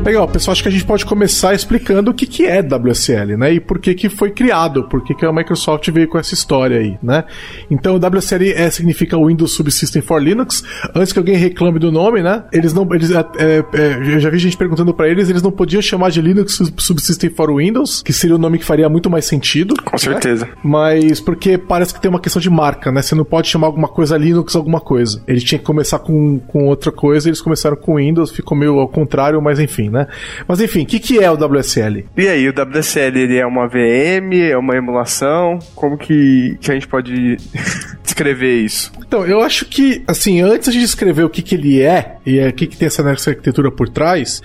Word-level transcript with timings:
Legal, 0.04 0.26
pessoal, 0.26 0.52
acho 0.52 0.62
que 0.64 0.68
a 0.68 0.72
gente 0.72 0.84
pode 0.84 1.06
começar 1.06 1.54
explicando 1.54 2.10
o 2.10 2.14
que, 2.14 2.26
que 2.26 2.44
é 2.44 2.60
WSL, 2.60 3.36
né? 3.36 3.52
E 3.52 3.60
por 3.60 3.78
que, 3.78 3.94
que 3.94 4.08
foi 4.08 4.32
criado, 4.32 4.82
por 4.88 5.04
que, 5.04 5.14
que 5.14 5.24
a 5.24 5.32
Microsoft 5.32 5.88
veio 5.90 6.08
com 6.08 6.18
essa 6.18 6.34
história 6.34 6.80
aí, 6.80 6.98
né? 7.00 7.22
Então, 7.70 7.94
WSL 7.96 8.50
é, 8.50 8.68
significa 8.68 9.16
Windows 9.16 9.54
Subsystem 9.54 10.02
for 10.02 10.20
Linux. 10.20 10.64
Antes 10.92 11.12
que 11.12 11.20
alguém 11.20 11.36
reclame 11.36 11.78
do 11.78 11.92
nome, 11.92 12.20
né? 12.20 12.42
Eles 12.52 12.74
não. 12.74 12.92
Eles, 12.92 13.12
é, 13.12 13.20
é, 13.38 13.64
é 13.74 14.14
eu 14.16 14.18
já 14.18 14.28
vi 14.28 14.38
gente 14.38 14.56
perguntando 14.56 14.92
para 14.92 15.08
eles, 15.08 15.30
eles 15.30 15.40
não 15.40 15.52
podiam 15.52 15.80
chamar 15.80 16.10
de 16.10 16.20
Linux 16.20 16.60
Subsystem 16.78 17.30
for 17.30 17.54
Windows, 17.54 18.02
que 18.02 18.12
seria 18.12 18.34
o 18.34 18.38
um 18.38 18.42
nome 18.42 18.58
que 18.58 18.64
faria 18.64 18.88
muito 18.88 19.08
mais 19.08 19.24
sentido. 19.24 19.76
Com 19.84 19.92
né? 19.92 19.98
certeza. 19.98 20.48
Mas 20.64 21.20
porque 21.20 21.56
parece 21.56 21.94
que 21.94 22.00
tem 22.00 22.10
uma 22.10 22.20
questão 22.20 22.42
de 22.42 22.50
marca, 22.50 22.90
né? 22.90 23.02
Você 23.02 23.14
não 23.14 23.24
pode 23.24 23.46
chamar 23.46 23.68
alguma 23.68 23.88
coisa 23.88 24.16
Linux 24.16 24.56
alguma 24.56 24.80
coisa. 24.80 25.22
Ele 25.28 25.40
tinha 25.40 25.60
que 25.60 25.64
começar 25.64 26.00
com, 26.00 26.40
com 26.40 26.66
outra 26.66 26.90
coisa, 26.90 27.28
eles 27.28 27.40
começaram 27.40 27.76
com 27.76 27.98
Windows, 27.98 28.32
ficou 28.32 28.58
meio 28.58 28.80
ao 28.80 28.88
contrário, 28.88 29.40
mas 29.40 29.60
enfim 29.60 29.91
né? 29.92 30.06
Mas 30.48 30.60
enfim, 30.60 30.82
o 30.82 30.86
que, 30.86 30.98
que 30.98 31.22
é 31.22 31.30
o 31.30 31.34
WSL? 31.34 32.06
E 32.16 32.28
aí, 32.28 32.48
o 32.48 32.52
WSL 32.52 33.18
ele 33.18 33.36
é 33.36 33.46
uma 33.46 33.68
VM, 33.68 34.32
é 34.50 34.56
uma 34.56 34.74
emulação? 34.74 35.58
Como 35.74 35.96
que, 35.96 36.56
que 36.60 36.70
a 36.70 36.74
gente 36.74 36.88
pode 36.88 37.36
descrever 38.02 38.60
isso? 38.60 38.90
Então, 38.98 39.26
eu 39.26 39.42
acho 39.42 39.66
que, 39.66 40.02
assim, 40.06 40.40
antes 40.40 40.72
de 40.72 40.80
descrever 40.80 41.22
o 41.22 41.30
que, 41.30 41.42
que 41.42 41.54
ele 41.54 41.82
é 41.82 42.16
e 42.24 42.40
o 42.40 42.52
que, 42.52 42.66
que 42.66 42.76
tem 42.76 42.86
essa 42.86 43.02
arquitetura 43.02 43.70
por 43.70 43.88
trás, 43.88 44.42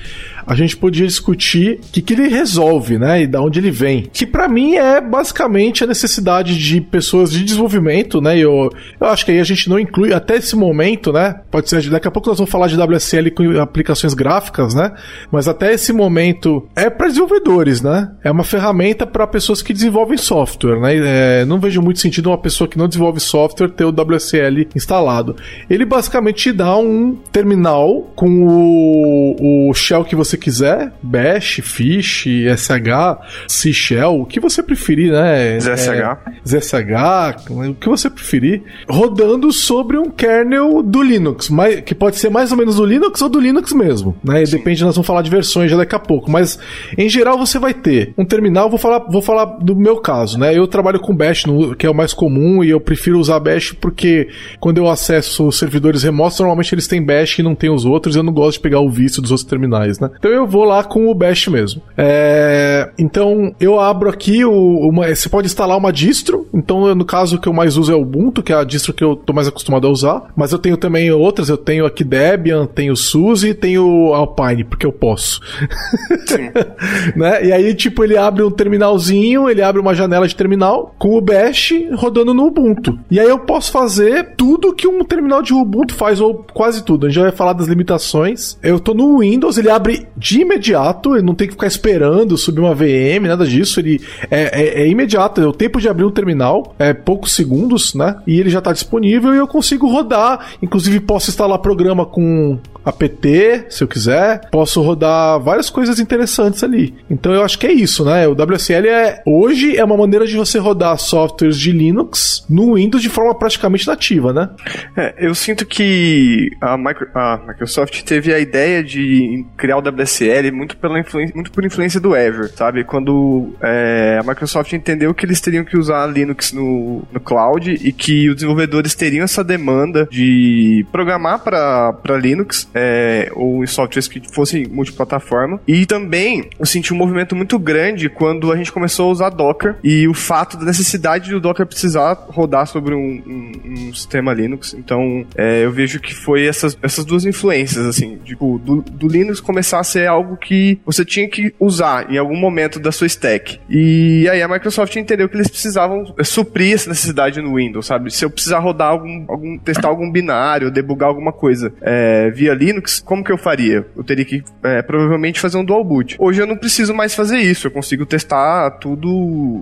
a 0.48 0.56
gente 0.56 0.78
podia 0.78 1.06
discutir 1.06 1.80
o 1.84 1.92
que, 1.92 2.02
que 2.02 2.14
ele 2.14 2.30
resolve, 2.30 2.98
né? 2.98 3.22
E 3.22 3.28
da 3.28 3.42
onde 3.42 3.60
ele 3.60 3.70
vem. 3.70 4.04
Que 4.12 4.26
para 4.26 4.48
mim 4.48 4.76
é 4.76 5.02
basicamente 5.02 5.84
a 5.84 5.88
necessidade 5.88 6.58
de 6.58 6.80
pessoas 6.80 7.32
de 7.32 7.44
desenvolvimento, 7.44 8.22
né? 8.22 8.40
Eu, 8.40 8.70
eu 9.00 9.08
acho 9.08 9.26
que 9.26 9.32
aí 9.32 9.40
a 9.42 9.44
gente 9.44 9.70
não 9.70 9.78
inclui 9.78 10.14
até 10.14 10.38
esse 10.38 10.56
momento, 10.56 11.12
né? 11.12 11.42
Pode 11.52 11.70
ser, 11.70 11.90
daqui 11.90 12.08
a 12.08 12.12
pouco 12.12 12.30
nós 12.30 12.38
vamos 12.38 12.50
falar 12.50 12.68
de 12.68 12.82
WSL 12.82 13.32
com 13.32 13.60
aplicações 13.60 14.14
gráficas, 14.14 14.74
né? 14.74 14.94
Mas 15.30 15.37
até 15.46 15.74
esse 15.74 15.92
momento 15.92 16.66
é 16.74 16.90
para 16.90 17.08
desenvolvedores, 17.08 17.82
né? 17.82 18.10
É 18.24 18.32
uma 18.32 18.46
ferramenta 18.46 19.06
para 19.06 19.28
pessoas 19.28 19.62
que 19.62 19.74
desenvolvem 19.74 20.18
software, 20.18 20.80
né? 20.80 21.42
É, 21.42 21.46
não 21.46 21.60
vejo 21.60 21.82
muito 21.82 22.00
sentido 22.00 22.30
uma 22.30 22.38
pessoa 22.38 22.66
que 22.66 22.78
não 22.78 22.88
desenvolve 22.88 23.20
software 23.20 23.68
ter 23.68 23.84
o 23.84 23.90
WSL 23.90 24.70
instalado. 24.74 25.36
Ele 25.70 25.84
basicamente 25.84 26.44
te 26.44 26.52
dá 26.54 26.78
um 26.78 27.18
terminal 27.32 28.10
com 28.16 28.30
o, 28.48 29.70
o 29.70 29.74
shell 29.74 30.06
que 30.06 30.16
você 30.16 30.38
quiser, 30.38 30.94
Bash, 31.02 31.60
Fish, 31.64 32.26
SH, 32.56 33.48
C 33.48 33.74
Shell, 33.74 34.22
o 34.22 34.26
que 34.26 34.40
você 34.40 34.64
preferir, 34.64 35.12
né? 35.12 35.60
ZSH. 35.60 35.90
É, 35.90 36.18
ZSH, 36.48 37.50
o 37.50 37.74
que 37.74 37.90
você 37.90 38.10
preferir, 38.10 38.64
rodando 38.88 39.52
sobre 39.52 39.98
um 39.98 40.10
kernel 40.10 40.82
do 40.82 41.02
Linux, 41.02 41.50
que 41.86 41.94
pode 41.94 42.18
ser 42.18 42.30
mais 42.30 42.52
ou 42.52 42.58
menos 42.58 42.76
do 42.78 42.86
Linux 42.86 43.22
ou 43.22 43.30
do 43.30 43.40
Linux 43.40 43.74
mesmo, 43.74 44.16
né? 44.24 44.44
Depende, 44.44 44.84
nós 44.84 44.96
vamos 44.96 45.08
falar 45.08 45.22
de 45.28 45.36
versões 45.36 45.70
já 45.70 45.78
daqui 45.78 45.96
a 45.96 46.00
pouco, 46.00 46.32
mas 46.32 46.60
em 46.98 47.10
geral 47.10 47.38
você 47.38 47.60
vai 47.60 47.74
ter 47.74 48.14
um 48.18 48.26
terminal, 48.26 48.70
vou 48.70 48.80
falar, 48.80 49.00
vou 49.10 49.22
falar 49.22 49.46
do 49.46 49.76
meu 49.76 49.98
caso, 49.98 50.40
né? 50.40 50.58
Eu 50.58 50.68
trabalho 50.68 51.00
com 51.00 51.16
Bash, 51.16 51.44
que 51.78 51.86
é 51.86 51.90
o 51.90 51.96
mais 51.96 52.14
comum, 52.14 52.64
e 52.64 52.70
eu 52.70 52.80
prefiro 52.80 53.20
usar 53.20 53.40
Bash 53.40 53.72
porque 53.72 54.30
quando 54.60 54.78
eu 54.78 54.88
acesso 54.88 55.52
servidores 55.52 56.04
remotos, 56.04 56.40
normalmente 56.40 56.74
eles 56.74 56.88
têm 56.88 57.04
Bash 57.04 57.40
e 57.40 57.44
não 57.44 57.56
tem 57.56 57.70
os 57.70 57.86
outros, 57.86 58.16
eu 58.16 58.24
não 58.24 58.34
gosto 58.34 58.58
de 58.58 58.62
pegar 58.62 58.80
o 58.80 58.90
vício 58.90 59.22
dos 59.22 59.32
outros 59.32 59.48
terminais, 59.48 60.00
né? 60.00 60.10
Então 60.18 60.32
eu 60.32 60.48
vou 60.48 60.64
lá 60.64 60.84
com 60.84 61.10
o 61.10 61.14
Bash 61.14 61.48
mesmo. 61.48 61.82
É, 61.98 62.90
então 62.98 63.54
eu 63.60 63.80
abro 63.80 64.10
aqui 64.10 64.46
o, 64.46 64.90
uma, 64.90 65.14
você 65.14 65.30
pode 65.30 65.48
instalar 65.48 65.78
uma 65.78 65.92
distro. 65.92 66.48
Então 66.54 66.94
no 66.96 67.06
caso 67.06 67.40
que 67.40 67.48
eu 67.48 67.54
mais 67.54 67.78
uso 67.78 67.92
é 67.92 67.96
o 67.96 68.02
Ubuntu, 68.02 68.42
que 68.42 68.54
é 68.54 68.56
a 68.56 68.64
distro 68.64 68.94
que 68.94 69.04
eu 69.04 69.16
tô 69.16 69.34
mais 69.34 69.48
acostumado 69.48 69.88
a 69.88 69.90
usar. 69.90 70.24
Mas 70.36 70.52
eu 70.52 70.60
tenho 70.60 70.78
também 70.78 71.12
outras. 71.12 71.50
Eu 71.50 71.58
tenho 71.58 71.86
aqui 71.86 72.04
Debian, 72.04 72.66
tenho 72.66 72.96
SUSE 72.96 73.54
tenho 73.54 74.14
Alpine 74.14 74.64
porque 74.64 74.86
eu 74.86 74.92
posso. 74.92 75.17
né? 77.16 77.46
E 77.46 77.52
aí 77.52 77.74
tipo 77.74 78.04
ele 78.04 78.18
abre 78.18 78.44
um 78.44 78.52
terminalzinho, 78.52 79.50
ele 79.50 79.62
abre 79.62 79.82
uma 79.82 79.94
janela 79.94 80.28
de 80.28 80.36
terminal 80.36 80.96
com 80.98 81.18
o 81.18 81.22
Bash 81.22 81.74
rodando 81.94 82.34
no 82.34 82.48
Ubuntu. 82.48 82.98
E 83.10 83.20
aí 83.20 83.28
eu 83.28 83.40
posso 83.40 83.72
fazer 83.72 84.36
tudo 84.36 84.74
que 84.74 84.88
um 84.88 85.04
terminal 85.04 85.42
de 85.42 85.54
Ubuntu 85.54 85.94
faz 85.94 86.20
ou 86.20 86.46
quase 86.54 86.84
tudo. 86.84 87.06
A 87.06 87.10
gente 87.10 87.16
já 87.16 87.24
vai 87.24 87.32
falar 87.32 87.54
das 87.54 87.68
limitações. 87.68 88.58
Eu 88.62 88.80
tô 88.80 88.94
no 88.94 89.20
Windows, 89.20 89.58
ele 89.58 89.70
abre 89.70 90.08
de 90.16 90.42
imediato, 90.42 91.16
ele 91.16 91.26
não 91.26 91.36
tem 91.36 91.48
que 91.48 91.54
ficar 91.54 91.68
esperando 91.68 92.38
subir 92.38 92.62
uma 92.62 92.76
VM, 92.76 93.28
nada 93.28 93.46
disso. 93.46 93.80
Ele 93.80 94.02
é, 94.30 94.62
é, 94.62 94.82
é 94.84 94.88
imediato, 94.88 95.42
é 95.42 95.48
o 95.48 95.54
tempo 95.54 95.80
de 95.80 95.90
abrir 95.90 96.06
um 96.06 96.12
terminal, 96.12 96.76
é 96.80 96.94
poucos 96.94 97.34
segundos, 97.34 97.94
né? 97.94 98.18
E 98.26 98.40
ele 98.40 98.50
já 98.50 98.60
está 98.60 98.72
disponível 98.72 99.34
e 99.34 99.38
eu 99.38 99.48
consigo 99.48 99.88
rodar. 99.88 100.48
Inclusive, 100.62 101.00
posso 101.00 101.30
instalar 101.30 101.60
programa 101.60 102.06
com 102.06 102.60
apt, 102.88 103.66
se 103.70 103.84
eu 103.84 103.88
quiser. 103.88 104.50
Posso 104.50 104.82
rodar 104.82 105.40
várias 105.40 105.70
coisas 105.70 106.00
interessantes 106.00 106.64
ali. 106.64 106.96
Então 107.10 107.34
eu 107.34 107.44
acho 107.44 107.60
que 107.60 107.68
é 107.68 107.72
isso, 107.72 108.06
né? 108.06 108.28
O 108.28 108.32
WSL 108.32 108.88
é 108.88 109.22
hoje 109.26 109.78
é 109.78 109.84
uma 109.84 109.98
maneira 109.98 110.26
de 110.26 110.36
você 110.36 110.58
rodar 110.58 110.98
softwares 110.98 111.58
de 111.58 111.72
Linux 111.72 112.46
no 112.50 112.76
Windows 112.76 113.02
de 113.02 113.10
forma 113.10 113.36
praticamente 113.36 113.88
nativa, 113.88 114.32
né? 114.32 114.50
É, 114.96 115.16
eu 115.20 115.36
sinto 115.36 115.66
que 115.66 116.52
a, 116.62 116.78
Micro, 116.78 117.08
a 117.14 117.40
Microsoft 117.48 118.04
teve 118.04 118.34
a 118.34 118.40
ideia 118.40 118.84
de 118.84 119.46
criar 119.58 119.78
o 119.78 119.82
WSL 119.82 120.52
muito, 120.52 120.78
pela 120.78 121.00
influência, 121.00 121.36
muito 121.36 121.52
por 121.52 121.66
influência 121.66 122.00
do 122.00 122.16
Azure, 122.16 122.52
sabe? 122.56 122.84
Quando 122.84 123.54
é, 123.62 124.20
a 124.20 124.28
Microsoft 124.28 124.72
entendeu 124.74 125.14
que 125.14 125.26
eles 125.26 125.42
teriam 125.42 125.66
que 125.66 125.78
usar 125.78 126.06
Linux 126.08 126.54
no, 126.54 127.04
no 127.12 127.20
cloud 127.20 127.72
e 127.72 127.92
que 127.92 128.30
os 128.30 128.36
desenvolvedores 128.36 128.96
teriam 128.96 129.24
essa 129.24 129.44
demanda 129.44 130.08
de 130.10 130.86
programar 130.92 131.40
para 131.40 132.18
Linux 132.18 132.70
é, 132.78 133.32
ou 133.34 133.64
em 133.64 133.68
softwares 133.68 134.08
que 134.08 134.22
fossem 134.32 134.68
multiplataforma. 134.68 135.60
E 135.68 135.86
também 135.86 136.50
eu 136.60 136.66
senti 136.66 136.94
um 136.94 136.98
movimento 136.98 137.36
muito 137.36 137.58
grande 137.58 138.10
quando 138.10 138.52
a 138.52 138.56
gente 138.56 138.72
começou 138.72 139.08
a 139.08 139.12
usar 139.12 139.30
Docker 139.30 139.76
e 139.84 140.08
o 140.08 140.14
fato 140.14 140.58
da 140.58 140.66
necessidade 140.66 141.32
do 141.32 141.40
Docker 141.40 141.66
precisar 141.66 142.14
rodar 142.28 142.68
sobre 142.68 142.94
um, 142.94 143.22
um, 143.26 143.52
um 143.66 143.94
sistema 143.94 144.34
Linux. 144.34 144.76
Então 144.78 145.26
é, 145.36 145.66
eu 145.66 145.72
vejo 145.72 146.00
que 146.00 146.14
foi 146.14 146.46
essas, 146.46 146.78
essas 146.82 147.04
duas 147.04 147.26
influências, 147.26 147.86
assim, 147.86 148.18
tipo, 148.24 148.60
do, 148.60 148.82
do 148.82 149.08
Linux 149.08 149.40
começar 149.40 149.80
a 149.80 149.84
ser 149.84 150.08
algo 150.08 150.38
que 150.38 150.80
você 150.86 151.04
tinha 151.04 151.28
que 151.28 151.54
usar 151.60 152.12
em 152.12 152.18
algum 152.18 152.38
momento 152.38 152.80
da 152.80 152.92
sua 152.92 153.08
stack. 153.08 153.60
E 153.70 154.28
aí 154.30 154.42
a 154.42 154.48
Microsoft 154.48 154.96
entendeu 154.96 155.28
que 155.28 155.36
eles 155.36 155.48
precisavam 155.48 156.14
suprir 156.24 156.76
essa 156.76 156.90
necessidade 156.90 157.42
no 157.42 157.56
Windows, 157.56 157.86
sabe? 157.86 158.12
Se 158.12 158.24
eu 158.24 158.30
precisar 158.30 158.60
rodar 158.60 158.90
algum, 158.90 159.26
algum 159.28 159.58
testar 159.58 159.88
algum 159.88 160.12
binário, 160.12 160.70
debugar 160.70 161.10
alguma 161.10 161.32
coisa 161.32 161.74
é, 161.82 162.30
via 162.30 162.54
Linux, 162.54 162.67
como 163.06 163.24
que 163.24 163.32
eu 163.32 163.38
faria? 163.38 163.86
Eu 163.96 164.04
teria 164.04 164.26
que 164.26 164.44
é, 164.64 164.82
provavelmente 164.82 165.40
fazer 165.40 165.58
um 165.58 165.66
dual 165.66 165.84
boot. 165.84 166.16
Hoje 166.20 166.42
eu 166.42 166.48
não 166.48 166.58
preciso 166.58 166.94
mais 166.94 167.14
fazer 167.14 167.38
isso, 167.38 167.68
eu 167.68 167.72
consigo 167.72 168.06
testar 168.06 168.72
tudo 168.72 169.08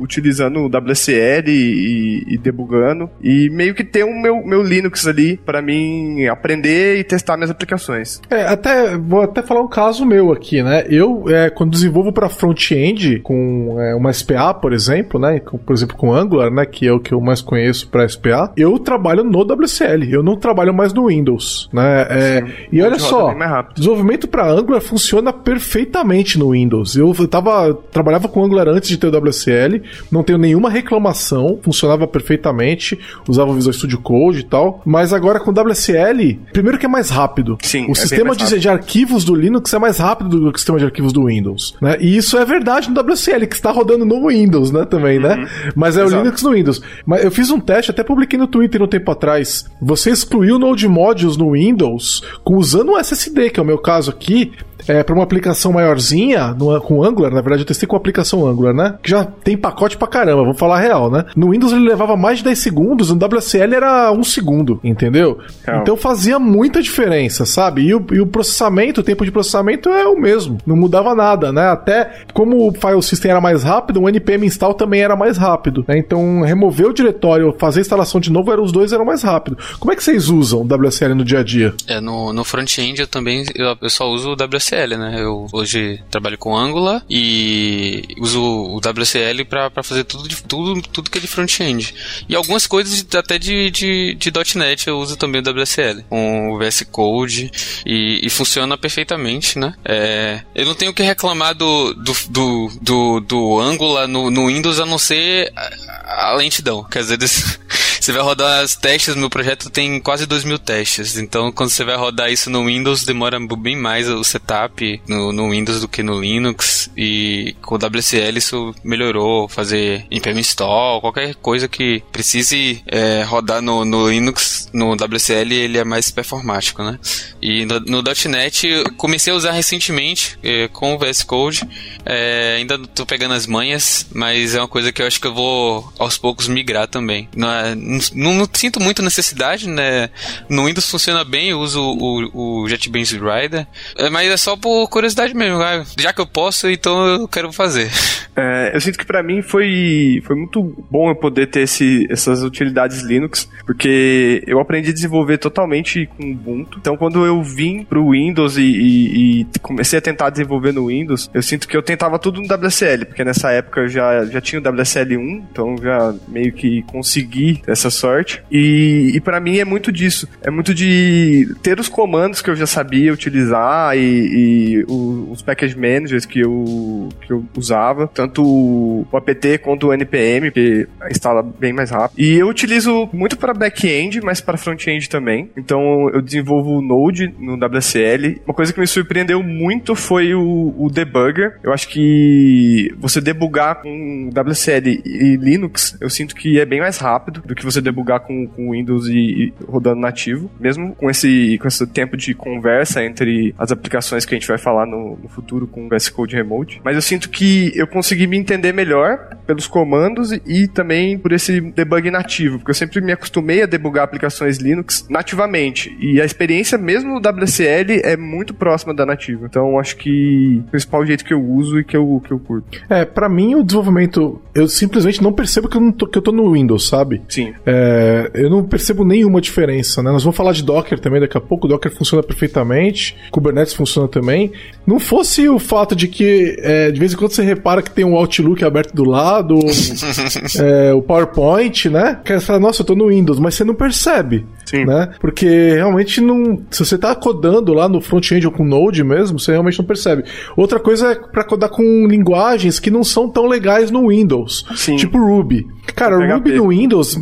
utilizando 0.02 0.60
o 0.60 0.68
WSL 0.68 1.50
e, 1.50 2.24
e 2.28 2.38
debugando 2.38 3.10
e 3.22 3.50
meio 3.50 3.74
que 3.74 3.84
ter 3.84 4.04
um 4.04 4.22
meu, 4.22 4.46
meu 4.46 4.62
Linux 4.62 5.08
ali 5.08 5.38
para 5.38 5.62
mim 5.62 6.26
aprender 6.28 7.00
e 7.00 7.04
testar 7.04 7.38
minhas 7.38 7.50
aplicações. 7.50 8.22
É, 8.30 8.44
até 8.44 8.98
vou 8.98 9.22
até 9.22 9.42
falar 9.42 9.62
um 9.62 9.68
caso 9.68 10.06
meu 10.06 10.32
aqui, 10.32 10.62
né? 10.62 10.86
Eu 10.90 11.26
é, 11.30 11.50
quando 11.50 11.72
desenvolvo 11.72 12.12
para 12.12 12.30
front-end 12.30 13.20
com 13.20 13.80
é, 13.80 13.96
uma 13.96 14.12
SPA, 14.12 14.54
por 14.54 14.74
exemplo, 14.74 15.20
né? 15.20 15.40
Com, 15.40 15.58
por 15.58 15.74
exemplo 15.74 15.96
com 15.96 16.14
Angular, 16.14 16.52
né? 16.52 16.66
Que 16.66 16.88
é 16.88 16.94
o 16.94 17.00
que 17.00 17.14
eu 17.14 17.22
mais 17.22 17.42
conheço 17.42 17.88
para 17.90 18.08
SPA. 18.08 18.52
Eu 18.56 18.78
trabalho 18.80 19.24
no 19.24 19.42
WSL. 19.42 20.12
Eu 20.12 20.24
não 20.24 20.38
trabalho 20.38 20.74
mais 20.74 20.94
no 20.94 21.08
Windows, 21.08 21.70
né? 21.74 22.08
É, 22.10 22.44
e 22.72 22.82
olha 22.86 23.00
só, 23.00 23.36
desenvolvimento 23.76 24.28
para 24.28 24.50
Angular 24.50 24.82
funciona 24.82 25.32
perfeitamente 25.32 26.38
no 26.38 26.52
Windows. 26.52 26.96
Eu 26.96 27.14
tava, 27.28 27.74
trabalhava 27.92 28.28
com 28.28 28.44
Angular 28.44 28.68
antes 28.68 28.90
de 28.90 28.98
ter 28.98 29.08
o 29.08 29.18
WSL, 29.18 29.82
não 30.12 30.24
tenho 30.24 30.38
nenhuma 30.38 30.70
reclamação, 30.70 31.60
funcionava 31.62 32.08
perfeitamente, 32.08 32.98
usava 33.28 33.52
o 33.52 33.54
Visual 33.54 33.74
Studio 33.74 34.00
Code 34.00 34.40
e 34.40 34.44
tal. 34.44 34.82
Mas 34.86 35.14
agora 35.14 35.40
com 35.40 35.52
o 35.52 35.54
WSL, 35.54 36.40
primeiro 36.52 36.78
que 36.78 36.86
é 36.86 36.90
mais 36.90 37.10
rápido. 37.10 37.58
Sim, 37.62 37.88
o 37.88 37.92
é 37.92 37.96
sistema 37.96 38.36
de, 38.36 38.60
de, 38.60 38.70
arquivos 38.70 39.24
do 39.24 39.36
Linux 39.36 39.74
é 39.74 39.80
mais 39.80 39.98
rápido 39.98 40.40
do 40.40 40.52
que 40.52 40.58
o 40.58 40.60
sistema 40.60 40.80
de 40.80 40.86
arquivos 40.86 41.14
do 41.14 41.26
Windows, 41.26 41.76
né? 41.82 41.98
E 42.00 42.16
isso 42.16 42.38
é 42.38 42.46
verdade 42.46 42.90
no 42.90 43.00
WSL, 43.00 43.48
que 43.48 43.56
está 43.56 43.72
rodando 43.72 44.06
no 44.06 44.28
Windows, 44.28 44.72
né, 44.72 44.86
também, 44.86 45.20
né? 45.20 45.36
uhum. 45.36 45.42
né? 45.42 45.50
Mas 45.76 45.98
é 45.98 46.02
Exato. 46.02 46.16
o 46.16 46.24
Linux 46.24 46.44
no 46.44 46.52
Windows. 46.52 46.82
Mas 47.06 47.24
eu 47.24 47.32
fiz 47.32 47.50
um 47.50 47.60
teste, 47.60 47.92
até 47.92 48.04
publiquei 48.04 48.38
no 48.38 48.48
Twitter 48.48 48.82
um 48.82 48.88
tempo 48.88 49.12
atrás. 49.12 49.66
Você 49.82 50.12
excluiu 50.12 50.56
o 50.56 50.60
Node 50.60 50.88
Modules 50.88 51.38
no 51.38 51.52
Windows 51.52 52.22
com, 52.44 52.56
usando 52.76 52.92
um 52.92 52.98
SSD, 52.98 53.50
que 53.52 53.60
é 53.60 53.64
o 53.64 53.66
meu 53.66 53.78
caso 53.78 54.12
aqui, 54.12 54.52
é, 54.88 55.04
para 55.04 55.14
uma 55.14 55.24
aplicação 55.24 55.74
maiorzinha, 55.74 56.48
no, 56.54 56.80
com 56.82 57.04
Angular, 57.04 57.32
na 57.32 57.42
verdade 57.42 57.62
eu 57.62 57.66
testei 57.66 57.88
com 57.88 57.96
a 57.96 58.00
aplicação 58.00 58.46
Angular, 58.48 58.74
né? 58.74 58.96
Que 59.02 59.10
já 59.10 59.24
tem 59.24 59.58
pacote 59.58 59.98
pra 59.98 60.08
caramba, 60.08 60.44
vamos 60.44 60.60
falar 60.60 60.80
real, 60.80 61.10
né? 61.10 61.26
No 61.36 61.52
Windows 61.52 61.72
ele 61.72 61.88
levava 61.88 62.16
mais 62.16 62.40
de 62.40 62.46
10 62.46 62.60
segundos, 62.60 63.10
no 63.10 63.26
WSL 63.26 63.76
era 63.76 64.12
um 64.12 64.24
segundo, 64.24 64.80
entendeu? 64.84 65.40
Então 65.82 65.98
fazia 65.98 66.40
muita 66.40 66.82
diferença, 66.82 67.46
sabe? 67.46 67.82
E 67.84 67.96
o, 67.96 68.06
e 68.12 68.20
o, 68.20 68.28
processamento, 68.28 69.02
o 69.02 69.04
tempo 69.04 69.26
de 69.26 69.32
processamento 69.32 69.90
é 69.90 70.08
o 70.08 70.20
mesmo, 70.20 70.58
não 70.66 70.76
mudava 70.76 71.16
nada, 71.16 71.52
né? 71.52 71.70
Até 71.70 72.24
como 72.34 72.68
o 72.68 72.74
file 72.74 73.02
system 73.02 73.32
era 73.32 73.42
mais 73.42 73.64
rápido, 73.64 74.02
o 74.02 74.10
npm 74.10 74.46
install 74.46 74.74
também 74.74 75.02
era 75.02 75.16
mais 75.16 75.38
rápido, 75.38 75.84
né? 75.88 75.98
Então 75.98 76.42
remover 76.42 76.88
o 76.88 76.94
diretório, 76.94 77.56
fazer 77.58 77.80
a 77.80 77.82
instalação 77.82 78.20
de 78.20 78.32
novo, 78.32 78.52
eram, 78.52 78.64
os 78.64 78.72
dois 78.72 78.94
eram 78.94 79.06
mais 79.06 79.24
rápido. 79.24 79.58
Como 79.80 79.92
é 79.92 79.96
que 79.96 80.04
vocês 80.04 80.30
usam 80.30 80.62
o 80.62 80.64
WSL 80.64 81.14
no 81.16 81.24
dia 81.24 81.40
a 81.40 81.44
dia? 81.44 81.74
É, 81.88 82.00
no, 82.00 82.32
no 82.32 82.44
front-end 82.44 83.02
eu 83.02 83.08
também 83.08 83.46
eu, 83.56 83.76
eu 83.82 83.90
só 83.90 84.10
uso 84.10 84.32
o 84.32 84.34
WSL 84.34 84.75
Né? 84.76 85.22
Eu 85.22 85.48
hoje 85.54 86.04
trabalho 86.12 86.38
com 86.38 86.58
Angular 86.58 87.02
e 87.10 88.04
uso 88.18 88.42
o 88.42 88.78
WSL 88.78 89.46
para 89.46 89.84
fazer 89.84 90.04
tudo, 90.04 90.28
de, 90.28 90.44
tudo, 90.44 90.82
tudo 90.82 91.10
que 91.10 91.18
é 91.18 91.22
de 91.22 91.28
front-end. 91.28 91.94
E 92.28 92.36
algumas 92.36 92.68
coisas 92.68 93.06
até 93.16 93.40
de, 93.40 93.72
de, 93.72 94.16
de 94.16 94.32
.NET 94.56 94.88
eu 94.88 94.98
uso 95.00 95.16
também 95.16 95.42
o 95.42 95.50
WSL, 95.50 96.04
com 96.10 96.52
o 96.52 96.58
VS 96.58 96.86
Code 96.92 97.52
e, 97.86 98.20
e 98.22 98.30
funciona 98.30 98.78
perfeitamente, 98.78 99.58
né? 99.58 99.74
É, 99.86 100.42
eu 100.54 100.66
não 100.66 100.76
tenho 100.76 100.94
que 100.94 101.04
reclamar 101.04 101.56
do, 101.56 101.94
do, 101.94 102.14
do, 102.30 102.72
do, 102.82 103.20
do 103.22 103.60
Angular 103.60 104.08
no, 104.08 104.30
no 104.30 104.48
Windows 104.48 104.80
a 104.80 104.86
não 104.86 104.98
ser 104.98 105.52
a, 105.56 106.32
a 106.32 106.36
lentidão. 106.36 106.84
Quer 106.84 107.00
dizer, 107.00 107.18
você 108.06 108.12
vai 108.12 108.22
rodar 108.22 108.64
os 108.64 108.76
testes, 108.76 109.16
meu 109.16 109.32
projeto 109.32 109.68
tem 109.68 110.00
quase 110.00 110.28
2 110.28 110.44
mil 110.44 110.60
testes, 110.60 111.18
então 111.18 111.52
quando 111.52 111.72
você 111.72 111.84
vai 111.84 111.96
rodar 111.96 112.32
isso 112.32 112.52
no 112.52 112.68
Windows 112.68 113.04
demora 113.04 113.40
bem 113.58 113.76
mais 113.76 114.08
o 114.08 114.24
setup 114.24 115.02
no, 115.08 115.32
no 115.32 115.50
Windows 115.50 115.82
do 115.82 115.88
que 115.88 116.04
no 116.04 116.22
Linux 116.22 116.92
e 116.96 117.56
com 117.64 117.74
o 117.74 117.78
WSL 117.80 118.38
isso 118.38 118.76
melhorou, 118.84 119.48
fazer 119.48 120.06
npm 120.12 120.40
install, 120.40 121.02
qualquer 121.02 121.34
coisa 121.34 121.68
que 121.68 122.04
precise 122.12 122.84
é, 122.86 123.24
rodar 123.24 123.60
no, 123.60 123.84
no 123.84 124.08
Linux, 124.08 124.70
no 124.72 124.94
WSL 124.94 125.52
ele 125.52 125.80
é 125.80 125.84
mais 125.84 126.12
performático, 126.12 126.84
né? 126.84 127.00
E 127.42 127.66
no, 127.66 127.80
no 127.80 128.04
.NET 128.30 128.68
comecei 128.98 129.34
a 129.34 129.36
usar 129.36 129.52
recentemente 129.52 130.38
é, 130.44 130.68
com 130.68 130.94
o 130.94 131.00
VS 131.00 131.24
Code, 131.24 131.68
é, 132.06 132.58
ainda 132.58 132.78
tô 132.78 133.04
pegando 133.04 133.34
as 133.34 133.48
manhas, 133.48 134.06
mas 134.14 134.54
é 134.54 134.60
uma 134.60 134.68
coisa 134.68 134.92
que 134.92 135.02
eu 135.02 135.08
acho 135.08 135.20
que 135.20 135.26
eu 135.26 135.34
vou 135.34 135.92
aos 135.98 136.20
poucos 136.20 136.48
migrar 136.48 136.88
também. 136.88 137.28
Não 137.36 137.52
é, 137.52 137.74
não, 138.14 138.34
não, 138.34 138.50
sinto 138.54 138.80
muita 138.80 139.02
necessidade, 139.02 139.70
né? 139.70 140.10
No 140.50 140.66
Windows 140.66 140.90
funciona 140.90 141.24
bem, 141.24 141.50
eu 141.50 141.60
uso 141.60 141.82
o, 141.82 142.64
o 142.64 142.66
Rider, 142.66 143.68
é, 143.98 144.10
mas 144.10 144.30
é 144.30 144.38
só 144.38 144.56
por 144.56 144.88
curiosidade 144.90 145.34
mesmo. 145.34 145.62
Ah, 145.62 145.84
já 146.00 146.14
que 146.14 146.22
eu 146.22 146.28
posso, 146.28 146.70
então 146.70 147.06
eu 147.06 147.28
quero 147.28 147.52
fazer. 147.52 147.90
É, 148.36 148.76
eu 148.76 148.82
sinto 148.82 148.98
que 148.98 149.06
para 149.06 149.24
mim 149.24 149.42
foi, 149.42 150.22
foi 150.26 150.36
muito 150.36 150.62
bom 150.90 151.10
eu 151.10 151.16
poder 151.16 151.48
ter 151.48 151.62
esse, 151.62 152.06
essas 152.10 152.44
utilidades 152.44 153.02
Linux, 153.02 153.50
porque 153.66 154.44
eu 154.46 154.60
aprendi 154.60 154.90
a 154.90 154.94
desenvolver 154.94 155.38
totalmente 155.38 156.08
com 156.18 156.32
Ubuntu. 156.32 156.78
Então, 156.80 156.98
quando 156.98 157.26
eu 157.26 157.42
vim 157.42 157.84
pro 157.84 158.12
Windows 158.12 158.58
e, 158.58 158.62
e, 158.62 159.42
e 159.42 159.46
comecei 159.62 160.00
a 160.00 160.02
tentar 160.02 160.30
desenvolver 160.30 160.74
no 160.74 160.88
Windows, 160.88 161.30
eu 161.34 161.42
sinto 161.42 161.68
que 161.68 161.78
eu 161.78 161.82
tentava 161.82 162.20
tudo 162.20 162.42
no 162.42 162.48
WSL, 162.48 163.06
porque 163.06 163.24
nessa 163.24 163.52
época 163.52 163.82
eu 163.82 163.88
já, 163.88 164.26
já 164.26 164.42
tinha 164.42 164.62
o 164.62 164.64
WSL 164.64 165.18
1, 165.18 165.48
então 165.52 165.76
já 165.78 166.14
meio 166.28 166.52
que 166.52 166.82
consegui 166.84 167.62
essa 167.68 167.85
sorte. 167.90 168.44
E, 168.52 169.12
e 169.14 169.20
para 169.20 169.40
mim 169.40 169.58
é 169.58 169.66
muito 169.66 169.92
disso. 169.92 170.28
É 170.42 170.50
muito 170.50 170.74
de 170.74 171.54
ter 171.62 171.80
os 171.80 171.90
comandos 171.90 172.42
que 172.42 172.50
eu 172.50 172.56
já 172.56 172.68
sabia 172.68 173.14
utilizar 173.14 173.98
e, 173.98 174.02
e 174.02 174.86
os 174.88 175.42
package 175.42 175.76
managers 175.76 176.26
que 176.26 176.40
eu, 176.40 177.10
que 177.22 177.32
eu 177.32 177.46
usava, 177.56 178.08
tanto 178.08 178.44
o 178.44 179.08
apt 179.14 179.60
quanto 179.60 179.88
o 179.88 179.94
npm, 179.94 180.52
que 180.52 180.88
instala 181.10 181.42
bem 181.44 181.74
mais 181.74 181.90
rápido. 181.90 182.20
E 182.20 182.36
eu 182.36 182.48
utilizo 182.48 183.10
muito 183.14 183.38
para 183.38 183.54
back-end, 183.54 184.22
mas 184.22 184.42
para 184.42 184.58
front-end 184.58 185.10
também. 185.10 185.50
Então 185.58 186.10
eu 186.10 186.22
desenvolvo 186.22 186.78
o 186.78 186.82
Node 186.82 187.34
no 187.40 187.56
WSL. 187.56 188.42
Uma 188.46 188.54
coisa 188.54 188.74
que 188.74 188.80
me 188.80 188.88
surpreendeu 188.88 189.42
muito 189.42 189.96
foi 189.96 190.34
o, 190.34 190.74
o 190.78 190.90
debugger. 190.90 191.60
Eu 191.64 191.74
acho 191.74 191.88
que 191.90 192.94
você 193.00 193.22
debugar 193.22 193.82
com 193.82 194.30
WSL 194.30 195.02
e 195.06 195.36
Linux, 195.38 195.98
eu 196.00 196.10
sinto 196.10 196.36
que 196.36 196.60
é 196.60 196.66
bem 196.66 196.80
mais 196.80 196.98
rápido 196.98 197.42
do 197.46 197.56
que 197.56 197.66
você 197.66 197.75
debugar 197.82 198.22
com, 198.22 198.48
com 198.48 198.72
Windows 198.72 199.08
e, 199.08 199.14
e, 199.14 199.54
rodando 199.66 200.02
nativo, 200.02 200.50
mesmo 200.60 200.96
com 200.96 201.10
esse, 201.10 201.58
com 201.60 201.68
esse 201.68 201.86
tempo 201.88 202.18
de 202.18 202.34
conversa 202.34 203.04
entre 203.04 203.54
as 203.58 203.72
aplicações 203.72 204.26
que 204.26 204.36
a 204.36 204.38
gente 204.38 204.48
vai 204.48 204.58
falar 204.58 204.86
no, 204.86 205.18
no 205.22 205.30
futuro 205.30 205.68
com 205.68 205.86
o 205.86 205.90
VS 205.90 206.10
Code 206.10 206.36
Remote. 206.36 206.82
Mas 206.84 206.96
eu 206.96 207.02
sinto 207.02 207.30
que 207.30 207.72
eu 207.76 207.88
consegui 207.88 208.28
me 208.28 208.38
entender 208.38 208.74
melhor 208.74 209.38
pelos 209.46 209.68
comandos 209.68 210.32
e, 210.32 210.42
e 210.46 210.68
também 210.68 211.18
por 211.18 211.32
esse 211.32 211.62
debug 211.62 212.10
nativo, 212.10 212.58
porque 212.58 212.72
eu 212.72 212.76
sempre 212.76 213.02
me 213.02 213.12
acostumei 213.12 213.62
a 213.62 213.66
debugar 213.66 214.04
aplicações 214.04 214.58
Linux 214.58 215.06
nativamente. 215.10 215.96
E 216.00 216.22
a 216.22 216.26
experiência 216.26 216.78
mesmo 216.78 217.20
no 217.20 217.20
WSL 217.20 218.02
é 218.04 218.18
muito 218.18 218.54
próxima 218.54 218.94
da 218.94 219.06
nativa. 219.06 219.46
Então 219.46 219.80
acho 219.80 219.98
que 219.98 220.62
o 220.68 220.70
principal 220.72 221.06
jeito 221.06 221.24
que 221.24 221.34
eu 221.34 221.44
uso 221.44 221.80
e 221.80 221.84
que 221.84 221.96
eu, 221.96 222.22
que 222.26 222.32
eu 222.32 222.40
curto. 222.40 222.80
É, 222.90 223.06
para 223.06 223.30
mim 223.30 223.56
o 223.56 223.64
desenvolvimento, 223.64 224.42
eu 224.54 224.68
simplesmente 224.68 225.22
não 225.22 225.34
percebo 225.34 225.68
que 225.68 225.78
eu, 225.78 225.82
não 225.82 225.92
tô, 225.92 226.08
que 226.08 226.18
eu 226.18 226.22
tô 226.22 226.32
no 226.32 226.52
Windows, 226.52 226.88
sabe? 226.88 227.22
Sim. 227.30 227.54
É, 227.66 228.30
eu 228.34 228.50
não 228.50 228.64
percebo 228.64 229.04
nenhuma 229.04 229.42
diferença, 229.42 230.04
né? 230.04 230.12
Nós 230.12 230.24
vamos 230.24 230.38
falar 230.38 230.52
de 230.52 230.64
Docker 230.64 231.00
também 231.00 231.20
daqui 231.20 231.38
a 231.38 231.42
pouco. 231.42 231.66
O 231.66 231.70
Docker 231.70 231.92
funciona 231.92 232.22
perfeitamente, 232.22 233.18
Kubernetes 233.32 233.74
funciona 233.74 234.08
também. 234.08 234.52
Não 234.86 235.00
fosse 235.00 235.50
o 235.50 235.58
fato 235.58 235.96
de 235.96 236.08
que 236.08 236.56
é, 236.60 236.92
de 236.92 237.00
vez 237.00 237.14
em 237.14 237.18
quando 237.18 237.32
você 237.32 237.44
repara 237.44 237.82
que 237.82 237.90
tem 237.90 238.06
um 238.06 238.16
Outlook 238.16 238.64
aberto 238.64 238.94
do 238.94 239.04
lado, 239.04 239.58
é, 240.60 240.94
o 240.94 241.02
PowerPoint, 241.02 241.90
né? 241.90 242.20
Que 242.24 242.40
você 242.40 242.46
fala, 242.46 242.60
nossa, 242.60 242.82
eu 242.82 242.86
tô 242.86 242.96
no 242.96 243.08
Windows, 243.08 243.40
mas 243.40 243.56
você 243.56 243.64
não 243.64 243.74
percebe. 243.74 244.46
Sim. 244.66 244.86
Né? 244.86 245.10
Porque 245.20 245.46
realmente 245.74 246.20
não. 246.22 246.62
Se 246.72 246.84
você 246.84 246.98
tá 246.98 247.14
codando 247.16 247.74
lá 247.74 247.88
no 247.88 248.02
front-end 248.02 248.46
ou 248.46 248.52
com 248.52 248.66
Node 248.66 249.04
mesmo, 249.04 249.40
você 249.40 249.52
realmente 249.52 249.80
não 249.80 249.86
percebe. 249.86 250.24
Outra 250.58 250.80
coisa 250.80 251.12
é 251.12 251.16
para 251.16 251.44
codar 251.44 251.70
com 251.70 252.08
linguagens 252.08 252.80
que 252.80 252.92
não 252.92 253.04
são 253.04 253.30
tão 253.30 253.46
legais 253.46 253.92
no 253.92 254.10
Windows. 254.10 254.66
Sim. 254.76 254.96
Tipo 254.96 255.18
Ruby. 255.18 255.68
Cara, 255.96 256.18
o 256.18 256.34
Ruby 256.34 256.54
no 256.54 256.70
Windows. 256.70 257.18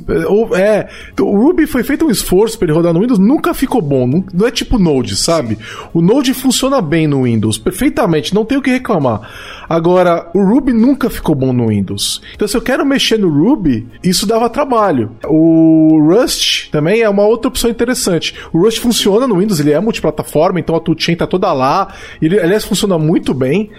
É. 0.56 0.88
O 1.20 1.38
Ruby 1.38 1.68
foi 1.68 1.84
feito 1.84 2.06
um 2.06 2.10
esforço 2.10 2.58
para 2.58 2.68
ele 2.68 2.74
rodar 2.74 2.94
no 2.94 3.02
Windows, 3.02 3.20
nunca 3.20 3.54
ficou 3.54 3.82
bom. 3.82 4.24
Não 4.34 4.48
é 4.48 4.52
tipo 4.52 4.80
Node, 4.80 5.16
sabe? 5.16 5.58
O 5.94 6.02
Node 6.02 6.34
funciona 6.34 6.82
bem 6.82 7.08
no 7.08 7.24
Windows, 7.24 7.58
perfeitamente, 7.58 8.34
não 8.34 8.46
tem 8.46 8.58
o 8.58 8.62
que 8.62 8.70
reclamar. 8.70 9.30
Agora, 9.68 10.30
o 10.34 10.44
Ruby 10.44 10.74
nunca 10.74 11.10
ficou 11.10 11.36
bom 11.36 11.52
no 11.52 11.68
Windows. 11.68 12.22
Então, 12.34 12.48
se 12.48 12.56
eu 12.56 12.62
quero 12.62 12.86
mexer 12.86 13.18
no 13.18 13.30
Ruby, 13.30 13.88
isso 14.04 14.26
dava 14.26 14.50
trabalho. 14.50 15.12
O 15.26 16.00
Rust 16.10 16.70
também 16.70 17.02
é 17.02 17.10
uma 17.10 17.24
outra 17.34 17.50
opção 17.50 17.70
interessante. 17.70 18.36
O 18.52 18.60
Rust 18.60 18.80
funciona 18.80 19.28
no 19.28 19.38
Windows, 19.38 19.60
ele 19.60 19.72
é 19.72 19.80
multiplataforma, 19.80 20.60
então 20.60 20.76
a 20.76 20.80
toolchain 20.80 21.16
tá 21.16 21.28
toda 21.28 21.52
lá. 21.52 21.94
Ele, 22.22 22.40
aliás, 22.40 22.64
funciona 22.64 22.98
muito 22.98 23.34
bem. 23.34 23.70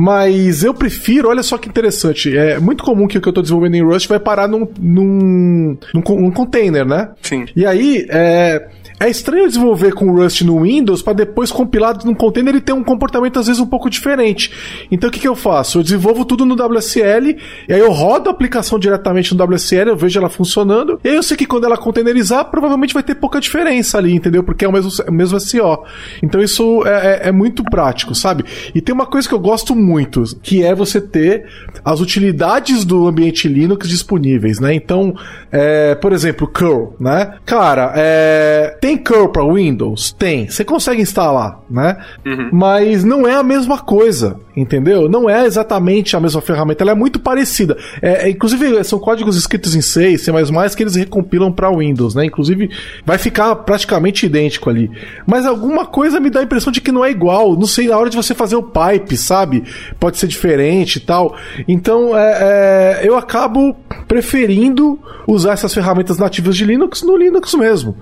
Mas 0.00 0.62
eu 0.62 0.72
prefiro, 0.72 1.28
olha 1.28 1.42
só 1.42 1.58
que 1.58 1.68
interessante. 1.68 2.36
É 2.36 2.60
muito 2.60 2.84
comum 2.84 3.08
que 3.08 3.18
o 3.18 3.20
que 3.20 3.26
eu 3.26 3.32
estou 3.32 3.42
desenvolvendo 3.42 3.74
em 3.74 3.82
Rust 3.82 4.06
vai 4.08 4.20
parar 4.20 4.46
num, 4.46 4.68
num, 4.78 5.76
num, 5.92 6.02
num 6.20 6.30
container, 6.30 6.86
né? 6.86 7.10
Sim. 7.20 7.46
E 7.56 7.66
aí, 7.66 8.06
é, 8.08 8.68
é 9.00 9.08
estranho 9.08 9.46
desenvolver 9.46 9.92
com 9.92 10.12
Rust 10.12 10.42
no 10.42 10.62
Windows 10.62 11.02
para 11.02 11.12
depois 11.12 11.52
compilado 11.52 12.04
num 12.04 12.14
container 12.14 12.54
e 12.54 12.60
ter 12.60 12.72
um 12.72 12.82
comportamento 12.82 13.38
às 13.38 13.46
vezes 13.46 13.60
um 13.60 13.66
pouco 13.66 13.88
diferente. 13.88 14.52
Então 14.90 15.08
o 15.08 15.12
que, 15.12 15.20
que 15.20 15.28
eu 15.28 15.36
faço? 15.36 15.78
Eu 15.78 15.82
desenvolvo 15.82 16.24
tudo 16.24 16.44
no 16.44 16.54
WSL, 16.54 17.36
e 17.68 17.72
aí 17.72 17.80
eu 17.80 17.90
rodo 17.90 18.28
a 18.28 18.32
aplicação 18.32 18.78
diretamente 18.78 19.34
no 19.34 19.44
WSL, 19.44 19.90
eu 19.90 19.96
vejo 19.96 20.18
ela 20.18 20.28
funcionando, 20.28 21.00
e 21.04 21.08
aí 21.08 21.14
eu 21.14 21.22
sei 21.22 21.36
que 21.36 21.46
quando 21.46 21.64
ela 21.64 21.76
containerizar, 21.76 22.46
provavelmente 22.50 22.94
vai 22.94 23.02
ter 23.02 23.14
pouca 23.14 23.40
diferença 23.40 23.98
ali, 23.98 24.12
entendeu? 24.12 24.42
Porque 24.42 24.64
é 24.64 24.68
o 24.68 24.72
mesmo, 24.72 24.90
o 25.06 25.12
mesmo 25.12 25.38
SO. 25.38 25.84
Então 26.22 26.40
isso 26.40 26.86
é, 26.86 26.90
é, 27.24 27.28
é 27.28 27.32
muito 27.32 27.62
prático, 27.64 28.14
sabe? 28.14 28.44
E 28.74 28.80
tem 28.80 28.94
uma 28.94 29.06
coisa 29.06 29.28
que 29.28 29.34
eu 29.34 29.38
gosto 29.38 29.74
muito, 29.74 30.22
que 30.42 30.64
é 30.64 30.74
você 30.74 31.00
ter 31.00 31.46
as 31.84 32.00
utilidades 32.00 32.84
do 32.84 33.06
ambiente 33.06 33.48
Linux 33.48 33.88
disponíveis, 33.88 34.58
né? 34.58 34.74
Então, 34.74 35.14
é, 35.50 35.94
por 35.94 36.12
exemplo, 36.12 36.46
curl, 36.46 36.94
né? 36.98 37.34
Cara, 37.44 37.92
é, 37.96 38.76
tem 38.80 38.87
tem 38.88 38.96
curl 38.96 39.28
para 39.28 39.44
Windows? 39.44 40.12
Tem. 40.12 40.48
Você 40.48 40.64
consegue 40.64 41.02
instalar, 41.02 41.60
né? 41.68 41.98
Uhum. 42.24 42.48
Mas 42.50 43.04
não 43.04 43.28
é 43.28 43.34
a 43.34 43.42
mesma 43.42 43.78
coisa, 43.78 44.40
entendeu? 44.56 45.10
Não 45.10 45.28
é 45.28 45.44
exatamente 45.44 46.16
a 46.16 46.20
mesma 46.20 46.40
ferramenta. 46.40 46.82
Ela 46.82 46.92
é 46.92 46.94
muito 46.94 47.20
parecida. 47.20 47.76
É, 48.00 48.26
é 48.26 48.30
inclusive, 48.30 48.82
são 48.84 48.98
códigos 48.98 49.36
escritos 49.36 49.74
em 49.74 49.82
C, 49.82 50.16
C++ 50.16 50.32
que 50.74 50.82
eles 50.82 50.94
recompilam 50.94 51.52
para 51.52 51.70
Windows, 51.70 52.14
né? 52.14 52.24
Inclusive, 52.24 52.70
vai 53.04 53.18
ficar 53.18 53.54
praticamente 53.56 54.24
idêntico 54.24 54.70
ali. 54.70 54.90
Mas 55.26 55.44
alguma 55.44 55.84
coisa 55.84 56.18
me 56.18 56.30
dá 56.30 56.40
a 56.40 56.44
impressão 56.44 56.72
de 56.72 56.80
que 56.80 56.90
não 56.90 57.04
é 57.04 57.10
igual. 57.10 57.54
Não 57.58 57.66
sei, 57.66 57.88
na 57.88 57.98
hora 57.98 58.08
de 58.08 58.16
você 58.16 58.34
fazer 58.34 58.56
o 58.56 58.62
pipe, 58.62 59.18
sabe? 59.18 59.64
Pode 60.00 60.16
ser 60.16 60.28
diferente 60.28 60.96
e 60.96 61.00
tal. 61.00 61.36
Então, 61.66 62.16
é, 62.16 63.00
é, 63.02 63.06
eu 63.06 63.18
acabo 63.18 63.76
preferindo 64.06 64.98
usar 65.26 65.52
essas 65.52 65.74
ferramentas 65.74 66.16
nativas 66.16 66.56
de 66.56 66.64
Linux 66.64 67.02
no 67.02 67.18
Linux 67.18 67.52
mesmo. 67.52 67.94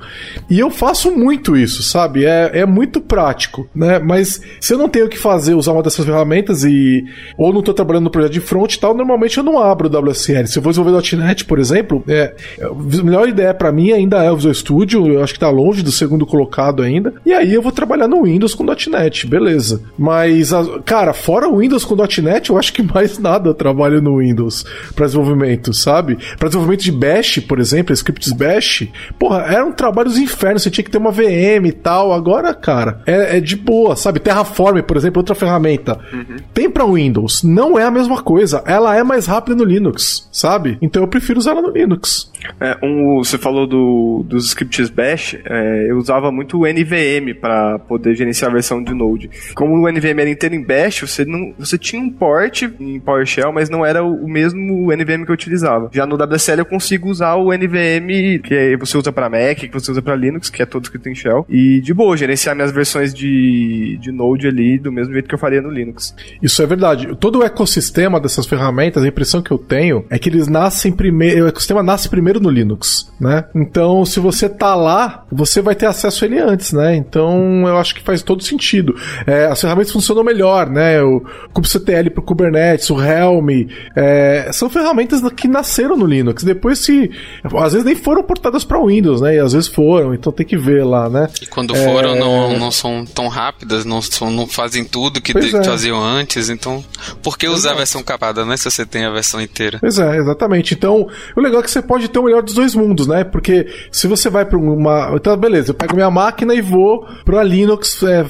E 0.49 0.61
eu 0.61 0.71
faço 0.76 1.11
muito 1.11 1.56
isso, 1.56 1.83
sabe? 1.83 2.25
É, 2.25 2.61
é 2.61 2.66
muito 2.66 3.00
prático, 3.00 3.68
né? 3.75 3.99
Mas 3.99 4.40
se 4.61 4.75
eu 4.75 4.78
não 4.78 4.88
tenho 4.88 5.06
o 5.06 5.09
que 5.09 5.18
fazer, 5.18 5.54
usar 5.54 5.73
uma 5.73 5.83
dessas 5.83 6.04
ferramentas 6.04 6.64
e. 6.64 7.04
ou 7.37 7.52
não 7.52 7.61
estou 7.61 7.75
trabalhando 7.75 8.04
no 8.04 8.11
projeto 8.11 8.33
de 8.33 8.40
front 8.40 8.75
e 8.75 8.78
tal, 8.78 8.95
normalmente 8.95 9.38
eu 9.38 9.45
não 9.45 9.59
abro 9.59 9.88
o 9.88 10.11
WSL. 10.11 10.47
Se 10.47 10.59
eu 10.59 10.62
vou 10.62 10.73
desenvolver 10.73 11.16
.NET, 11.16 11.45
por 11.45 11.59
exemplo, 11.59 12.04
é, 12.06 12.35
a 12.61 13.02
melhor 13.02 13.28
ideia 13.28 13.54
para 13.54 13.73
mim 13.73 13.92
ainda 13.92 14.23
é 14.23 14.30
o 14.30 14.37
Visual 14.37 14.54
Studio, 14.54 15.06
eu 15.06 15.23
acho 15.23 15.33
que 15.33 15.38
está 15.38 15.50
longe 15.50 15.83
do 15.83 15.90
segundo 15.90 16.26
colocado 16.26 16.83
ainda. 16.83 17.14
E 17.25 17.33
aí 17.33 17.52
eu 17.52 17.62
vou 17.62 17.73
trabalhar 17.73 18.06
no 18.06 18.23
Windows 18.23 18.54
com 18.54 18.64
.NET, 18.64 19.26
beleza. 19.26 19.83
Mas, 19.99 20.50
cara, 20.85 21.12
fora 21.12 21.49
o 21.49 21.59
Windows 21.59 21.85
com 21.85 21.97
.NET, 21.97 22.50
eu 22.50 22.59
acho 22.59 22.73
que 22.73 22.83
mais 22.83 23.18
nada 23.18 23.49
eu 23.49 23.54
trabalho 23.54 24.02
no 24.02 24.18
Windows 24.18 24.64
para 24.95 25.06
desenvolvimento, 25.06 25.73
sabe? 25.73 26.18
Para 26.38 26.49
desenvolvimento 26.49 26.83
de 26.83 26.92
Bash, 26.92 27.38
por 27.40 27.59
exemplo, 27.59 27.92
scripts 27.95 28.33
Bash, 28.33 28.88
porra, 29.18 29.42
eram 29.42 29.73
trabalhos 29.73 30.18
infernos, 30.18 30.65
você 30.66 30.70
tinha 30.70 30.85
que 30.85 30.90
ter 30.90 30.99
uma 30.99 31.12
VM 31.12 31.66
e 31.66 31.73
tal. 31.73 32.12
Agora, 32.12 32.52
cara, 32.52 33.00
é, 33.06 33.38
é 33.38 33.40
de 33.40 33.56
boa, 33.56 33.96
sabe? 33.96 34.20
Terraform, 34.20 34.80
por 34.82 34.96
exemplo, 34.96 35.20
outra 35.20 35.35
ferramenta. 35.35 35.99
Uhum. 36.12 36.37
Tem 36.52 36.68
para 36.68 36.85
Windows, 36.85 37.42
não 37.42 37.78
é 37.78 37.85
a 37.85 37.90
mesma 37.90 38.23
coisa. 38.23 38.62
Ela 38.66 38.96
é 38.96 39.02
mais 39.02 39.26
rápida 39.26 39.56
no 39.56 39.64
Linux, 39.64 40.28
sabe? 40.32 40.78
Então 40.82 41.02
eu 41.02 41.08
prefiro 41.08 41.38
usar 41.38 41.52
ela 41.52 41.62
no 41.62 41.70
Linux. 41.70 42.30
É, 42.61 42.76
um, 42.82 43.18
você 43.18 43.38
falou 43.38 43.66
do, 43.66 44.25
dos 44.26 44.46
scripts 44.49 44.90
Bash, 44.90 45.37
é, 45.44 45.87
eu 45.90 45.96
usava 45.96 46.30
muito 46.30 46.58
o 46.58 46.66
NVM 46.66 47.35
para 47.40 47.78
poder 47.78 48.14
gerenciar 48.14 48.50
a 48.50 48.54
versão 48.54 48.82
de 48.82 48.94
Node. 48.94 49.30
Como 49.54 49.75
o 49.75 49.90
NVM 49.90 50.20
era 50.20 50.30
inteiro 50.30 50.54
em 50.54 50.62
Bash, 50.62 51.00
você, 51.00 51.25
não, 51.25 51.54
você 51.58 51.76
tinha 51.76 52.00
um 52.00 52.11
port 52.11 52.62
em 52.62 53.00
PowerShell, 53.00 53.52
mas 53.52 53.68
não 53.68 53.85
era 53.85 54.02
o 54.02 54.28
mesmo 54.28 54.92
NVM 54.92 55.25
que 55.25 55.30
eu 55.30 55.35
utilizava. 55.35 55.90
Já 55.92 56.06
no 56.06 56.16
WSL 56.16 56.61
eu 56.61 56.66
consigo 56.66 57.08
usar 57.08 57.35
o 57.35 57.52
NVM 57.52 58.40
que 58.42 58.76
você 58.78 58.96
usa 58.96 59.12
para 59.12 59.28
Mac, 59.28 59.58
que 59.58 59.73
você 59.73 59.90
usa 59.90 60.02
para 60.02 60.14
Linux, 60.14 60.50
que 60.56 60.62
é 60.62 60.66
todo 60.66 60.84
escrito 60.84 61.06
em 61.10 61.14
Shell, 61.14 61.44
e 61.50 61.82
de 61.82 61.92
boa, 61.92 62.16
gerenciar 62.16 62.56
minhas 62.56 62.72
versões 62.72 63.12
de, 63.12 63.98
de 64.00 64.10
Node 64.10 64.48
ali 64.48 64.78
do 64.78 64.90
mesmo 64.90 65.12
jeito 65.12 65.28
que 65.28 65.34
eu 65.34 65.38
faria 65.38 65.60
no 65.60 65.70
Linux. 65.70 66.14
Isso 66.42 66.62
é 66.62 66.66
verdade. 66.66 67.14
Todo 67.16 67.40
o 67.40 67.44
ecossistema 67.44 68.18
dessas 68.18 68.46
ferramentas, 68.46 69.04
a 69.04 69.08
impressão 69.08 69.42
que 69.42 69.50
eu 69.50 69.58
tenho 69.58 70.06
é 70.08 70.18
que 70.18 70.30
eles 70.30 70.48
nascem 70.48 70.90
primeiro, 70.90 71.44
o 71.44 71.48
ecossistema 71.48 71.82
nasce 71.82 72.08
primeiro 72.08 72.40
no 72.40 72.48
Linux, 72.48 73.12
né? 73.20 73.44
Então, 73.54 74.02
se 74.06 74.18
você 74.18 74.48
tá 74.48 74.75
lá, 74.75 75.26
você 75.30 75.60
vai 75.60 75.75
ter 75.75 75.86
acesso 75.86 76.25
a 76.25 76.26
ele 76.26 76.38
antes, 76.38 76.72
né? 76.72 76.96
Então, 76.96 77.68
eu 77.68 77.76
acho 77.76 77.94
que 77.94 78.02
faz 78.02 78.22
todo 78.22 78.42
sentido. 78.42 78.96
É, 79.26 79.46
as 79.46 79.60
ferramentas 79.60 79.92
funcionam 79.92 80.25
melhor, 80.25 80.70
né? 80.70 81.02
O 81.02 81.22
kubectl 81.52 82.10
para 82.14 82.22
Kubernetes, 82.22 82.88
o 82.88 82.98
Helm, 82.98 83.68
é, 83.94 84.48
são 84.52 84.70
ferramentas 84.70 85.20
que 85.32 85.48
nasceram 85.48 85.98
no 85.98 86.06
Linux. 86.06 86.42
Depois 86.42 86.78
se, 86.78 87.10
às 87.44 87.72
vezes 87.72 87.84
nem 87.84 87.94
foram 87.94 88.22
portadas 88.22 88.64
para 88.64 88.82
Windows, 88.82 89.20
né? 89.20 89.36
E 89.36 89.38
às 89.38 89.52
vezes 89.52 89.68
foram, 89.68 90.14
então 90.14 90.32
tem 90.32 90.46
que 90.47 90.57
ver 90.57 90.85
lá, 90.85 91.09
né? 91.11 91.29
E 91.43 91.47
quando 91.47 91.75
foram, 91.75 92.15
é... 92.15 92.19
não, 92.19 92.59
não 92.59 92.71
são 92.71 93.05
tão 93.05 93.29
rápidas, 93.29 93.85
não, 93.85 94.00
são, 94.00 94.31
não 94.31 94.47
fazem 94.47 94.85
tudo 94.85 95.21
que 95.21 95.35
de, 95.35 95.55
é. 95.55 95.65
faziam 95.65 96.03
antes, 96.03 96.49
então 96.49 96.85
por 97.23 97.37
que 97.37 97.47
usar 97.47 97.57
Exato. 97.57 97.75
a 97.75 97.79
versão 97.79 98.03
capada, 98.03 98.45
né? 98.45 98.57
Se 98.57 98.71
você 98.71 98.87
tem 98.87 99.05
a 99.05 99.11
versão 99.11 99.41
inteira. 99.41 99.79
Pois 99.81 99.99
é, 99.99 100.17
exatamente. 100.17 100.75
Então, 100.75 101.07
o 101.37 101.41
legal 101.41 101.61
é 101.61 101.62
que 101.62 101.71
você 101.71 101.83
pode 101.83 102.09
ter 102.09 102.19
o 102.19 102.23
melhor 102.23 102.43
dos 102.43 102.55
dois 102.55 102.75
mundos, 102.75 103.07
né? 103.07 103.25
Porque 103.25 103.67
se 103.91 104.07
você 104.07 104.31
vai 104.31 104.45
para 104.45 104.59
uma. 104.59 105.12
Então, 105.15 105.37
beleza, 105.37 105.71
eu 105.71 105.75
pego 105.75 105.95
minha 105.95 106.11
máquina 106.11 106.55
e 106.55 106.61
vou 106.61 107.07
para 107.25 107.43
Linux 107.43 108.03
é, 108.03 108.26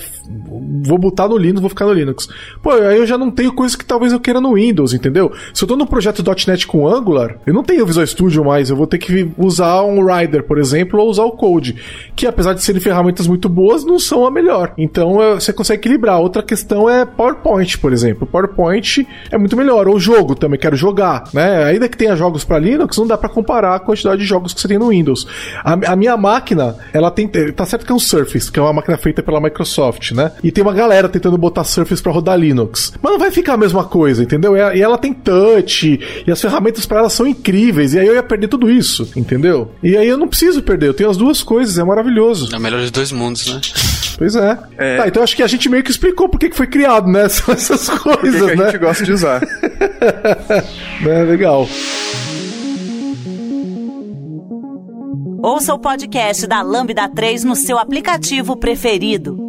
vou 0.85 0.99
botar 0.99 1.29
no 1.29 1.37
Linux, 1.37 1.61
vou 1.61 1.71
ficar 1.71 1.87
no 1.87 1.93
Linux. 1.93 2.29
Pô, 2.63 2.73
aí 2.73 2.99
eu 2.99 3.07
já 3.07 3.17
não 3.17 3.31
tenho 3.31 3.53
coisas 3.53 3.77
que 3.77 3.85
talvez 3.85 4.13
eu 4.13 4.21
queira 4.21 4.41
no 4.41 4.55
Windows, 4.55 4.93
entendeu? 4.93 5.33
Se 5.55 5.65
eu 5.65 5.69
tô 5.69 5.77
no 5.77 5.87
projeto 5.87 6.25
.NET 6.47 6.67
com 6.67 6.87
Angular, 6.87 7.39
eu 7.47 7.55
não 7.55 7.63
tenho 7.63 7.87
Visual 7.87 8.07
Studio 8.07 8.45
mais, 8.45 8.71
eu 8.71 8.77
vou 8.77 8.87
ter 8.87 8.99
que 8.99 9.31
usar 9.39 9.83
um 9.83 10.05
Rider, 10.05 10.45
por 10.45 10.59
exemplo, 10.59 11.01
ou 11.01 11.09
usar 11.09 11.25
o 11.25 11.33
Code, 11.33 11.77
que 12.15 12.27
apesar 12.27 12.55
de 12.55 12.63
serem 12.63 12.81
ferramentas 12.81 13.27
muito 13.27 13.49
boas, 13.49 13.85
não 13.85 13.99
são 13.99 14.27
a 14.27 14.31
melhor. 14.31 14.73
Então 14.77 15.17
você 15.35 15.53
consegue 15.53 15.81
equilibrar. 15.81 16.21
Outra 16.21 16.43
questão 16.43 16.89
é 16.89 17.05
PowerPoint, 17.05 17.79
por 17.79 17.93
exemplo. 17.93 18.27
PowerPoint 18.27 19.07
é 19.31 19.39
muito 19.39 19.57
melhor. 19.57 19.89
Ou 19.89 19.99
jogo 19.99 20.35
também, 20.35 20.59
quero 20.59 20.77
jogar, 20.77 21.25
né? 21.33 21.65
Ainda 21.65 21.89
que 21.89 21.97
tenha 21.97 22.17
jogos 22.17 22.45
para 22.45 22.59
Linux, 22.59 22.97
não 22.99 23.07
dá 23.07 23.17
para 23.17 23.29
comparar 23.29 23.75
a 23.75 23.79
quantidade 23.81 24.21
de 24.21 24.27
jogos 24.27 24.53
que 24.53 24.61
você 24.61 24.69
tem 24.69 24.79
no 24.79 24.89
Windows. 24.89 25.27
A, 25.65 25.93
a 25.93 25.97
minha 25.97 26.17
máquina, 26.17 26.77
ela 26.93 27.11
tem, 27.11 27.29
tá 27.29 27.65
certo 27.65 27.85
que 27.85 27.93
é 27.93 27.95
um 27.95 27.99
Surface, 27.99 28.51
que 28.51 28.59
é 28.59 28.63
uma 28.63 28.73
máquina 28.73 28.97
feita 28.97 29.23
pela 29.23 29.41
Microsoft, 29.41 30.13
né? 30.17 30.33
E 30.43 30.51
tem 30.51 30.63
uma 30.63 30.73
galera 30.73 31.09
tentando 31.09 31.39
botar 31.39 31.63
Surface 31.65 32.03
para 32.03 32.11
rodar 32.11 32.39
Linux. 32.39 32.93
Mas 33.01 33.13
não 33.13 33.19
vai 33.19 33.31
ficar 33.31 33.55
a 33.55 33.57
mesma 33.57 33.85
coisa, 33.85 34.23
entendeu? 34.23 34.57
E 34.57 34.81
ela 34.81 34.99
tem 34.99 35.13
touch, 35.13 36.01
e 36.27 36.31
as 36.31 36.41
ferramentas 36.41 36.87
para 36.87 37.01
ela 37.01 37.11
são 37.11 37.27
incríveis, 37.27 37.95
e 37.95 37.99
aí 37.99 38.07
eu 38.07 38.15
ia 38.15 38.23
perder 38.23 38.49
tudo 38.49 38.71
isso, 38.71 39.09
entendeu? 39.15 39.71
E 39.83 39.97
aí 39.97 40.09
eu 40.09 40.17
não 40.17 40.27
preciso 40.27 40.63
perder, 40.63 40.89
eu 40.89 40.95
tenho 40.95 41.11
as 41.11 41.17
duas 41.17 41.43
coisas, 41.43 41.79
é 41.79 41.85
maravilhoso. 41.85 42.49
É 42.53 42.59
o 42.59 42.61
melhor 42.61 42.81
dos 42.81 42.91
dois 42.91 43.13
mundos, 43.13 43.47
né? 43.47 43.61
Pois 44.17 44.35
é. 44.35 44.59
é. 44.79 44.97
Tá, 44.97 45.09
então 45.09 45.23
acho 45.23 45.37
que 45.37 45.43
a 45.43 45.47
gente 45.47 45.69
meio 45.69 45.83
que 45.83 45.91
explicou 45.91 46.29
por 46.29 46.39
que 46.39 46.51
foi 46.51 46.67
criado, 46.67 47.09
né? 47.09 47.25
Essas 47.29 47.89
coisas, 47.89 48.51
que 48.51 48.57
né? 48.57 48.65
a 48.65 48.71
gente 48.71 48.79
gosta 48.79 49.05
de 49.05 49.13
usar. 49.13 49.43
é, 51.07 51.23
legal. 51.25 51.69
Ouça 55.43 55.75
o 55.75 55.79
podcast 55.79 56.47
da 56.47 56.63
Lambda 56.63 57.09
3 57.09 57.45
no 57.45 57.55
seu 57.55 57.79
aplicativo 57.79 58.57
preferido. 58.57 59.47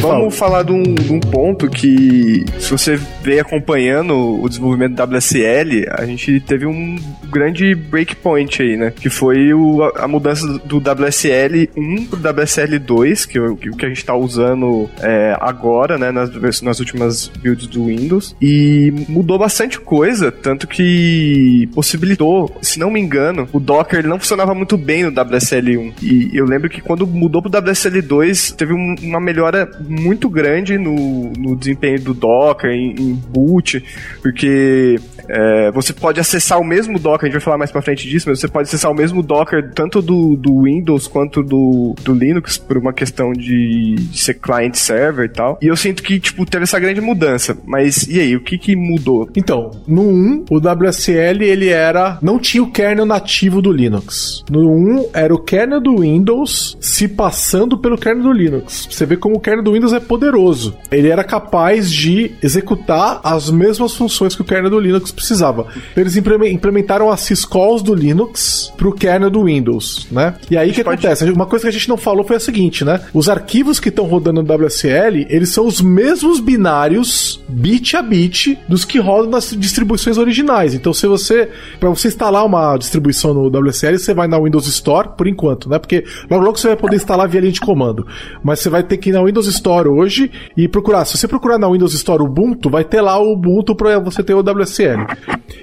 Vamos 0.00 0.36
falar 0.36 0.62
de 0.62 0.72
um, 0.72 0.82
de 0.82 1.12
um, 1.12 1.20
ponto 1.20 1.68
que, 1.68 2.44
se 2.58 2.70
você 2.70 2.98
veio 3.22 3.42
acompanhando 3.42 4.40
o 4.42 4.48
desenvolvimento 4.48 4.94
do 4.94 5.16
WSL, 5.16 5.86
a 5.90 6.06
gente 6.06 6.40
teve 6.40 6.64
um 6.64 6.96
grande 7.30 7.74
breakpoint 7.74 8.62
aí, 8.62 8.76
né? 8.76 8.92
Que 8.98 9.10
foi 9.10 9.52
o, 9.52 9.82
a, 9.96 10.08
mudança 10.08 10.46
do 10.64 10.78
WSL 10.78 11.68
1 11.76 12.06
pro 12.06 12.18
WSL 12.18 12.78
2, 12.78 13.26
que, 13.26 13.38
o 13.38 13.56
que 13.56 13.84
a 13.84 13.88
gente 13.88 14.04
tá 14.04 14.14
usando 14.14 14.88
é, 15.00 15.36
agora, 15.38 15.98
né? 15.98 16.10
Nas, 16.10 16.62
nas 16.62 16.80
últimas 16.80 17.28
builds 17.28 17.66
do 17.66 17.86
Windows. 17.86 18.34
E 18.40 18.92
mudou 19.06 19.38
bastante 19.38 19.78
coisa, 19.78 20.32
tanto 20.32 20.66
que 20.66 21.68
possibilitou, 21.74 22.56
se 22.62 22.78
não 22.78 22.90
me 22.90 23.00
engano, 23.00 23.48
o 23.52 23.60
Docker 23.60 24.06
não 24.06 24.18
funcionava 24.18 24.54
muito 24.54 24.78
bem 24.78 25.04
no 25.04 25.10
WSL 25.10 25.76
1. 25.76 25.92
E 26.02 26.30
eu 26.32 26.46
lembro 26.46 26.70
que 26.70 26.80
quando 26.80 27.06
mudou 27.06 27.42
pro 27.42 27.50
WSL 27.50 28.00
2, 28.00 28.52
teve 28.52 28.72
um, 28.72 28.94
uma 29.02 29.20
melhora 29.20 29.70
muito 29.90 30.28
grande 30.28 30.78
no, 30.78 31.32
no 31.36 31.56
desempenho 31.56 32.00
do 32.00 32.14
Docker, 32.14 32.70
em, 32.70 32.94
em 32.98 33.12
boot, 33.14 33.84
porque 34.22 34.98
é, 35.28 35.70
você 35.70 35.92
pode 35.92 36.20
acessar 36.20 36.60
o 36.60 36.64
mesmo 36.64 36.98
Docker, 36.98 37.24
a 37.24 37.26
gente 37.26 37.34
vai 37.34 37.40
falar 37.40 37.58
mais 37.58 37.70
pra 37.70 37.82
frente 37.82 38.08
disso, 38.08 38.28
mas 38.28 38.40
você 38.40 38.48
pode 38.48 38.68
acessar 38.68 38.90
o 38.90 38.94
mesmo 38.94 39.22
Docker 39.22 39.72
tanto 39.74 40.02
do, 40.02 40.36
do 40.36 40.62
Windows 40.62 41.06
quanto 41.06 41.42
do, 41.42 41.94
do 42.02 42.12
Linux, 42.12 42.58
por 42.58 42.76
uma 42.76 42.92
questão 42.92 43.32
de, 43.32 43.94
de 43.94 44.18
ser 44.18 44.34
client-server 44.34 45.26
e 45.26 45.28
tal. 45.28 45.58
E 45.62 45.66
eu 45.66 45.76
sinto 45.76 46.02
que, 46.02 46.18
tipo, 46.18 46.44
teve 46.46 46.64
essa 46.64 46.78
grande 46.78 47.00
mudança. 47.00 47.56
Mas 47.64 48.06
e 48.08 48.20
aí, 48.20 48.36
o 48.36 48.40
que 48.40 48.58
que 48.58 48.76
mudou? 48.76 49.28
Então, 49.36 49.70
no 49.86 50.02
1, 50.02 50.44
o 50.50 50.58
WSL, 50.58 51.44
ele 51.44 51.68
era... 51.68 52.18
não 52.20 52.38
tinha 52.38 52.62
o 52.62 52.70
kernel 52.70 53.06
nativo 53.06 53.62
do 53.62 53.72
Linux. 53.72 54.44
No 54.50 54.70
1, 54.70 55.10
era 55.12 55.34
o 55.34 55.38
kernel 55.38 55.80
do 55.80 55.98
Windows 55.98 56.76
se 56.80 57.08
passando 57.08 57.78
pelo 57.78 57.98
kernel 57.98 58.24
do 58.24 58.32
Linux. 58.32 58.88
Você 58.90 59.06
vê 59.06 59.16
como 59.16 59.36
o 59.36 59.40
kernel 59.40 59.64
do 59.64 59.72
Windows 59.72 59.79
Windows 59.80 59.94
é 59.94 60.00
poderoso. 60.00 60.76
Ele 60.90 61.08
era 61.08 61.24
capaz 61.24 61.90
de 61.90 62.32
executar 62.42 63.20
as 63.24 63.50
mesmas 63.50 63.94
funções 63.94 64.34
que 64.34 64.42
o 64.42 64.44
kernel 64.44 64.70
do 64.70 64.78
Linux 64.78 65.10
precisava. 65.10 65.66
Eles 65.96 66.16
implementaram 66.16 67.10
as 67.10 67.20
syscalls 67.20 67.82
do 67.82 67.94
Linux 67.94 68.70
pro 68.76 68.92
kernel 68.92 69.30
do 69.30 69.44
Windows, 69.44 70.06
né? 70.10 70.34
E 70.50 70.56
aí 70.56 70.70
o 70.70 70.74
que 70.74 70.84
pode... 70.84 70.98
acontece? 70.98 71.24
Uma 71.30 71.46
coisa 71.46 71.64
que 71.64 71.68
a 71.70 71.72
gente 71.72 71.88
não 71.88 71.96
falou 71.96 72.24
foi 72.24 72.36
a 72.36 72.40
seguinte, 72.40 72.84
né? 72.84 73.00
Os 73.14 73.28
arquivos 73.30 73.80
que 73.80 73.88
estão 73.88 74.04
rodando 74.04 74.42
no 74.42 74.54
WSL, 74.54 75.26
eles 75.30 75.48
são 75.48 75.66
os 75.66 75.80
mesmos 75.80 76.40
binários 76.40 77.42
bit 77.48 77.96
a 77.96 78.02
bit 78.02 78.58
dos 78.68 78.84
que 78.84 78.98
rodam 78.98 79.30
nas 79.30 79.50
distribuições 79.56 80.18
originais. 80.18 80.74
Então, 80.74 80.92
se 80.92 81.06
você 81.06 81.48
para 81.78 81.88
você 81.88 82.08
instalar 82.08 82.44
uma 82.44 82.76
distribuição 82.76 83.32
no 83.32 83.46
WSL, 83.46 83.98
você 83.98 84.12
vai 84.12 84.28
na 84.28 84.38
Windows 84.38 84.66
Store 84.66 85.10
por 85.16 85.26
enquanto, 85.26 85.70
né? 85.70 85.78
Porque 85.78 86.04
logo 86.30 86.44
logo 86.44 86.58
você 86.58 86.68
vai 86.68 86.76
poder 86.76 86.96
instalar 86.96 87.26
via 87.26 87.40
linha 87.40 87.52
de 87.52 87.60
comando, 87.60 88.06
mas 88.44 88.60
você 88.60 88.68
vai 88.68 88.82
ter 88.82 88.98
que 88.98 89.08
ir 89.08 89.12
na 89.12 89.22
Windows 89.22 89.46
Store 89.46 89.69
Store 89.70 89.88
hoje 89.88 90.30
e 90.56 90.66
procurar. 90.66 91.04
Se 91.04 91.16
você 91.16 91.28
procurar 91.28 91.58
na 91.58 91.70
Windows 91.70 91.94
Store 91.94 92.22
Ubuntu, 92.22 92.68
vai 92.68 92.84
ter 92.84 93.00
lá 93.00 93.18
o 93.18 93.32
Ubuntu 93.32 93.74
para 93.74 93.98
você 94.00 94.22
ter 94.22 94.34
o 94.34 94.40
WSL. 94.40 95.06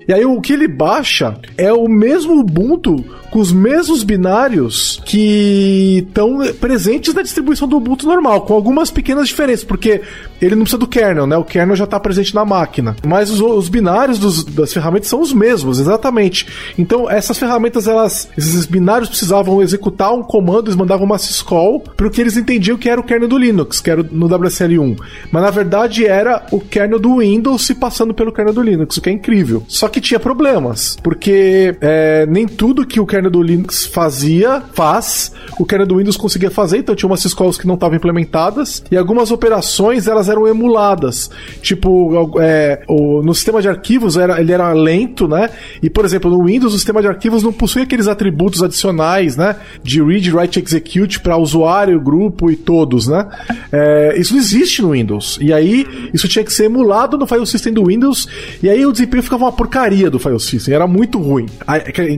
E 0.07 0.13
aí 0.13 0.25
o 0.25 0.39
que 0.39 0.53
ele 0.53 0.67
baixa 0.67 1.37
é 1.57 1.71
o 1.73 1.87
mesmo 1.89 2.39
Ubuntu 2.39 3.03
com 3.29 3.39
os 3.39 3.51
mesmos 3.51 4.03
binários 4.03 5.01
que 5.05 6.05
estão 6.07 6.39
presentes 6.59 7.13
na 7.13 7.21
distribuição 7.21 7.67
do 7.67 7.77
Ubuntu 7.77 8.05
normal, 8.05 8.41
com 8.41 8.53
algumas 8.53 8.89
pequenas 8.89 9.27
diferenças, 9.27 9.63
porque 9.63 10.01
ele 10.41 10.55
não 10.55 10.63
precisa 10.63 10.77
do 10.77 10.87
kernel, 10.87 11.27
né? 11.27 11.37
O 11.37 11.43
kernel 11.43 11.75
já 11.75 11.83
está 11.85 11.99
presente 11.99 12.33
na 12.33 12.45
máquina. 12.45 12.95
Mas 13.05 13.29
os, 13.29 13.41
os 13.41 13.69
binários 13.69 14.19
dos, 14.19 14.43
das 14.43 14.73
ferramentas 14.73 15.09
são 15.09 15.21
os 15.21 15.33
mesmos, 15.33 15.79
exatamente. 15.79 16.47
Então, 16.77 17.09
essas 17.09 17.37
ferramentas, 17.37 17.87
elas, 17.87 18.29
esses 18.37 18.65
binários 18.65 19.09
precisavam 19.09 19.61
executar 19.61 20.13
um 20.13 20.23
comando, 20.23 20.67
eles 20.67 20.75
mandavam 20.75 21.05
uma 21.05 21.17
syscall, 21.17 21.83
porque 21.95 22.21
eles 22.21 22.37
entendiam 22.37 22.77
que 22.77 22.89
era 22.89 23.01
o 23.01 23.03
kernel 23.03 23.27
do 23.27 23.37
Linux, 23.37 23.81
que 23.81 23.89
era 23.89 24.03
no 24.03 24.27
WSL1. 24.27 24.97
Mas 25.31 25.43
na 25.43 25.49
verdade 25.49 26.05
era 26.05 26.45
o 26.51 26.59
kernel 26.59 26.99
do 26.99 27.17
Windows 27.17 27.65
se 27.65 27.75
passando 27.75 28.13
pelo 28.13 28.31
kernel 28.31 28.53
do 28.53 28.61
Linux, 28.61 28.97
o 28.97 29.01
que 29.01 29.09
é 29.09 29.13
incrível. 29.13 29.63
Só 29.67 29.87
que 29.87 29.99
tinha 29.99 30.19
problemas, 30.19 30.97
porque 31.01 31.75
é, 31.81 32.25
nem 32.27 32.47
tudo 32.47 32.85
que 32.85 32.99
o 32.99 33.05
kernel 33.05 33.16
do 33.23 33.41
Linux 33.41 33.85
fazia, 33.85 34.61
faz, 34.73 35.31
o 35.59 35.65
kernel 35.65 35.87
do 35.87 35.97
Windows 35.97 36.17
conseguia 36.17 36.51
fazer, 36.51 36.77
então 36.77 36.95
tinha 36.95 37.09
umas 37.09 37.19
syscalls 37.19 37.57
que 37.57 37.67
não 37.67 37.75
estavam 37.75 37.95
implementadas, 37.95 38.83
e 38.91 38.97
algumas 38.97 39.31
operações 39.31 40.07
elas 40.07 40.29
eram 40.29 40.47
emuladas. 40.47 41.29
Tipo, 41.61 42.39
é, 42.39 42.83
o, 42.87 43.21
no 43.21 43.33
sistema 43.33 43.61
de 43.61 43.67
arquivos 43.67 44.17
era, 44.17 44.39
ele 44.39 44.51
era 44.51 44.71
lento, 44.73 45.27
né? 45.27 45.49
E, 45.81 45.89
por 45.89 46.05
exemplo, 46.05 46.29
no 46.29 46.45
Windows 46.45 46.73
o 46.73 46.77
sistema 46.77 47.01
de 47.01 47.07
arquivos 47.07 47.43
não 47.43 47.51
possui 47.51 47.83
aqueles 47.83 48.07
atributos 48.07 48.61
adicionais, 48.61 49.35
né? 49.35 49.55
De 49.83 50.01
read, 50.01 50.31
write, 50.33 50.59
execute 50.59 51.19
para 51.19 51.37
usuário, 51.37 51.99
grupo 51.99 52.51
e 52.51 52.55
todos, 52.55 53.07
né? 53.07 53.27
É, 53.71 54.15
isso 54.17 54.33
não 54.33 54.39
existe 54.39 54.81
no 54.81 54.91
Windows. 54.91 55.37
E 55.41 55.51
aí, 55.51 55.85
isso 56.13 56.27
tinha 56.27 56.43
que 56.43 56.53
ser 56.53 56.65
emulado 56.65 57.17
no 57.17 57.25
file 57.25 57.45
system 57.45 57.73
do 57.73 57.85
Windows, 57.85 58.27
e 58.61 58.69
aí 58.69 58.85
o 58.85 58.91
desempenho 58.91 59.23
ficava 59.23 59.45
uma 59.45 59.51
porcaria 59.51 60.09
do 60.09 60.19
file 60.19 60.39
system, 60.39 60.73
era 60.73 60.87
muito 60.87 61.19
ruim. 61.19 61.47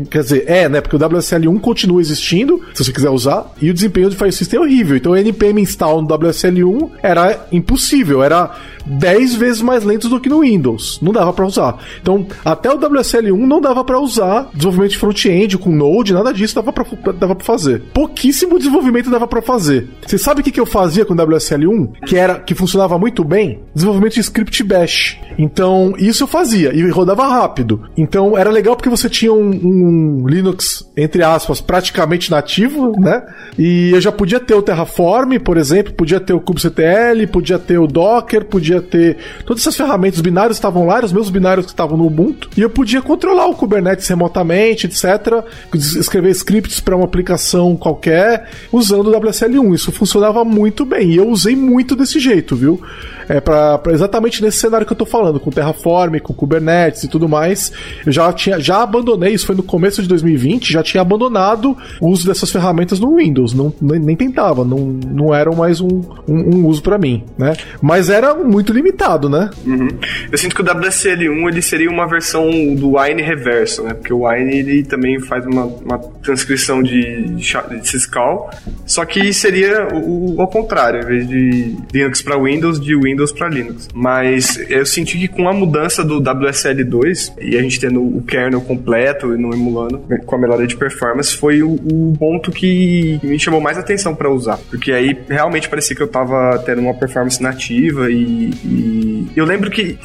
Quer 0.10 0.22
dizer, 0.22 0.44
é, 0.48 0.68
né? 0.68 0.82
Porque 0.90 0.96
o 0.96 1.08
WSL1 1.08 1.62
continua 1.62 2.02
existindo, 2.02 2.60
se 2.74 2.84
você 2.84 2.92
quiser 2.92 3.12
usar, 3.12 3.54
e 3.62 3.70
o 3.70 3.74
desempenho 3.74 4.10
do 4.10 4.16
file 4.16 4.32
system 4.32 4.60
é 4.60 4.64
horrível. 4.64 4.98
Então 4.98 5.12
o 5.12 5.16
npm 5.16 5.62
install 5.62 6.02
no 6.02 6.08
WSL1 6.08 6.90
era 7.04 7.46
impossível, 7.52 8.24
era 8.24 8.56
10 8.90 9.36
vezes 9.36 9.62
mais 9.62 9.84
lento 9.84 10.10
do 10.10 10.20
que 10.20 10.30
no 10.30 10.42
Windows. 10.42 11.00
Não 11.02 11.12
dava 11.12 11.32
para 11.32 11.46
usar. 11.46 11.78
Então, 12.02 12.26
até 12.44 12.72
o 12.72 12.78
WSL1 12.78 13.38
não 13.38 13.62
dava 13.62 13.84
para 13.84 14.00
usar 14.00 14.50
desenvolvimento 14.54 14.92
de 14.92 14.98
front-end 14.98 15.58
com 15.58 15.70
Node, 15.70 16.14
nada 16.14 16.34
disso 16.34 16.56
dava 16.56 16.74
para 16.74 16.86
dava 17.14 17.36
pra 17.36 17.46
fazer. 17.46 17.84
Pouquíssimo 17.94 18.58
desenvolvimento 18.58 19.10
dava 19.10 19.28
para 19.28 19.42
fazer. 19.42 19.88
Você 20.06 20.18
sabe 20.18 20.42
o 20.42 20.44
que, 20.44 20.52
que 20.52 20.60
eu 20.60 20.66
fazia 20.66 21.06
com 21.06 21.14
o 21.14 21.18
WSL1? 21.18 22.06
Que 22.06 22.18
era 22.18 22.40
que 22.40 22.56
funcionava 22.56 22.98
muito 22.98 23.24
bem? 23.24 23.60
Desenvolvimento 23.74 24.16
de 24.16 24.22
script 24.22 24.64
bash. 24.64 25.20
Então, 25.38 25.94
isso 25.98 26.24
eu 26.24 26.28
fazia 26.28 26.74
e 26.74 26.90
rodava 26.90 27.28
rápido. 27.28 27.84
Então, 27.96 28.38
era 28.38 28.50
legal 28.50 28.76
porque 28.76 28.90
você 28.90 29.10
tinha 29.10 29.32
um, 29.32 29.50
um 29.50 30.28
Linux, 30.28 30.90
entre 30.98 31.24
aspas, 31.24 31.62
praticamente 31.62 32.32
nativo, 32.32 32.94
né? 33.00 33.24
E 33.58 33.92
eu 33.94 34.02
já 34.02 34.12
podia 34.12 34.40
ter 34.40 34.54
o 34.54 34.62
Terraform, 34.62 35.38
por 35.40 35.58
exemplo, 35.58 35.94
podia 35.94 36.20
ter 36.20 36.34
o 36.34 36.42
kubectl, 36.42 37.28
podia 37.32 37.60
ter 37.60 37.78
o 37.78 37.88
Docker, 37.88 38.46
podia 38.46 38.79
ter 38.82 39.18
todas 39.46 39.64
essas 39.64 39.76
ferramentas, 39.76 40.18
os 40.18 40.22
binários 40.22 40.58
estavam 40.58 40.86
lá, 40.86 41.04
os 41.04 41.14
meus 41.14 41.30
binários 41.30 41.66
que 41.66 41.72
estavam 41.72 41.98
no 41.98 42.06
Ubuntu, 42.06 42.50
e 42.58 42.62
eu 42.62 42.70
podia 42.70 43.02
controlar 43.02 43.48
o 43.48 43.56
Kubernetes 43.56 44.08
remotamente, 44.08 44.88
etc. 44.88 45.44
Escrever 45.74 46.32
scripts 46.32 46.80
para 46.80 46.96
uma 46.96 47.06
aplicação 47.06 47.76
qualquer 47.76 48.50
usando 48.72 49.08
o 49.08 49.20
WSL1. 49.20 49.74
Isso 49.76 49.92
funcionava 49.92 50.44
muito 50.44 50.86
bem, 50.86 51.12
e 51.12 51.18
eu 51.18 51.28
usei 51.30 51.56
muito 51.56 51.96
desse 51.96 52.20
jeito, 52.20 52.56
viu? 52.56 52.82
É 53.30 53.40
para 53.40 53.80
exatamente 53.90 54.42
nesse 54.42 54.58
cenário 54.58 54.88
que 54.88 54.92
eu 54.92 54.98
tô 54.98 55.06
falando, 55.06 55.40
com 55.40 55.52
Terraform, 55.52 56.18
com 56.18 56.34
Kubernetes 56.34 57.04
e 57.04 57.08
tudo 57.08 57.30
mais. 57.30 57.72
Eu 58.04 58.12
já 58.12 58.34
tinha 58.34 58.60
já 58.60 58.82
abandonei, 58.82 59.34
isso 59.34 59.46
foi 59.46 59.56
no 59.56 59.62
começo 59.62 60.02
de 60.02 60.08
2020, 60.08 60.74
já 60.74 60.82
tinha 60.82 61.02
abandonado 61.02 61.78
o 62.02 62.10
uso 62.10 62.26
dessas 62.26 62.50
ferramentas 62.50 63.00
no 63.00 63.18
Windows, 63.18 63.54
não 63.54 63.72
nem, 63.80 64.00
nem 64.00 64.16
tentava, 64.16 64.66
não, 64.66 64.80
não 64.80 65.34
eram 65.34 65.56
mais 65.56 65.80
um, 65.80 66.02
um, 66.28 66.56
um 66.56 66.66
uso 66.66 66.82
para 66.82 66.98
mim, 66.98 67.24
né? 67.38 67.54
Mas 67.80 68.10
era 68.10 68.34
muito 68.34 68.74
limitado, 68.74 69.30
né? 69.30 69.52
Uhum. 69.64 69.90
Eu 70.32 70.38
sinto 70.38 70.56
que 70.56 70.62
o 70.64 70.66
WSL1 70.66 71.50
ele 71.50 71.62
seria 71.62 71.90
uma 71.90 72.08
versão 72.08 72.50
do 72.74 72.98
Wine 72.98 73.22
reverso, 73.22 73.84
né? 73.84 73.94
Porque 73.94 74.12
o 74.12 74.28
Wine 74.28 74.56
ele 74.56 74.84
também 74.84 75.20
faz 75.20 75.46
uma, 75.46 75.66
uma 75.66 76.00
transcrição 76.24 76.82
de, 76.82 77.26
de 77.36 77.88
Syscall, 77.88 78.50
só 78.88 79.06
que 79.06 79.32
seria 79.34 79.88
o, 79.94 80.36
o 80.36 80.42
ao 80.42 80.48
contrário, 80.48 81.02
em 81.02 81.06
vez 81.06 81.28
de 81.28 81.76
Linux 81.94 82.24
para 82.24 82.42
Windows, 82.42 82.80
de 82.80 82.96
Windows 82.96 83.19
para 83.32 83.50
Linux. 83.50 83.88
Mas 83.94 84.58
eu 84.70 84.86
senti 84.86 85.18
que 85.18 85.28
com 85.28 85.48
a 85.48 85.54
mudança 85.54 86.04
do 86.04 86.22
WSL2 86.22 87.34
e 87.42 87.58
a 87.58 87.62
gente 87.62 87.80
tendo 87.80 88.02
o 88.02 88.22
kernel 88.22 88.62
completo 88.62 89.34
e 89.34 89.38
não 89.38 89.52
emulando 89.52 90.02
com 90.26 90.36
a 90.36 90.40
melhora 90.40 90.66
de 90.66 90.76
performance, 90.76 91.36
foi 91.36 91.62
o, 91.62 91.72
o 91.72 92.14
ponto 92.18 92.52
que 92.52 93.20
me 93.24 93.40
chamou 93.40 93.62
mais 93.62 93.78
atenção 93.78 94.16
para 94.16 94.30
usar, 94.30 94.58
porque 94.70 94.92
aí 94.92 95.18
realmente 95.28 95.70
parecia 95.70 95.96
que 95.96 96.02
eu 96.02 96.08
tava 96.08 96.58
tendo 96.66 96.82
uma 96.82 96.94
performance 96.94 97.42
nativa 97.42 98.10
e, 98.10 98.52
e 98.64 99.28
eu 99.36 99.46
lembro 99.46 99.70
que 99.70 99.98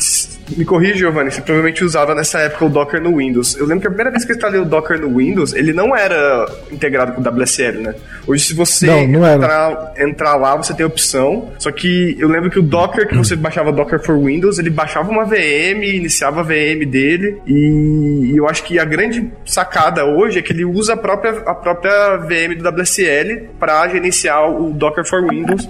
me 0.56 0.64
corrija, 0.64 0.96
Giovanni, 0.96 1.30
você 1.30 1.40
provavelmente 1.40 1.82
usava 1.82 2.14
nessa 2.14 2.38
época 2.40 2.66
o 2.66 2.68
Docker 2.68 3.00
no 3.00 3.16
Windows. 3.16 3.56
Eu 3.56 3.66
lembro 3.66 3.80
que 3.80 3.86
a 3.86 3.90
primeira 3.90 4.10
vez 4.10 4.24
que 4.24 4.32
eu 4.32 4.36
instalei 4.36 4.60
o 4.60 4.64
Docker 4.64 5.00
no 5.00 5.16
Windows, 5.16 5.54
ele 5.54 5.72
não 5.72 5.96
era 5.96 6.46
integrado 6.70 7.12
com 7.12 7.20
o 7.20 7.24
WSL, 7.24 7.80
né? 7.80 7.94
Hoje, 8.26 8.44
se 8.44 8.54
você 8.54 8.86
não, 8.86 9.06
não 9.08 9.34
entrar, 9.34 9.94
entrar, 9.96 10.36
lá, 10.36 10.56
você 10.56 10.74
tem 10.74 10.84
opção. 10.84 11.52
Só 11.58 11.70
que 11.70 12.16
eu 12.18 12.28
lembro 12.28 12.50
que 12.50 12.58
o 12.58 12.62
Docker, 12.62 13.08
que 13.08 13.16
você 13.16 13.34
baixava 13.34 13.72
Docker 13.72 13.98
for 14.00 14.18
Windows, 14.18 14.58
ele 14.58 14.70
baixava 14.70 15.10
uma 15.10 15.24
VM, 15.24 15.82
iniciava 15.82 16.40
a 16.40 16.42
VM 16.42 16.84
dele. 16.86 17.40
E 17.46 18.32
eu 18.36 18.46
acho 18.48 18.64
que 18.64 18.78
a 18.78 18.84
grande 18.84 19.30
sacada 19.46 20.04
hoje 20.04 20.38
é 20.38 20.42
que 20.42 20.52
ele 20.52 20.64
usa 20.64 20.92
a 20.92 20.96
própria, 20.96 21.42
a 21.46 21.54
própria 21.54 22.16
VM 22.18 22.56
do 22.58 22.68
WSL 22.68 23.48
para 23.58 23.88
gerenciar 23.88 24.50
o 24.50 24.72
Docker 24.72 25.06
for 25.06 25.26
Windows 25.26 25.68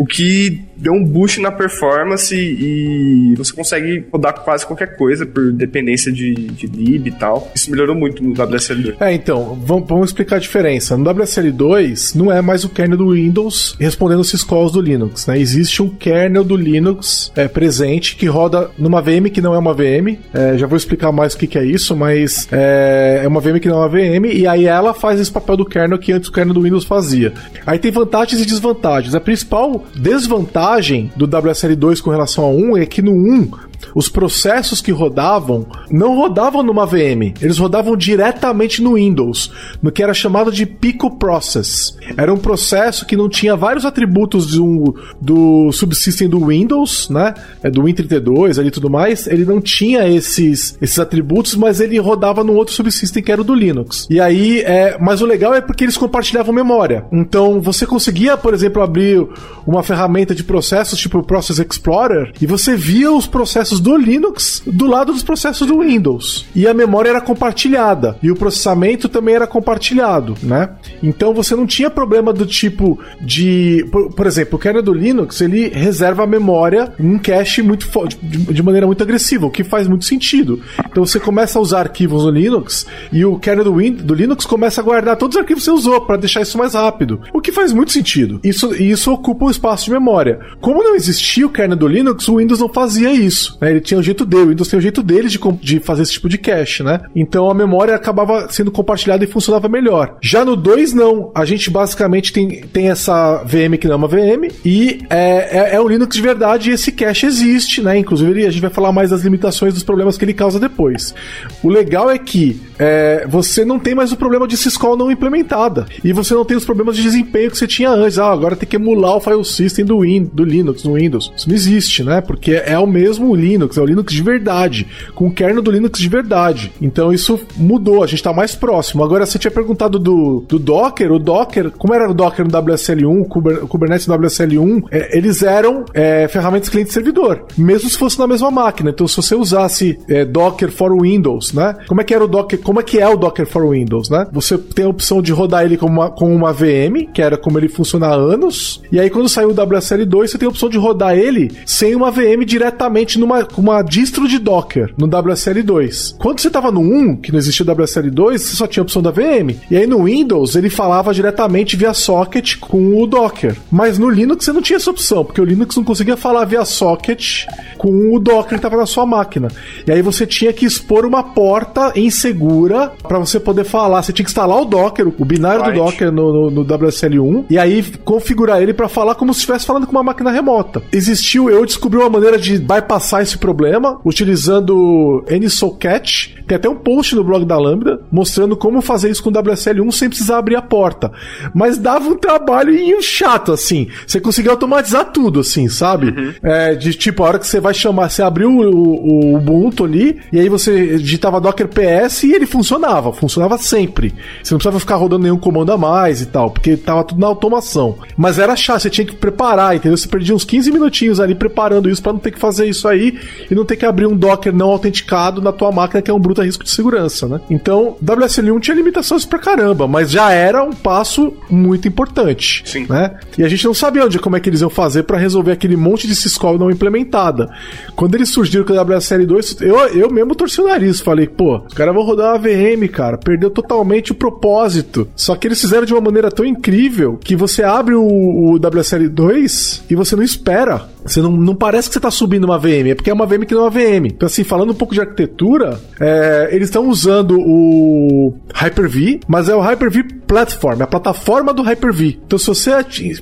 o 0.00 0.06
que 0.06 0.64
deu 0.80 0.94
um 0.94 1.04
boost 1.04 1.42
na 1.42 1.52
performance 1.52 2.34
e 2.34 3.34
você 3.36 3.52
consegue 3.52 4.06
rodar 4.10 4.32
quase 4.40 4.66
qualquer 4.66 4.96
coisa 4.96 5.26
por 5.26 5.52
dependência 5.52 6.10
de, 6.10 6.32
de 6.34 6.66
lib 6.66 7.06
e 7.06 7.10
tal. 7.10 7.52
Isso 7.54 7.70
melhorou 7.70 7.94
muito 7.94 8.24
no 8.24 8.32
WSL2. 8.32 8.94
É, 8.98 9.12
então, 9.12 9.60
vamos, 9.62 10.08
explicar 10.08 10.36
a 10.36 10.38
diferença. 10.38 10.96
No 10.96 11.04
WSL2 11.04 12.14
não 12.14 12.32
é 12.32 12.40
mais 12.40 12.64
o 12.64 12.70
kernel 12.70 12.96
do 12.96 13.10
Windows 13.10 13.76
respondendo 13.78 14.20
os 14.20 14.30
syscalls 14.30 14.72
do 14.72 14.80
Linux, 14.80 15.26
né? 15.26 15.38
Existe 15.38 15.82
um 15.82 15.90
kernel 15.90 16.44
do 16.44 16.56
Linux 16.56 17.30
é, 17.36 17.46
presente 17.46 18.16
que 18.16 18.24
roda 18.24 18.70
numa 18.78 19.02
VM 19.02 19.28
que 19.30 19.42
não 19.42 19.52
é 19.52 19.58
uma 19.58 19.74
VM. 19.74 20.16
É, 20.32 20.56
já 20.56 20.66
vou 20.66 20.78
explicar 20.78 21.12
mais 21.12 21.34
o 21.34 21.38
que, 21.38 21.46
que 21.46 21.58
é 21.58 21.64
isso, 21.66 21.94
mas 21.94 22.48
é, 22.50 23.20
é 23.22 23.28
uma 23.28 23.40
VM 23.42 23.58
que 23.60 23.68
não 23.68 23.82
é 23.82 23.86
uma 23.86 23.88
VM 23.90 24.32
e 24.32 24.46
aí 24.46 24.64
ela 24.64 24.94
faz 24.94 25.20
esse 25.20 25.30
papel 25.30 25.58
do 25.58 25.66
kernel 25.66 25.98
que 25.98 26.10
antes 26.10 26.30
o 26.30 26.32
kernel 26.32 26.54
do 26.54 26.62
Windows 26.62 26.84
fazia. 26.84 27.34
Aí 27.66 27.78
tem 27.78 27.90
vantagens 27.90 28.40
e 28.40 28.46
desvantagens. 28.46 29.14
A 29.14 29.20
principal 29.20 29.84
desvantagem 29.94 31.10
do 31.16 31.26
WSL2 31.26 32.00
com 32.00 32.10
relação 32.10 32.44
a 32.44 32.48
1 32.48 32.78
é 32.78 32.86
que 32.86 33.02
no 33.02 33.12
1 33.12 33.69
os 33.94 34.08
processos 34.08 34.80
que 34.80 34.92
rodavam 34.92 35.66
não 35.90 36.16
rodavam 36.16 36.62
numa 36.62 36.86
VM, 36.86 37.34
eles 37.40 37.58
rodavam 37.58 37.96
diretamente 37.96 38.82
no 38.82 38.94
Windows, 38.94 39.50
no 39.82 39.90
que 39.90 40.02
era 40.02 40.14
chamado 40.14 40.52
de 40.52 40.66
Pico 40.66 41.16
Process. 41.16 41.96
Era 42.16 42.32
um 42.32 42.38
processo 42.38 43.06
que 43.06 43.16
não 43.16 43.28
tinha 43.28 43.56
vários 43.56 43.84
atributos 43.84 44.46
do, 44.46 44.94
do 45.20 45.72
subsystem 45.72 46.28
do 46.28 46.46
Windows, 46.46 47.08
né? 47.08 47.34
É 47.62 47.70
do 47.70 47.82
Win32 47.82 48.58
ali 48.58 48.70
tudo 48.70 48.90
mais. 48.90 49.26
Ele 49.26 49.44
não 49.44 49.60
tinha 49.60 50.08
esses, 50.08 50.76
esses 50.80 50.98
atributos, 50.98 51.54
mas 51.54 51.80
ele 51.80 51.98
rodava 51.98 52.42
no 52.42 52.54
outro 52.54 52.74
subsystem 52.74 53.22
que 53.22 53.32
era 53.32 53.40
o 53.40 53.44
do 53.44 53.54
Linux. 53.54 54.06
E 54.10 54.20
aí, 54.20 54.60
é, 54.60 54.96
mas 55.00 55.20
o 55.20 55.26
legal 55.26 55.54
é 55.54 55.60
porque 55.60 55.84
eles 55.84 55.96
compartilhavam 55.96 56.54
memória. 56.54 57.04
Então 57.12 57.60
você 57.60 57.86
conseguia, 57.86 58.36
por 58.36 58.54
exemplo, 58.54 58.82
abrir 58.82 59.26
uma 59.66 59.82
ferramenta 59.82 60.34
de 60.34 60.42
processos 60.42 60.98
tipo 60.98 61.18
o 61.18 61.22
Process 61.22 61.58
Explorer 61.58 62.32
e 62.40 62.46
você 62.46 62.76
via 62.76 63.12
os 63.12 63.26
processos 63.26 63.69
do 63.78 63.96
Linux 63.96 64.62
do 64.66 64.86
lado 64.86 65.12
dos 65.12 65.22
processos 65.22 65.66
do 65.66 65.80
Windows. 65.80 66.46
E 66.54 66.66
a 66.66 66.74
memória 66.74 67.10
era 67.10 67.20
compartilhada. 67.20 68.16
E 68.22 68.30
o 68.30 68.34
processamento 68.34 69.08
também 69.08 69.34
era 69.34 69.46
compartilhado, 69.46 70.36
né? 70.42 70.70
Então 71.02 71.34
você 71.34 71.54
não 71.54 71.66
tinha 71.66 71.90
problema 71.90 72.32
do 72.32 72.46
tipo 72.46 72.98
de. 73.20 73.86
Por, 73.92 74.12
por 74.12 74.26
exemplo, 74.26 74.56
o 74.56 74.58
kernel 74.58 74.82
do 74.82 74.94
Linux 74.94 75.40
ele 75.40 75.68
reserva 75.68 76.24
a 76.24 76.26
memória 76.26 76.92
em 76.98 77.14
um 77.14 77.18
cache 77.18 77.62
muito 77.62 77.86
de, 78.08 78.38
de 78.38 78.62
maneira 78.62 78.86
muito 78.86 79.02
agressiva, 79.02 79.46
o 79.46 79.50
que 79.50 79.62
faz 79.62 79.86
muito 79.86 80.04
sentido. 80.04 80.60
Então 80.90 81.04
você 81.04 81.20
começa 81.20 81.58
a 81.58 81.62
usar 81.62 81.80
arquivos 81.80 82.24
no 82.24 82.30
Linux 82.30 82.86
e 83.12 83.24
o 83.24 83.38
kernel 83.38 83.64
do, 83.64 83.74
Win, 83.76 83.92
do 83.92 84.14
Linux 84.14 84.46
começa 84.46 84.80
a 84.80 84.84
guardar 84.84 85.16
todos 85.16 85.36
os 85.36 85.40
arquivos 85.40 85.64
que 85.64 85.70
você 85.70 85.76
usou 85.76 86.00
para 86.00 86.16
deixar 86.16 86.40
isso 86.40 86.56
mais 86.56 86.74
rápido. 86.74 87.20
O 87.32 87.40
que 87.40 87.52
faz 87.52 87.72
muito 87.72 87.92
sentido. 87.92 88.40
Isso, 88.42 88.74
isso 88.74 89.12
ocupa 89.12 89.46
o 89.46 89.50
espaço 89.50 89.84
de 89.84 89.90
memória. 89.90 90.40
Como 90.60 90.82
não 90.82 90.94
existia 90.94 91.46
o 91.46 91.50
kernel 91.50 91.76
do 91.76 91.88
Linux, 91.88 92.28
o 92.28 92.36
Windows 92.36 92.60
não 92.60 92.68
fazia 92.68 93.12
isso. 93.12 93.58
Né? 93.60 93.70
Ele 93.70 93.80
tinha 93.80 93.98
o 93.98 94.02
jeito 94.02 94.24
dele, 94.24 94.42
o 94.44 94.48
Windows 94.48 94.68
tem 94.68 94.78
o 94.78 94.82
jeito 94.82 95.02
dele 95.02 95.28
de, 95.28 95.38
de 95.60 95.80
fazer 95.80 96.02
esse 96.02 96.12
tipo 96.12 96.28
de 96.28 96.38
cache, 96.38 96.82
né? 96.82 97.00
Então 97.14 97.50
a 97.50 97.54
memória 97.54 97.94
acabava 97.94 98.48
sendo 98.50 98.70
compartilhada 98.70 99.24
e 99.24 99.26
funcionava 99.26 99.68
melhor. 99.68 100.16
Já 100.20 100.44
no 100.44 100.56
2, 100.56 100.94
não. 100.94 101.30
A 101.34 101.44
gente 101.44 101.70
basicamente 101.70 102.32
tem, 102.32 102.62
tem 102.62 102.90
essa 102.90 103.42
VM 103.44 103.76
que 103.78 103.86
não 103.86 103.94
é 103.94 103.96
uma 103.96 104.08
VM 104.08 104.50
e 104.64 105.00
é, 105.10 105.58
é, 105.58 105.74
é 105.74 105.80
um 105.80 105.88
Linux 105.88 106.16
de 106.16 106.22
verdade 106.22 106.70
e 106.70 106.74
esse 106.74 106.92
cache 106.92 107.26
existe, 107.26 107.82
né? 107.82 107.98
Inclusive 107.98 108.46
a 108.46 108.50
gente 108.50 108.62
vai 108.62 108.70
falar 108.70 108.92
mais 108.92 109.10
das 109.10 109.22
limitações 109.22 109.74
dos 109.74 109.82
problemas 109.82 110.16
que 110.16 110.24
ele 110.24 110.34
causa 110.34 110.58
depois. 110.58 111.14
O 111.62 111.68
legal 111.68 112.10
é 112.10 112.18
que 112.18 112.60
é, 112.78 113.26
você 113.28 113.64
não 113.64 113.78
tem 113.78 113.94
mais 113.94 114.12
o 114.12 114.16
problema 114.16 114.46
de 114.46 114.56
syscall 114.56 114.96
não 114.96 115.10
implementada 115.10 115.86
e 116.02 116.12
você 116.12 116.34
não 116.34 116.44
tem 116.44 116.56
os 116.56 116.64
problemas 116.64 116.96
de 116.96 117.02
desempenho 117.02 117.50
que 117.50 117.58
você 117.58 117.66
tinha 117.66 117.90
antes. 117.90 118.18
Ah, 118.18 118.32
agora 118.32 118.56
tem 118.56 118.68
que 118.68 118.76
emular 118.76 119.16
o 119.16 119.20
file 119.20 119.44
system 119.44 119.84
do, 119.84 120.00
Win, 120.00 120.24
do 120.32 120.44
Linux 120.44 120.84
no 120.84 120.94
Windows. 120.94 121.32
Isso 121.36 121.48
não 121.48 121.54
existe, 121.54 122.02
né? 122.02 122.20
Porque 122.20 122.52
é 122.52 122.78
o 122.78 122.86
mesmo 122.86 123.34
Linux, 123.34 123.49
é 123.54 123.80
o 123.80 123.86
Linux 123.86 124.12
de 124.12 124.22
verdade, 124.22 124.86
com 125.14 125.26
o 125.26 125.32
kernel 125.32 125.62
do 125.62 125.70
Linux 125.70 125.98
de 125.98 126.08
verdade. 126.08 126.72
Então 126.80 127.12
isso 127.12 127.38
mudou, 127.56 128.02
a 128.02 128.06
gente 128.06 128.16
está 128.16 128.32
mais 128.32 128.54
próximo. 128.54 129.02
Agora, 129.02 129.26
você 129.26 129.38
tinha 129.38 129.50
perguntado 129.50 129.98
do, 129.98 130.44
do 130.48 130.58
Docker, 130.58 131.12
o 131.12 131.18
Docker, 131.18 131.70
como 131.70 131.94
era 131.94 132.10
o 132.10 132.14
Docker 132.14 132.44
no 132.44 132.50
WSL1, 132.50 133.62
o 133.62 133.68
Kubernetes 133.68 134.06
no 134.06 134.18
WSL1, 134.18 134.84
é, 134.90 135.16
eles 135.16 135.42
eram 135.42 135.84
é, 135.94 136.28
ferramentas 136.28 136.68
cliente-servidor, 136.68 137.44
mesmo 137.56 137.88
se 137.88 137.98
fosse 137.98 138.18
na 138.18 138.26
mesma 138.26 138.50
máquina. 138.50 138.90
Então, 138.90 139.06
se 139.06 139.16
você 139.16 139.34
usasse 139.34 139.98
é, 140.08 140.24
Docker 140.24 140.70
for 140.70 141.00
Windows, 141.00 141.52
né? 141.52 141.76
Como 141.86 142.00
é 142.00 142.04
que 142.04 142.14
era 142.14 142.24
o 142.24 142.28
Docker? 142.28 142.58
Como 142.60 142.80
é 142.80 142.82
que 142.82 142.98
é 142.98 143.08
o 143.08 143.16
Docker 143.16 143.46
for 143.46 143.68
Windows, 143.70 144.08
né? 144.08 144.26
Você 144.32 144.56
tem 144.58 144.84
a 144.84 144.88
opção 144.88 145.22
de 145.22 145.32
rodar 145.32 145.64
ele 145.64 145.76
com 145.76 145.86
uma, 145.86 146.10
com 146.10 146.34
uma 146.34 146.52
VM, 146.52 147.06
que 147.12 147.22
era 147.22 147.36
como 147.36 147.58
ele 147.58 147.68
funciona 147.68 148.08
há 148.08 148.14
anos, 148.14 148.82
e 148.90 148.98
aí 148.98 149.10
quando 149.10 149.28
saiu 149.28 149.50
o 149.50 149.54
WSL2, 149.54 150.28
você 150.28 150.38
tem 150.38 150.46
a 150.46 150.50
opção 150.50 150.68
de 150.68 150.78
rodar 150.78 151.16
ele 151.16 151.50
sem 151.66 151.94
uma 151.94 152.10
VM 152.10 152.44
diretamente 152.44 153.18
numa 153.18 153.39
uma 153.56 153.82
distro 153.82 154.28
de 154.28 154.38
Docker 154.38 154.92
no 154.96 155.08
WSL2. 155.08 156.16
Quando 156.18 156.40
você 156.40 156.48
estava 156.48 156.70
no 156.70 156.80
1, 156.80 157.16
que 157.16 157.32
não 157.32 157.38
existia 157.38 157.64
o 157.64 157.68
WSL2, 157.68 158.38
você 158.38 158.56
só 158.56 158.66
tinha 158.66 158.82
a 158.82 158.84
opção 158.84 159.02
da 159.02 159.10
VM. 159.10 159.56
E 159.70 159.76
aí 159.76 159.86
no 159.86 160.04
Windows 160.04 160.54
ele 160.56 160.70
falava 160.70 161.14
diretamente 161.14 161.76
via 161.76 161.94
socket 161.94 162.56
com 162.58 163.02
o 163.02 163.06
Docker. 163.06 163.56
Mas 163.70 163.98
no 163.98 164.08
Linux 164.08 164.44
você 164.44 164.52
não 164.52 164.62
tinha 164.62 164.76
essa 164.76 164.90
opção, 164.90 165.24
porque 165.24 165.40
o 165.40 165.44
Linux 165.44 165.76
não 165.76 165.84
conseguia 165.84 166.16
falar 166.16 166.44
via 166.44 166.64
socket 166.64 167.46
com 167.76 168.14
o 168.14 168.18
Docker 168.18 168.50
que 168.50 168.54
estava 168.56 168.76
na 168.76 168.86
sua 168.86 169.06
máquina. 169.06 169.48
E 169.86 169.92
aí 169.92 170.02
você 170.02 170.26
tinha 170.26 170.52
que 170.52 170.66
expor 170.66 171.06
uma 171.06 171.22
porta 171.22 171.92
insegura 171.96 172.92
para 173.02 173.18
você 173.18 173.40
poder 173.40 173.64
falar. 173.64 174.02
Você 174.02 174.12
tinha 174.12 174.24
que 174.24 174.30
instalar 174.30 174.60
o 174.60 174.64
Docker, 174.64 175.08
o 175.18 175.24
binário 175.24 175.62
right. 175.62 175.78
do 175.78 175.84
Docker 175.84 176.12
no, 176.12 176.50
no, 176.50 176.50
no, 176.50 176.64
WSL1, 176.64 177.46
e 177.50 177.58
aí 177.58 177.82
configurar 178.04 178.62
ele 178.62 178.74
para 178.74 178.88
falar 178.88 179.14
como 179.14 179.32
se 179.32 179.40
estivesse 179.40 179.66
falando 179.66 179.86
com 179.86 179.92
uma 179.92 180.02
máquina 180.02 180.30
remota. 180.30 180.82
Existiu, 180.92 181.48
eu 181.50 181.64
descobri 181.64 181.98
uma 181.98 182.10
maneira 182.10 182.38
de 182.38 182.58
bypassar 182.58 183.22
esse 183.30 183.38
problema 183.38 184.00
utilizando 184.04 185.24
NSOCAT. 185.30 186.36
Tem 186.46 186.56
até 186.56 186.68
um 186.68 186.76
post 186.76 187.14
no 187.14 187.24
blog 187.24 187.44
da 187.44 187.58
Lambda 187.58 188.00
mostrando 188.10 188.56
como 188.56 188.80
fazer 188.80 189.10
isso 189.10 189.22
com 189.22 189.30
o 189.30 189.32
WSL1 189.32 189.92
sem 189.92 190.08
precisar 190.08 190.38
abrir 190.38 190.56
a 190.56 190.62
porta. 190.62 191.12
Mas 191.54 191.78
dava 191.78 192.08
um 192.08 192.16
trabalho 192.16 192.70
chato, 193.02 193.52
assim. 193.52 193.88
Você 194.06 194.20
conseguia 194.20 194.50
automatizar 194.50 195.12
tudo, 195.12 195.40
assim, 195.40 195.68
sabe? 195.68 196.08
Uhum. 196.08 196.34
É, 196.42 196.74
de 196.74 196.92
tipo, 196.94 197.22
a 197.22 197.28
hora 197.28 197.38
que 197.38 197.46
você 197.46 197.60
vai 197.60 197.72
chamar, 197.72 198.10
você 198.10 198.22
abriu 198.22 198.50
o, 198.50 198.60
o, 198.60 199.34
o 199.34 199.36
Ubuntu 199.36 199.84
ali, 199.84 200.20
e 200.32 200.40
aí 200.40 200.48
você 200.48 200.98
digitava 200.98 201.40
Docker 201.40 201.68
PS 201.68 202.24
e 202.24 202.32
ele 202.32 202.46
funcionava. 202.46 203.12
Funcionava 203.12 203.56
sempre. 203.58 204.14
Você 204.42 204.52
não 204.52 204.58
precisava 204.58 204.80
ficar 204.80 204.96
rodando 204.96 205.22
nenhum 205.22 205.38
comando 205.38 205.72
a 205.72 205.78
mais 205.78 206.20
e 206.20 206.26
tal, 206.26 206.50
porque 206.50 206.76
tava 206.76 207.04
tudo 207.04 207.20
na 207.20 207.26
automação. 207.26 207.98
Mas 208.16 208.38
era 208.38 208.56
chato, 208.56 208.80
você 208.80 208.90
tinha 208.90 209.06
que 209.06 209.14
preparar, 209.14 209.76
entendeu? 209.76 209.96
Você 209.96 210.08
perdia 210.08 210.34
uns 210.34 210.44
15 210.44 210.72
minutinhos 210.72 211.20
ali 211.20 211.34
preparando 211.34 211.88
isso 211.88 212.02
para 212.02 212.12
não 212.12 212.20
ter 212.20 212.32
que 212.32 212.38
fazer 212.38 212.66
isso 212.66 212.88
aí 212.88 213.18
e 213.50 213.54
não 213.54 213.64
ter 213.64 213.76
que 213.76 213.86
abrir 213.86 214.06
um 214.06 214.16
Docker 214.16 214.54
não 214.54 214.68
autenticado 214.68 215.40
na 215.40 215.52
tua 215.52 215.72
máquina, 215.72 216.02
que 216.02 216.10
é 216.10 216.14
um 216.14 216.18
bruto 216.18 216.42
risco 216.42 216.64
de 216.64 216.70
segurança, 216.70 217.26
né? 217.26 217.40
Então, 217.50 217.96
WSL1 218.04 218.60
tinha 218.60 218.76
limitações 218.76 219.24
pra 219.24 219.38
caramba, 219.38 219.86
mas 219.86 220.10
já 220.10 220.30
era 220.32 220.62
um 220.62 220.72
passo 220.72 221.32
muito 221.48 221.88
importante. 221.88 222.62
Sim. 222.64 222.86
Né? 222.88 223.18
E 223.38 223.44
a 223.44 223.48
gente 223.48 223.64
não 223.64 223.74
sabia 223.74 224.04
onde 224.04 224.18
como 224.18 224.36
é 224.36 224.40
que 224.40 224.48
eles 224.48 224.60
iam 224.60 224.70
fazer 224.70 225.04
para 225.04 225.18
resolver 225.18 225.52
aquele 225.52 225.76
monte 225.76 226.06
de 226.06 226.14
syscall 226.14 226.58
não 226.58 226.70
implementada. 226.70 227.50
Quando 227.96 228.14
eles 228.14 228.28
surgiram 228.28 228.64
com 228.64 228.72
a 228.72 228.84
WSL2, 228.84 229.62
eu, 229.62 229.76
eu 229.88 230.10
mesmo 230.10 230.34
torci 230.34 230.60
o 230.60 230.66
nariz, 230.66 231.00
falei, 231.00 231.26
pô, 231.26 231.62
os 231.66 231.74
caras 231.74 231.94
vão 231.94 232.04
rodar 232.04 232.34
uma 232.34 232.38
VM, 232.38 232.88
cara, 232.90 233.18
perdeu 233.18 233.50
totalmente 233.50 234.12
o 234.12 234.14
propósito. 234.14 235.08
Só 235.14 235.36
que 235.36 235.48
eles 235.48 235.60
fizeram 235.60 235.84
de 235.84 235.92
uma 235.92 236.00
maneira 236.00 236.30
tão 236.30 236.44
incrível 236.44 237.18
que 237.22 237.36
você 237.36 237.62
abre 237.62 237.94
o, 237.94 238.02
o 238.02 238.58
WSL2 238.58 239.82
e 239.90 239.94
você 239.94 240.16
não 240.16 240.22
espera. 240.22 240.88
Você 241.04 241.20
não, 241.20 241.32
não 241.32 241.54
parece 241.54 241.88
que 241.88 241.94
você 241.94 241.98
está 241.98 242.10
subindo 242.10 242.44
uma 242.44 242.58
VM, 242.58 242.90
é 242.90 242.94
porque 242.94 243.09
é 243.10 243.14
uma 243.14 243.26
VM 243.26 243.44
que 243.44 243.54
não 243.54 243.62
é 243.62 243.64
uma 243.64 243.70
VM. 243.70 244.06
Então, 244.06 244.26
assim, 244.26 244.44
falando 244.44 244.70
um 244.70 244.74
pouco 244.74 244.94
de 244.94 245.00
arquitetura, 245.00 245.80
é, 246.00 246.48
eles 246.52 246.68
estão 246.68 246.88
usando 246.88 247.38
o 247.38 248.34
Hyper-V, 248.54 249.20
mas 249.28 249.48
é 249.48 249.54
o 249.54 249.60
Hyper-V 249.60 250.20
Platform, 250.26 250.80
é 250.80 250.84
a 250.84 250.86
plataforma 250.86 251.52
do 251.52 251.62
Hyper-V. 251.62 252.20
Então, 252.24 252.38
se 252.38 252.46
você, 252.46 252.70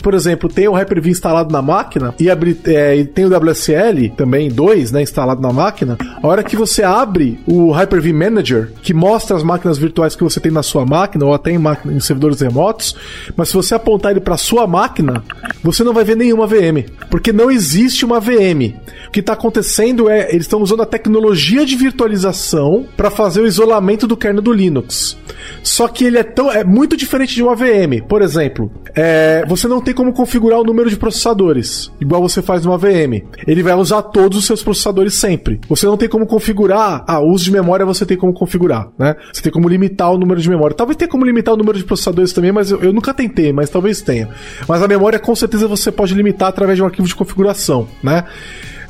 por 0.03 0.15
exemplo, 0.15 0.49
tem 0.49 0.69
o 0.69 0.73
Hyper-V 0.73 1.11
instalado 1.11 1.51
na 1.53 1.63
máquina 1.63 2.15
e, 2.21 2.29
é, 2.29 2.97
e 2.97 3.05
tem 3.07 3.25
o 3.25 3.35
WSL 3.35 4.11
também, 4.17 4.51
dois, 4.51 4.93
né, 4.93 5.03
instalado 5.03 5.41
na 5.41 5.53
máquina, 5.53 5.97
a 6.23 6.27
hora 6.27 6.43
que 6.43 6.55
você 6.55 6.83
abre 6.83 7.41
o 7.47 7.71
Hyper-V 7.71 8.13
Manager, 8.13 8.73
que 8.83 8.93
mostra 8.93 9.37
as 9.37 9.43
máquinas 9.43 9.79
virtuais 9.79 10.15
que 10.15 10.23
você 10.23 10.39
tem 10.39 10.53
na 10.53 10.63
sua 10.63 10.85
máquina 10.85 11.25
ou 11.25 11.33
até 11.33 11.51
em, 11.51 11.59
máquina, 11.59 11.95
em 11.95 12.01
servidores 12.01 12.41
remotos, 12.41 12.95
mas 13.35 13.49
se 13.49 13.55
você 13.55 13.75
apontar 13.75 14.11
ele 14.11 14.21
para 14.21 14.37
sua 14.37 14.67
máquina, 14.67 15.25
você 15.63 15.83
não 15.83 15.95
vai 15.95 16.05
ver 16.05 16.17
nenhuma 16.17 16.47
VM, 16.47 16.91
porque 17.11 17.33
não 17.33 17.51
existe 17.51 18.05
uma 18.05 18.21
VM. 18.21 18.75
O 19.07 19.11
que 19.11 19.21
está 19.21 19.33
acontecendo 19.33 19.68
é 20.09 20.29
eles 20.31 20.43
estão 20.43 20.61
usando 20.61 20.83
a 20.83 20.87
tecnologia 20.87 21.65
de 21.65 21.77
virtualização 21.77 22.87
para 22.97 23.11
fazer 23.11 23.41
o 23.41 23.47
isolamento 23.47 24.07
do 24.07 24.17
kernel 24.17 24.43
do 24.43 24.53
Linux. 24.53 25.17
Só 25.63 25.89
que 25.89 26.05
ele 26.05 26.19
é 26.19 26.23
tão 26.23 26.51
é 26.51 26.65
muito 26.65 26.97
diferente 26.97 27.35
de 27.35 27.43
uma 27.43 27.55
VM. 27.55 28.03
Por 28.09 28.23
exemplo, 28.23 28.71
é, 28.95 29.45
você 29.47 29.69
não 29.69 29.81
tem 29.81 29.95
como 29.95 30.13
configurar 30.13 30.61
o 30.61 30.65
número 30.65 30.89
de 30.89 30.97
processadores 30.97 31.91
igual 32.01 32.23
você 32.23 32.41
faz 32.41 32.65
numa 32.65 32.79
VM. 32.79 33.23
Ele 33.47 33.63
vai 33.63 33.75
usar 33.75 34.03
todos 34.03 34.39
os 34.39 34.47
seus 34.47 34.63
processadores 34.63 35.15
sempre. 35.15 35.61
Você 35.69 35.87
não 35.87 35.97
tem 35.97 36.09
como 36.09 36.27
configurar. 36.27 37.05
Ah, 37.07 37.21
uso 37.21 37.45
de 37.45 37.53
memória 37.53 37.85
você 37.85 38.07
tem 38.07 38.17
como 38.17 38.33
configurar, 38.33 38.89
né? 38.99 39.17
Você 39.33 39.43
tem 39.43 39.53
como 39.53 39.69
limitar 39.69 40.13
o 40.13 40.19
número 40.19 40.41
de 40.41 40.49
memória. 40.49 40.77
Talvez 40.77 40.97
tenha 40.97 41.09
como 41.09 41.25
limitar 41.25 41.55
o 41.55 41.57
número 41.57 41.79
de 41.79 41.85
processadores 41.85 42.33
também, 42.33 42.53
mas 42.53 42.71
eu, 42.71 42.81
eu 42.81 42.93
nunca 42.93 43.13
tentei, 43.13 43.53
mas 43.53 43.71
talvez 43.71 44.01
tenha. 44.01 44.29
Mas 44.69 44.83
a 44.83 44.89
memória 44.89 45.19
com 45.19 45.35
certeza 45.35 45.67
você 45.69 45.93
pode 45.93 46.15
limitar 46.15 46.49
através 46.49 46.77
de 46.77 46.83
um 46.83 46.87
arquivo 46.87 47.07
de 47.07 47.15
configuração 47.15 47.89
né? 48.03 48.25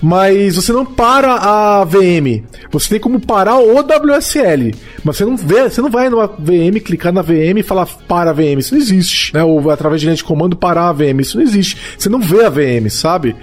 Mas 0.03 0.57
você 0.57 0.73
não 0.73 0.85
para 0.85 1.35
a 1.35 1.85
VM. 1.85 2.45
Você 2.71 2.91
tem 2.91 3.01
como 3.01 3.21
parar 3.21 3.59
o 3.59 3.79
WSL, 3.79 4.75
mas 5.05 5.17
você 5.17 5.25
não 5.25 5.37
vê, 5.37 5.69
você 5.69 5.81
não 5.81 5.91
vai 5.91 6.09
numa 6.09 6.27
VM, 6.27 6.81
clicar 6.85 7.13
na 7.13 7.23
VM 7.23 7.59
e 7.59 7.63
falar 7.63 7.87
para 8.07 8.31
a 8.31 8.33
VM. 8.33 8.59
Isso 8.59 8.75
não 8.75 8.81
existe, 8.81 9.35
né? 9.35 9.43
Ou 9.43 9.71
através 9.71 10.01
de 10.01 10.07
linha 10.07 10.17
de 10.17 10.25
comando 10.25 10.57
parar 10.57 10.89
a 10.89 10.93
VM. 10.93 11.21
Isso 11.21 11.37
não 11.37 11.45
existe. 11.45 11.77
Você 11.99 12.09
não 12.09 12.21
vê 12.21 12.45
a 12.45 12.51
VM, 12.51 12.89
sabe? 12.91 13.35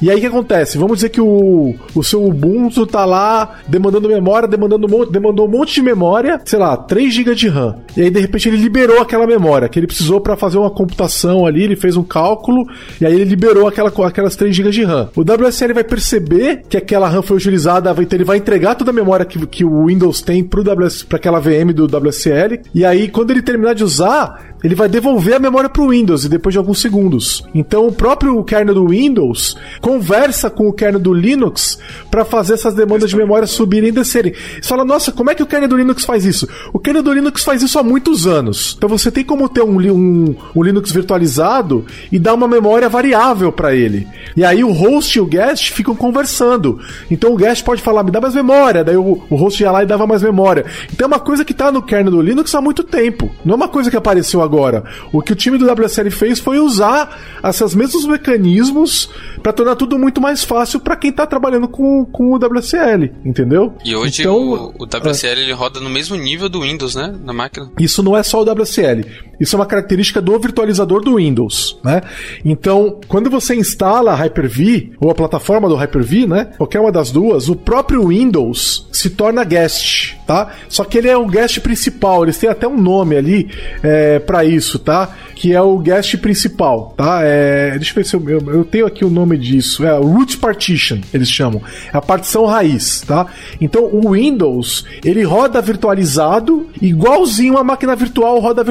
E 0.00 0.10
aí 0.10 0.16
o 0.16 0.20
que 0.20 0.26
acontece? 0.26 0.78
Vamos 0.78 0.98
dizer 0.98 1.08
que 1.08 1.20
o, 1.20 1.74
o 1.94 2.02
seu 2.02 2.24
Ubuntu 2.24 2.86
tá 2.86 3.04
lá 3.04 3.60
demandando 3.68 4.08
memória, 4.08 4.48
demandando 4.48 4.86
demandou 5.06 5.46
um 5.46 5.50
monte 5.50 5.74
de 5.74 5.82
memória, 5.82 6.40
sei 6.44 6.58
lá, 6.58 6.76
3 6.76 7.12
GB 7.12 7.34
de 7.34 7.48
RAM. 7.48 7.76
E 7.96 8.02
aí 8.02 8.10
de 8.10 8.20
repente 8.20 8.48
ele 8.48 8.56
liberou 8.56 9.00
aquela 9.00 9.26
memória 9.26 9.68
que 9.68 9.78
ele 9.78 9.86
precisou 9.86 10.20
para 10.20 10.36
fazer 10.36 10.58
uma 10.58 10.70
computação 10.70 11.46
ali, 11.46 11.62
ele 11.62 11.76
fez 11.76 11.96
um 11.96 12.02
cálculo 12.02 12.66
e 13.00 13.06
aí 13.06 13.14
ele 13.14 13.24
liberou 13.24 13.66
aquela, 13.66 13.92
aquelas 14.06 14.36
3 14.36 14.54
GB 14.54 14.70
de 14.70 14.84
RAM. 14.84 15.08
O 15.16 15.22
WSL 15.22 15.74
vai 15.74 15.84
perceber 15.84 16.03
perceber 16.04 16.62
que 16.68 16.76
aquela 16.76 17.08
RAM 17.08 17.22
foi 17.22 17.38
utilizada, 17.38 17.90
então 17.98 18.16
ele 18.16 18.24
vai 18.24 18.36
entregar 18.36 18.74
toda 18.74 18.90
a 18.90 18.94
memória 18.94 19.24
que, 19.24 19.44
que 19.46 19.64
o 19.64 19.86
Windows 19.86 20.20
tem 20.20 20.44
para 20.44 21.16
aquela 21.16 21.40
VM 21.40 21.72
do 21.74 21.86
WSL. 21.86 22.60
E 22.74 22.84
aí, 22.84 23.08
quando 23.08 23.30
ele 23.30 23.40
terminar 23.40 23.74
de 23.74 23.82
usar, 23.82 24.53
ele 24.64 24.74
vai 24.74 24.88
devolver 24.88 25.34
a 25.34 25.38
memória 25.38 25.68
para 25.68 25.82
o 25.82 25.90
Windows 25.90 26.24
e 26.24 26.28
depois 26.28 26.54
de 26.54 26.58
alguns 26.58 26.80
segundos. 26.80 27.44
Então 27.54 27.86
o 27.86 27.92
próprio 27.92 28.42
kernel 28.42 28.74
do 28.74 28.88
Windows 28.88 29.58
conversa 29.82 30.48
com 30.48 30.66
o 30.66 30.72
kernel 30.72 30.98
do 30.98 31.12
Linux 31.12 31.78
para 32.10 32.24
fazer 32.24 32.54
essas 32.54 32.72
demandas 32.72 33.10
de 33.10 33.16
memória 33.16 33.46
subirem 33.46 33.90
e 33.90 33.92
descerem. 33.92 34.32
Você 34.32 34.66
fala, 34.66 34.82
nossa, 34.82 35.12
como 35.12 35.28
é 35.28 35.34
que 35.34 35.42
o 35.42 35.46
kernel 35.46 35.68
do 35.68 35.76
Linux 35.76 36.06
faz 36.06 36.24
isso? 36.24 36.48
O 36.72 36.78
kernel 36.78 37.02
do 37.02 37.12
Linux 37.12 37.44
faz 37.44 37.60
isso 37.60 37.78
há 37.78 37.82
muitos 37.82 38.26
anos. 38.26 38.74
Então 38.78 38.88
você 38.88 39.10
tem 39.10 39.22
como 39.22 39.50
ter 39.50 39.62
um, 39.62 39.78
um, 39.78 40.34
um 40.56 40.62
Linux 40.62 40.90
virtualizado 40.90 41.84
e 42.10 42.18
dar 42.18 42.32
uma 42.32 42.48
memória 42.48 42.88
variável 42.88 43.52
para 43.52 43.74
ele. 43.74 44.08
E 44.34 44.42
aí 44.42 44.64
o 44.64 44.72
host 44.72 45.18
e 45.18 45.20
o 45.20 45.26
guest 45.26 45.72
ficam 45.72 45.94
conversando. 45.94 46.80
Então 47.10 47.34
o 47.34 47.36
guest 47.36 47.62
pode 47.62 47.82
falar, 47.82 48.02
me 48.02 48.10
dá 48.10 48.18
mais 48.18 48.34
memória. 48.34 48.82
Daí 48.82 48.96
o, 48.96 49.22
o 49.28 49.36
host 49.36 49.62
ia 49.62 49.70
lá 49.70 49.82
e 49.82 49.86
dava 49.86 50.06
mais 50.06 50.22
memória. 50.22 50.64
Então 50.90 51.04
é 51.04 51.08
uma 51.08 51.20
coisa 51.20 51.44
que 51.44 51.52
está 51.52 51.70
no 51.70 51.82
kernel 51.82 52.12
do 52.12 52.22
Linux 52.22 52.54
há 52.54 52.62
muito 52.62 52.82
tempo. 52.82 53.30
Não 53.44 53.52
é 53.52 53.56
uma 53.56 53.68
coisa 53.68 53.90
que 53.90 53.96
apareceu 53.96 54.40
agora 54.40 54.53
agora. 54.54 54.84
O 55.12 55.20
que 55.20 55.32
o 55.32 55.36
time 55.36 55.58
do 55.58 55.70
WSL 55.70 56.10
fez 56.10 56.38
foi 56.38 56.58
usar 56.58 57.20
esses 57.44 57.74
mesmos 57.74 58.06
mecanismos 58.06 59.10
para 59.42 59.52
tornar 59.52 59.76
tudo 59.76 59.98
muito 59.98 60.20
mais 60.20 60.44
fácil 60.44 60.80
para 60.80 60.96
quem 60.96 61.12
tá 61.12 61.26
trabalhando 61.26 61.68
com, 61.68 62.06
com 62.06 62.32
o 62.32 62.36
WSL, 62.36 63.12
entendeu? 63.24 63.74
E 63.84 63.94
hoje 63.94 64.22
então, 64.22 64.36
o, 64.36 64.84
o 64.84 64.84
WSL 64.84 65.38
é... 65.38 65.42
ele 65.42 65.52
roda 65.52 65.80
no 65.80 65.90
mesmo 65.90 66.16
nível 66.16 66.48
do 66.48 66.62
Windows, 66.62 66.94
né? 66.94 67.14
Na 67.22 67.32
máquina. 67.32 67.70
Isso 67.78 68.02
não 68.02 68.16
é 68.16 68.22
só 68.22 68.42
o 68.42 68.44
WSL. 68.44 69.04
Isso 69.38 69.56
é 69.56 69.58
uma 69.58 69.66
característica 69.66 70.20
do 70.20 70.38
virtualizador 70.38 71.02
do 71.02 71.16
Windows, 71.16 71.78
né? 71.82 72.02
Então, 72.44 73.00
quando 73.08 73.30
você 73.30 73.54
instala 73.54 74.12
a 74.12 74.14
Hyper-V 74.14 74.92
ou 75.00 75.10
a 75.10 75.14
plataforma 75.14 75.68
do 75.68 75.74
Hyper-V, 75.74 76.26
né? 76.26 76.48
Qualquer 76.56 76.80
uma 76.80 76.92
das 76.92 77.10
duas, 77.10 77.48
o 77.48 77.56
próprio 77.56 78.08
Windows 78.08 78.88
se 78.92 79.10
torna 79.10 79.44
guest, 79.44 80.16
tá? 80.26 80.52
Só 80.68 80.84
que 80.84 80.98
ele 80.98 81.08
é 81.08 81.16
o 81.16 81.26
guest 81.26 81.60
principal, 81.60 82.22
eles 82.22 82.38
têm 82.38 82.48
até 82.48 82.66
um 82.66 82.80
nome 82.80 83.16
ali 83.16 83.50
é, 83.82 84.18
para 84.18 84.44
isso, 84.44 84.78
tá? 84.78 85.14
Que 85.34 85.52
é 85.52 85.60
o 85.60 85.78
guest 85.78 86.16
principal, 86.18 86.94
tá? 86.96 87.20
É, 87.22 87.72
deixa 87.72 87.92
eu 87.92 87.94
ver 87.94 88.04
se 88.04 88.16
eu, 88.16 88.54
eu, 88.54 88.64
tenho 88.64 88.86
aqui 88.86 89.04
o 89.04 89.10
nome 89.10 89.36
disso, 89.36 89.84
é 89.84 89.98
o 89.98 90.06
root 90.06 90.38
partition, 90.38 90.98
eles 91.12 91.28
chamam, 91.28 91.60
é 91.92 91.96
a 91.96 92.00
partição 92.00 92.46
raiz, 92.46 93.02
tá? 93.02 93.26
Então, 93.60 93.84
o 93.84 94.12
Windows, 94.12 94.84
ele 95.04 95.22
roda 95.22 95.60
virtualizado 95.60 96.68
igualzinho 96.80 97.58
a 97.58 97.64
máquina 97.64 97.94
virtual 97.96 98.38
roda 98.38 98.62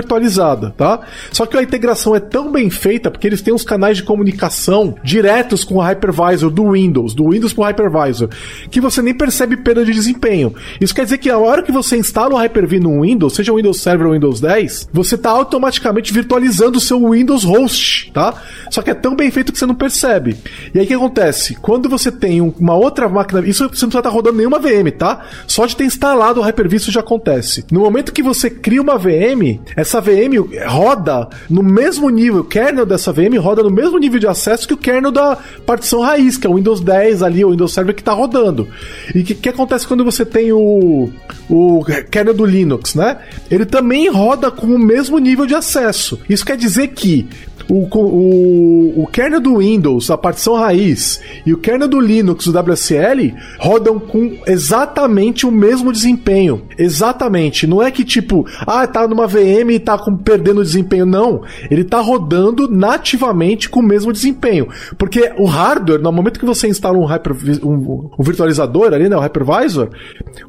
virtualizada, 0.53 0.73
tá? 0.77 1.01
Só 1.31 1.45
que 1.45 1.57
a 1.57 1.63
integração 1.63 2.15
é 2.15 2.19
tão 2.19 2.51
bem 2.51 2.69
feita 2.69 3.09
porque 3.09 3.27
eles 3.27 3.41
têm 3.41 3.53
os 3.53 3.63
canais 3.63 3.97
de 3.97 4.03
comunicação 4.03 4.95
diretos 5.03 5.63
com 5.63 5.75
o 5.75 5.81
hypervisor 5.81 6.49
do 6.49 6.71
Windows, 6.71 7.13
do 7.13 7.29
Windows 7.29 7.53
pro 7.53 7.63
hypervisor, 7.63 8.29
que 8.69 8.79
você 8.79 9.01
nem 9.01 9.13
percebe 9.13 9.57
perda 9.57 9.83
de 9.83 9.91
desempenho. 9.91 10.53
Isso 10.79 10.93
quer 10.93 11.03
dizer 11.03 11.17
que 11.17 11.29
a 11.29 11.37
hora 11.37 11.63
que 11.63 11.71
você 11.71 11.97
instala 11.97 12.35
o 12.35 12.37
Hyper-V 12.37 12.79
no 12.79 13.01
Windows, 13.01 13.35
seja 13.35 13.51
o 13.51 13.57
Windows 13.57 13.79
Server 13.79 14.07
ou 14.07 14.13
Windows 14.13 14.39
10, 14.39 14.89
você 14.91 15.15
está 15.15 15.31
automaticamente 15.31 16.13
virtualizando 16.13 16.77
o 16.77 16.81
seu 16.81 17.11
Windows 17.11 17.43
Host, 17.43 18.11
tá? 18.11 18.35
Só 18.69 18.81
que 18.81 18.91
é 18.91 18.93
tão 18.93 19.15
bem 19.15 19.31
feito 19.31 19.51
que 19.51 19.59
você 19.59 19.65
não 19.65 19.75
percebe. 19.75 20.37
E 20.73 20.79
aí 20.79 20.85
o 20.85 20.87
que 20.87 20.93
acontece? 20.93 21.55
Quando 21.55 21.89
você 21.89 22.11
tem 22.11 22.41
uma 22.41 22.75
outra 22.75 23.09
máquina, 23.09 23.41
isso 23.41 23.59
você 23.59 23.63
não 23.63 23.69
precisa 23.69 23.99
estar 23.99 24.09
rodando 24.09 24.37
nenhuma 24.37 24.59
VM, 24.59 24.91
tá? 24.97 25.25
Só 25.47 25.65
de 25.65 25.75
ter 25.75 25.85
instalado 25.85 26.39
o 26.39 26.43
Hyper-V 26.43 26.75
isso 26.75 26.91
já 26.91 26.99
acontece. 26.99 27.65
No 27.71 27.81
momento 27.81 28.11
que 28.11 28.23
você 28.23 28.49
cria 28.49 28.81
uma 28.81 28.97
VM, 28.97 29.59
essa 29.75 30.01
VM 30.01 30.42
roda 30.67 31.27
no 31.49 31.63
mesmo 31.63 32.09
nível, 32.09 32.41
o 32.41 32.43
kernel 32.43 32.85
dessa 32.85 33.11
VM 33.11 33.37
roda 33.39 33.63
no 33.63 33.69
mesmo 33.69 33.97
nível 33.97 34.19
de 34.19 34.27
acesso 34.27 34.67
que 34.67 34.73
o 34.73 34.77
kernel 34.77 35.11
da 35.11 35.37
partição 35.65 36.01
raiz, 36.01 36.37
que 36.37 36.47
é 36.47 36.49
o 36.49 36.55
Windows 36.55 36.81
10 36.81 37.23
ali, 37.23 37.43
o 37.43 37.51
Windows 37.51 37.73
Server 37.73 37.93
que 37.95 38.01
está 38.01 38.13
rodando. 38.13 38.67
E 39.13 39.19
o 39.19 39.23
que, 39.23 39.35
que 39.35 39.49
acontece 39.49 39.87
quando 39.87 40.03
você 40.03 40.25
tem 40.25 40.51
o, 40.51 41.09
o 41.49 41.85
kernel 42.09 42.33
do 42.33 42.45
Linux, 42.45 42.95
né? 42.95 43.17
Ele 43.49 43.65
também 43.65 44.09
roda 44.09 44.51
com 44.51 44.67
o 44.67 44.79
mesmo 44.79 45.17
nível 45.19 45.45
de 45.45 45.55
acesso. 45.55 46.19
Isso 46.29 46.45
quer 46.45 46.57
dizer 46.57 46.89
que 46.89 47.27
o, 47.69 47.87
o, 47.97 49.03
o 49.03 49.07
kernel 49.07 49.39
do 49.39 49.57
Windows, 49.57 50.09
a 50.09 50.17
partição 50.17 50.55
raiz, 50.55 51.21
e 51.45 51.53
o 51.53 51.57
kernel 51.57 51.87
do 51.87 51.99
Linux, 51.99 52.47
o 52.47 52.51
WSL, 52.51 53.33
rodam 53.59 53.99
com 53.99 54.37
exatamente 54.45 55.45
o 55.45 55.51
mesmo 55.51 55.91
desempenho. 55.91 56.63
Exatamente. 56.77 57.65
Não 57.65 57.81
é 57.81 57.91
que 57.91 58.03
tipo, 58.03 58.45
ah, 58.61 58.85
tá 58.85 59.07
numa 59.07 59.27
VM 59.27 59.71
e 59.71 59.79
tá 59.79 59.97
com, 59.97 60.15
perdendo 60.33 60.63
desempenho. 60.63 61.05
Não. 61.05 61.43
Ele 61.69 61.83
tá 61.83 62.01
rodando 62.01 62.67
nativamente 62.67 63.69
com 63.69 63.79
o 63.79 63.83
mesmo 63.83 64.11
desempenho. 64.11 64.67
Porque 64.97 65.31
o 65.37 65.45
hardware, 65.45 66.01
no 66.01 66.11
momento 66.11 66.39
que 66.39 66.45
você 66.45 66.67
instala 66.67 66.97
um, 66.97 67.05
hyper, 67.05 67.35
um, 67.63 68.09
um 68.17 68.23
virtualizador 68.23 68.93
ali, 68.93 69.07
né, 69.07 69.15
o 69.15 69.19
hypervisor, 69.19 69.89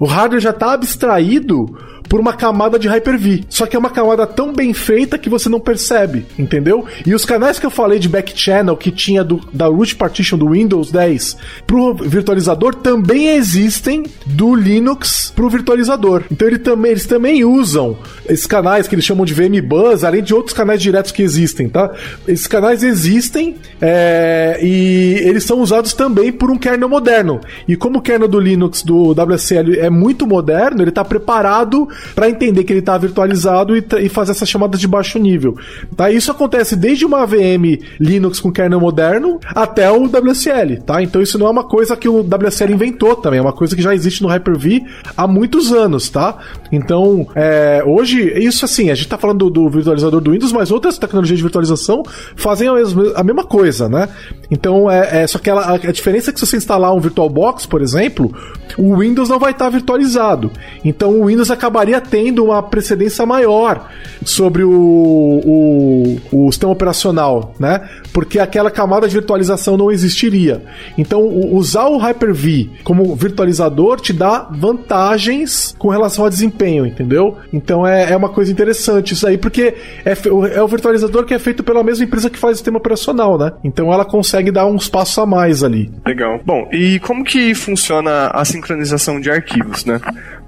o 0.01 0.07
hardware 0.07 0.40
já 0.40 0.53
tá 0.53 0.73
abstraído 0.73 1.66
por 2.09 2.21
uma 2.21 2.33
camada 2.33 2.79
de 2.79 2.88
Hyper-V. 2.88 3.45
Só 3.49 3.67
que 3.67 3.77
é 3.77 3.79
uma 3.79 3.90
camada 3.90 4.27
tão 4.27 4.53
bem 4.53 4.73
feita 4.73 5.19
que 5.19 5.29
você 5.29 5.49
não 5.49 5.61
percebe, 5.61 6.27
entendeu? 6.38 6.85
E 7.07 7.14
os 7.14 7.25
canais 7.25 7.59
que 7.59 7.67
eu 7.67 7.71
falei 7.71 7.99
de 7.99 8.09
back 8.09 8.33
channel 8.38 8.77
que 8.77 8.90
tinha 8.90 9.25
do, 9.25 9.40
da 9.53 9.67
root 9.67 9.97
partition 9.97 10.38
do 10.38 10.51
Windows 10.51 10.90
10 10.90 11.37
pro 11.67 11.95
virtualizador 11.95 12.75
também 12.75 13.31
existem 13.31 14.05
do 14.27 14.55
Linux 14.55 15.33
pro 15.35 15.49
virtualizador. 15.49 16.25
Então 16.31 16.47
ele 16.49 16.59
também, 16.59 16.93
eles 16.93 17.07
também 17.07 17.45
usam 17.45 17.97
esses 18.29 18.47
canais 18.47 18.87
que 18.87 18.95
eles 18.95 19.05
chamam 19.05 19.25
de 19.25 19.35
VMBus, 19.35 20.05
além 20.05 20.23
de 20.23 20.35
outros 20.35 20.55
canais 20.55 20.81
diretos 20.81 21.12
que 21.12 21.23
existem, 21.23 21.69
tá? 21.69 21.90
Esses 22.27 22.47
canais 22.47 22.83
existem 22.83 23.57
é, 23.81 24.59
e 24.62 25.19
eles 25.25 25.45
são 25.45 25.61
usados 25.61 25.93
também 25.93 26.33
por 26.33 26.51
um 26.51 26.57
kernel 26.57 26.88
moderno. 26.88 27.40
E 27.67 27.77
como 27.77 27.99
o 27.99 28.03
kernel 28.03 28.29
do 28.29 28.38
Linux 28.38 28.83
do 28.83 29.12
WSL 29.12 29.79
é 29.79 29.90
muito 29.90 30.27
moderno, 30.27 30.83
ele 30.83 30.90
está 30.90 31.05
preparado 31.05 31.88
para 32.15 32.29
entender 32.29 32.65
que 32.65 32.73
ele 32.73 32.81
está 32.81 32.97
virtualizado 32.97 33.77
e, 33.77 33.85
e, 34.01 34.09
fazer 34.09 34.33
essas 34.33 34.49
chamadas 34.49 34.81
de 34.81 34.89
baixo 34.89 35.19
nível. 35.19 35.57
Tá? 35.97 36.11
Isso 36.11 36.31
acontece 36.31 36.77
desde 36.77 37.05
uma 37.05 37.27
VM 37.27 37.81
Linux 38.01 38.41
com 38.41 38.53
kernel 38.53 38.81
moderno 38.81 39.41
até 39.47 39.91
o 39.91 40.05
WSL, 40.05 40.83
tá? 40.85 41.03
Então 41.03 41.21
isso 41.21 41.39
não 41.39 41.47
é 41.47 41.51
uma 41.51 41.65
coisa 41.65 41.97
que 41.97 42.09
o 42.09 42.21
WSL 42.21 42.73
inventou 42.73 43.17
também, 43.17 43.39
é 43.39 43.43
uma 43.43 43.53
coisa 43.53 43.75
que 43.75 43.83
já 43.83 43.95
existe 43.95 44.23
no 44.23 44.29
Hyper-V 44.29 44.85
há 45.17 45.27
muitos 45.27 45.73
anos, 45.73 46.11
tá? 46.11 46.39
Então, 46.71 47.27
é, 47.35 47.83
hoje, 47.87 48.21
isso 48.39 48.65
assim, 48.65 48.91
a 48.91 48.95
gente 48.95 49.05
está 49.05 49.19
falando 49.19 49.51
do, 49.51 49.51
do, 49.51 49.71
virtualizador 49.71 50.21
do 50.21 50.33
Windows, 50.33 50.53
mas 50.53 50.71
outras 50.71 50.99
tecnologias 50.99 51.39
de 51.39 51.43
virtualização 51.43 52.03
fazem 52.37 52.69
a 52.69 52.75
mesma, 52.75 53.13
a 53.15 53.23
mesma 53.23 53.45
coisa, 53.45 53.89
né? 53.89 54.09
Então, 54.51 54.91
é, 54.91 55.23
é 55.23 55.27
só 55.27 55.39
que 55.39 55.49
ela, 55.49 55.75
a, 55.75 55.93
diferença 55.93 56.31
é 56.31 56.33
que 56.33 56.41
se 56.41 56.47
você 56.47 56.57
instalar 56.57 56.95
um 56.95 57.01
VirtualBox, 57.01 57.67
por 57.67 57.83
exemplo, 57.83 58.35
o 58.77 58.97
Windows 58.97 59.29
não 59.29 59.39
vai 59.39 59.53
estar 59.53 59.69
virtualizado. 59.69 60.51
Então, 60.85 61.21
o 61.21 61.27
Windows 61.27 61.51
acabaria 61.51 61.84
tendo 62.01 62.44
uma 62.44 62.62
precedência 62.62 63.25
maior 63.27 63.90
sobre 64.25 64.62
o, 64.64 64.70
o, 64.70 66.20
o 66.47 66.53
sistema 66.53 66.73
operacional, 66.73 67.55
né? 67.59 67.88
Porque 68.12 68.38
aquela 68.38 68.70
camada 68.70 69.07
de 69.09 69.14
virtualização 69.14 69.77
não 69.77 69.90
existiria. 69.90 70.62
Então, 70.97 71.27
usar 71.53 71.87
o 71.87 71.99
Hyper-V 71.99 72.70
como 72.83 73.14
virtualizador 73.14 74.01
te 74.01 74.12
dá 74.12 74.49
vantagens 74.51 75.75
com 75.79 75.88
relação 75.88 76.25
ao 76.25 76.31
desempenho, 76.31 76.87
entendeu? 76.87 77.37
Então, 77.53 77.87
é, 77.87 78.12
é 78.12 78.16
uma 78.16 78.29
coisa 78.29 78.51
interessante 78.51 79.12
isso 79.12 79.27
aí, 79.27 79.37
porque 79.37 79.75
é, 80.05 80.16
é 80.55 80.62
o 80.62 80.68
virtualizador 80.68 81.25
que 81.25 81.35
é 81.35 81.38
feito 81.38 81.62
pela 81.62 81.83
mesma 81.83 82.05
empresa 82.05 82.31
que 82.31 82.38
faz 82.38 82.55
o 82.55 82.57
sistema 82.57 82.79
operacional, 82.79 83.38
né? 83.38 83.53
Então, 83.62 83.92
ela 83.92 84.05
consegue 84.05 84.51
dar 84.51 84.66
uns 84.66 84.88
passos 84.88 85.18
a 85.18 85.27
mais 85.27 85.62
ali. 85.62 85.90
Legal. 86.07 86.40
Bom, 86.44 86.68
e 86.73 86.99
como 87.01 87.25
que 87.25 87.55
funciona 87.55 88.29
a 88.29 88.44
sincronização 88.44 89.20
de 89.20 89.31
arquivos, 89.31 89.85
né? 89.85 90.01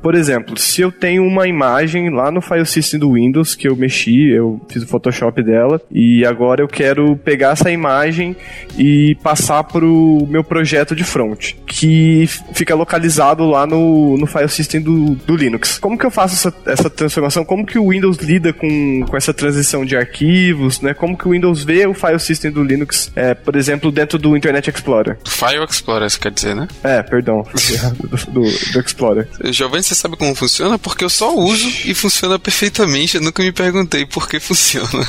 Por 0.02 0.14
exemplo, 0.14 0.58
se 0.58 0.80
eu 0.80 0.92
tenho 0.92 1.24
uma 1.24 1.46
imagem 1.46 2.10
lá 2.10 2.30
no 2.30 2.40
file 2.40 2.66
system 2.66 3.00
do 3.00 3.12
Windows 3.12 3.54
que 3.54 3.68
eu 3.68 3.76
mexi, 3.76 4.30
eu 4.30 4.60
fiz 4.68 4.82
o 4.82 4.86
Photoshop 4.86 5.42
dela 5.42 5.80
e 5.90 6.24
agora 6.24 6.62
eu 6.62 6.68
quero 6.68 7.16
pegar 7.16 7.52
essa 7.52 7.70
imagem 7.70 8.36
e 8.78 9.16
passar 9.22 9.64
para 9.64 9.84
o 9.84 10.26
meu 10.28 10.44
projeto 10.44 10.94
de 10.94 11.04
front, 11.04 11.54
que 11.66 12.28
fica 12.52 12.74
localizado 12.74 13.44
lá 13.46 13.66
no, 13.66 14.16
no 14.16 14.26
file 14.26 14.48
system 14.48 14.80
do, 14.80 15.14
do 15.14 15.36
Linux. 15.36 15.78
Como 15.78 15.98
que 15.98 16.06
eu 16.06 16.10
faço 16.10 16.34
essa, 16.34 16.54
essa 16.70 16.90
transformação? 16.90 17.44
Como 17.44 17.66
que 17.66 17.78
o 17.78 17.90
Windows 17.90 18.18
lida 18.18 18.52
com, 18.52 19.04
com 19.08 19.16
essa 19.16 19.32
transição 19.34 19.84
de 19.84 19.96
arquivos? 19.96 20.80
Né? 20.80 20.94
Como 20.94 21.16
que 21.16 21.26
o 21.26 21.32
Windows 21.32 21.64
vê 21.64 21.86
o 21.86 21.94
file 21.94 22.18
system 22.18 22.50
do 22.50 22.62
Linux, 22.62 23.10
é, 23.14 23.34
por 23.34 23.56
exemplo, 23.56 23.90
dentro 23.90 24.18
do 24.18 24.36
Internet 24.36 24.70
Explorer? 24.70 25.18
File 25.26 25.64
Explorer, 25.68 26.10
você 26.10 26.18
quer 26.18 26.30
dizer, 26.30 26.54
né? 26.54 26.68
É, 26.82 27.02
perdão. 27.02 27.44
do, 27.98 28.08
do, 28.32 28.72
do 28.72 28.80
Explorer. 28.80 29.28
Giovanni, 29.44 29.82
você 29.86 29.94
sabe 29.94 30.16
como 30.16 30.34
funciona? 30.34 30.78
Porque 30.78 31.04
eu 31.04 31.10
só 31.10 31.34
uso 31.34 31.68
e 31.84 31.94
funciona 31.94 32.38
perfeitamente. 32.38 33.16
Eu 33.16 33.22
nunca 33.22 33.42
me 33.42 33.52
perguntei 33.52 34.04
por 34.04 34.28
que 34.28 34.40
funciona. 34.40 35.06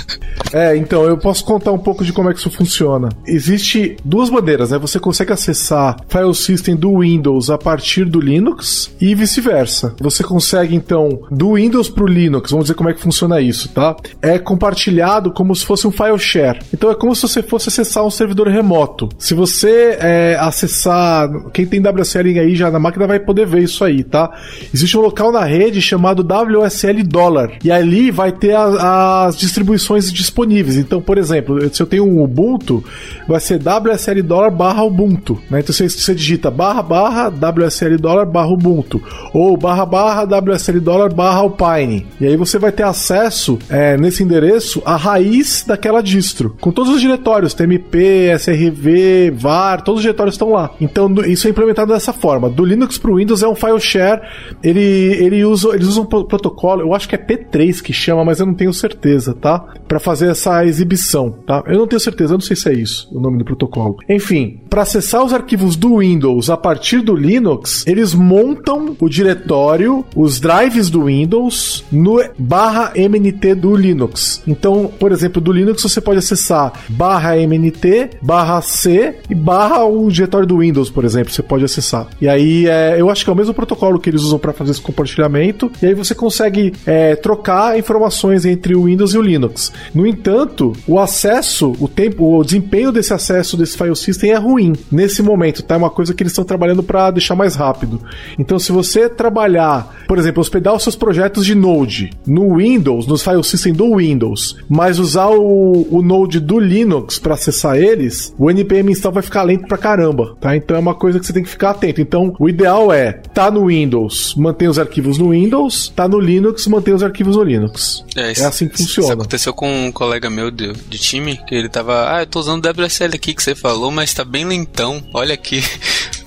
É, 0.54 0.78
então, 0.78 1.04
eu 1.04 1.18
posso 1.18 1.44
contar 1.44 1.72
um 1.72 1.78
pouco 1.78 2.06
de 2.06 2.14
como 2.14 2.30
é 2.30 2.34
que 2.34 2.40
isso 2.40 2.52
funciona. 2.52 3.10
Existe 3.26 3.98
duas 4.04 4.30
maneiras, 4.30 4.72
né? 4.72 4.78
Você 4.78 5.00
consegue 5.00 5.34
acessar 5.34 5.98
file 6.08 6.34
system 6.34 6.76
do 6.76 7.00
Windows 7.00 7.50
a 7.50 7.58
partir 7.58 8.06
do 8.06 8.20
Linux 8.20 8.92
e 9.02 9.14
vice-versa. 9.14 9.96
Você 10.00 10.24
consegue, 10.24 10.76
então, 10.76 11.22
do 11.32 11.54
Windows 11.56 11.90
pro 11.90 12.06
Linux, 12.06 12.52
vamos 12.52 12.66
dizer 12.66 12.76
como 12.76 12.90
é 12.90 12.94
que 12.94 13.02
funciona 13.02 13.42
isso, 13.42 13.70
tá? 13.70 13.96
É 14.22 14.40
compartilhado 14.40 15.32
como 15.32 15.56
se 15.56 15.66
fosse 15.66 15.88
um 15.88 15.92
file 15.92 16.20
share. 16.20 16.60
Então 16.74 16.92
é 16.92 16.96
como 16.96 17.16
se 17.16 17.24
você 17.24 17.42
fosse 17.42 17.70
acessar 17.70 18.06
um 18.06 18.12
servidor 18.12 18.48
remoto. 18.48 19.10
Se 19.18 19.34
você 19.34 19.98
é, 20.00 20.38
acessar, 20.40 21.30
quem 21.52 21.66
tem 21.66 21.82
WSL 21.82 22.40
aí 22.40 22.56
já 22.56 22.70
na 22.72 22.80
máquina 22.80 23.08
vai 23.08 23.20
poder 23.20 23.46
ver 23.46 23.64
isso 23.64 23.84
aí, 23.84 24.04
tá? 24.04 24.32
Existe 24.74 24.98
um 24.98 25.02
local 25.02 25.32
na 25.32 25.44
rede 25.44 25.82
chamado 25.82 26.24
WSL 26.24 27.04
Dollar. 27.04 27.52
E 27.64 27.72
ali 27.72 28.12
vai 28.12 28.32
ter 28.32 28.56
a, 28.56 29.26
as 29.26 29.38
distribuições 29.38 30.12
disponíveis. 30.12 30.78
Então, 30.78 31.02
por 31.02 31.18
exemplo, 31.18 31.58
se 31.74 31.82
eu 31.82 31.88
tenho 31.88 32.06
um 32.06 32.22
Ubuntu, 32.22 32.84
vai 33.28 33.40
ser 33.40 33.60
WSL 33.60 34.22
Dollar 34.22 34.52
barra 34.52 34.84
Ubuntu. 34.84 35.42
Né? 35.50 35.60
Então 35.60 35.74
você, 35.74 35.88
você 35.88 36.14
digita 36.14 36.50
barra 36.50 36.82
barra 36.82 37.30
WSL 37.30 37.98
Dollar 37.98 38.26
barra 38.26 38.50
Ubuntu. 38.50 39.02
Ou 39.34 39.58
barra 39.58 39.86
barra 39.86 40.24
WSL 40.24 40.80
Dollar 40.80 41.14
barra 41.14 41.40
Alpine. 41.40 42.06
E 42.20 42.26
aí 42.26 42.36
você 42.36 42.58
vai 42.58 42.72
ter 42.72 42.84
acesso 42.84 43.58
é, 43.70 43.98
nesse 43.98 44.24
endereço 44.24 44.82
à 44.86 44.96
raiz 44.96 45.64
daquela 45.66 46.02
distro. 46.02 46.56
Com 46.60 46.72
todos 46.72 46.94
os 46.94 47.02
diretórios, 47.02 47.54
TMP, 47.54 48.32
SRV, 48.38 49.32
VAR, 49.36 49.82
todos 49.82 50.00
os 50.00 50.04
diretórios 50.04 50.36
estão 50.36 50.52
lá. 50.52 50.72
Então 50.80 51.14
isso 51.26 51.48
é 51.48 51.50
implementado 51.50 51.94
dessa 51.94 52.14
forma. 52.14 52.50
Do 52.50 52.66
Linux 52.66 52.98
para 52.98 53.12
o 53.12 53.16
Windows 53.16 53.44
é 53.44 53.48
um 53.48 53.56
file 53.56 53.80
share 53.80 54.22
ele, 54.64 54.82
ele 54.82 55.44
usa, 55.46 55.70
eles 55.70 55.88
usam 55.88 56.04
um 56.04 56.06
protocolo, 56.06 56.82
eu 56.82 56.94
acho 56.94 57.08
que 57.08 57.16
é 57.16 57.18
P3 57.18 57.82
que 57.82 57.94
chama, 57.94 58.24
mas 58.26 58.40
eu 58.40 58.46
não 58.46 58.54
tenho 58.54 58.74
certeza, 58.74 59.34
tá? 59.34 59.60
Para 59.88 60.00
fazer 60.00 60.30
essa 60.30 60.66
exibição, 60.66 61.32
tá? 61.46 61.64
Eu 61.68 61.78
não 61.78 61.88
tenho 61.88 62.00
certeza, 62.00 62.34
eu 62.34 62.38
não 62.38 62.46
sei 62.46 62.56
se 62.56 62.70
é 62.70 62.74
isso 62.74 63.08
o 63.12 63.20
nome 63.20 63.38
do 63.38 63.46
protocolo. 63.46 63.98
Enfim, 64.10 64.60
para 64.70 64.82
acessar 64.82 65.24
os 65.24 65.34
arquivos 65.34 65.76
do 65.76 65.98
Windows 65.98 66.50
a 66.50 66.58
partir 66.58 67.02
do 67.02 67.16
Linux, 67.16 67.86
eles 67.88 68.14
montam 68.14 68.96
o 69.00 69.10
diretório, 69.10 70.06
os 70.16 70.40
drives 70.40 70.90
do 70.90 71.06
Windows 71.06 71.84
no 71.92 72.24
barra 72.38 72.92
MNT 72.96 73.56
do 73.56 73.76
Linux. 73.76 74.42
Então, 74.48 74.92
por 75.00 75.12
exemplo, 75.12 75.42
do 75.42 75.52
Linux 75.52 75.82
você 75.82 76.02
pode 76.02 76.20
acessar 76.20 76.74
barra 76.90 77.38
MNT, 77.38 78.18
barra 78.22 78.62
C 78.62 79.16
e 79.30 79.36
barra 79.36 79.86
o 79.86 80.10
diretório 80.10 80.48
do 80.48 80.60
Windows, 80.60 80.90
por 80.90 81.06
exemplo, 81.06 81.32
você 81.32 81.44
pode 81.44 81.64
acessar. 81.64 82.08
E 82.22 82.28
aí, 82.28 82.68
é, 82.68 83.00
eu 83.00 83.10
acho 83.10 83.24
que 83.24 83.30
é 83.30 83.34
o 83.34 83.36
mesmo 83.36 83.54
protocolo 83.54 84.00
que 84.00 84.10
eles 84.10 84.22
usam 84.22 84.40
para 84.48 84.54
fazer 84.54 84.72
esse 84.72 84.82
compartilhamento, 84.82 85.70
e 85.82 85.88
aí 85.88 85.94
você 85.94 86.16
consegue 86.16 86.74
é, 86.86 87.16
trocar 87.16 87.78
informações 87.78 88.46
entre 88.46 88.76
o 88.76 88.86
Windows 88.86 89.14
e 89.14 89.18
o 89.18 89.22
Linux. 89.22 89.74
No 89.94 90.08
entanto, 90.08 90.74
o 90.88 91.00
acesso, 91.00 91.76
o 91.80 91.88
tempo, 91.88 92.38
o 92.38 92.44
desempenho 92.44 92.92
desse 92.92 93.14
acesso 93.14 93.58
desse 93.58 93.78
file 93.78 93.96
system 93.96 94.32
é 94.32 94.38
ruim 94.38 94.74
nesse 94.90 95.22
momento, 95.22 95.64
tá? 95.64 95.76
É 95.76 95.78
uma 95.78 95.90
coisa 95.90 96.14
que 96.14 96.24
eles 96.24 96.32
estão 96.32 96.46
trabalhando 96.46 96.82
para 96.82 97.12
deixar 97.12 97.36
mais 97.36 97.56
rápido. 97.56 98.02
Então, 98.40 98.58
se 98.58 98.72
você 98.72 99.10
trabalhar, 99.10 99.94
por 100.08 100.18
exemplo, 100.18 100.40
hospedar 100.40 100.74
os 100.74 100.84
seus 100.84 100.96
projetos 100.96 101.46
de 101.46 101.54
Node 101.54 102.12
no 102.26 102.56
Windows, 102.56 103.06
nos 103.06 103.22
file 103.22 103.44
system 103.44 103.74
do 103.74 103.98
Windows, 103.98 104.58
mas 104.70 104.98
usar 104.98 105.28
o, 105.28 105.88
o 105.92 106.02
Node 106.02 106.40
do 106.40 106.58
Linux 106.58 107.20
para 107.20 107.34
acessar 107.34 107.76
eles, 107.76 108.34
o 108.38 108.50
npm 108.50 108.92
install 108.92 109.12
vai 109.12 109.24
ficar 109.24 109.44
lento 109.44 109.68
pra 109.68 109.78
caramba, 109.78 110.38
tá? 110.40 110.56
Então 110.56 110.78
é 110.78 110.80
uma 110.80 110.96
coisa 110.96 111.20
que 111.20 111.26
você 111.26 111.34
tem 111.34 111.44
que 111.44 111.50
ficar 111.50 111.72
atento. 111.72 112.00
Então, 112.00 112.34
o 112.40 112.48
ideal 112.48 112.94
é 112.94 113.12
tá 113.34 113.52
no 113.52 113.66
Windows, 113.66 114.36
mantém 114.38 114.68
os 114.68 114.80
arquivos 114.80 115.18
no 115.18 115.32
Windows, 115.32 115.90
tá 115.96 116.08
no 116.08 116.20
Linux, 116.20 116.68
mantém 116.68 116.94
os 116.94 117.04
arquivos 117.04 117.36
no 117.36 117.44
Linux. 117.44 118.04
É, 118.16 118.32
isso, 118.32 118.44
é 118.44 118.46
assim 118.46 118.68
que 118.68 118.78
funciona. 118.78 119.08
Isso 119.08 119.14
aconteceu 119.14 119.54
com 119.54 119.88
um 119.88 119.92
colega 119.92 120.30
meu 120.30 120.50
de, 120.52 120.74
de 120.74 120.98
time, 120.98 121.40
que 121.48 121.56
ele 121.56 121.70
tava, 121.70 122.16
ah, 122.16 122.22
eu 122.22 122.28
tô 122.28 122.40
usando 122.40 122.66
o 122.66 122.70
WSL 122.70 123.16
aqui 123.16 123.34
que 123.34 123.44
você 123.44 123.56
falou, 123.56 123.92
mas 123.92 124.14
tá 124.14 124.24
bem 124.24 124.46
lentão. 124.46 125.04
Olha 125.14 125.34
aqui. 125.34 125.62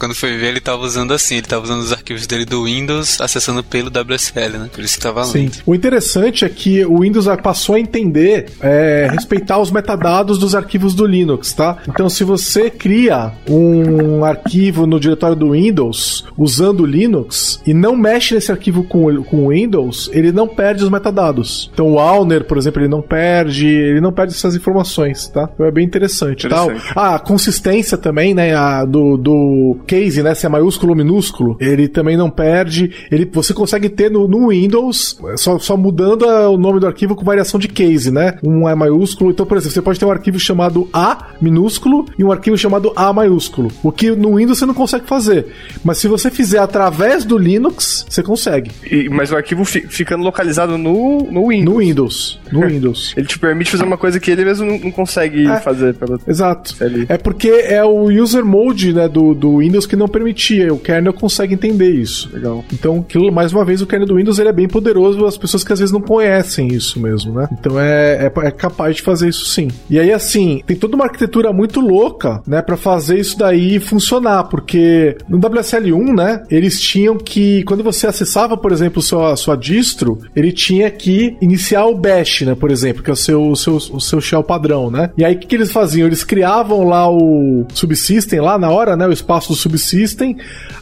Quando 0.01 0.15
foi 0.15 0.39
ver, 0.39 0.47
ele 0.47 0.61
tava 0.61 0.83
usando 0.83 1.13
assim, 1.13 1.37
ele 1.37 1.47
tava 1.47 1.63
usando 1.63 1.81
os 1.81 1.93
arquivos 1.93 2.27
dele 2.27 2.47
do 2.47 2.65
Windows, 2.65 3.21
acessando 3.21 3.63
pelo 3.63 3.91
WSL, 3.91 4.57
né? 4.59 4.71
Por 4.73 4.83
isso 4.83 4.97
que 4.97 5.03
tava 5.03 5.23
Sim. 5.25 5.41
lento. 5.41 5.63
O 5.67 5.75
interessante 5.75 6.43
é 6.43 6.49
que 6.49 6.83
o 6.87 7.01
Windows 7.01 7.27
passou 7.43 7.75
a 7.75 7.81
entender, 7.81 8.47
é, 8.63 9.11
respeitar 9.13 9.59
os 9.59 9.71
metadados 9.71 10.39
dos 10.39 10.55
arquivos 10.55 10.95
do 10.95 11.05
Linux, 11.05 11.53
tá? 11.53 11.77
Então, 11.87 12.09
se 12.09 12.25
você 12.25 12.71
cria 12.71 13.33
um 13.47 14.25
arquivo 14.25 14.87
no 14.87 14.99
diretório 14.99 15.37
do 15.37 15.51
Windows 15.51 16.25
usando 16.35 16.81
o 16.81 16.87
Linux 16.87 17.61
e 17.67 17.75
não 17.75 17.95
mexe 17.95 18.35
nesse 18.35 18.51
arquivo 18.51 18.85
com, 18.85 19.23
com 19.25 19.45
o 19.45 19.49
Windows, 19.51 20.09
ele 20.15 20.33
não 20.33 20.49
perde 20.49 20.83
os 20.83 20.89
metadados. 20.89 21.71
Então, 21.75 21.93
o 21.93 21.99
Alner, 21.99 22.45
por 22.45 22.57
exemplo, 22.57 22.81
ele 22.81 22.89
não 22.89 23.03
perde, 23.03 23.67
ele 23.67 24.01
não 24.01 24.13
perde 24.13 24.33
essas 24.33 24.57
informações, 24.57 25.29
tá? 25.29 25.47
Então 25.53 25.67
é 25.67 25.71
bem 25.71 25.85
interessante. 25.85 26.47
interessante. 26.47 26.95
Tá? 26.95 27.01
Ah, 27.01 27.15
a 27.17 27.19
consistência 27.19 27.99
também, 27.99 28.33
né? 28.33 28.55
A, 28.55 28.87
do, 28.87 29.19
do 29.19 29.77
case, 29.91 30.23
né? 30.23 30.37
Se 30.37 30.47
é 30.47 30.49
maiúsculo 30.49 30.93
ou 30.93 30.97
minúsculo, 30.97 31.57
ele 31.59 31.89
também 31.89 32.17
não 32.17 32.31
perde. 32.31 32.93
Ele, 33.11 33.29
você 33.33 33.53
consegue 33.53 33.89
ter 33.89 34.09
no, 34.09 34.29
no 34.29 34.51
Windows, 34.51 35.19
só, 35.37 35.59
só 35.59 35.77
mudando 35.77 36.29
a, 36.29 36.49
o 36.49 36.57
nome 36.57 36.79
do 36.79 36.87
arquivo 36.87 37.17
com 37.17 37.25
variação 37.25 37.59
de 37.59 37.67
case, 37.67 38.09
né? 38.09 38.39
Um 38.41 38.69
é 38.69 38.75
maiúsculo. 38.75 39.33
Então, 39.33 39.45
por 39.45 39.57
exemplo, 39.57 39.75
você 39.75 39.83
pode 39.83 39.99
ter 39.99 40.05
um 40.05 40.11
arquivo 40.13 40.39
chamado 40.39 40.89
A 40.93 41.31
minúsculo 41.41 42.07
e 42.17 42.23
um 42.23 42.31
arquivo 42.31 42.57
chamado 42.57 42.93
A 42.95 43.13
maiúsculo. 43.13 43.69
O 43.83 43.91
que 43.91 44.13
no 44.13 44.37
Windows 44.37 44.61
você 44.61 44.67
não 44.67 44.75
consegue 44.75 45.07
fazer. 45.07 45.47
Mas 45.83 45.99
se 45.99 46.07
você 46.07 46.31
fizer 46.31 46.59
através 46.59 47.25
do 47.25 47.37
Linux, 47.37 48.07
você 48.09 48.23
consegue. 48.23 48.71
E, 48.89 49.09
mas 49.09 49.33
o 49.33 49.37
arquivo 49.37 49.65
fi, 49.65 49.81
ficando 49.81 50.23
localizado 50.23 50.79
no, 50.79 51.27
no 51.31 51.49
Windows. 51.49 51.65
No 51.65 51.79
Windows. 51.79 52.41
No 52.53 52.61
Windows. 52.69 53.15
Ele 53.17 53.27
te 53.27 53.39
permite 53.41 53.73
fazer 53.73 53.83
uma 53.83 53.99
coisa 53.99 54.21
que 54.21 54.31
ele 54.31 54.45
mesmo 54.45 54.67
não, 54.67 54.79
não 54.79 54.91
consegue 54.93 55.49
é, 55.49 55.59
fazer. 55.59 55.95
Pelo... 55.95 56.21
Exato. 56.29 56.77
É 57.09 57.19
porque 57.19 57.49
é 57.49 57.85
o 57.85 58.05
user 58.05 58.45
mode 58.45 58.93
né, 58.93 59.09
do, 59.09 59.35
do 59.35 59.59
Windows 59.59 59.80
Windows 59.81 59.87
que 59.87 59.97
não 59.97 60.09
permitia. 60.09 60.73
O 60.73 60.79
kernel 60.79 61.13
consegue 61.13 61.55
entender 61.55 61.91
isso. 61.91 62.31
Legal. 62.33 62.65
Então, 62.73 63.01
aquilo, 63.01 63.33
mais 63.33 63.53
uma 63.53 63.65
vez, 63.65 63.81
o 63.81 63.87
kernel 63.87 64.09
do 64.09 64.17
Windows 64.17 64.39
ele 64.39 64.49
é 64.49 64.53
bem 64.53 64.69
poderoso, 64.69 65.25
as 65.25 65.39
pessoas 65.39 65.65
que 65.65 65.73
às 65.73 65.79
vezes 65.79 65.93
não 65.93 66.01
conhecem 66.01 66.69
isso 66.69 67.01
mesmo, 67.01 67.35
né? 67.35 67.49
Então 67.53 67.79
é, 67.79 68.27
é, 68.27 68.47
é 68.47 68.51
capaz 68.51 68.97
de 68.97 69.03
fazer 69.03 69.29
isso 69.29 69.45
sim. 69.47 69.69
E 69.89 69.99
aí, 69.99 70.13
assim, 70.13 70.63
tem 70.67 70.77
toda 70.77 70.95
uma 70.95 71.05
arquitetura 71.05 71.53
muito 71.53 71.81
louca, 71.81 72.43
né, 72.47 72.61
para 72.63 72.77
fazer 72.77 73.19
isso 73.19 73.39
daí 73.39 73.79
funcionar, 73.79 74.45
porque 74.45 75.17
no 75.29 75.39
WSL1, 75.39 76.15
né, 76.15 76.43
eles 76.51 76.81
tinham 76.81 77.17
que, 77.17 77.63
quando 77.65 77.83
você 77.83 78.07
acessava, 78.07 78.57
por 78.57 78.73
exemplo, 78.73 79.03
sua, 79.03 79.37
sua 79.37 79.57
distro, 79.57 80.19
ele 80.35 80.53
tinha 80.53 80.91
que 80.91 81.37
iniciar 81.41 81.87
o 81.87 81.95
bash, 81.95 82.43
né, 82.43 82.55
por 82.55 82.71
exemplo, 82.71 83.03
que 83.03 83.11
é 83.11 83.13
o 83.13 83.17
seu, 83.17 83.51
o 83.51 83.57
seu, 83.57 83.77
o 83.77 84.01
seu 84.01 84.21
shell 84.21 84.43
padrão, 84.43 84.91
né? 84.91 85.11
E 85.17 85.25
aí, 85.25 85.35
o 85.35 85.39
que, 85.39 85.47
que 85.47 85.55
eles 85.55 85.73
faziam? 85.73 86.07
Eles 86.07 86.25
criavam 86.25 86.85
lá 86.85 87.11
o 87.11 87.67
subsystem, 87.75 88.41
lá 88.41 88.59
na 88.59 88.71
hora, 88.71 88.97
né, 88.97 89.07
o 89.07 89.13
espaço 89.13 89.49
do 89.49 89.55
subsystem 89.55 89.70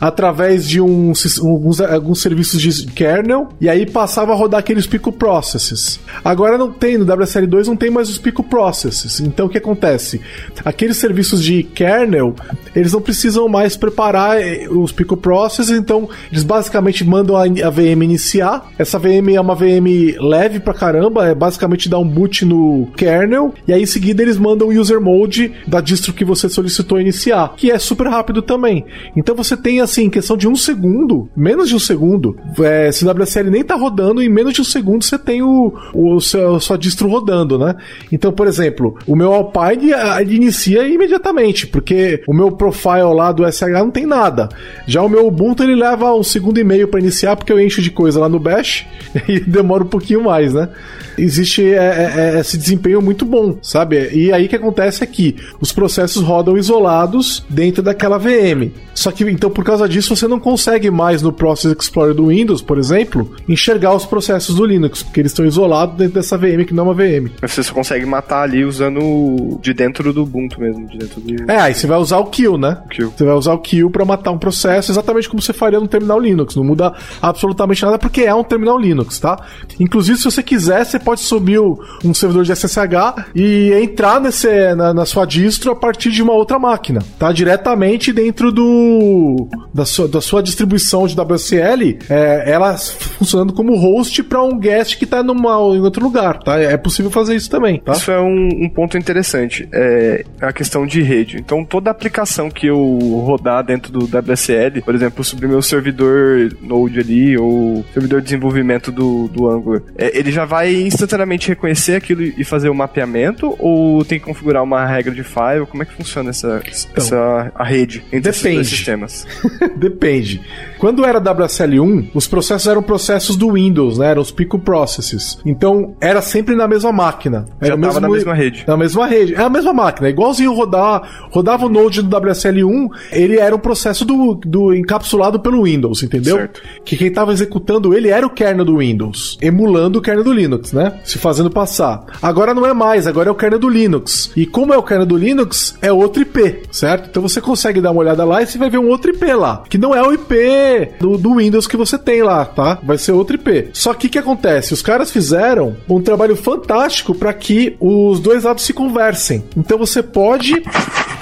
através 0.01 0.68
de 0.68 0.81
um, 0.81 1.12
alguns, 1.40 1.81
alguns 1.81 2.20
serviços 2.20 2.61
de 2.61 2.87
kernel 2.87 3.48
e 3.61 3.68
aí 3.68 3.87
passava 3.87 4.33
a 4.33 4.37
rodar 4.37 4.61
aqueles 4.61 4.87
pico 4.87 5.11
processes. 5.12 6.01
Agora 6.24 6.57
não 6.57 6.70
tem, 6.70 6.98
no 6.98 7.07
WSL2 7.07 7.66
não 7.66 7.77
tem 7.77 7.90
mais 7.90 8.09
os 8.09 8.18
pico 8.18 8.42
processes. 8.42 9.20
Então 9.20 9.46
o 9.46 9.48
que 9.48 9.59
acontece? 9.59 10.20
Aqueles 10.64 10.96
serviços 10.96 11.42
de 11.42 11.62
kernel, 11.62 12.35
eles 12.74 12.92
não 12.92 13.01
precisam 13.01 13.48
mais 13.48 13.77
preparar 13.77 14.40
eh, 14.40 14.68
os 14.68 14.92
pico 14.92 15.16
processes, 15.16 15.77
então 15.77 16.09
eles 16.31 16.44
basicamente 16.44 17.05
mandam 17.05 17.37
a, 17.37 17.42
a 17.42 17.70
VM 17.70 18.03
iniciar. 18.03 18.70
Essa 18.79 18.98
VM 18.98 19.35
é 19.35 19.40
uma 19.40 19.55
VM 19.55 20.16
leve 20.20 20.61
pra 20.61 20.74
caramba, 20.74 21.27
é 21.27 21.35
basicamente 21.35 21.88
dar 21.88 21.98
um 21.98 22.09
boot 22.09 22.44
no 22.44 22.88
kernel 22.96 23.55
e 23.66 23.72
aí 23.72 23.83
em 23.83 23.87
seguida 23.87 24.22
eles 24.22 24.38
mandam 24.38 24.68
o 24.68 24.81
user 24.81 25.01
mode 25.01 25.53
da 25.66 25.81
distro 25.81 26.12
que 26.12 26.24
você 26.24 26.48
solicitou 26.48 27.01
iniciar, 27.01 27.55
que 27.57 27.70
é 27.70 27.79
super 27.79 28.07
rápido 28.07 28.42
também 28.42 28.78
Então 29.17 29.35
você 29.35 29.57
tem, 29.57 29.81
assim, 29.81 30.09
questão 30.11 30.37
de 30.37 30.49
um 30.49 30.57
segundo, 30.57 31.29
menos 31.37 31.69
de 31.69 31.75
um 31.75 31.79
segundo, 31.79 32.37
é, 32.61 32.91
se 32.93 33.05
o 33.05 33.11
WSL 33.11 33.51
nem 33.51 33.64
tá 33.64 33.75
rodando, 33.75 34.23
em 34.23 34.29
menos 34.29 34.53
de 34.53 34.61
um 34.61 34.64
segundo 34.64 35.05
você 35.05 35.19
tem 35.19 35.43
o, 35.43 35.73
o 35.95 36.21
seu, 36.21 36.57
a 36.57 36.61
sua 36.61 36.79
distro 36.79 37.09
rodando, 37.09 37.59
né? 37.59 37.75
Então, 38.11 38.33
por 38.33 38.47
exemplo, 38.47 38.97
o 39.07 39.17
meu 39.17 39.33
Alpine 39.33 39.93
ele 40.21 40.37
inicia 40.37 40.87
imediatamente, 40.87 41.67
porque 41.67 42.23
o 42.27 42.35
meu 42.35 42.53
profile 42.53 43.14
lá 43.14 43.33
do 43.33 43.51
SH 43.51 43.69
não 43.73 43.91
tem 43.91 44.07
nada. 44.07 44.49
Já 44.87 45.03
o 45.03 45.09
meu 45.09 45.27
Ubuntu 45.27 45.62
ele 45.62 45.75
leva 45.75 46.14
um 46.14 46.23
segundo 46.23 46.59
e 46.59 46.64
meio 46.64 46.88
para 46.88 47.01
iniciar, 47.01 47.37
porque 47.37 47.53
eu 47.53 47.61
encho 47.61 47.83
de 47.83 47.91
coisa 47.91 48.21
lá 48.21 48.29
no 48.29 48.38
Bash 48.38 48.87
e 49.29 49.41
demora 49.41 49.85
um 49.85 49.88
pouquinho 49.88 50.23
mais, 50.23 50.55
né? 50.55 50.69
Existe 51.17 51.64
é, 51.64 51.77
é, 51.77 52.37
é, 52.37 52.41
esse 52.41 52.57
desempenho 52.57 53.03
muito 53.03 53.25
bom, 53.25 53.59
sabe? 53.61 54.11
E 54.12 54.33
aí 54.33 54.47
o 54.47 54.49
que 54.49 54.57
acontece 54.57 55.03
é 55.03 55.07
que 55.07 55.37
os 55.61 55.73
processos 55.73 56.23
rodam 56.23 56.57
isolados 56.57 57.45
dentro 57.49 57.83
daquela 57.83 58.19
VM. 58.19 58.58
Só 58.94 59.11
que 59.11 59.25
então 59.25 59.51
por 59.51 59.64
causa 59.64 59.88
disso 59.88 60.14
você 60.14 60.27
não 60.27 60.40
consegue 60.40 60.90
mais 60.90 61.23
no 61.23 61.33
Process 61.33 61.75
Explorer 61.79 62.14
do 62.14 62.27
Windows, 62.27 62.62
por 62.62 62.79
exemplo, 62.79 63.35
enxergar 63.49 63.94
os 63.94 64.05
processos 64.05 64.55
do 64.55 64.64
Linux, 64.64 65.03
porque 65.03 65.21
eles 65.21 65.33
estão 65.33 65.47
isolados 65.47 65.97
dentro 65.97 66.14
dessa 66.14 66.37
VM 66.37 66.64
que 66.66 66.75
não 66.75 66.85
é 66.85 66.87
uma 66.88 66.94
VM. 66.94 67.31
Mas 67.40 67.53
você 67.53 67.62
só 67.62 67.73
consegue 67.73 68.05
matar 68.07 68.42
ali 68.42 68.64
usando 68.64 69.59
de 69.61 69.73
dentro 69.73 70.12
do 70.12 70.23
Ubuntu 70.23 70.61
mesmo, 70.61 70.87
de 70.88 70.99
dentro 70.99 71.21
do... 71.21 71.51
É, 71.51 71.61
aí 71.61 71.75
você 71.75 71.87
vai 71.87 71.99
usar 71.99 72.18
o 72.18 72.27
kill, 72.27 72.59
né? 72.59 72.79
Kill. 72.90 73.12
Você 73.16 73.25
vai 73.25 73.35
usar 73.35 73.53
o 73.53 73.59
kill 73.59 73.90
para 73.90 74.05
matar 74.05 74.31
um 74.31 74.38
processo 74.38 74.90
exatamente 74.90 75.29
como 75.29 75.40
você 75.40 75.53
faria 75.53 75.81
no 75.81 75.88
terminal 75.88 76.18
Linux. 76.18 76.57
Não 76.57 76.64
muda 76.64 76.92
absolutamente 77.21 77.85
nada 77.85 77.99
porque 77.99 78.23
é 78.23 78.35
um 78.35 78.44
terminal 78.44 78.79
Linux, 78.79 79.18
tá? 79.18 79.38
Inclusive 79.79 80.18
se 80.18 80.25
você 80.25 80.42
quiser, 80.42 80.85
você 80.85 80.99
pode 80.99 81.21
subir 81.21 81.61
um 81.61 82.14
servidor 82.14 82.44
de 82.44 82.55
SSH 82.55 83.31
e 83.35 83.73
entrar 83.83 84.21
nesse, 84.21 84.75
na, 84.75 84.92
na 84.92 85.07
sua 85.07 85.25
distro 85.25 85.71
a 85.71 85.77
partir 85.77 86.11
de 86.11 86.23
uma 86.23 86.33
outra 86.33 86.59
máquina, 86.59 87.01
tá? 87.18 87.33
Diretamente 87.33 88.12
dentro 88.12 88.47
dentro 88.48 88.52
do 88.52 89.48
da 89.72 89.84
sua, 89.84 90.08
da 90.08 90.20
sua 90.20 90.42
distribuição 90.42 91.06
de 91.06 91.18
WSL, 91.18 91.98
é, 92.08 92.50
ela 92.50 92.76
funcionando 92.76 93.52
como 93.52 93.76
host 93.76 94.22
para 94.24 94.42
um 94.42 94.58
guest 94.58 94.96
que 94.98 95.04
está 95.04 95.22
numa, 95.22 95.52
em 95.74 95.80
outro 95.80 96.02
lugar, 96.02 96.42
tá? 96.42 96.58
É 96.58 96.76
possível 96.76 97.11
fazer 97.11 97.37
isso 97.37 97.50
também, 97.50 97.80
tá? 97.80 97.92
Isso 97.92 98.11
é 98.11 98.20
um, 98.20 98.48
um 98.64 98.68
ponto 98.68 98.96
interessante, 98.96 99.68
é 99.72 100.24
a 100.40 100.52
questão 100.52 100.87
de 100.87 101.02
rede. 101.02 101.37
Então, 101.38 101.64
toda 101.64 101.90
aplicação 101.90 102.50
que 102.50 102.66
eu 102.66 102.98
rodar 103.24 103.64
dentro 103.64 103.92
do 103.92 104.04
WSL, 104.04 104.82
por 104.82 104.94
exemplo, 104.94 105.22
sobre 105.22 105.46
meu 105.46 105.62
servidor 105.62 106.56
Node 106.61 106.98
ali, 106.98 107.37
ou 107.37 107.84
servidor 107.92 108.20
de 108.20 108.24
desenvolvimento 108.24 108.90
do, 108.90 109.28
do 109.28 109.48
Angular, 109.48 109.82
é, 109.96 110.18
ele 110.18 110.32
já 110.32 110.44
vai 110.44 110.74
instantaneamente 110.74 111.48
reconhecer 111.48 111.94
aquilo 111.94 112.22
e 112.22 112.44
fazer 112.44 112.68
o 112.68 112.74
mapeamento, 112.74 113.54
ou 113.58 114.04
tem 114.04 114.18
que 114.18 114.24
configurar 114.24 114.62
uma 114.62 114.84
regra 114.84 115.14
de 115.14 115.22
file? 115.22 115.66
Como 115.68 115.82
é 115.82 115.87
que 115.87 115.92
funciona 115.92 116.30
essa, 116.30 116.61
então, 116.64 117.04
essa 117.04 117.52
a 117.54 117.64
rede? 117.64 118.04
Entre 118.12 118.30
Depende. 118.42 118.68
sistemas. 118.68 119.27
Depende. 119.77 120.40
Quando 120.79 121.05
era 121.05 121.20
WSL1, 121.20 122.11
os 122.14 122.27
processos 122.27 122.68
eram 122.68 122.83
processos 122.83 123.37
do 123.37 123.53
Windows, 123.53 123.98
né? 123.98 124.11
Eram 124.11 124.22
os 124.22 124.31
pico 124.31 124.59
processes. 124.59 125.38
Então, 125.44 125.96
era 126.01 126.22
sempre 126.22 126.55
na 126.55 126.68
mesma 126.68 126.92
máquina. 126.92 127.46
Já 127.61 127.66
Era 127.68 127.77
o 127.77 127.81
tava 127.81 128.01
na 128.01 128.09
mesma 128.09 128.35
rede. 128.35 128.64
Na 128.66 128.77
mesma 128.77 129.07
rede. 129.07 129.35
É 129.35 129.40
a 129.40 129.48
mesma 129.48 129.72
máquina. 129.72 130.09
Igualzinho 130.09 130.53
rodar, 130.55 131.29
rodava 131.31 131.66
o 131.66 131.68
Node 131.68 132.03
do 132.03 132.20
WSL1, 132.20 132.88
ele 133.12 133.38
era 133.38 133.55
um 133.55 133.59
processo 133.59 134.05
do, 134.05 134.35
do 134.35 134.74
encapsulado 134.74 135.40
pelo 135.40 135.64
Windows, 135.64 136.03
entendeu? 136.03 136.37
Certo. 136.37 136.62
Que 136.85 136.97
quem 136.97 137.09
estava 137.09 137.32
executando 137.32 137.95
ele 137.95 138.09
era 138.09 138.26
o 138.26 138.30
kernel 138.30 138.64
do 138.64 138.78
Windows, 138.78 139.39
emulando 139.41 139.99
o 139.99 140.03
kernel 140.03 140.24
do 140.24 140.32
Linux, 140.32 140.72
né? 140.72 141.01
Se 141.05 141.18
fazendo 141.18 141.51
passar. 141.51 142.05
Agora 142.22 142.55
não 142.55 142.66
é 142.66 142.72
mais, 142.72 143.07
agora 143.07 143.28
é 143.28 143.32
o 143.32 143.34
kernel 143.34 143.59
do 143.59 143.68
Linux. 143.68 144.30
E 144.36 144.47
como 144.47 144.72
é 144.72 144.78
o 144.78 144.82
kernel 144.82 145.07
do 145.07 145.16
Linux, 145.16 145.76
é 145.82 145.93
outro 145.93 146.22
IP, 146.22 146.62
certo? 146.70 147.09
Então 147.11 147.22
você 147.22 147.41
consegue 147.41 147.80
dar 147.80 147.91
uma 147.91 148.01
olhada 148.01 148.24
lá 148.29 148.43
e 148.43 148.47
você 148.47 148.59
vai 148.59 148.70
ver 148.70 148.79
um 148.79 148.89
outro 148.89 149.11
IP 149.11 149.33
lá, 149.33 149.64
que 149.68 149.79
não 149.79 149.95
é 149.95 150.03
o 150.03 150.12
IP 150.12 150.93
do, 151.01 151.18
do 151.18 151.37
Windows 151.37 151.66
que 151.66 151.76
você 151.76 151.99
tem 151.99 152.22
lá, 152.22 152.45
tá? 152.45 152.79
Vai 152.83 152.99
ser 152.99 153.12
outro 153.12 153.35
IP. 153.37 153.70
Só 153.72 153.95
que 153.95 154.07
o 154.07 154.11
que 154.11 154.18
acontece? 154.18 154.72
Os 154.72 154.83
caras 154.83 155.11
fizeram 155.11 155.76
um 155.89 156.01
trabalho 156.01 156.37
fantástico 156.37 157.14
para 157.14 157.33
que 157.33 157.76
os 157.81 158.20
dois 158.20 158.45
lados 158.45 158.64
se 158.64 158.72
conversem. 158.72 159.45
Então 159.57 159.79
você 159.79 160.03
pode 160.03 160.62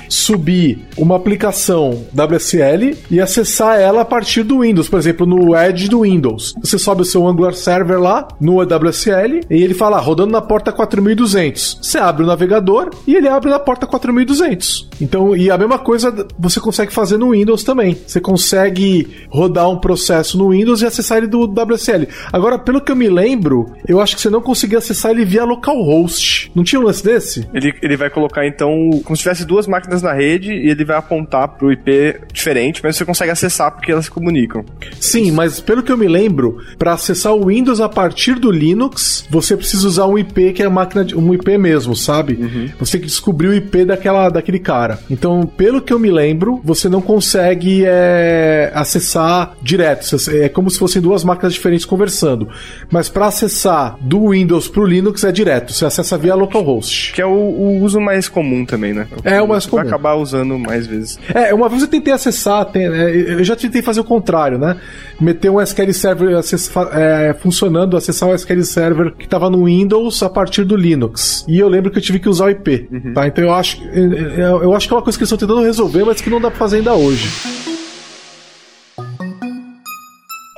subir 0.08 0.84
uma 0.96 1.16
aplicação 1.16 2.04
WSL 2.12 2.96
e 3.10 3.20
acessar 3.20 3.78
ela 3.78 4.02
a 4.02 4.04
partir 4.04 4.42
do 4.42 4.60
Windows, 4.60 4.88
por 4.88 4.98
exemplo, 4.98 5.26
no 5.26 5.56
Edge 5.56 5.88
do 5.88 6.00
Windows. 6.00 6.54
Você 6.60 6.78
sobe 6.78 7.02
o 7.02 7.04
seu 7.04 7.26
Angular 7.26 7.54
Server 7.54 8.00
lá 8.00 8.28
no 8.40 8.60
WSL 8.60 9.40
e 9.50 9.62
ele 9.62 9.74
fala, 9.74 9.98
rodando 9.98 10.32
na 10.32 10.40
porta 10.40 10.72
4200. 10.72 11.78
Você 11.82 11.98
abre 11.98 12.24
o 12.24 12.26
navegador 12.26 12.90
e 13.06 13.14
ele 13.14 13.28
abre 13.28 13.50
na 13.50 13.58
porta 13.58 13.86
4200. 13.86 14.88
Então, 15.00 15.36
e 15.36 15.50
a 15.50 15.58
mesma 15.58 15.78
coisa 15.78 16.26
você 16.38 16.60
consegue 16.60 16.92
fazer 16.96 17.18
no 17.18 17.32
Windows 17.32 17.62
também. 17.62 17.96
Você 18.06 18.20
consegue 18.20 19.06
rodar 19.28 19.68
um 19.68 19.76
processo 19.76 20.38
no 20.38 20.48
Windows 20.50 20.80
e 20.80 20.86
acessar 20.86 21.18
ele 21.18 21.26
do 21.26 21.44
WSL. 21.44 22.08
Agora, 22.32 22.58
pelo 22.58 22.80
que 22.80 22.90
eu 22.90 22.96
me 22.96 23.08
lembro, 23.08 23.70
eu 23.86 24.00
acho 24.00 24.16
que 24.16 24.22
você 24.22 24.30
não 24.30 24.40
conseguia 24.40 24.78
acessar 24.78 25.12
ele 25.12 25.24
via 25.24 25.44
localhost. 25.44 26.50
Não 26.54 26.64
tinha 26.64 26.80
um 26.80 26.84
lance 26.84 27.04
desse? 27.04 27.46
Ele, 27.52 27.74
ele 27.82 27.96
vai 27.96 28.08
colocar, 28.08 28.46
então, 28.46 28.70
como 29.04 29.14
se 29.14 29.22
tivesse 29.22 29.44
duas 29.44 29.66
máquinas 29.66 30.00
na 30.00 30.14
rede 30.14 30.52
e 30.52 30.70
ele 30.70 30.84
vai 30.84 30.96
apontar 30.96 31.48
pro 31.48 31.70
IP 31.70 32.20
diferente, 32.32 32.80
mas 32.82 32.96
você 32.96 33.04
consegue 33.04 33.30
acessar 33.30 33.70
porque 33.72 33.92
elas 33.92 34.06
se 34.06 34.10
comunicam. 34.10 34.64
Sim, 34.98 35.30
mas 35.32 35.60
pelo 35.60 35.82
que 35.82 35.92
eu 35.92 35.98
me 35.98 36.08
lembro, 36.08 36.58
para 36.78 36.94
acessar 36.94 37.34
o 37.34 37.46
Windows 37.46 37.80
a 37.80 37.88
partir 37.88 38.36
do 38.36 38.50
Linux, 38.50 39.26
você 39.30 39.54
precisa 39.54 39.86
usar 39.86 40.06
um 40.06 40.18
IP 40.18 40.54
que 40.54 40.62
é 40.62 40.68
máquina 40.68 41.04
de, 41.04 41.14
um 41.14 41.34
IP 41.34 41.58
mesmo, 41.58 41.94
sabe? 41.94 42.36
Você 42.78 42.92
tem 42.92 43.00
que 43.02 43.06
descobrir 43.06 43.48
o 43.48 43.54
IP 43.54 43.84
daquela, 43.84 44.30
daquele 44.30 44.58
cara. 44.58 44.98
Então, 45.10 45.42
pelo 45.42 45.82
que 45.82 45.92
eu 45.92 45.98
me 45.98 46.10
lembro, 46.10 46.60
você 46.64 46.85
não 46.88 47.00
consegue 47.00 47.84
é, 47.86 48.70
acessar 48.74 49.54
direto. 49.62 50.04
Você- 50.04 50.44
É 50.44 50.48
como 50.48 50.70
se 50.70 50.78
fossem 50.78 51.00
duas 51.02 51.24
máquinas 51.24 51.52
diferentes 51.54 51.84
conversando. 51.86 52.48
Mas 52.90 53.08
para 53.08 53.26
acessar 53.26 53.96
do 54.00 54.30
Windows 54.30 54.68
pro 54.68 54.84
Linux 54.84 55.24
é 55.24 55.32
direto. 55.32 55.72
Você 55.72 55.84
acessa 55.84 56.16
via 56.18 56.34
localhost. 56.34 57.12
Que 57.12 57.20
é 57.22 57.26
o, 57.26 57.30
o 57.30 57.80
uso 57.82 58.00
mais 58.00 58.28
comum 58.28 58.64
também, 58.64 58.92
né? 58.92 59.06
É 59.24 59.40
o 59.40 59.48
mais 59.48 59.64
Você 59.64 59.70
comum. 59.70 59.82
Vai 59.82 59.88
acabar 59.92 60.14
usando 60.14 60.58
mais 60.58 60.86
vezes. 60.86 61.18
É, 61.34 61.52
uma 61.54 61.68
vez 61.68 61.82
eu 61.82 61.88
tentei 61.88 62.12
acessar, 62.12 62.64
tem- 62.66 62.86
é, 62.86 63.34
eu 63.34 63.44
já 63.44 63.56
tentei 63.56 63.82
fazer 63.82 64.00
o 64.00 64.04
contrário, 64.04 64.58
né? 64.58 64.76
Meter 65.20 65.50
um 65.50 65.60
SQL 65.60 65.92
Server 65.92 66.36
acess- 66.36 66.68
fa- 66.68 66.90
é, 66.92 67.34
funcionando, 67.34 67.96
acessar 67.96 68.28
o 68.28 68.34
SQL 68.34 68.62
Server 68.64 69.12
que 69.16 69.24
estava 69.24 69.48
no 69.50 69.64
Windows 69.64 70.22
a 70.22 70.28
partir 70.28 70.64
do 70.64 70.76
Linux. 70.76 71.44
E 71.48 71.58
eu 71.58 71.68
lembro 71.68 71.90
que 71.90 71.98
eu 71.98 72.02
tive 72.02 72.18
que 72.18 72.28
usar 72.28 72.46
o 72.46 72.50
IP, 72.50 72.88
tá? 73.14 73.26
Então 73.26 73.42
eu 73.44 73.52
acho, 73.52 73.82
eu, 73.92 74.12
eu- 74.12 74.62
eu 74.64 74.74
acho 74.74 74.86
que 74.86 74.92
é 74.94 74.96
uma 74.96 75.02
coisa 75.02 75.16
que 75.18 75.22
eles 75.22 75.32
estão 75.32 75.48
tentando 75.48 75.64
resolver, 75.64 76.04
mas 76.04 76.20
que 76.20 76.28
não 76.30 76.40
dá 76.40 76.50
pra 76.50 76.58
fazer 76.58 76.75
ainda 76.76 76.94
hoje. 76.94 77.28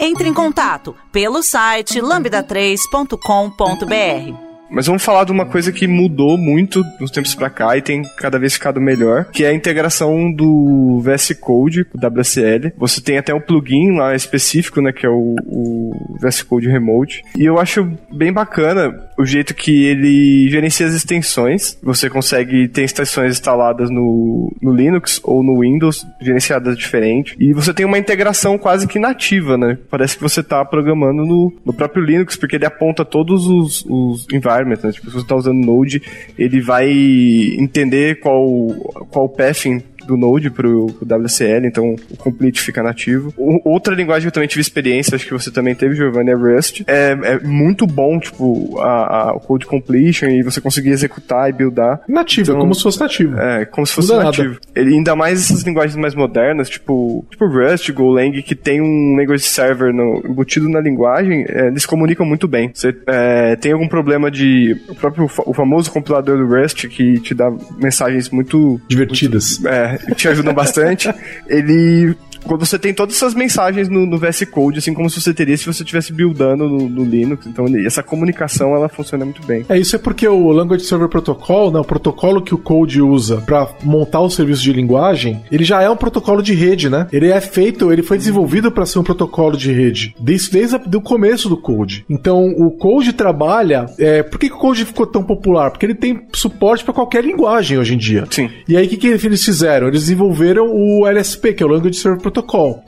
Entre 0.00 0.28
em 0.28 0.34
contato 0.34 0.94
pelo 1.10 1.42
site 1.42 2.00
lambda3.com.br. 2.00 4.47
Mas 4.70 4.86
vamos 4.86 5.02
falar 5.02 5.24
de 5.24 5.32
uma 5.32 5.46
coisa 5.46 5.72
que 5.72 5.86
mudou 5.86 6.36
muito 6.36 6.84
nos 7.00 7.10
tempos 7.10 7.34
pra 7.34 7.50
cá 7.50 7.76
e 7.76 7.82
tem 7.82 8.02
cada 8.16 8.38
vez 8.38 8.54
ficado 8.54 8.80
melhor, 8.80 9.26
que 9.26 9.44
é 9.44 9.48
a 9.48 9.54
integração 9.54 10.32
do 10.32 11.00
VS 11.00 11.32
Code 11.40 11.84
com 11.84 11.98
o 11.98 12.06
WSL. 12.06 12.72
Você 12.76 13.00
tem 13.00 13.18
até 13.18 13.34
um 13.34 13.40
plugin 13.40 13.96
lá 13.96 14.14
específico, 14.14 14.80
né, 14.80 14.92
que 14.92 15.06
é 15.06 15.08
o, 15.08 15.34
o 15.46 16.16
VS 16.20 16.42
Code 16.42 16.68
Remote. 16.68 17.22
E 17.36 17.44
eu 17.44 17.58
acho 17.58 17.90
bem 18.12 18.32
bacana 18.32 19.08
o 19.18 19.24
jeito 19.24 19.54
que 19.54 19.84
ele 19.84 20.48
gerencia 20.48 20.86
as 20.86 20.94
extensões. 20.94 21.76
Você 21.82 22.08
consegue 22.08 22.68
ter 22.68 22.82
extensões 22.82 23.32
instaladas 23.32 23.90
no, 23.90 24.54
no 24.62 24.72
Linux 24.72 25.20
ou 25.24 25.42
no 25.42 25.60
Windows, 25.60 26.06
gerenciadas 26.20 26.76
diferente. 26.76 27.36
E 27.38 27.52
você 27.52 27.74
tem 27.74 27.84
uma 27.84 27.98
integração 27.98 28.56
quase 28.56 28.86
que 28.86 28.98
nativa, 28.98 29.56
né? 29.56 29.78
Parece 29.90 30.16
que 30.16 30.22
você 30.22 30.42
tá 30.42 30.64
programando 30.64 31.24
no, 31.24 31.52
no 31.64 31.72
próprio 31.72 32.04
Linux, 32.04 32.36
porque 32.36 32.56
ele 32.56 32.66
aponta 32.66 33.04
todos 33.04 33.46
os, 33.46 33.84
os 33.88 34.26
environments, 34.32 34.57
né? 34.66 34.92
Tipo, 34.92 35.10
se 35.10 35.16
você 35.16 35.26
tá 35.26 35.36
usando 35.36 35.64
Node, 35.64 36.02
ele 36.38 36.60
vai 36.60 36.90
entender 36.90 38.20
qual, 38.20 38.68
qual 39.10 39.28
pathing 39.28 39.82
do 40.08 40.16
Node 40.16 40.50
pro, 40.50 40.86
pro 40.86 41.06
WCL, 41.06 41.66
então 41.66 41.94
o 42.10 42.16
complete 42.16 42.60
fica 42.60 42.82
nativo. 42.82 43.32
O- 43.36 43.60
outra 43.70 43.94
linguagem 43.94 44.22
que 44.22 44.28
eu 44.28 44.32
também 44.32 44.48
tive 44.48 44.60
experiência, 44.62 45.14
acho 45.14 45.26
que 45.26 45.32
você 45.32 45.50
também 45.50 45.74
teve, 45.74 45.94
Giovanni, 45.94 46.30
é 46.30 46.34
Rust. 46.34 46.82
É, 46.86 47.10
é 47.22 47.38
muito 47.40 47.86
bom, 47.86 48.18
tipo, 48.18 48.78
a, 48.80 49.28
a- 49.28 49.32
o 49.36 49.40
code 49.40 49.66
completion 49.66 50.28
e 50.28 50.42
você 50.42 50.60
conseguir 50.60 50.90
executar 50.90 51.48
e 51.48 51.52
buildar. 51.52 52.00
Nativo, 52.08 52.50
Então, 52.50 52.60
como 52.60 52.74
se 52.74 52.82
fosse 52.82 52.98
nativo. 53.00 53.38
É, 53.38 53.64
como 53.66 53.86
se 53.86 53.92
fosse 53.92 54.08
Muda 54.12 54.24
nada. 54.24 54.36
nativo. 54.36 54.58
Ele, 54.74 54.94
ainda 54.94 55.14
mais 55.14 55.40
essas 55.42 55.62
linguagens 55.62 55.96
mais 55.96 56.14
modernas, 56.14 56.68
tipo, 56.70 57.24
tipo 57.30 57.46
Rust, 57.46 57.90
Golang, 57.92 58.42
que 58.42 58.54
tem 58.54 58.80
um 58.80 59.16
language 59.16 59.44
server 59.44 59.92
no- 59.92 60.22
embutido 60.26 60.68
na 60.68 60.80
linguagem, 60.80 61.44
é, 61.48 61.66
eles 61.68 61.84
comunicam 61.84 62.24
muito 62.26 62.48
bem. 62.48 62.70
Você 62.72 62.96
é, 63.06 63.56
tem 63.56 63.72
algum 63.72 63.88
problema 63.88 64.30
de. 64.30 64.76
O 64.88 64.94
próprio 64.94 65.28
o 65.46 65.52
famoso 65.54 65.90
compilador 65.90 66.38
do 66.38 66.46
Rust, 66.46 66.86
que 66.88 67.20
te 67.20 67.34
dá 67.34 67.52
mensagens 67.78 68.30
muito 68.30 68.80
Divertidas. 68.88 69.62
é, 69.64 69.97
te 70.16 70.28
ajudam 70.28 70.54
bastante. 70.54 71.14
Ele. 71.48 72.16
Quando 72.44 72.64
você 72.64 72.78
tem 72.78 72.94
todas 72.94 73.16
essas 73.16 73.34
mensagens 73.34 73.88
no, 73.88 74.06
no 74.06 74.18
VS 74.18 74.44
Code, 74.50 74.78
assim 74.78 74.94
como 74.94 75.08
se 75.10 75.20
você 75.20 75.34
teria 75.34 75.56
se 75.56 75.66
você 75.66 75.82
estivesse 75.82 76.12
buildando 76.12 76.68
no, 76.68 76.88
no 76.88 77.04
Linux. 77.04 77.46
Então, 77.46 77.66
essa 77.84 78.02
comunicação 78.02 78.74
ela 78.74 78.88
funciona 78.88 79.24
muito 79.24 79.44
bem. 79.46 79.64
É, 79.68 79.78
isso 79.78 79.96
é 79.96 79.98
porque 79.98 80.26
o 80.26 80.50
Language 80.50 80.84
Server 80.84 81.08
Protocol, 81.08 81.70
né, 81.70 81.78
o 81.78 81.84
protocolo 81.84 82.42
que 82.42 82.54
o 82.54 82.58
Code 82.58 83.00
usa 83.00 83.38
para 83.38 83.68
montar 83.82 84.20
o 84.20 84.30
serviço 84.30 84.62
de 84.62 84.72
linguagem, 84.72 85.42
ele 85.50 85.64
já 85.64 85.82
é 85.82 85.90
um 85.90 85.96
protocolo 85.96 86.42
de 86.42 86.54
rede, 86.54 86.88
né? 86.88 87.06
Ele 87.12 87.28
é 87.28 87.40
feito, 87.40 87.92
ele 87.92 88.02
foi 88.02 88.18
desenvolvido 88.18 88.70
para 88.70 88.86
ser 88.86 88.98
um 88.98 89.04
protocolo 89.04 89.56
de 89.56 89.72
rede, 89.72 90.14
desde, 90.18 90.50
desde 90.50 90.96
o 90.96 91.00
começo 91.00 91.48
do 91.48 91.56
Code. 91.56 92.04
Então, 92.08 92.48
o 92.56 92.70
Code 92.70 93.12
trabalha... 93.12 93.86
É, 93.98 94.22
por 94.22 94.38
que, 94.38 94.48
que 94.48 94.54
o 94.54 94.58
Code 94.58 94.84
ficou 94.84 95.06
tão 95.06 95.22
popular? 95.22 95.70
Porque 95.70 95.86
ele 95.86 95.94
tem 95.94 96.26
suporte 96.32 96.84
para 96.84 96.94
qualquer 96.94 97.24
linguagem 97.24 97.78
hoje 97.78 97.94
em 97.94 97.98
dia. 97.98 98.24
Sim. 98.30 98.50
E 98.68 98.76
aí, 98.76 98.86
o 98.86 98.88
que, 98.88 98.96
que 98.96 99.06
eles 99.08 99.44
fizeram? 99.44 99.88
Eles 99.88 100.02
desenvolveram 100.02 100.70
o 100.70 101.06
LSP, 101.06 101.54
que 101.54 101.62
é 101.62 101.66
o 101.66 101.68
Language 101.68 101.96
Server 101.96 102.20
Protocol. 102.20 102.27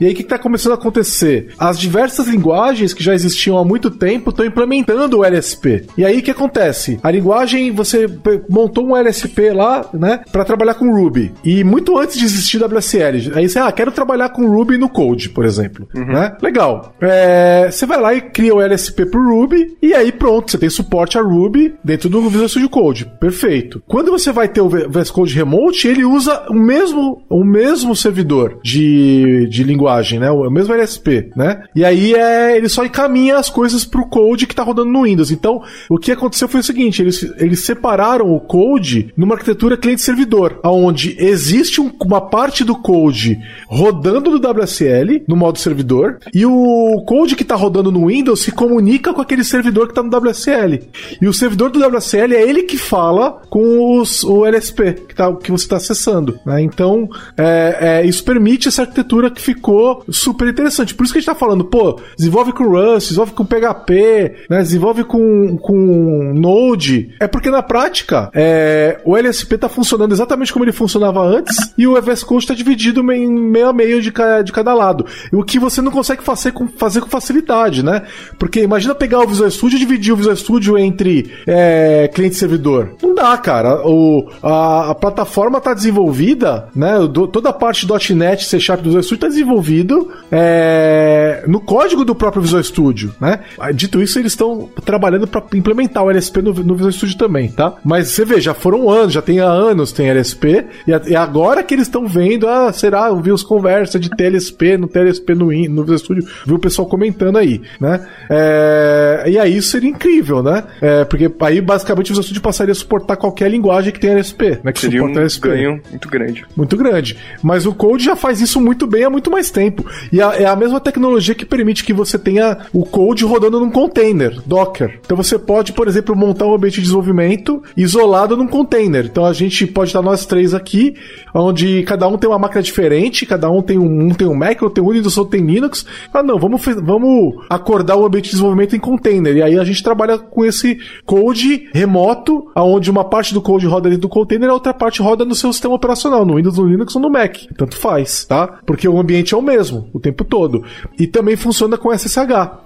E 0.01 0.07
aí, 0.07 0.13
o 0.13 0.15
que 0.15 0.23
está 0.23 0.39
começando 0.39 0.73
a 0.73 0.77
acontecer? 0.77 1.55
As 1.59 1.79
diversas 1.79 2.27
linguagens 2.27 2.93
que 2.93 3.03
já 3.03 3.15
existiam 3.15 3.59
há 3.59 3.65
muito 3.65 3.91
tempo 3.91 4.31
estão 4.31 4.45
implementando 4.45 5.19
o 5.19 5.25
LSP. 5.25 5.87
E 5.97 6.05
aí, 6.05 6.19
o 6.19 6.23
que 6.23 6.31
acontece? 6.31 6.99
A 7.03 7.11
linguagem, 7.11 7.71
você 7.73 8.07
montou 8.49 8.87
um 8.87 8.97
LSP 8.97 9.51
lá, 9.51 9.89
né, 9.93 10.21
para 10.31 10.45
trabalhar 10.45 10.75
com 10.75 10.95
Ruby. 10.95 11.33
E 11.45 11.65
muito 11.65 11.99
antes 11.99 12.19
de 12.19 12.25
existir 12.25 12.63
WSL. 12.63 13.33
Aí 13.35 13.49
você, 13.49 13.59
ah, 13.59 13.71
quero 13.73 13.93
trabalhar 13.93 14.31
com 14.31 14.47
Ruby 14.47 14.79
no 14.79 14.89
Code, 14.89 15.31
por 15.31 15.45
exemplo. 15.45 15.89
Né? 15.95 16.37
Legal. 16.43 16.95
É, 17.01 17.69
você 17.71 17.87
vai 17.87 18.01
lá 18.01 18.15
e 18.15 18.21
cria 18.21 18.55
o 18.55 18.61
LSP 18.61 19.07
pro 19.07 19.23
Ruby, 19.23 19.77
e 19.81 19.95
aí 19.95 20.13
pronto, 20.13 20.51
você 20.51 20.59
tem 20.59 20.71
suporte 20.71 21.19
a 21.19 21.23
Ruby 21.23 21.75
dentro 21.83 22.09
do 22.09 22.29
Visual 22.29 22.49
Studio 22.49 22.69
Code. 22.69 23.11
Perfeito. 23.21 23.83
Quando 23.87 24.11
você 24.11 24.33
vai 24.33 24.49
ter 24.49 24.61
o 24.61 24.69
VS 24.69 25.11
Code 25.11 25.35
Remote, 25.35 25.89
ele 25.89 26.05
usa 26.05 26.47
o 26.49 26.55
mesmo, 26.55 27.23
o 27.29 27.45
mesmo 27.45 27.95
servidor 27.95 28.59
de, 28.63 29.30
de 29.49 29.63
linguagem, 29.65 30.19
né? 30.19 30.31
O 30.31 30.49
mesmo 30.51 30.73
LSP, 30.75 31.31
né? 31.37 31.63
E 31.75 31.85
aí 31.85 32.15
é, 32.15 32.57
ele 32.57 32.69
só 32.69 32.85
encaminha 32.85 33.37
as 33.39 33.49
coisas 33.51 33.85
pro 33.85 34.07
code 34.09 34.47
que 34.47 34.55
tá 34.55 34.63
rodando 34.63 34.91
no 34.91 35.03
Windows. 35.05 35.31
Então, 35.31 35.63
o 35.89 35.99
que 35.99 36.13
aconteceu 36.13 36.49
foi 36.49 36.61
o 36.61 36.65
seguinte, 36.65 37.03
eles, 37.03 37.23
eles 37.39 37.61
separaram 37.61 38.33
o 38.35 38.41
code 38.41 39.13
numa 39.17 39.35
arquitetura 39.35 39.77
cliente-servidor, 39.77 40.59
onde 40.65 41.17
existe 41.19 41.81
um- 41.81 41.91
uma 42.05 42.21
parte 42.21 42.65
do 42.65 42.77
code 42.77 43.39
rodando 43.69 44.31
no 44.31 44.39
WSL, 44.39 45.23
no 45.29 45.37
modo 45.37 45.59
servidor, 45.59 46.19
e 46.35 46.45
o 46.47 47.03
code 47.07 47.37
que 47.37 47.45
tá 47.45 47.55
rodando 47.55 47.91
no 47.93 48.07
Windows 48.07 48.41
se 48.43 48.53
comunica 48.53 49.13
com 49.13 49.21
aquele 49.21 49.45
servidor 49.45 49.89
que 49.89 49.95
tá 49.95 50.03
no 50.03 50.11
WSL. 50.11 50.81
E 51.21 51.27
o 51.29 51.33
servidor 51.33 51.71
do 51.71 51.79
WSL 51.79 52.35
é 52.35 52.43
ele 52.43 52.63
que 52.63 52.77
fala 52.77 53.43
com 53.51 53.99
os, 53.99 54.25
o 54.25 54.45
LSP 54.47 54.93
que, 55.09 55.15
tá, 55.15 55.33
que 55.35 55.51
você 55.51 55.65
está 55.65 55.77
acessando. 55.77 56.39
né? 56.45 56.63
Então, 56.63 57.09
é, 57.37 57.77
é, 58.03 58.07
isso 58.07 58.23
permite 58.25 58.69
essa 58.69 58.83
arquitetura 58.83 59.20
arquitetura 59.21 59.31
que 59.31 59.41
ficou 59.41 60.05
super 60.09 60.49
interessante. 60.49 60.95
Por 60.95 61.05
isso 61.05 61.13
que 61.13 61.19
a 61.19 61.21
gente 61.21 61.31
tá 61.31 61.35
falando, 61.35 61.65
pô, 61.65 62.01
desenvolve 62.17 62.53
com 62.53 62.65
Rust, 62.65 63.09
desenvolve 63.09 63.33
com 63.33 63.45
PHP, 63.45 64.47
né, 64.49 64.59
desenvolve 64.63 65.05
com, 65.05 65.57
com 65.59 66.33
Node. 66.35 67.15
É 67.21 67.27
porque 67.27 67.51
na 67.51 67.63
prática, 67.63 68.31
é, 68.35 69.01
o 69.05 69.17
LSP 69.17 69.59
tá 69.59 69.69
funcionando 69.69 70.13
exatamente 70.13 70.53
como 70.53 70.65
ele 70.65 70.73
funcionava 70.73 71.21
antes 71.21 71.73
e 71.77 71.87
o 71.87 72.01
VS 72.01 72.25
Code 72.25 72.47
tá 72.47 72.55
dividido 72.55 73.01
em 73.13 73.29
meio 73.29 73.69
a 73.69 73.73
meio 73.73 74.01
de, 74.01 74.11
ca, 74.11 74.43
de 74.43 74.53
cada 74.53 74.73
lado. 74.73 75.05
O 75.33 75.43
que 75.43 75.59
você 75.59 75.83
não 75.83 75.93
consegue 75.93 76.23
fazer 76.23 76.53
com, 76.53 76.69
fazer 76.69 77.01
com 77.01 77.09
facilidade, 77.09 77.85
né? 77.85 78.03
Porque 78.39 78.63
imagina 78.63 78.95
pegar 78.95 79.21
o 79.21 79.27
Visual 79.27 79.51
Studio 79.51 79.77
e 79.77 79.81
dividir 79.81 80.13
o 80.13 80.17
Visual 80.17 80.37
Studio 80.37 80.79
entre 80.79 81.31
é, 81.47 82.09
cliente 82.13 82.37
e 82.37 82.39
servidor. 82.39 82.95
Não 83.03 83.15
dá, 83.15 83.37
cara. 83.37 83.87
O, 83.87 84.29
a, 84.43 84.91
a 84.91 84.95
plataforma 84.95 85.61
tá 85.61 85.75
desenvolvida, 85.75 86.69
né? 86.75 86.99
Do, 87.07 87.27
toda 87.27 87.51
a 87.51 87.53
parte 87.53 87.87
.NET, 88.15 88.45
C 88.45 88.61
Sharp 88.61 88.81
do 88.81 88.91
Visual 88.91 89.03
Studio 89.11 89.21
tá 89.21 89.29
desenvolvido 89.29 90.11
é, 90.31 91.45
no 91.47 91.61
código 91.61 92.05
do 92.05 92.15
próprio 92.15 92.43
Visual 92.43 92.63
Studio, 92.63 93.15
né? 93.21 93.41
Dito 93.75 94.03
isso, 94.03 94.19
eles 94.19 94.33
estão 94.33 94.69
trabalhando 94.85 95.27
para 95.27 95.43
implementar 95.55 96.05
o 96.05 96.11
LSP 96.11 96.43
no, 96.43 96.53
no 96.53 96.75
Visual 96.75 96.93
Studio 96.93 97.19
também, 97.19 97.51
tá? 97.51 97.75
Mas 97.85 98.09
você 98.09 98.25
vê, 98.25 98.41
já 98.41 98.55
foram 98.55 98.89
anos, 98.89 99.13
já 99.13 99.23
tem 99.23 99.41
há 99.41 99.47
anos 99.47 99.93
tem 99.93 100.09
LSP, 100.09 100.65
e, 100.87 100.93
a, 100.93 101.03
e 101.07 101.17
agora 101.17 101.63
que 101.63 101.75
eles 101.75 101.87
estão 101.87 102.07
vendo, 102.07 102.49
ah, 102.49 102.73
será? 102.73 103.09
Eu 103.09 103.21
vi 103.21 103.33
os 103.33 103.43
conversas 103.43 104.01
de 104.01 104.11
TLSP 104.11 104.77
no 104.77 104.87
TLSP 104.87 105.35
no, 105.35 105.47
no 105.47 105.83
Visual 105.83 105.99
Studio, 105.99 106.29
viu 106.47 106.57
o 106.57 106.59
pessoal 106.59 106.89
comentando 106.89 107.37
aí, 107.37 107.61
né? 107.81 108.07
É, 108.29 109.25
e 109.27 109.39
aí 109.39 109.57
isso 109.57 109.71
seria 109.71 109.91
incrível, 109.91 110.43
né? 110.43 110.65
É, 110.81 111.05
porque 111.05 111.31
aí 111.41 111.61
basicamente 111.61 112.07
o 112.07 112.11
Visual 112.11 112.25
Studio 112.25 112.43
passaria 112.43 112.73
a 112.73 112.75
suportar 112.75 113.17
qualquer 113.17 113.51
linguagem 113.51 113.93
que 113.93 114.01
tem 114.01 114.11
LSP, 114.11 114.61
né? 114.63 114.73
Que 114.73 114.81
seria 114.81 115.01
suporta 115.01 115.19
um 115.19 115.23
LSP. 115.23 115.49
ganho 115.49 115.81
muito 115.91 116.09
grande. 116.09 116.47
Muito 116.57 116.77
grande. 116.77 117.17
Mas 117.43 117.67
o 117.67 117.75
Code 117.75 118.05
já 118.05 118.17
faz 118.17 118.41
isso 118.41 118.61
muito 118.61 118.87
bem 118.87 119.00
há 119.05 119.11
muito 119.11 119.31
mais 119.31 119.51
tempo. 119.51 119.85
E 120.13 120.21
a, 120.21 120.35
é 120.35 120.47
a 120.47 120.57
mesma 120.57 120.81
tecnologia 120.81 121.35
que 121.35 121.45
permite 121.45 121.85
que 121.85 121.93
você 121.93 122.19
tenha 122.19 122.59
o 122.73 122.85
Code 122.85 123.25
rodando 123.25 123.61
num 123.61 123.71
container, 123.71 124.41
Docker. 124.45 125.01
Então 125.05 125.17
você 125.17 125.39
pode, 125.39 125.73
por 125.73 125.89
exemplo, 125.89 126.17
montar 126.17 126.47
um 126.47 126.55
ambiente 126.55 126.77
de 126.77 126.83
desenvolvimento 126.83 127.63
isolado 127.77 128.37
num 128.37 128.47
container. 128.47 129.07
Então 129.07 129.25
a 129.25 129.33
gente 129.33 129.67
pode 129.67 129.91
estar 129.91 130.03
nós 130.03 130.27
três 130.27 130.55
aqui, 130.55 130.95
onde 131.35 131.83
cada 131.85 132.07
um 132.09 132.17
tem 132.17 132.29
uma 132.29 132.39
máquina 132.39 132.63
diferente, 132.63 133.27
cada 133.27 133.51
um 133.51 133.63
tem 133.63 133.79
um, 133.79 134.07
um 134.07 134.11
tem 134.11 134.27
um 134.27 134.35
Mac, 134.35 134.63
outro 134.63 134.83
tem 134.83 134.85
um 134.85 134.93
Windows, 134.93 135.17
outro 135.17 135.33
tem 135.33 135.47
Linux. 135.47 135.87
Ah, 136.13 136.23
não, 136.23 136.39
vamos, 136.39 136.63
vamos 136.83 137.45
acordar 137.49 137.97
o 137.97 138.05
ambiente 138.05 138.27
de 138.27 138.31
desenvolvimento 138.33 138.77
em 138.77 138.81
container. 138.81 139.37
E 139.37 139.43
aí 139.43 139.59
a 139.59 139.65
gente 139.65 139.83
trabalha 139.83 140.19
com 140.19 140.45
esse 140.45 140.79
code 141.05 141.69
remoto, 141.73 142.51
onde 142.57 142.91
uma 142.91 143.05
parte 143.05 143.35
do 143.35 143.41
code 143.41 143.67
roda 143.67 143.89
dentro 143.89 144.03
do 144.03 144.09
container 144.09 144.49
e 144.49 144.51
a 144.51 144.55
outra 144.55 144.75
parte 144.75 145.03
roda 145.03 145.25
no 145.25 145.35
seu 145.35 145.53
sistema 145.53 145.75
operacional, 145.75 146.25
no 146.25 146.37
Windows, 146.37 146.59
no 146.59 146.67
Linux 146.67 146.95
ou 146.95 147.03
no 147.03 147.11
Mac. 147.11 147.37
Tanto 147.57 147.77
faz, 147.77 148.25
tá? 148.25 148.61
Porque 148.65 148.89
o 148.91 148.99
ambiente 148.99 149.35
é 149.35 149.37
o 149.37 149.43
mesmo 149.43 149.89
o 149.93 150.01
tempo 150.01 150.25
todo. 150.25 150.65
E 150.99 151.07
também 151.07 151.37
funciona 151.37 151.77
com 151.77 151.93
SSH. 151.93 152.19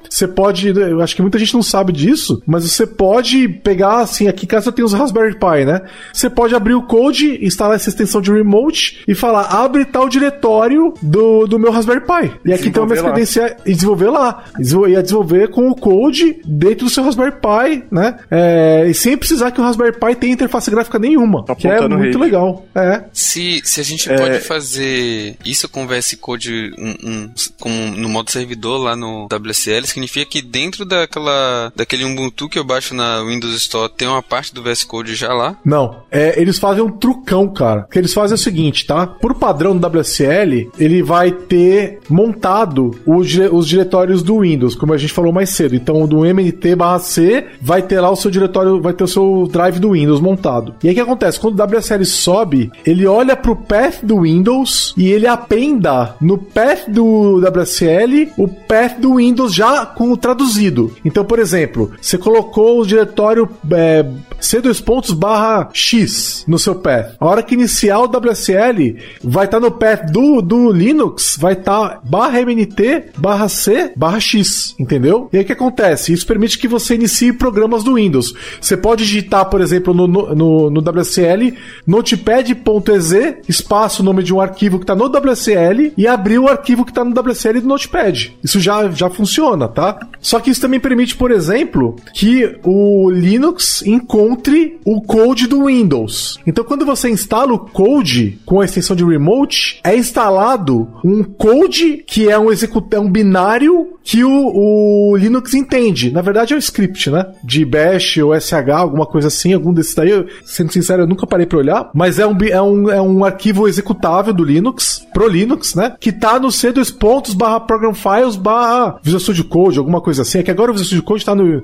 Você 0.08 0.28
pode, 0.28 0.68
eu 0.68 1.00
acho 1.00 1.16
que 1.16 1.22
muita 1.22 1.38
gente 1.38 1.54
não 1.54 1.62
sabe 1.62 1.92
disso, 1.92 2.42
mas 2.46 2.64
você 2.64 2.86
pode 2.86 3.48
pegar, 3.48 4.00
assim, 4.00 4.28
aqui 4.28 4.44
em 4.44 4.48
casa 4.48 4.68
eu 4.68 4.72
tenho 4.72 4.86
os 4.86 4.92
Raspberry 4.92 5.34
Pi, 5.34 5.64
né? 5.64 5.82
Você 6.12 6.30
pode 6.30 6.54
abrir 6.54 6.74
o 6.74 6.82
code, 6.82 7.44
instalar 7.44 7.76
essa 7.76 7.88
extensão 7.88 8.20
de 8.20 8.32
remote 8.32 9.02
e 9.08 9.14
falar, 9.14 9.42
abre 9.46 9.84
tal 9.84 10.08
diretório 10.08 10.94
do, 11.02 11.46
do 11.46 11.58
meu 11.58 11.72
Raspberry 11.72 12.00
Pi. 12.00 12.32
E 12.44 12.52
aqui 12.52 12.70
tem 12.70 12.82
uma 12.82 12.94
credenciais 12.94 13.56
e 13.66 13.72
desenvolver 13.72 14.10
lá. 14.10 14.44
E 14.58 15.02
desenvolver 15.02 15.48
com 15.48 15.68
o 15.68 15.74
code 15.74 16.40
dentro 16.44 16.86
do 16.86 16.90
seu 16.90 17.04
Raspberry 17.04 17.32
Pi, 17.32 17.84
né? 17.90 18.16
É, 18.30 18.86
e 18.88 18.94
sem 18.94 19.16
precisar 19.16 19.50
que 19.50 19.60
o 19.60 19.64
Raspberry 19.64 19.92
Pi 19.92 20.14
tenha 20.14 20.32
interface 20.32 20.70
gráfica 20.70 20.98
nenhuma. 20.98 21.44
Tá 21.44 21.54
que 21.54 21.66
é 21.66 21.88
muito 21.88 22.18
legal. 22.18 22.66
É. 22.74 23.04
Se, 23.12 23.60
se 23.64 23.80
a 23.80 23.84
gente 23.84 24.10
é... 24.10 24.16
pode 24.16 24.40
fazer 24.40 25.36
isso 25.44 25.68
com 25.68 25.84
o 25.84 25.86
VS 25.86 26.13
Code 26.16 26.72
um, 26.78 27.30
um, 27.66 27.90
no 27.96 28.08
modo 28.08 28.30
servidor 28.30 28.78
lá 28.78 28.96
no 28.96 29.26
WSL, 29.26 29.86
significa 29.86 30.26
que 30.26 30.42
dentro 30.42 30.84
daquela, 30.84 31.72
daquele 31.74 32.04
Ubuntu 32.04 32.48
que 32.48 32.58
eu 32.58 32.64
baixo 32.64 32.94
na 32.94 33.22
Windows 33.22 33.54
Store 33.54 33.92
tem 33.94 34.08
uma 34.08 34.22
parte 34.22 34.54
do 34.54 34.62
VS 34.62 34.84
Code 34.84 35.14
já 35.14 35.32
lá? 35.32 35.56
Não. 35.64 36.02
É, 36.10 36.40
eles 36.40 36.58
fazem 36.58 36.82
um 36.82 36.90
trucão, 36.90 37.48
cara. 37.48 37.82
O 37.82 37.90
que 37.90 37.98
eles 37.98 38.14
fazem 38.14 38.32
é 38.32 38.34
o 38.34 38.38
seguinte, 38.38 38.86
tá? 38.86 39.06
Por 39.06 39.34
padrão 39.34 39.76
do 39.76 39.86
WSL, 39.86 40.70
ele 40.78 41.02
vai 41.02 41.30
ter 41.32 42.00
montado 42.08 42.98
os, 43.06 43.34
os 43.52 43.68
diretórios 43.68 44.22
do 44.22 44.40
Windows, 44.40 44.74
como 44.74 44.92
a 44.92 44.96
gente 44.96 45.12
falou 45.12 45.32
mais 45.32 45.50
cedo. 45.50 45.74
Então, 45.74 46.06
do 46.06 46.24
MNT/C 46.24 47.46
vai 47.60 47.82
ter 47.82 48.00
lá 48.00 48.10
o 48.10 48.16
seu 48.16 48.30
diretório, 48.30 48.80
vai 48.80 48.92
ter 48.92 49.04
o 49.04 49.08
seu 49.08 49.48
drive 49.50 49.78
do 49.78 49.92
Windows 49.92 50.20
montado. 50.20 50.74
E 50.82 50.88
aí 50.88 50.92
o 50.92 50.94
que 50.94 51.00
acontece? 51.00 51.40
Quando 51.40 51.58
o 51.58 51.62
WSL 51.62 52.04
sobe, 52.04 52.70
ele 52.84 53.06
olha 53.06 53.36
pro 53.36 53.56
path 53.56 54.02
do 54.02 54.22
Windows 54.22 54.94
e 54.96 55.10
ele 55.10 55.26
apenda 55.26 56.03
no 56.20 56.38
path 56.38 56.88
do 56.88 57.40
WSL 57.40 58.32
o 58.36 58.48
path 58.48 58.98
do 58.98 59.16
Windows 59.16 59.55
já 59.55 59.86
com 59.86 60.12
o 60.12 60.16
traduzido. 60.16 60.94
Então, 61.05 61.24
por 61.24 61.38
exemplo, 61.38 61.92
você 62.00 62.18
colocou 62.18 62.80
o 62.80 62.86
diretório 62.86 63.48
é, 63.72 64.05
C2 64.40 64.82
pontos 64.82 65.12
barra 65.12 65.70
X 65.72 66.44
no 66.46 66.59
seu 66.59 66.74
path. 66.74 67.16
A 67.18 67.26
hora 67.26 67.42
que 67.42 67.55
iniciar 67.55 68.00
o 68.00 68.05
WSL, 68.05 68.96
vai 69.22 69.46
estar 69.46 69.61
tá 69.61 69.61
no 69.61 69.70
path 69.70 70.11
do, 70.11 70.40
do 70.40 70.70
Linux, 70.70 71.36
vai 71.38 71.55
estar 71.55 71.88
tá 71.88 72.00
barra 72.05 72.40
MNT 72.40 73.12
barra 73.16 73.48
C 73.48 73.92
barra 73.96 74.20
X, 74.20 74.74
entendeu? 74.78 75.28
E 75.32 75.38
aí 75.38 75.42
o 75.42 75.46
que 75.46 75.52
acontece? 75.52 76.12
Isso 76.12 76.26
permite 76.26 76.59
que 76.59 76.68
você 76.68 76.94
inicie 76.94 77.32
programas 77.32 77.82
do 77.82 77.94
Windows. 77.94 78.34
Você 78.61 78.76
pode 78.76 79.05
digitar, 79.05 79.46
por 79.46 79.61
exemplo, 79.61 79.94
no, 79.94 80.07
no, 80.07 80.70
no 80.70 80.80
WSL, 80.80 81.55
notepad.exe, 81.86 83.36
espaço, 83.48 84.02
nome 84.02 84.22
de 84.22 84.34
um 84.34 84.40
arquivo 84.40 84.78
que 84.78 84.84
está 84.84 84.94
no 84.94 85.07
WSL, 85.07 85.92
e 85.97 86.07
abrir 86.07 86.38
o 86.38 86.49
arquivo 86.49 86.84
que 86.84 86.90
está 86.90 87.05
no 87.05 87.18
WSL 87.18 87.61
do 87.61 87.68
Notepad. 87.68 88.36
Isso 88.42 88.61
já, 88.61 88.90
já 88.90 89.11
funciona, 89.11 89.68
tá? 89.68 89.99
Só 90.20 90.40
que 90.40 90.51
isso 90.51 90.61
também 90.61 90.80
permite, 90.80 91.16
por 91.16 91.30
exemplo, 91.30 91.97
que 92.12 92.59
o 92.64 93.11
Linux 93.11 93.82
encontre 93.86 94.78
o 94.84 95.01
code 95.03 95.47
do 95.47 95.66
Windows. 95.66 96.38
Então, 96.47 96.64
quando 96.64 96.86
você 96.86 97.11
instala 97.11 97.53
o 97.53 97.59
code 97.59 98.38
com 98.45 98.61
a 98.61 98.64
extensão 98.64 98.97
de 98.97 99.05
remote, 99.05 99.80
é 99.84 99.97
instalado 99.97 100.88
um 101.05 101.22
code 101.22 102.05
que 102.07 102.28
é 102.28 102.38
um 102.38 102.51
executante, 102.51 102.97
é 102.97 103.01
um 103.01 103.11
binário 103.11 103.95
que 104.05 104.22
o, 104.22 105.11
o, 105.11 105.16
Linux 105.16 105.55
entende. 105.55 106.11
Na 106.11 106.20
verdade 106.20 106.53
é 106.53 106.57
um 106.57 106.59
script, 106.59 107.11
né? 107.11 107.26
De 107.42 107.64
bash 107.64 108.18
ou 108.18 108.38
SH, 108.38 108.68
alguma 108.70 109.07
coisa 109.07 109.28
assim, 109.28 109.55
algum 109.55 109.72
desses 109.72 109.95
daí. 109.95 110.26
Sendo 110.45 110.72
sincero, 110.72 111.03
eu 111.03 111.07
nunca 111.07 111.26
parei 111.26 111.47
pra 111.47 111.59
olhar. 111.59 111.90
Mas 111.95 112.18
é 112.18 112.26
um, 112.26 112.36
é 112.42 112.62
um, 112.62 112.90
é 112.90 113.01
um 113.01 113.24
arquivo 113.24 113.66
executável 113.66 114.34
do 114.34 114.45
Linux, 114.45 115.07
pro 115.12 115.26
Linux, 115.26 115.73
né? 115.74 115.94
Que 115.98 116.12
tá 116.12 116.38
no 116.38 116.48
C2 116.48 116.96
pontos 116.96 117.34
barra 117.34 117.60
program 117.60 117.94
files 117.94 118.36
barra 118.36 118.98
Visual 119.02 119.20
Studio 119.20 119.44
Code, 119.44 119.78
alguma 119.78 120.00
coisa 120.00 120.22
assim. 120.22 120.38
É 120.38 120.42
que 120.42 120.50
agora 120.50 120.70
o 120.70 120.74
Visual 120.74 120.86
Studio 120.86 121.04
Code 121.04 121.24
tá 121.24 121.34
no 121.34 121.62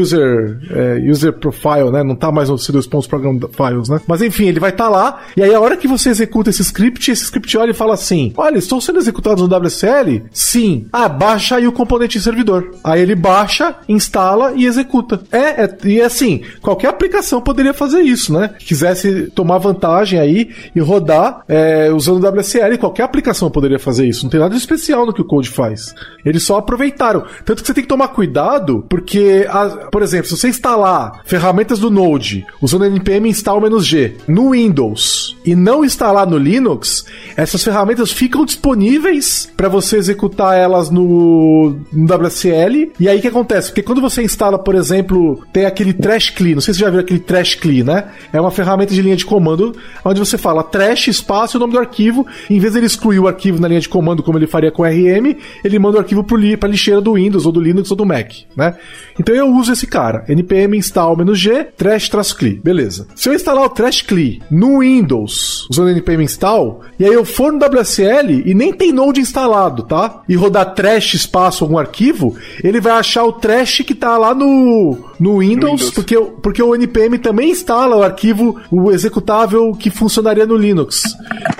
user, 0.00 0.58
é, 0.70 1.10
user 1.10 1.32
profile, 1.32 1.90
né? 1.90 2.02
Não 2.02 2.14
tá 2.14 2.30
mais 2.30 2.48
no 2.48 2.56
C2 2.56 2.88
pontos 2.88 3.06
program 3.06 3.38
files, 3.38 3.88
né? 3.88 4.00
Mas 4.06 4.22
enfim, 4.22 4.46
ele 4.46 4.60
vai 4.60 4.70
estar 4.70 4.84
tá 4.84 4.90
lá. 4.90 5.20
E 5.36 5.42
aí 5.42 5.54
a 5.54 5.60
hora 5.60 5.76
que 5.76 5.88
você 5.88 6.10
executa 6.10 6.50
esse 6.50 6.62
script, 6.62 7.10
esse 7.10 7.24
script 7.24 7.56
olha 7.56 7.70
e 7.70 7.74
fala 7.74 7.94
assim: 7.94 8.32
Olha, 8.36 8.58
estou 8.58 8.80
sendo 8.80 8.98
executados 8.98 9.46
no 9.46 9.56
WSL? 9.56 10.24
Sim. 10.32 10.86
Ah, 10.92 11.08
baixa 11.08 11.56
aí 11.56 11.66
o 11.66 11.72
componente 11.72 12.18
em 12.18 12.20
servidor. 12.20 12.74
Aí 12.82 13.00
ele 13.00 13.14
baixa, 13.14 13.76
instala 13.88 14.52
e 14.56 14.66
executa. 14.66 15.22
É, 15.30 15.64
é 15.64 15.78
e 15.84 16.00
assim, 16.00 16.42
qualquer 16.60 16.88
aplicação 16.88 17.40
poderia 17.40 17.74
fazer 17.74 18.02
isso, 18.02 18.32
né? 18.32 18.50
Quisesse 18.58 19.30
tomar 19.34 19.58
vantagem 19.58 20.18
aí 20.18 20.50
e 20.74 20.80
rodar 20.80 21.42
é, 21.48 21.90
usando 21.92 22.22
o 22.22 22.28
WSL, 22.28 22.78
qualquer 22.78 23.02
aplicação 23.02 23.43
poderia 23.50 23.78
fazer 23.78 24.06
isso. 24.06 24.24
Não 24.24 24.30
tem 24.30 24.40
nada 24.40 24.54
de 24.54 24.60
especial 24.60 25.06
no 25.06 25.12
que 25.12 25.20
o 25.20 25.24
Code 25.24 25.48
faz. 25.48 25.94
Eles 26.24 26.44
só 26.44 26.58
aproveitaram. 26.58 27.24
Tanto 27.44 27.62
que 27.62 27.66
você 27.66 27.74
tem 27.74 27.84
que 27.84 27.88
tomar 27.88 28.08
cuidado, 28.08 28.84
porque, 28.88 29.46
a, 29.48 29.88
por 29.90 30.02
exemplo, 30.02 30.26
se 30.26 30.36
você 30.36 30.48
instalar 30.48 31.20
ferramentas 31.24 31.78
do 31.78 31.90
Node 31.90 32.46
usando 32.60 32.84
npm 32.84 33.28
install-g 33.28 34.16
no 34.26 34.50
Windows 34.50 35.36
e 35.44 35.54
não 35.54 35.84
instalar 35.84 36.26
no 36.26 36.38
Linux, 36.38 37.04
essas 37.36 37.62
ferramentas 37.62 38.12
ficam 38.12 38.44
disponíveis 38.44 39.50
para 39.56 39.68
você 39.68 39.96
executar 39.96 40.56
elas 40.56 40.90
no, 40.90 41.76
no 41.92 42.14
WSL. 42.14 42.92
E 42.98 43.08
aí 43.08 43.18
o 43.18 43.20
que 43.20 43.28
acontece? 43.28 43.68
Porque 43.68 43.82
quando 43.82 44.00
você 44.00 44.22
instala, 44.22 44.58
por 44.58 44.74
exemplo, 44.74 45.42
tem 45.52 45.66
aquele 45.66 45.92
trash 45.92 46.30
clean, 46.30 46.54
não 46.54 46.60
sei 46.60 46.74
se 46.74 46.80
você 46.80 46.84
já 46.84 46.90
viu 46.90 47.00
aquele 47.00 47.20
trash 47.20 47.54
clean, 47.54 47.84
né? 47.84 48.10
É 48.32 48.40
uma 48.40 48.50
ferramenta 48.50 48.94
de 48.94 49.02
linha 49.02 49.16
de 49.16 49.24
comando 49.24 49.74
onde 50.04 50.20
você 50.20 50.38
fala 50.38 50.62
trash, 50.62 51.08
espaço 51.08 51.56
e 51.56 51.58
o 51.58 51.60
nome 51.60 51.72
do 51.72 51.78
arquivo. 51.78 52.26
Em 52.48 52.58
vez 52.58 52.72
de 52.72 52.78
ele 52.78 52.86
excluir 52.86 53.18
o 53.18 53.28
na 53.60 53.68
linha 53.68 53.80
de 53.80 53.88
comando 53.88 54.22
como 54.22 54.38
ele 54.38 54.46
faria 54.46 54.70
com 54.70 54.82
RM, 54.82 55.36
ele 55.64 55.78
manda 55.78 55.96
o 55.96 56.00
arquivo 56.00 56.24
para 56.24 56.68
a 56.68 56.70
lixeira 56.70 57.00
do 57.00 57.14
Windows 57.14 57.46
ou 57.46 57.52
do 57.52 57.60
Linux 57.60 57.90
ou 57.90 57.96
do 57.96 58.06
Mac, 58.06 58.32
né? 58.56 58.74
Então 59.18 59.34
eu 59.34 59.48
uso 59.48 59.72
esse 59.72 59.86
cara, 59.86 60.24
npm 60.28 60.76
install-g 60.76 61.64
trash-clean, 61.76 62.58
beleza. 62.62 63.06
Se 63.14 63.28
eu 63.28 63.34
instalar 63.34 63.64
o 63.64 63.68
trash 63.68 64.02
clean 64.02 64.38
no 64.50 64.80
Windows 64.80 65.66
usando 65.70 65.90
npm 65.90 66.22
install, 66.22 66.82
e 66.98 67.04
aí 67.04 67.12
eu 67.12 67.24
for 67.24 67.52
no 67.52 67.58
WSL 67.58 68.42
e 68.44 68.54
nem 68.54 68.72
tem 68.72 68.92
Node 68.92 69.20
instalado, 69.20 69.82
tá? 69.82 70.22
E 70.28 70.34
rodar 70.36 70.74
trash 70.74 71.14
espaço 71.14 71.64
algum 71.64 71.78
arquivo, 71.78 72.36
ele 72.62 72.80
vai 72.80 72.92
achar 72.92 73.24
o 73.24 73.32
trash 73.32 73.82
que 73.84 73.94
tá 73.94 74.16
lá 74.16 74.34
no, 74.34 74.96
no 75.18 75.38
Windows, 75.38 75.80
Windows. 75.80 75.90
Porque, 75.90 76.20
porque 76.42 76.62
o 76.62 76.74
npm 76.74 77.18
também 77.18 77.50
instala 77.50 77.96
o 77.96 78.02
arquivo, 78.02 78.60
o 78.70 78.90
executável 78.90 79.72
que 79.72 79.90
funcionaria 79.90 80.46
no 80.46 80.56
Linux. 80.56 81.02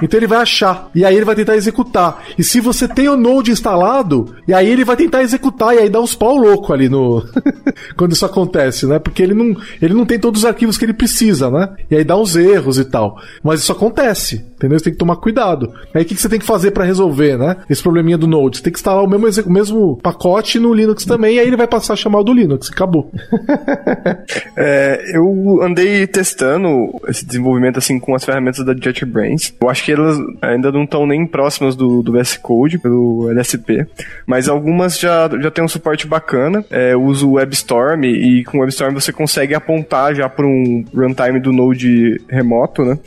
Então 0.02 0.18
ele 0.18 0.26
vai 0.26 0.38
achar. 0.38 0.90
E 0.94 1.04
aí 1.04 1.14
ele 1.16 1.24
vai 1.24 1.34
tentar 1.34 1.56
executar. 1.64 2.24
E 2.38 2.44
se 2.44 2.60
você 2.60 2.86
tem 2.86 3.08
o 3.08 3.16
Node 3.16 3.50
instalado, 3.50 4.34
e 4.46 4.52
aí 4.52 4.68
ele 4.68 4.84
vai 4.84 4.96
tentar 4.96 5.22
executar, 5.22 5.74
e 5.74 5.78
aí 5.78 5.88
dá 5.88 6.00
uns 6.00 6.14
pau 6.14 6.36
louco 6.36 6.72
ali 6.72 6.88
no. 6.88 7.24
quando 7.96 8.12
isso 8.12 8.26
acontece, 8.26 8.86
né? 8.86 8.98
Porque 8.98 9.22
ele 9.22 9.34
não, 9.34 9.56
ele 9.80 9.94
não 9.94 10.04
tem 10.04 10.18
todos 10.18 10.42
os 10.42 10.46
arquivos 10.46 10.78
que 10.78 10.84
ele 10.84 10.92
precisa, 10.92 11.50
né? 11.50 11.70
E 11.90 11.96
aí 11.96 12.04
dá 12.04 12.16
uns 12.16 12.36
erros 12.36 12.78
e 12.78 12.84
tal. 12.84 13.20
Mas 13.42 13.60
isso 13.60 13.72
acontece, 13.72 14.44
entendeu? 14.56 14.78
Você 14.78 14.84
tem 14.84 14.92
que 14.92 14.98
tomar 14.98 15.16
cuidado. 15.16 15.72
Aí 15.94 16.02
o 16.02 16.04
que, 16.04 16.14
que 16.14 16.20
você 16.20 16.28
tem 16.28 16.38
que 16.38 16.46
fazer 16.46 16.70
para 16.70 16.84
resolver, 16.84 17.38
né? 17.38 17.56
Esse 17.68 17.82
probleminha 17.82 18.18
do 18.18 18.26
Node. 18.26 18.58
Você 18.58 18.62
tem 18.62 18.72
que 18.72 18.78
instalar 18.78 19.02
o 19.02 19.08
mesmo, 19.08 19.44
o 19.44 19.52
mesmo 19.52 19.96
pacote 20.02 20.58
no 20.58 20.72
Linux 20.74 21.04
também, 21.04 21.36
e 21.36 21.40
aí 21.40 21.46
ele 21.46 21.56
vai 21.56 21.66
passar 21.66 21.94
a 21.94 21.96
chamar 21.96 22.20
o 22.20 22.24
do 22.24 22.32
Linux. 22.32 22.70
Acabou. 22.70 23.10
é, 24.56 25.16
eu 25.16 25.62
andei 25.62 26.06
testando 26.06 27.00
esse 27.08 27.24
desenvolvimento 27.24 27.78
assim 27.78 27.98
com 27.98 28.14
as 28.14 28.24
ferramentas 28.24 28.64
da 28.64 28.74
JetBrains. 28.74 29.54
Eu 29.60 29.70
acho 29.70 29.84
que 29.84 29.92
elas 29.92 30.18
ainda 30.42 30.70
não 30.70 30.84
estão 30.84 31.06
nem 31.06 31.26
próximas 31.26 31.53
do, 31.76 32.02
do 32.02 32.12
VS 32.12 32.36
Code, 32.36 32.78
pelo 32.78 33.30
LSP, 33.30 33.86
mas 34.26 34.48
algumas 34.48 34.98
já, 34.98 35.28
já 35.40 35.50
tem 35.50 35.64
um 35.64 35.68
suporte 35.68 36.06
bacana. 36.06 36.64
É, 36.70 36.96
uso 36.96 37.30
o 37.30 37.32
WebStorm 37.34 38.04
e 38.04 38.44
com 38.44 38.58
o 38.58 38.60
WebStorm 38.60 38.94
você 38.94 39.12
consegue 39.12 39.54
apontar 39.54 40.14
já 40.14 40.28
para 40.28 40.46
um 40.46 40.84
runtime 40.94 41.40
do 41.40 41.52
Node 41.52 42.20
remoto, 42.28 42.84
né? 42.84 42.98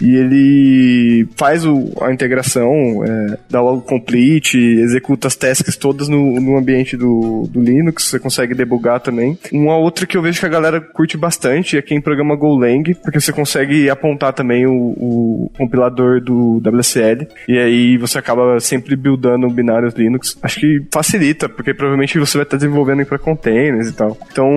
E 0.00 0.16
ele 0.16 1.28
faz 1.36 1.64
o, 1.64 1.92
a 2.02 2.12
integração, 2.12 3.04
é, 3.04 3.38
dá 3.48 3.62
o 3.62 3.80
complete, 3.80 4.58
executa 4.58 5.28
as 5.28 5.36
tasks 5.36 5.76
todas 5.76 6.08
no, 6.08 6.40
no 6.40 6.56
ambiente 6.56 6.96
do, 6.96 7.48
do 7.50 7.60
Linux, 7.60 8.08
você 8.08 8.18
consegue 8.18 8.54
debugar 8.54 9.00
também. 9.00 9.38
Uma 9.52 9.76
outra 9.76 10.06
que 10.06 10.16
eu 10.16 10.22
vejo 10.22 10.40
que 10.40 10.46
a 10.46 10.50
galera 10.50 10.80
curte 10.80 11.16
bastante 11.16 11.76
é 11.76 11.82
quem 11.82 12.00
programa 12.00 12.36
Golang, 12.36 12.94
porque 13.02 13.20
você 13.20 13.32
consegue 13.32 13.88
apontar 13.88 14.32
também 14.32 14.66
o, 14.66 14.74
o 14.74 15.50
compilador 15.56 16.20
do 16.20 16.58
WSL, 16.58 17.26
e 17.48 17.58
aí 17.58 17.93
você 17.98 18.18
acaba 18.18 18.58
sempre 18.60 18.96
buildando 18.96 19.48
binários 19.48 19.94
Linux. 19.94 20.38
Acho 20.42 20.60
que 20.60 20.82
facilita, 20.92 21.48
porque 21.48 21.74
provavelmente 21.74 22.18
você 22.18 22.38
vai 22.38 22.44
estar 22.44 22.56
desenvolvendo 22.56 23.04
para 23.04 23.18
containers 23.18 23.88
e 23.88 23.92
tal. 23.92 24.16
Então, 24.30 24.48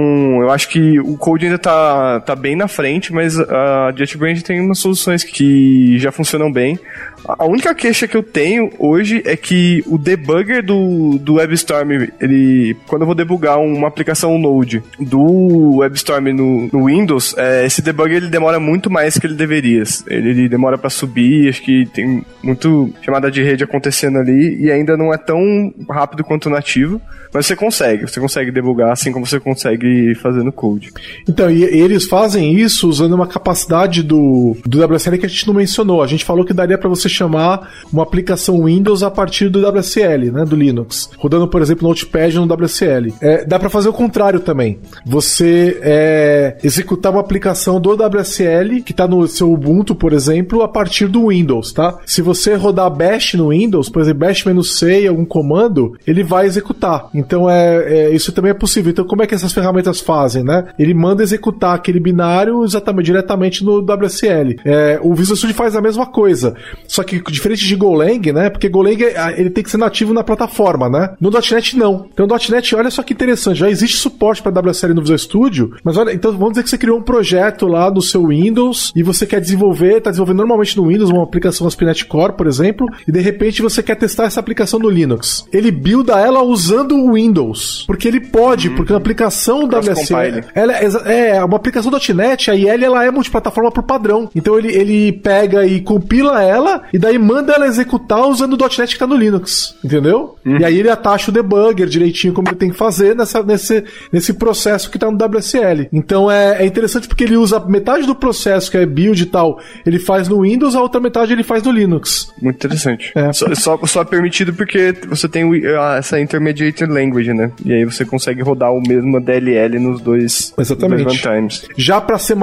eu 0.42 0.50
acho 0.52 0.70
que 0.70 1.00
o 1.00 1.18
code 1.18 1.46
ainda 1.46 1.58
tá, 1.58 2.20
tá 2.22 2.36
bem 2.36 2.56
na 2.56 2.68
frente, 2.68 3.14
mas 3.14 3.40
a 3.40 3.92
JetBrains 3.96 4.44
tem 4.44 4.60
umas 4.60 4.80
soluções 4.80 5.24
que 5.24 5.98
já 5.98 6.12
funcionam 6.12 6.52
bem. 6.52 6.80
A 7.28 7.46
única 7.46 7.76
queixa 7.76 8.08
que 8.08 8.16
eu 8.16 8.24
tenho 8.24 8.72
hoje 8.80 9.22
é 9.26 9.36
que 9.36 9.84
o 9.86 9.98
debugger 9.98 10.64
do, 10.64 11.18
do 11.20 11.36
WebStorm, 11.36 12.08
ele, 12.22 12.76
quando 12.88 13.02
eu 13.02 13.06
vou 13.06 13.16
debugar 13.16 13.60
uma 13.60 13.88
aplicação 13.88 14.38
Node 14.38 14.82
do 15.00 15.78
WebStorm 15.78 16.28
no, 16.28 16.70
no 16.72 16.86
Windows, 16.86 17.36
é, 17.38 17.66
esse 17.66 17.82
debugger 17.82 18.18
ele 18.18 18.30
demora 18.30 18.60
muito 18.60 18.90
mais 18.90 19.18
que 19.18 19.28
ele 19.28 19.34
deveria. 19.34 19.84
Ele, 20.08 20.30
ele 20.30 20.50
demora 20.50 20.78
para 20.78 20.90
subir, 20.90 21.50
acho 21.50 21.62
que 21.62 21.86
tem 21.88 22.24
muito 22.42 22.94
chamada 23.02 23.30
de 23.30 23.44
rede 23.44 23.64
acontecendo 23.64 24.18
ali 24.20 24.58
e 24.62 24.72
ainda 24.72 24.96
não 24.96 25.14
é 25.14 25.18
tão 25.18 25.74
rápido 25.90 26.24
quanto 26.24 26.46
o 26.46 26.50
nativo. 26.50 27.02
Mas 27.34 27.46
você 27.46 27.56
consegue, 27.56 28.08
você 28.08 28.20
consegue 28.20 28.52
debugar 28.52 28.92
assim 28.92 29.12
como 29.12 29.26
você 29.26 29.40
consegue 29.40 30.16
fazer 30.16 30.44
no 30.44 30.52
code. 30.52 30.92
Então, 31.28 31.52
e 31.52 31.64
eles 31.64 32.06
fazem 32.06 32.54
isso 32.54 32.88
usando 32.88 33.14
uma 33.14 33.28
capacidade 33.28 34.02
do, 34.02 34.56
do 34.66 34.84
WSL 34.84 35.18
que 35.18 35.26
a 35.26 35.30
gente 35.30 35.46
não 35.46 35.54
mencionou. 35.54 36.02
A 36.02 36.08
gente 36.08 36.24
falou 36.24 36.46
que 36.46 36.54
daria 36.54 36.78
para 36.78 36.90
você 36.90 37.10
chamar 37.18 37.70
uma 37.92 38.04
aplicação 38.04 38.66
Windows 38.66 39.04
a 39.04 39.12
partir 39.12 39.50
do 39.50 39.68
WSL, 39.68 40.32
né, 40.32 40.46
do 40.46 40.56
Linux, 40.56 41.10
rodando, 41.18 41.48
por 41.48 41.62
exemplo, 41.62 41.88
Notepad 41.88 42.36
no 42.36 42.54
WSL. 42.54 43.14
É, 43.22 43.46
dá 43.46 43.60
para 43.60 43.70
fazer 43.70 43.90
o 43.90 43.94
contrário 43.94 44.40
também. 44.40 44.80
Você 45.06 45.80
é, 45.82 46.58
executar 46.64 47.12
uma 47.12 47.22
aplicação 47.22 47.80
do 47.80 47.94
WSL 47.94 48.82
que 48.84 48.92
está 48.92 49.08
no 49.08 49.28
seu 49.28 49.52
Ubuntu, 49.52 49.96
por 49.96 50.14
exemplo, 50.14 50.62
a 50.62 50.68
partir 50.68 51.08
do 51.08 51.28
Windows, 51.30 51.72
tá? 51.74 51.98
Se 52.06 52.22
você 52.22 52.56
rodar 52.56 52.90
Bash 52.90 53.34
no 53.34 53.50
Windows, 53.50 53.90
por 53.90 54.02
exemplo, 54.02 54.20
bash-c 54.20 55.08
algum 55.08 55.26
comando, 55.26 55.98
ele 56.06 56.24
vai 56.24 56.46
executar. 56.46 57.10
Então 57.14 57.50
é, 57.50 58.08
é, 58.08 58.10
isso 58.12 58.32
também 58.32 58.52
é 58.52 58.54
possível. 58.54 58.92
Então 58.92 59.06
como 59.06 59.24
é 59.24 59.28
que 59.28 59.36
essas 59.36 59.54
ferramentas 59.54 60.00
fazem, 60.00 60.44
né? 60.44 60.68
Ele 60.78 60.94
manda 60.94 61.24
executar 61.24 61.76
aquele 61.76 62.00
binário 62.00 62.64
exatamente 62.64 63.06
diretamente 63.06 63.64
no 63.64 63.80
WSL. 63.80 64.60
É, 64.66 65.00
o 65.02 65.14
Visual 65.14 65.36
Studio 65.36 65.56
faz 65.56 65.76
a 65.76 65.82
mesma 65.82 66.06
coisa, 66.06 66.56
só 66.98 67.04
que 67.04 67.22
diferente 67.32 67.66
de 67.66 67.76
Golang, 67.76 68.34
né? 68.34 68.50
Porque 68.50 68.68
Golang 68.68 68.98
ele 69.38 69.52
tem 69.52 69.64
que 69.64 69.70
ser 69.70 69.78
nativo 69.78 70.14
na 70.14 70.24
plataforma, 70.24 70.90
né? 70.90 71.16
No 71.22 71.30
.NET 71.30 71.78
não. 71.78 72.08
Então 72.12 72.26
o 72.26 72.52
.NET, 72.52 72.76
olha 72.76 72.90
só 72.90 73.04
que 73.04 73.14
interessante, 73.14 73.60
já 73.60 73.70
existe 73.70 73.98
suporte 73.98 74.42
para 74.42 74.60
WSL 74.60 74.96
no 74.96 75.02
Visual 75.02 75.20
Studio, 75.20 75.76
mas 75.84 75.96
olha, 75.96 76.12
então 76.12 76.32
vamos 76.32 76.52
dizer 76.52 76.64
que 76.64 76.70
você 76.72 76.78
criou 76.78 76.98
um 76.98 77.04
projeto 77.04 77.68
lá 77.68 77.92
no 77.92 78.02
seu 78.02 78.28
Windows 78.28 78.92
e 78.96 79.04
você 79.04 79.28
quer 79.28 79.40
desenvolver, 79.40 79.98
está 79.98 80.10
desenvolvendo 80.10 80.38
normalmente 80.38 80.76
no 80.76 80.88
Windows 80.88 81.12
uma 81.12 81.24
aplicação 81.24 81.68
ASP.NET 81.68 82.06
Core, 82.06 82.34
por 82.34 82.48
exemplo, 82.48 82.88
e 83.08 83.12
de 83.12 83.20
repente 83.20 83.62
você 83.62 83.84
quer 83.84 83.96
testar 83.96 84.26
essa 84.26 84.40
aplicação 84.40 84.80
no 84.80 84.90
Linux. 84.90 85.46
Ele 85.54 85.70
builda 85.70 86.20
ela 86.20 86.42
usando 86.42 86.96
o 86.96 87.14
Windows, 87.14 87.84
porque 87.86 88.08
ele 88.08 88.22
pode, 88.22 88.70
hum. 88.70 88.76
porque 88.76 88.92
a 88.92 88.98
aplicação 88.98 89.66
WSL, 89.66 90.46
ela 90.56 90.74
é, 90.74 91.38
é 91.38 91.44
uma 91.44 91.58
aplicação 91.58 91.92
.NET, 91.92 92.50
a 92.50 92.56
IL 92.56 92.84
ela 92.84 93.06
é 93.06 93.12
multiplataforma 93.12 93.72
por 93.72 93.84
padrão. 93.84 94.30
Então 94.36 94.58
ele, 94.58 94.74
ele 94.74 95.12
pega 95.12 95.66
e 95.66 95.80
compila 95.82 96.42
ela 96.42 96.87
e 96.94 96.98
daí 96.98 97.18
manda 97.18 97.54
ela 97.54 97.68
executar 97.68 98.28
usando 98.28 98.54
o 98.54 98.58
.NET 98.58 98.88
que 98.88 98.94
está 98.94 99.08
no 99.08 99.16
Linux, 99.16 99.76
entendeu? 99.84 100.36
Hum. 100.46 100.58
E 100.58 100.66
aí 100.66 100.80
ele 100.80 100.90
atacha 100.90 101.32
o 101.32 101.34
debugger 101.34 101.88
direitinho 101.88 102.34
como 102.34 102.50
ele 102.50 102.56
tem 102.56 102.70
que 102.70 102.78
fazer 102.78 103.16
nessa, 103.16 103.44
nesse, 103.44 103.84
nesse 104.12 104.34
processo 104.34 104.90
que 104.90 104.98
está 104.98 105.10
no 105.10 105.18
WSL. 105.18 105.88
Então 105.92 106.30
é, 106.30 106.64
é 106.64 106.66
interessante 106.66 107.08
porque 107.08 107.24
ele 107.24 107.38
usa 107.38 107.60
metade 107.60 108.06
do 108.06 108.16
processo 108.16 108.70
que 108.72 108.78
é 108.78 108.86
build 108.86 109.22
e 109.22 109.26
tal, 109.26 109.60
ele 109.86 110.00
faz 110.00 110.28
no 110.28 110.42
Windows, 110.42 110.76
a 110.76 110.82
outra 110.82 111.00
metade 111.00 111.34
ele 111.34 111.44
faz 111.44 111.64
no 111.64 111.72
Linux. 111.72 112.32
Muito 112.42 112.56
interessante. 112.56 113.12
É. 113.16 113.32
Só, 113.34 113.54
só, 113.56 113.86
só, 113.86 114.02
é 114.02 114.06
permitido 114.06 114.54
porque 114.54 114.94
você 115.08 115.28
tem 115.28 115.50
essa 115.98 116.20
intermediate 116.20 116.86
language, 116.86 117.34
né? 117.34 117.52
E 117.66 117.74
aí 117.74 117.86
você 117.86 118.06
consegue 118.06 118.42
rodar 118.42 118.72
o 118.72 118.82
mesmo 118.82 119.20
DLL 119.20 119.80
nos 119.80 120.02
dois, 120.02 120.54
Exatamente. 120.58 121.04
Dois 121.04 121.24
runtimes. 121.24 121.68
Já 121.76 122.00
para 122.00 122.18
C++, 122.18 122.36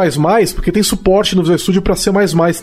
porque 0.54 0.72
tem 0.72 0.82
suporte 0.82 1.34
no 1.34 1.42
Visual 1.42 1.58
Studio 1.58 1.82
para 1.82 1.96
C++ 1.96 2.10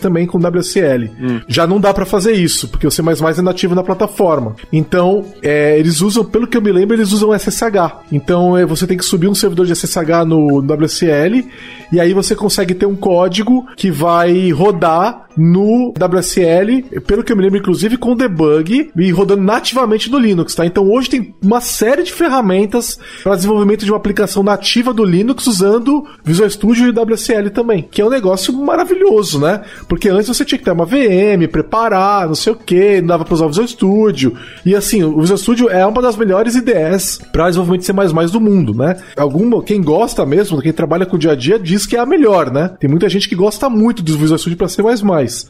também 0.00 0.26
com 0.26 0.38
WSL. 0.38 1.10
Hum. 1.20 1.40
Já 1.48 1.66
não 1.72 1.80
dá 1.80 1.94
para 1.94 2.04
fazer 2.04 2.32
isso, 2.32 2.68
porque 2.68 2.86
o 2.86 2.90
C++ 2.90 3.02
é 3.02 3.42
nativo 3.42 3.74
na 3.74 3.82
plataforma. 3.82 4.54
Então, 4.70 5.24
é, 5.42 5.78
eles 5.78 6.00
usam, 6.00 6.24
pelo 6.24 6.46
que 6.46 6.56
eu 6.56 6.62
me 6.62 6.70
lembro, 6.70 6.94
eles 6.94 7.12
usam 7.12 7.32
SSH. 7.32 8.02
Então, 8.10 8.56
é, 8.56 8.66
você 8.66 8.86
tem 8.86 8.96
que 8.96 9.04
subir 9.04 9.28
um 9.28 9.34
servidor 9.34 9.66
de 9.66 9.74
SSH 9.74 10.26
no 10.26 10.58
WSL 10.58 11.48
e 11.92 12.00
aí 12.00 12.12
você 12.12 12.34
consegue 12.34 12.74
ter 12.74 12.86
um 12.86 12.96
código 12.96 13.66
que 13.76 13.90
vai 13.90 14.50
rodar 14.50 15.26
no 15.36 15.92
WSL, 15.92 17.00
pelo 17.06 17.22
que 17.22 17.32
eu 17.32 17.36
me 17.36 17.42
lembro, 17.42 17.58
inclusive 17.58 17.96
com 17.96 18.14
debug 18.14 18.90
e 18.96 19.10
rodando 19.10 19.42
nativamente 19.42 20.10
no 20.10 20.18
Linux, 20.18 20.54
tá? 20.54 20.64
Então 20.66 20.90
hoje 20.90 21.10
tem 21.10 21.34
uma 21.42 21.60
série 21.60 22.02
de 22.02 22.12
ferramentas 22.12 22.98
para 23.22 23.36
desenvolvimento 23.36 23.84
de 23.84 23.90
uma 23.90 23.96
aplicação 23.96 24.42
nativa 24.42 24.92
do 24.92 25.04
Linux 25.04 25.46
usando 25.46 26.06
Visual 26.24 26.48
Studio 26.48 26.86
e 26.86 26.90
WSL 26.90 27.50
também, 27.50 27.86
que 27.90 28.00
é 28.00 28.04
um 28.04 28.10
negócio 28.10 28.52
maravilhoso, 28.52 29.40
né? 29.40 29.62
Porque 29.88 30.08
antes 30.08 30.28
você 30.28 30.44
tinha 30.44 30.58
que 30.58 30.64
ter 30.64 30.72
uma 30.72 30.86
VM, 30.86 31.48
preparar, 31.62 32.26
não 32.26 32.34
sei 32.34 32.52
o 32.52 32.56
que, 32.56 33.00
não 33.00 33.08
dava 33.08 33.24
para 33.24 33.34
usar 33.34 33.46
o 33.46 33.48
Visual 33.48 33.68
Studio. 33.68 34.34
E 34.64 34.74
assim, 34.74 35.02
o 35.02 35.20
Visual 35.20 35.38
Studio 35.38 35.70
é 35.70 35.84
uma 35.86 36.02
das 36.02 36.16
melhores 36.16 36.54
IDEs 36.54 37.20
para 37.32 37.46
desenvolvimento 37.46 37.80
de 37.80 37.86
C++ 37.86 37.92
do 38.32 38.40
mundo, 38.40 38.74
né? 38.74 38.96
Alguma, 39.16 39.62
quem 39.62 39.80
gosta 39.80 40.26
mesmo, 40.26 40.60
quem 40.60 40.72
trabalha 40.72 41.06
com 41.06 41.16
o 41.16 41.18
dia 41.18 41.32
a 41.32 41.34
dia, 41.36 41.58
diz 41.58 41.86
que 41.86 41.96
é 41.96 42.00
a 42.00 42.06
melhor, 42.06 42.50
né? 42.50 42.72
Tem 42.78 42.90
muita 42.90 43.08
gente 43.08 43.28
que 43.28 43.34
gosta 43.34 43.68
muito 43.70 44.02
do 44.02 44.18
Visual 44.18 44.38
Studio 44.38 44.58
para 44.58 44.68
C++. 44.68 44.82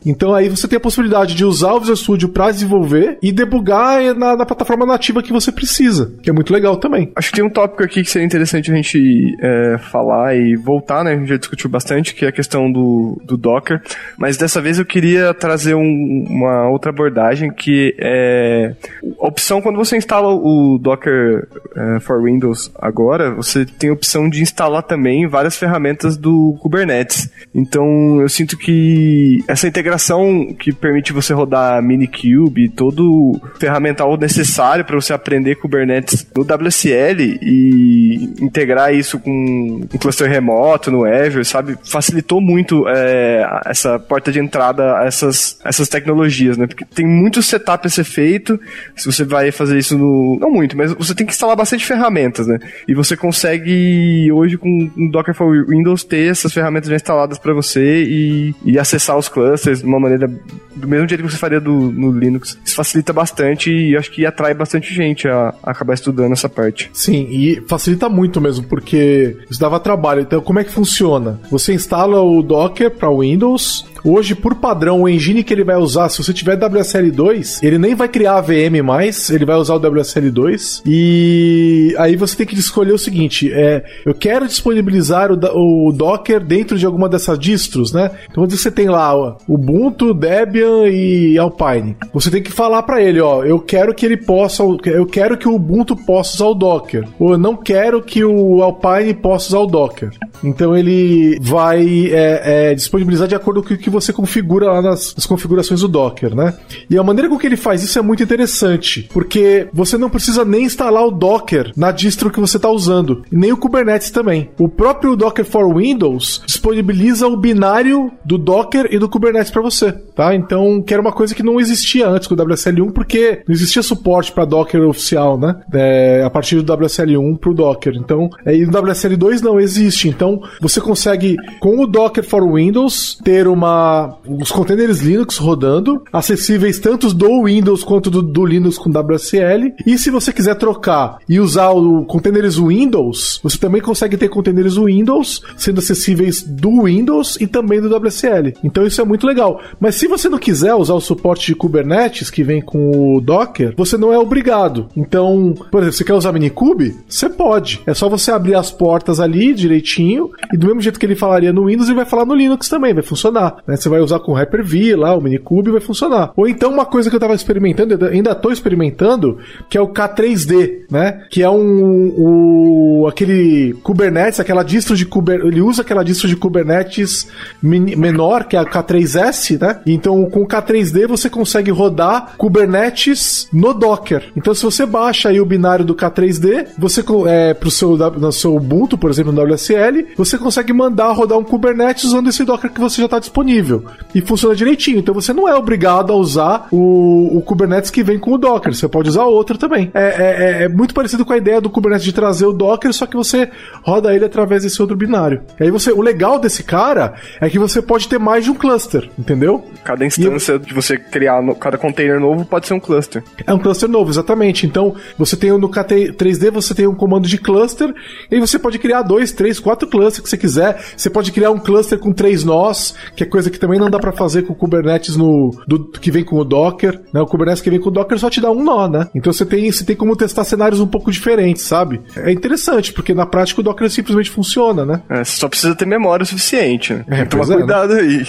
Então 0.04 0.34
aí 0.34 0.48
você 0.48 0.68
tem 0.68 0.76
a 0.76 0.80
possibilidade 0.80 1.34
de 1.34 1.44
usar 1.44 1.72
o 1.72 1.80
Visual 1.80 1.96
Studio 1.96 2.28
para 2.28 2.50
desenvolver 2.50 3.18
e 3.22 3.32
debugar 3.32 4.14
na, 4.14 4.36
na, 4.36 4.46
plataforma 4.46 4.84
nativa 4.84 5.22
que 5.22 5.32
você 5.32 5.50
precisa, 5.50 6.12
que 6.22 6.28
é 6.28 6.32
muito 6.32 6.52
legal 6.52 6.76
também. 6.76 7.10
Acho 7.16 7.30
que 7.30 7.36
tem 7.36 7.44
um 7.44 7.50
tópico 7.50 7.82
aqui 7.82 8.02
que 8.02 8.10
seria 8.10 8.26
interessante 8.26 8.70
a 8.70 8.74
gente 8.74 9.36
é, 9.40 9.78
falar 9.78 10.36
e 10.36 10.56
voltar, 10.56 11.04
né? 11.04 11.12
A 11.12 11.16
gente 11.16 11.28
já 11.28 11.36
discutiu 11.36 11.70
bastante, 11.70 12.14
que 12.14 12.24
é 12.24 12.28
a 12.28 12.32
questão 12.32 12.70
do, 12.70 13.20
do 13.24 13.36
Docker, 13.36 13.80
mas 14.18 14.36
dessa 14.36 14.60
vez 14.60 14.78
eu 14.78 14.84
queria 14.84 15.32
trazer 15.32 15.74
um, 15.74 16.01
uma 16.28 16.68
outra 16.68 16.90
abordagem 16.90 17.50
que 17.50 17.94
é 17.98 18.74
a 19.20 19.26
opção 19.26 19.60
quando 19.60 19.76
você 19.76 19.96
instala 19.96 20.28
o 20.28 20.78
Docker 20.78 21.46
é, 21.76 22.00
for 22.00 22.22
Windows 22.22 22.70
agora, 22.80 23.30
você 23.30 23.64
tem 23.64 23.90
a 23.90 23.92
opção 23.92 24.28
de 24.28 24.42
instalar 24.42 24.82
também 24.82 25.26
várias 25.26 25.56
ferramentas 25.56 26.16
do 26.16 26.56
Kubernetes. 26.60 27.30
Então 27.54 28.20
eu 28.20 28.28
sinto 28.28 28.56
que 28.56 29.42
essa 29.48 29.66
integração 29.66 30.54
que 30.58 30.72
permite 30.72 31.12
você 31.12 31.32
rodar 31.32 31.82
Minikube, 31.82 32.68
todo 32.68 33.12
o 33.12 33.40
ferramental 33.58 34.16
necessário 34.16 34.84
para 34.84 34.96
você 34.96 35.12
aprender 35.12 35.56
Kubernetes 35.56 36.26
no 36.34 36.42
WSL 36.42 37.38
e 37.42 38.34
integrar 38.40 38.94
isso 38.94 39.18
com 39.18 39.30
um 39.30 39.98
cluster 39.98 40.28
remoto 40.28 40.90
no 40.90 41.04
Azure, 41.04 41.44
sabe? 41.44 41.76
Facilitou 41.84 42.40
muito 42.40 42.88
é, 42.88 43.46
essa 43.66 43.98
porta 43.98 44.32
de 44.32 44.38
entrada 44.38 44.98
a 44.98 45.04
essas, 45.04 45.58
essas 45.64 45.88
tecnologias, 45.92 46.56
né? 46.56 46.66
Porque 46.66 46.84
tem 46.84 47.06
muito 47.06 47.42
setup 47.42 47.86
a 47.86 47.90
ser 47.90 48.04
feito, 48.04 48.58
se 48.96 49.06
você 49.06 49.24
vai 49.24 49.52
fazer 49.52 49.78
isso 49.78 49.96
no... 49.96 50.38
não 50.40 50.50
muito, 50.50 50.76
mas 50.76 50.92
você 50.92 51.14
tem 51.14 51.26
que 51.26 51.32
instalar 51.32 51.56
bastante 51.56 51.86
ferramentas, 51.86 52.46
né? 52.46 52.58
E 52.88 52.94
você 52.94 53.16
consegue 53.16 54.30
hoje 54.32 54.58
com 54.58 54.90
um 54.96 55.10
Docker 55.10 55.34
for 55.34 55.66
Windows 55.68 56.04
ter 56.04 56.30
essas 56.30 56.52
ferramentas 56.52 56.88
já 56.88 56.96
instaladas 56.96 57.38
para 57.38 57.54
você 57.54 58.04
e, 58.04 58.54
e 58.64 58.78
acessar 58.78 59.16
os 59.16 59.28
clusters 59.28 59.80
de 59.80 59.86
uma 59.86 60.00
maneira 60.00 60.28
do 60.74 60.88
mesmo 60.88 61.08
jeito 61.08 61.22
que 61.22 61.30
você 61.30 61.36
faria 61.36 61.60
do, 61.60 61.72
no 61.72 62.10
Linux. 62.10 62.58
Isso 62.64 62.74
facilita 62.74 63.12
bastante 63.12 63.70
e 63.70 63.96
acho 63.96 64.10
que 64.10 64.24
atrai 64.24 64.54
bastante 64.54 64.92
gente 64.94 65.28
a, 65.28 65.54
a 65.62 65.70
acabar 65.70 65.94
estudando 65.94 66.32
essa 66.32 66.48
parte. 66.48 66.90
Sim, 66.92 67.28
e 67.30 67.62
facilita 67.66 68.08
muito 68.08 68.40
mesmo, 68.40 68.64
porque 68.66 69.36
isso 69.50 69.60
dava 69.60 69.78
trabalho. 69.78 70.22
Então, 70.22 70.40
como 70.40 70.58
é 70.58 70.64
que 70.64 70.70
funciona? 70.70 71.40
Você 71.50 71.72
instala 71.72 72.20
o 72.20 72.42
Docker 72.42 72.90
para 72.90 73.10
Windows, 73.10 73.84
Hoje, 74.04 74.34
por 74.34 74.56
padrão, 74.56 75.02
o 75.02 75.08
engine 75.08 75.44
que 75.44 75.52
ele 75.54 75.64
vai 75.64 75.76
usar, 75.76 76.08
se 76.08 76.22
você 76.22 76.32
tiver 76.32 76.58
WSL2, 76.58 77.60
ele 77.62 77.78
nem 77.78 77.94
vai 77.94 78.08
criar 78.08 78.36
a 78.36 78.40
VM 78.40 78.82
mais, 78.84 79.30
ele 79.30 79.44
vai 79.44 79.56
usar 79.56 79.74
o 79.74 79.80
WSL2. 79.80 80.82
E 80.86 81.94
aí 81.98 82.16
você 82.16 82.36
tem 82.36 82.46
que 82.46 82.54
escolher 82.54 82.92
o 82.92 82.98
seguinte: 82.98 83.50
é, 83.52 83.84
eu 84.04 84.14
quero 84.14 84.46
disponibilizar 84.46 85.30
o, 85.30 85.88
o 85.88 85.92
Docker 85.92 86.40
dentro 86.40 86.76
de 86.78 86.86
alguma 86.86 87.08
dessas 87.08 87.38
distros, 87.38 87.92
né? 87.92 88.10
Então 88.30 88.46
você 88.46 88.70
tem 88.70 88.88
lá 88.88 89.14
o 89.14 89.36
Ubuntu, 89.48 90.12
Debian 90.12 90.88
e 90.88 91.38
Alpine. 91.38 91.96
Você 92.12 92.30
tem 92.30 92.42
que 92.42 92.50
falar 92.50 92.82
para 92.82 93.02
ele, 93.02 93.20
ó, 93.20 93.44
eu 93.44 93.60
quero 93.60 93.94
que 93.94 94.04
ele 94.04 94.16
possa, 94.16 94.62
eu 94.84 95.06
quero 95.06 95.36
que 95.36 95.48
o 95.48 95.54
Ubuntu 95.54 95.94
possa 95.96 96.34
usar 96.34 96.46
o 96.46 96.54
Docker, 96.54 97.06
ou 97.18 97.32
eu 97.32 97.38
não 97.38 97.56
quero 97.56 98.02
que 98.02 98.24
o 98.24 98.62
Alpine 98.62 99.14
possa 99.14 99.48
usar 99.48 99.58
o 99.60 99.66
Docker. 99.66 100.10
Então 100.42 100.76
ele 100.76 101.38
vai 101.40 102.10
é, 102.10 102.70
é, 102.70 102.74
disponibilizar 102.74 103.28
de 103.28 103.34
acordo 103.34 103.62
com 103.62 103.74
o 103.74 103.78
que 103.78 103.91
você 103.92 104.12
configura 104.12 104.66
lá 104.66 104.82
nas, 104.82 105.14
nas, 105.14 105.26
configurações 105.26 105.80
do 105.80 105.88
Docker, 105.88 106.34
né? 106.34 106.54
E 106.88 106.98
a 106.98 107.02
maneira 107.02 107.28
com 107.28 107.38
que 107.38 107.46
ele 107.46 107.56
faz 107.56 107.82
isso 107.82 107.98
é 107.98 108.02
muito 108.02 108.22
interessante, 108.22 109.08
porque 109.12 109.68
você 109.72 109.96
não 109.96 110.10
precisa 110.10 110.44
nem 110.44 110.64
instalar 110.64 111.06
o 111.06 111.10
Docker 111.10 111.72
na 111.76 111.92
distro 111.92 112.30
que 112.30 112.40
você 112.40 112.56
está 112.56 112.70
usando, 112.70 113.22
nem 113.30 113.52
o 113.52 113.56
Kubernetes 113.56 114.10
também. 114.10 114.50
O 114.58 114.68
próprio 114.68 115.16
Docker 115.16 115.44
for 115.44 115.74
Windows 115.76 116.42
disponibiliza 116.46 117.26
o 117.26 117.36
binário 117.36 118.10
do 118.24 118.38
Docker 118.38 118.88
e 118.90 118.98
do 118.98 119.08
Kubernetes 119.08 119.50
para 119.50 119.62
você, 119.62 119.92
tá? 119.92 120.34
Então, 120.34 120.82
que 120.82 120.92
era 120.92 121.00
uma 121.00 121.12
coisa 121.12 121.34
que 121.34 121.42
não 121.42 121.60
existia 121.60 122.08
antes 122.08 122.26
com 122.26 122.34
o 122.34 122.38
WSL1, 122.38 122.92
porque 122.92 123.42
não 123.46 123.54
existia 123.54 123.82
suporte 123.82 124.32
para 124.32 124.44
Docker 124.44 124.82
oficial, 124.88 125.38
né? 125.38 125.56
É, 125.72 126.22
a 126.24 126.30
partir 126.30 126.60
do 126.60 126.76
WSL1 126.76 127.38
para 127.38 127.50
o 127.50 127.54
Docker. 127.54 127.94
Então, 127.96 128.30
é, 128.44 128.56
e 128.56 128.64
no 128.64 128.72
WSL2 128.72 129.40
não 129.40 129.60
existe. 129.60 130.08
Então, 130.08 130.42
você 130.60 130.80
consegue, 130.80 131.36
com 131.60 131.80
o 131.80 131.86
Docker 131.86 132.24
for 132.24 132.42
Windows, 132.54 133.18
ter 133.24 133.46
uma 133.48 133.81
os 134.26 134.50
containers 134.50 135.00
Linux 135.00 135.36
rodando, 135.38 136.02
acessíveis 136.12 136.78
tanto 136.78 137.12
do 137.12 137.44
Windows 137.44 137.84
quanto 137.84 138.10
do, 138.10 138.22
do, 138.22 138.44
Linux 138.44 138.78
com 138.78 138.90
WSL. 138.90 139.74
E 139.86 139.98
se 139.98 140.10
você 140.10 140.32
quiser 140.32 140.54
trocar 140.56 141.18
e 141.28 141.40
usar 141.40 141.70
o 141.70 142.04
containers 142.04 142.56
Windows, 142.56 143.40
você 143.42 143.58
também 143.58 143.80
consegue 143.80 144.16
ter 144.16 144.28
containers 144.28 144.76
Windows 144.76 145.42
sendo 145.56 145.78
acessíveis 145.78 146.42
do 146.42 146.84
Windows 146.84 147.36
e 147.40 147.46
também 147.46 147.80
do 147.80 147.94
WSL. 147.94 148.54
Então 148.62 148.86
isso 148.86 149.00
é 149.00 149.04
muito 149.04 149.26
legal. 149.26 149.60
Mas 149.80 149.96
se 149.96 150.06
você 150.06 150.28
não 150.28 150.38
quiser 150.38 150.74
usar 150.74 150.94
o 150.94 151.00
suporte 151.00 151.46
de 151.46 151.54
Kubernetes 151.54 152.30
que 152.30 152.42
vem 152.42 152.60
com 152.60 153.16
o 153.16 153.20
Docker, 153.20 153.74
você 153.76 153.96
não 153.96 154.12
é 154.12 154.18
obrigado. 154.18 154.88
Então, 154.96 155.54
por 155.70 155.80
exemplo, 155.80 155.96
você 155.96 156.04
quer 156.04 156.14
usar 156.14 156.32
Minikube? 156.32 156.96
Você 157.08 157.28
pode. 157.28 157.80
É 157.86 157.94
só 157.94 158.08
você 158.08 158.30
abrir 158.30 158.54
as 158.54 158.70
portas 158.70 159.20
ali 159.20 159.54
direitinho 159.54 160.30
e 160.52 160.56
do 160.56 160.66
mesmo 160.66 160.80
jeito 160.80 160.98
que 160.98 161.06
ele 161.06 161.16
falaria 161.16 161.52
no 161.52 161.66
Windows, 161.66 161.88
ele 161.88 161.96
vai 161.96 162.04
falar 162.04 162.24
no 162.24 162.34
Linux 162.34 162.68
também, 162.68 162.94
vai 162.94 163.02
funcionar. 163.02 163.56
Né? 163.72 163.76
Você 163.76 163.88
vai 163.88 164.00
usar 164.00 164.20
com 164.20 164.34
Hyper-V 164.34 164.96
lá, 164.96 165.16
o 165.16 165.20
Minikube 165.20 165.70
vai 165.70 165.80
funcionar. 165.80 166.32
Ou 166.36 166.46
então 166.46 166.70
uma 166.70 166.84
coisa 166.84 167.08
que 167.08 167.16
eu 167.16 167.18
estava 167.18 167.34
experimentando, 167.34 168.04
ainda 168.04 168.32
estou 168.32 168.52
experimentando, 168.52 169.38
que 169.70 169.78
é 169.78 169.80
o 169.80 169.88
K3D, 169.88 170.82
né? 170.90 171.24
Que 171.30 171.42
é 171.42 171.48
um 171.48 173.06
aquele 173.08 173.72
Kubernetes, 173.82 174.38
aquela 174.38 174.62
distro 174.62 174.94
de 174.94 175.06
Kubernetes, 175.06 175.52
ele 175.52 175.62
usa 175.62 175.80
aquela 175.80 176.02
distro 176.02 176.28
de 176.28 176.36
Kubernetes 176.36 177.28
menor, 177.62 178.44
que 178.44 178.56
é 178.56 178.58
a 178.58 178.64
K3S, 178.64 179.58
né? 179.58 179.80
Então 179.86 180.24
com 180.26 180.42
o 180.42 180.46
K3D 180.46 181.06
você 181.06 181.30
consegue 181.30 181.70
rodar 181.70 182.34
Kubernetes 182.36 183.48
no 183.52 183.72
Docker. 183.72 184.30
Então 184.36 184.54
se 184.54 184.62
você 184.62 184.84
baixa 184.84 185.30
aí 185.30 185.40
o 185.40 185.46
binário 185.46 185.84
do 185.84 185.94
K3D, 185.94 186.66
você 186.78 187.02
é 187.26 187.54
pro 187.54 187.70
seu 187.70 187.96
no 187.96 188.32
seu 188.32 188.54
Ubuntu, 188.54 188.98
por 188.98 189.10
exemplo, 189.10 189.32
no 189.32 189.42
WSL, 189.42 190.08
você 190.16 190.36
consegue 190.36 190.72
mandar 190.74 191.12
rodar 191.12 191.38
um 191.38 191.44
Kubernetes 191.44 192.04
usando 192.04 192.28
esse 192.28 192.44
Docker 192.44 192.70
que 192.70 192.80
você 192.80 193.00
já 193.00 193.06
está 193.06 193.18
disponível 193.18 193.61
disponível 193.62 193.84
e 194.14 194.20
funciona 194.20 194.54
direitinho. 194.54 194.98
Então 194.98 195.14
você 195.14 195.32
não 195.32 195.48
é 195.48 195.54
obrigado 195.54 196.12
a 196.12 196.16
usar 196.16 196.68
o, 196.70 197.38
o 197.38 197.42
Kubernetes 197.42 197.90
que 197.90 198.02
vem 198.02 198.18
com 198.18 198.32
o 198.32 198.38
Docker. 198.38 198.74
Você 198.74 198.88
pode 198.88 199.08
usar 199.08 199.24
outro 199.24 199.56
também. 199.56 199.90
É, 199.94 200.02
é, 200.02 200.62
é, 200.62 200.62
é 200.64 200.68
muito 200.68 200.92
parecido 200.92 201.24
com 201.24 201.32
a 201.32 201.36
ideia 201.36 201.60
do 201.60 201.70
Kubernetes 201.70 202.04
de 202.04 202.12
trazer 202.12 202.46
o 202.46 202.52
Docker, 202.52 202.92
só 202.92 203.06
que 203.06 203.16
você 203.16 203.48
roda 203.82 204.14
ele 204.14 204.24
através 204.24 204.64
desse 204.64 204.80
outro 204.82 204.96
binário. 204.96 205.42
E 205.58 205.64
aí 205.64 205.70
você, 205.70 205.92
o 205.92 206.02
legal 206.02 206.38
desse 206.38 206.62
cara 206.62 207.14
é 207.40 207.48
que 207.48 207.58
você 207.58 207.80
pode 207.80 208.08
ter 208.08 208.18
mais 208.18 208.44
de 208.44 208.50
um 208.50 208.54
cluster, 208.54 209.08
entendeu? 209.18 209.64
Cada 209.84 210.04
instância 210.04 210.58
de 210.58 210.74
você 210.74 210.98
criar, 210.98 211.40
no, 211.42 211.54
cada 211.54 211.78
container 211.78 212.20
novo 212.20 212.44
pode 212.44 212.66
ser 212.66 212.74
um 212.74 212.80
cluster. 212.80 213.22
É 213.46 213.54
um 213.54 213.58
cluster 213.58 213.88
novo, 213.88 214.10
exatamente. 214.10 214.66
Então 214.66 214.94
você 215.16 215.36
tem 215.36 215.52
no 215.52 215.68
KT3D 215.68 216.50
você 216.50 216.74
tem 216.74 216.86
um 216.86 216.94
comando 216.94 217.28
de 217.28 217.38
cluster 217.38 217.94
e 218.30 218.40
você 218.40 218.58
pode 218.58 218.78
criar 218.78 219.02
dois, 219.02 219.32
três, 219.32 219.60
quatro 219.60 219.88
clusters 219.88 220.20
que 220.20 220.28
você 220.28 220.36
quiser. 220.36 220.82
Você 220.96 221.08
pode 221.08 221.32
criar 221.32 221.50
um 221.50 221.58
cluster 221.58 221.98
com 221.98 222.12
três 222.12 222.44
nós, 222.44 222.94
que 223.14 223.22
é 223.22 223.26
coisa 223.26 223.50
que 223.52 223.60
também 223.60 223.78
não 223.78 223.90
dá 223.90 223.98
para 223.98 224.12
fazer 224.12 224.42
com 224.42 224.52
o 224.52 224.56
Kubernetes 224.56 225.16
no 225.16 225.50
do, 225.66 225.84
que 225.84 226.10
vem 226.10 226.24
com 226.24 226.36
o 226.36 226.44
Docker, 226.44 227.00
né? 227.12 227.20
O 227.20 227.26
Kubernetes 227.26 227.62
que 227.62 227.70
vem 227.70 227.80
com 227.80 227.88
o 227.88 227.92
Docker 227.92 228.18
só 228.18 228.28
te 228.28 228.40
dá 228.40 228.50
um 228.50 228.62
nó, 228.62 228.88
né? 228.88 229.08
Então 229.14 229.32
você 229.32 229.44
tem, 229.44 229.70
você 229.70 229.84
tem 229.84 229.94
como 229.94 230.16
testar 230.16 230.44
cenários 230.44 230.80
um 230.80 230.86
pouco 230.86 231.10
diferentes, 231.10 231.62
sabe? 231.62 232.00
É 232.16 232.32
interessante, 232.32 232.92
porque 232.92 233.14
na 233.14 233.26
prática 233.26 233.60
o 233.60 233.64
Docker 233.64 233.88
simplesmente 233.90 234.30
funciona, 234.30 234.84
né? 234.84 235.02
É, 235.08 235.22
você 235.22 235.38
só 235.38 235.48
precisa 235.48 235.74
ter 235.74 235.86
memória 235.86 236.24
suficiente, 236.24 236.94
né? 236.94 237.04
É, 237.08 237.24
Toma 237.24 237.44
é, 237.44 237.48
né? 237.48 237.56
cuidado 237.56 237.94
né? 237.94 238.00
aí. 238.00 238.24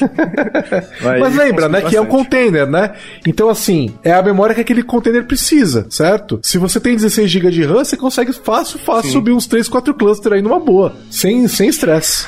Mas 1.19 1.36
lembra, 1.36 1.69
né, 1.69 1.82
que 1.82 1.95
é 1.95 2.01
um 2.01 2.05
container, 2.05 2.67
né? 2.67 2.93
Então 3.26 3.49
assim, 3.49 3.93
é 4.03 4.13
a 4.13 4.21
memória 4.21 4.53
que 4.53 4.61
aquele 4.61 4.84
container 4.84 5.26
precisa, 5.26 5.88
certo? 5.89 6.39
Se 6.43 6.57
você 6.57 6.80
tem 6.80 6.95
16 6.95 7.30
GB 7.30 7.51
de 7.51 7.63
RAM, 7.63 7.84
você 7.84 7.97
consegue 7.97 8.34
fácil, 8.34 8.80
fácil 8.80 9.09
Sim. 9.09 9.11
subir 9.11 9.32
uns 9.32 9.47
3, 9.47 9.67
4 9.67 9.93
clusters 9.93 10.36
aí 10.36 10.41
numa 10.41 10.59
boa, 10.59 10.93
sem 11.09 11.47
sem 11.47 11.69
estresse. 11.69 12.28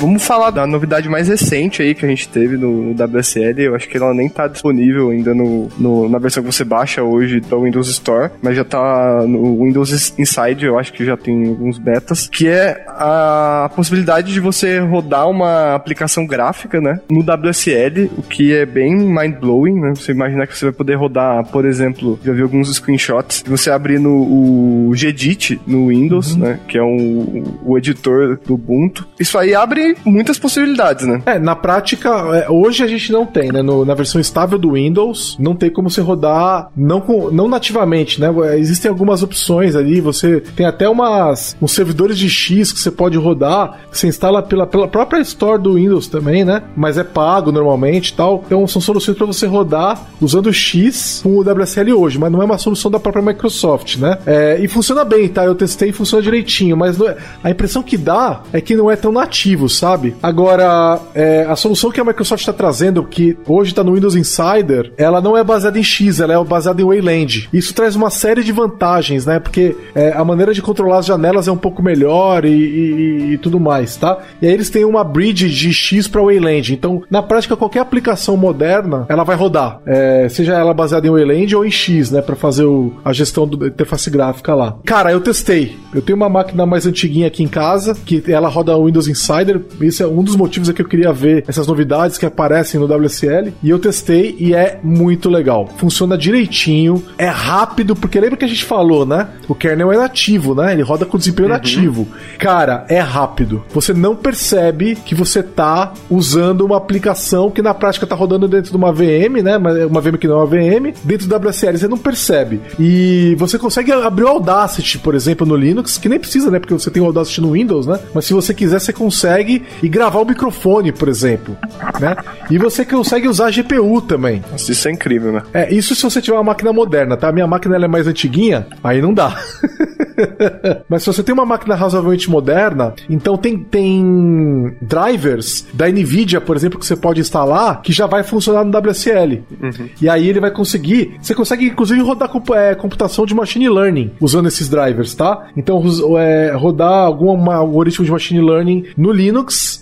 Vamos 0.00 0.24
falar 0.24 0.50
da 0.50 0.66
novidade 0.66 1.10
mais 1.10 1.28
recente 1.28 1.82
aí 1.82 1.94
que 1.94 2.06
a 2.06 2.08
gente 2.08 2.26
teve 2.26 2.56
no, 2.56 2.94
no 2.94 3.04
WSL. 3.04 3.60
Eu 3.60 3.74
acho 3.74 3.86
que 3.86 3.98
ela 3.98 4.14
nem 4.14 4.30
tá 4.30 4.46
disponível 4.46 5.10
ainda 5.10 5.34
no, 5.34 5.68
no, 5.78 6.08
na 6.08 6.18
versão 6.18 6.42
que 6.42 6.50
você 6.50 6.64
baixa 6.64 7.02
hoje 7.02 7.38
do 7.40 7.62
Windows 7.62 7.88
Store, 7.88 8.30
mas 8.42 8.56
já 8.56 8.64
tá 8.64 9.24
no 9.26 9.62
Windows 9.62 10.18
Inside, 10.18 10.64
eu 10.64 10.78
acho 10.78 10.92
que 10.94 11.04
já 11.04 11.18
tem 11.18 11.48
alguns 11.48 11.76
betas, 11.78 12.28
que 12.28 12.48
é 12.48 12.82
a 12.88 13.70
possibilidade 13.76 14.32
de 14.32 14.40
você 14.40 14.78
rodar 14.78 15.28
uma 15.28 15.74
aplicação 15.74 16.26
gráfica, 16.26 16.80
né, 16.80 17.00
no 17.10 17.20
WSL, 17.20 18.10
o 18.16 18.22
que 18.22 18.54
é 18.54 18.64
bem 18.64 18.96
mind-blowing, 18.96 19.78
né? 19.80 19.90
Você 19.94 20.12
imaginar 20.12 20.46
que 20.46 20.56
você 20.56 20.66
vai 20.66 20.74
poder 20.74 20.94
rodar, 20.94 21.44
por 21.46 21.66
exemplo, 21.66 22.18
já 22.24 22.32
vi 22.32 22.42
alguns 22.42 22.74
screenshots, 22.74 23.44
você 23.46 23.70
abrir 23.70 23.98
no 23.98 24.10
o 24.10 24.92
Gedit 24.94 25.60
no 25.66 25.88
Windows, 25.88 26.32
uhum. 26.32 26.38
né, 26.38 26.60
que 26.66 26.78
é 26.78 26.82
um, 26.82 27.58
o 27.64 27.76
editor 27.76 28.38
do 28.46 28.54
Ubuntu. 28.54 29.06
Isso 29.18 29.36
aí 29.36 29.54
abre 29.54 29.89
muitas 30.04 30.38
possibilidades, 30.38 31.06
né? 31.06 31.22
É, 31.26 31.38
na 31.38 31.54
prática, 31.54 32.08
é, 32.36 32.50
hoje 32.50 32.82
a 32.82 32.86
gente 32.86 33.12
não 33.12 33.26
tem, 33.26 33.52
né? 33.52 33.62
No, 33.62 33.84
na 33.84 33.94
versão 33.94 34.20
estável 34.20 34.58
do 34.58 34.72
Windows, 34.72 35.36
não 35.38 35.54
tem 35.54 35.70
como 35.70 35.90
você 35.90 36.00
rodar 36.00 36.70
não, 36.76 37.00
com, 37.00 37.30
não 37.30 37.48
nativamente, 37.48 38.20
né? 38.20 38.28
Existem 38.56 38.88
algumas 38.88 39.22
opções 39.22 39.74
ali, 39.76 40.00
você 40.00 40.40
tem 40.40 40.66
até 40.66 40.88
umas 40.88 41.56
uns 41.60 41.72
servidores 41.72 42.18
de 42.18 42.28
X 42.28 42.72
que 42.72 42.78
você 42.78 42.90
pode 42.90 43.16
rodar, 43.16 43.80
você 43.90 44.06
instala 44.06 44.42
pela, 44.42 44.66
pela 44.66 44.88
própria 44.88 45.20
Store 45.20 45.60
do 45.60 45.74
Windows 45.74 46.08
também, 46.08 46.44
né? 46.44 46.62
Mas 46.76 46.98
é 46.98 47.04
pago 47.04 47.52
normalmente 47.52 48.08
e 48.08 48.14
tal. 48.14 48.42
Então 48.46 48.66
são 48.66 48.80
soluções 48.80 49.16
para 49.16 49.26
você 49.26 49.46
rodar 49.46 50.00
usando 50.20 50.52
X 50.52 51.20
com 51.22 51.36
o 51.36 51.40
WSL 51.40 51.92
hoje, 51.92 52.18
mas 52.18 52.30
não 52.30 52.42
é 52.42 52.44
uma 52.44 52.58
solução 52.58 52.90
da 52.90 53.00
própria 53.00 53.22
Microsoft, 53.22 53.96
né? 53.96 54.18
É, 54.26 54.58
e 54.60 54.68
funciona 54.68 55.04
bem, 55.04 55.28
tá? 55.28 55.44
Eu 55.44 55.54
testei 55.54 55.90
e 55.90 55.92
funciona 55.92 56.22
direitinho, 56.22 56.76
mas 56.76 57.00
é, 57.00 57.16
a 57.42 57.50
impressão 57.50 57.82
que 57.82 57.96
dá 57.96 58.42
é 58.52 58.60
que 58.60 58.76
não 58.76 58.90
é 58.90 58.96
tão 58.96 59.12
nativo, 59.12 59.68
sabe? 59.80 60.14
Agora, 60.22 61.00
é, 61.14 61.46
a 61.48 61.56
solução 61.56 61.90
que 61.90 62.00
a 62.00 62.04
Microsoft 62.04 62.42
está 62.42 62.52
trazendo, 62.52 63.02
que 63.02 63.36
hoje 63.46 63.70
está 63.70 63.82
no 63.82 63.94
Windows 63.94 64.14
Insider, 64.14 64.92
ela 64.98 65.22
não 65.22 65.36
é 65.36 65.42
baseada 65.42 65.78
em 65.78 65.82
X, 65.82 66.20
ela 66.20 66.34
é 66.34 66.44
baseada 66.44 66.82
em 66.82 66.84
Wayland. 66.84 67.48
Isso 67.50 67.74
traz 67.74 67.96
uma 67.96 68.10
série 68.10 68.44
de 68.44 68.52
vantagens, 68.52 69.24
né? 69.24 69.38
Porque 69.40 69.74
é, 69.94 70.12
a 70.12 70.22
maneira 70.22 70.52
de 70.52 70.60
controlar 70.60 70.98
as 70.98 71.06
janelas 71.06 71.48
é 71.48 71.52
um 71.52 71.56
pouco 71.56 71.82
melhor 71.82 72.44
e, 72.44 72.50
e, 72.50 73.32
e, 73.32 73.38
tudo 73.38 73.58
mais, 73.58 73.96
tá? 73.96 74.18
E 74.42 74.46
aí 74.46 74.52
eles 74.52 74.68
têm 74.68 74.84
uma 74.84 75.02
bridge 75.02 75.48
de 75.48 75.72
X 75.72 76.06
para 76.06 76.20
Wayland. 76.20 76.74
Então, 76.74 77.02
na 77.10 77.22
prática, 77.22 77.56
qualquer 77.56 77.80
aplicação 77.80 78.36
moderna, 78.36 79.06
ela 79.08 79.24
vai 79.24 79.36
rodar. 79.36 79.80
É, 79.86 80.28
seja 80.28 80.52
ela 80.54 80.74
baseada 80.74 81.06
em 81.06 81.10
Wayland 81.10 81.56
ou 81.56 81.64
em 81.64 81.70
X, 81.70 82.10
né? 82.10 82.20
Para 82.20 82.36
fazer 82.36 82.64
o, 82.64 82.92
a 83.02 83.14
gestão 83.14 83.48
da 83.48 83.68
interface 83.68 84.10
gráfica 84.10 84.54
lá. 84.54 84.76
Cara, 84.84 85.10
eu 85.10 85.20
testei. 85.20 85.76
Eu 85.94 86.02
tenho 86.02 86.16
uma 86.16 86.28
máquina 86.28 86.66
mais 86.66 86.86
antiguinha 86.86 87.26
aqui 87.26 87.42
em 87.42 87.48
casa, 87.48 87.96
que 88.04 88.22
ela 88.30 88.48
roda 88.48 88.76
o 88.76 88.84
Windows 88.84 89.08
Insider 89.08 89.62
esse 89.80 90.02
é 90.02 90.06
um 90.06 90.22
dos 90.22 90.36
motivos 90.36 90.68
é 90.68 90.72
que 90.72 90.82
eu 90.82 90.88
queria 90.88 91.12
ver 91.12 91.44
essas 91.46 91.66
novidades 91.66 92.18
que 92.18 92.26
aparecem 92.26 92.80
no 92.80 92.86
WSL. 92.86 93.52
E 93.62 93.70
eu 93.70 93.78
testei 93.78 94.36
e 94.38 94.54
é 94.54 94.78
muito 94.82 95.28
legal. 95.28 95.68
Funciona 95.76 96.16
direitinho, 96.16 97.02
é 97.18 97.26
rápido, 97.26 97.94
porque 97.94 98.20
lembra 98.20 98.36
que 98.36 98.44
a 98.44 98.48
gente 98.48 98.64
falou, 98.64 99.04
né? 99.06 99.28
O 99.48 99.54
kernel 99.54 99.92
é 99.92 99.96
nativo, 99.96 100.54
né? 100.54 100.72
Ele 100.72 100.82
roda 100.82 101.04
com 101.04 101.18
desempenho 101.18 101.48
uhum. 101.48 101.54
nativo. 101.54 102.08
Cara, 102.38 102.84
é 102.88 103.00
rápido. 103.00 103.62
Você 103.72 103.92
não 103.92 104.14
percebe 104.14 104.96
que 104.96 105.14
você 105.14 105.42
tá 105.42 105.92
usando 106.08 106.62
uma 106.62 106.76
aplicação 106.76 107.50
que 107.50 107.62
na 107.62 107.74
prática 107.74 108.06
tá 108.06 108.14
rodando 108.14 108.48
dentro 108.48 108.70
de 108.70 108.76
uma 108.76 108.92
VM, 108.92 109.42
né? 109.42 109.56
Uma 109.86 110.00
VM 110.00 110.16
que 110.18 110.28
não 110.28 110.40
é 110.40 110.44
uma 110.44 110.46
VM, 110.46 110.94
dentro 111.04 111.28
do 111.28 111.36
WSL. 111.36 111.78
Você 111.78 111.88
não 111.88 111.98
percebe. 111.98 112.60
E 112.78 113.34
você 113.38 113.58
consegue 113.58 113.92
abrir 113.92 114.24
o 114.24 114.28
Audacity, 114.28 114.98
por 114.98 115.14
exemplo, 115.14 115.46
no 115.46 115.56
Linux, 115.56 115.98
que 115.98 116.08
nem 116.08 116.18
precisa, 116.18 116.50
né? 116.50 116.58
Porque 116.58 116.74
você 116.74 116.90
tem 116.90 117.02
o 117.02 117.06
Audacity 117.06 117.40
no 117.40 117.52
Windows, 117.52 117.86
né? 117.86 117.98
Mas 118.14 118.24
se 118.24 118.32
você 118.32 118.54
quiser, 118.54 118.80
você 118.80 118.92
consegue 118.92 119.49
e 119.82 119.88
gravar 119.88 120.20
o 120.20 120.24
microfone, 120.24 120.92
por 120.92 121.08
exemplo, 121.08 121.56
né? 122.00 122.16
E 122.50 122.58
você 122.58 122.84
consegue 122.84 123.28
usar 123.28 123.46
a 123.46 123.50
GPU 123.50 124.00
também. 124.00 124.42
Isso 124.56 124.88
é 124.88 124.90
incrível, 124.92 125.32
né? 125.32 125.42
É, 125.52 125.72
isso 125.72 125.94
se 125.94 126.02
você 126.02 126.20
tiver 126.20 126.36
uma 126.36 126.44
máquina 126.44 126.72
moderna, 126.72 127.16
tá? 127.16 127.32
Minha 127.32 127.46
máquina 127.46 127.74
ela 127.74 127.84
é 127.84 127.88
mais 127.88 128.06
antiguinha, 128.06 128.66
aí 128.82 129.00
não 129.00 129.12
dá. 129.12 129.36
Mas 130.88 131.02
se 131.02 131.06
você 131.06 131.22
tem 131.22 131.32
uma 131.32 131.46
máquina 131.46 131.74
razoavelmente 131.74 132.30
moderna, 132.30 132.94
então 133.08 133.36
tem, 133.36 133.58
tem 133.58 134.76
drivers 134.80 135.66
da 135.72 135.88
NVIDIA, 135.88 136.40
por 136.40 136.56
exemplo, 136.56 136.78
que 136.78 136.86
você 136.86 136.96
pode 136.96 137.20
instalar, 137.20 137.82
que 137.82 137.92
já 137.92 138.06
vai 138.06 138.22
funcionar 138.22 138.64
no 138.64 138.76
WSL. 138.76 139.42
Uhum. 139.62 139.88
E 140.00 140.08
aí 140.08 140.28
ele 140.28 140.40
vai 140.40 140.50
conseguir. 140.50 141.16
Você 141.20 141.34
consegue, 141.34 141.66
inclusive, 141.66 142.00
rodar 142.00 142.30
é, 142.54 142.74
computação 142.74 143.24
de 143.24 143.34
machine 143.34 143.68
learning 143.68 144.12
usando 144.20 144.48
esses 144.48 144.68
drivers, 144.68 145.14
tá? 145.14 145.48
Então, 145.56 145.82
é, 146.18 146.52
rodar 146.52 147.06
algum 147.06 147.50
algoritmo 147.50 148.04
de 148.04 148.10
machine 148.10 148.40
learning 148.40 148.86
no 148.96 149.12
Linux 149.12 149.39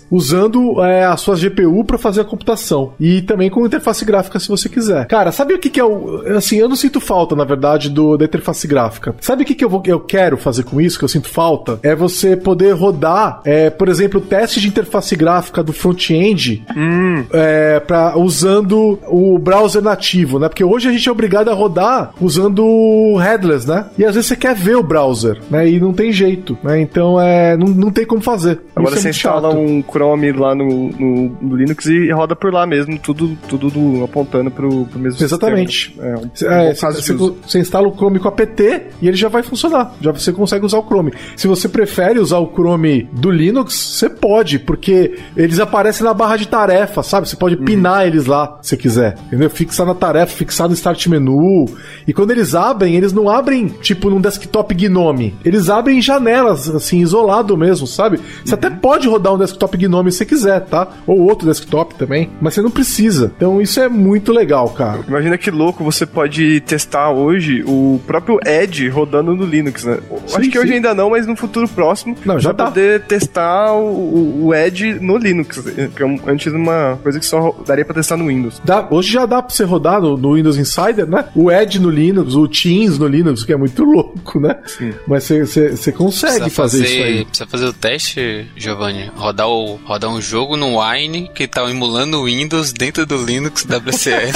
usando 0.09 0.83
é, 0.83 1.05
a 1.05 1.15
sua 1.17 1.35
GPU 1.35 1.83
para 1.83 1.97
fazer 1.97 2.21
a 2.21 2.25
computação. 2.25 2.93
E 2.99 3.21
também 3.21 3.49
com 3.49 3.65
interface 3.65 4.03
gráfica, 4.03 4.39
se 4.39 4.47
você 4.47 4.67
quiser. 4.67 5.05
Cara, 5.07 5.31
sabe 5.31 5.53
o 5.53 5.59
que, 5.59 5.69
que 5.69 5.79
é 5.79 5.83
o. 5.83 6.23
Assim, 6.35 6.57
eu 6.57 6.69
não 6.69 6.75
sinto 6.75 6.99
falta, 6.99 7.35
na 7.35 7.43
verdade, 7.43 7.89
do, 7.89 8.17
da 8.17 8.25
interface 8.25 8.67
gráfica. 8.67 9.15
Sabe 9.21 9.43
o 9.43 9.45
que, 9.45 9.55
que 9.55 9.63
eu, 9.63 9.69
vou, 9.69 9.81
eu 9.85 9.99
quero 9.99 10.37
fazer 10.37 10.63
com 10.63 10.81
isso, 10.81 10.97
que 10.97 11.05
eu 11.05 11.09
sinto 11.09 11.29
falta? 11.29 11.79
É 11.83 11.95
você 11.95 12.35
poder 12.35 12.73
rodar, 12.73 13.41
é, 13.43 13.69
por 13.69 13.87
exemplo, 13.87 14.21
teste 14.21 14.59
de 14.59 14.67
interface 14.67 15.15
gráfica 15.15 15.63
do 15.63 15.73
front-end 15.73 16.63
hum. 16.75 17.25
é, 17.31 17.79
pra, 17.79 18.17
usando 18.17 18.99
o 19.07 19.37
browser 19.37 19.81
nativo, 19.81 20.39
né? 20.39 20.49
Porque 20.49 20.63
hoje 20.63 20.87
a 20.87 20.91
gente 20.91 21.07
é 21.07 21.11
obrigado 21.11 21.49
a 21.49 21.53
rodar 21.53 22.13
usando 22.19 22.65
o 22.65 23.17
headless, 23.17 23.67
né? 23.67 23.85
E 23.97 24.05
às 24.05 24.15
vezes 24.15 24.27
você 24.27 24.35
quer 24.35 24.55
ver 24.55 24.75
o 24.75 24.83
browser, 24.83 25.39
né? 25.49 25.69
E 25.69 25.79
não 25.79 25.93
tem 25.93 26.11
jeito, 26.11 26.57
né? 26.63 26.79
Então 26.81 27.19
é, 27.19 27.55
não, 27.57 27.67
não 27.67 27.91
tem 27.91 28.05
como 28.05 28.21
fazer. 28.21 28.59
Agora 28.75 28.95
isso 28.95 28.99
é 28.99 29.01
você 29.01 29.07
é 29.07 29.11
instala 29.11 29.48
chato. 29.51 29.59
um 29.59 29.83
Chrome 29.83 30.31
lá 30.31 30.55
no, 30.55 30.89
no, 30.89 31.37
no, 31.41 31.55
Linux 31.55 31.85
e 31.85 32.11
roda 32.11 32.35
por 32.35 32.53
lá 32.53 32.65
mesmo, 32.65 32.97
tudo, 32.99 33.37
tudo 33.47 33.69
do, 33.69 34.03
apontando 34.03 34.51
pro, 34.51 34.85
pro 34.85 34.99
mesmo 34.99 35.23
Exatamente. 35.23 35.87
sistema. 35.87 36.07
É, 36.07 36.17
um, 36.17 36.69
é, 36.69 36.73
você, 36.73 37.13
você, 37.13 37.59
instala 37.59 37.87
o 37.87 37.95
Chrome 37.95 38.19
com 38.19 38.27
apt 38.27 38.81
e 39.01 39.07
ele 39.07 39.17
já 39.17 39.29
vai 39.29 39.43
funcionar. 39.43 39.93
Já 40.01 40.11
você 40.11 40.31
consegue 40.31 40.65
usar 40.65 40.79
o 40.79 40.85
Chrome. 40.85 41.13
Se 41.35 41.47
você 41.47 41.67
prefere 41.67 42.19
usar 42.19 42.39
o 42.39 42.47
Chrome 42.47 43.09
do 43.11 43.31
Linux, 43.31 43.73
você 43.73 44.09
pode, 44.09 44.59
porque 44.59 45.17
eles 45.35 45.59
aparecem 45.59 46.05
na 46.05 46.13
barra 46.13 46.37
de 46.37 46.47
tarefa, 46.47 47.03
sabe? 47.03 47.27
Você 47.27 47.35
pode 47.35 47.55
uhum. 47.55 47.65
pinar 47.65 48.07
eles 48.07 48.25
lá, 48.25 48.59
se 48.61 48.77
quiser. 48.77 49.15
Entendeu? 49.27 49.49
Fixar 49.49 49.85
na 49.85 49.95
tarefa, 49.95 50.35
fixar 50.35 50.67
no 50.67 50.73
start 50.73 51.07
menu. 51.07 51.65
E 52.07 52.13
quando 52.13 52.31
eles 52.31 52.55
abrem, 52.55 52.95
eles 52.95 53.13
não 53.13 53.29
abrem 53.29 53.67
tipo 53.67 54.09
num 54.09 54.21
desktop 54.21 54.73
Gnome. 54.73 55.35
Eles 55.43 55.69
abrem 55.69 55.97
em 55.97 56.01
janelas, 56.01 56.69
assim, 56.69 56.99
isolado 56.99 57.57
mesmo, 57.57 57.87
sabe? 57.87 58.19
Você 58.43 58.53
uhum. 58.53 58.59
até 58.59 58.69
pode 58.69 59.07
rodar 59.07 59.33
um 59.33 59.37
desktop 59.39 59.77
Gnome 59.77 59.99
nome 59.99 60.11
se 60.11 60.25
quiser, 60.25 60.61
tá? 60.61 60.87
Ou 61.05 61.19
outro 61.19 61.47
desktop 61.47 61.95
também, 61.95 62.29
mas 62.41 62.53
você 62.53 62.61
não 62.61 62.71
precisa. 62.71 63.31
Então 63.35 63.61
isso 63.61 63.79
é 63.79 63.89
muito 63.89 64.31
legal, 64.31 64.69
cara. 64.69 65.01
Imagina 65.07 65.37
que 65.37 65.51
louco 65.51 65.83
você 65.83 66.05
pode 66.05 66.61
testar 66.61 67.11
hoje 67.11 67.63
o 67.67 67.99
próprio 68.07 68.39
Edge 68.45 68.87
rodando 68.87 69.35
no 69.35 69.45
Linux, 69.45 69.83
né? 69.83 69.99
Sim, 70.27 70.35
Acho 70.37 70.49
que 70.49 70.51
sim. 70.51 70.59
hoje 70.59 70.73
ainda 70.73 70.93
não, 70.93 71.09
mas 71.09 71.27
no 71.27 71.35
futuro 71.35 71.67
próximo 71.67 72.15
não, 72.25 72.39
já 72.39 72.51
dá. 72.51 72.65
poder 72.65 73.01
testar 73.01 73.73
o, 73.73 74.47
o 74.47 74.55
Edge 74.55 74.99
no 74.99 75.17
Linux, 75.17 75.59
que 75.59 76.03
é 76.03 76.17
antes 76.27 76.51
uma 76.53 76.97
coisa 77.01 77.19
que 77.19 77.25
só 77.25 77.55
daria 77.65 77.85
para 77.85 77.95
testar 77.95 78.17
no 78.17 78.27
Windows. 78.27 78.61
Dá, 78.63 78.87
hoje 78.89 79.11
já 79.11 79.25
dá 79.25 79.41
para 79.41 79.53
você 79.53 79.63
rodar 79.63 80.01
no, 80.01 80.17
no, 80.17 80.35
Windows 80.35 80.57
Insider, 80.57 81.07
né? 81.07 81.25
O 81.35 81.51
Edge 81.51 81.79
no 81.79 81.89
Linux, 81.89 82.35
o 82.35 82.47
Teams 82.47 82.97
no 82.97 83.07
Linux, 83.07 83.43
que 83.43 83.53
é 83.53 83.57
muito 83.57 83.83
louco, 83.83 84.39
né? 84.39 84.57
Sim. 84.65 84.93
Mas 85.07 85.27
você 85.27 85.91
consegue 85.91 86.49
fazer, 86.49 86.51
fazer, 86.51 86.83
isso 86.83 87.03
aí. 87.03 87.25
Precisa 87.25 87.47
fazer 87.47 87.65
o 87.65 87.73
teste, 87.73 88.47
Giovanni, 88.55 89.11
rodar 89.29 89.47
o 89.47 89.79
rodar 89.85 90.09
um 90.09 90.19
jogo 90.19 90.57
no 90.57 90.79
Wine 90.81 91.29
que 91.33 91.47
tá 91.47 91.69
emulando 91.69 92.19
o 92.19 92.25
Windows 92.25 92.73
dentro 92.73 93.05
do 93.05 93.23
Linux 93.23 93.63
WCL. 93.63 94.33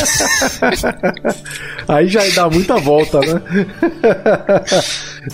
Aí 1.88 2.08
já 2.08 2.22
dá 2.36 2.50
muita 2.50 2.78
volta, 2.78 3.20
né? 3.20 3.42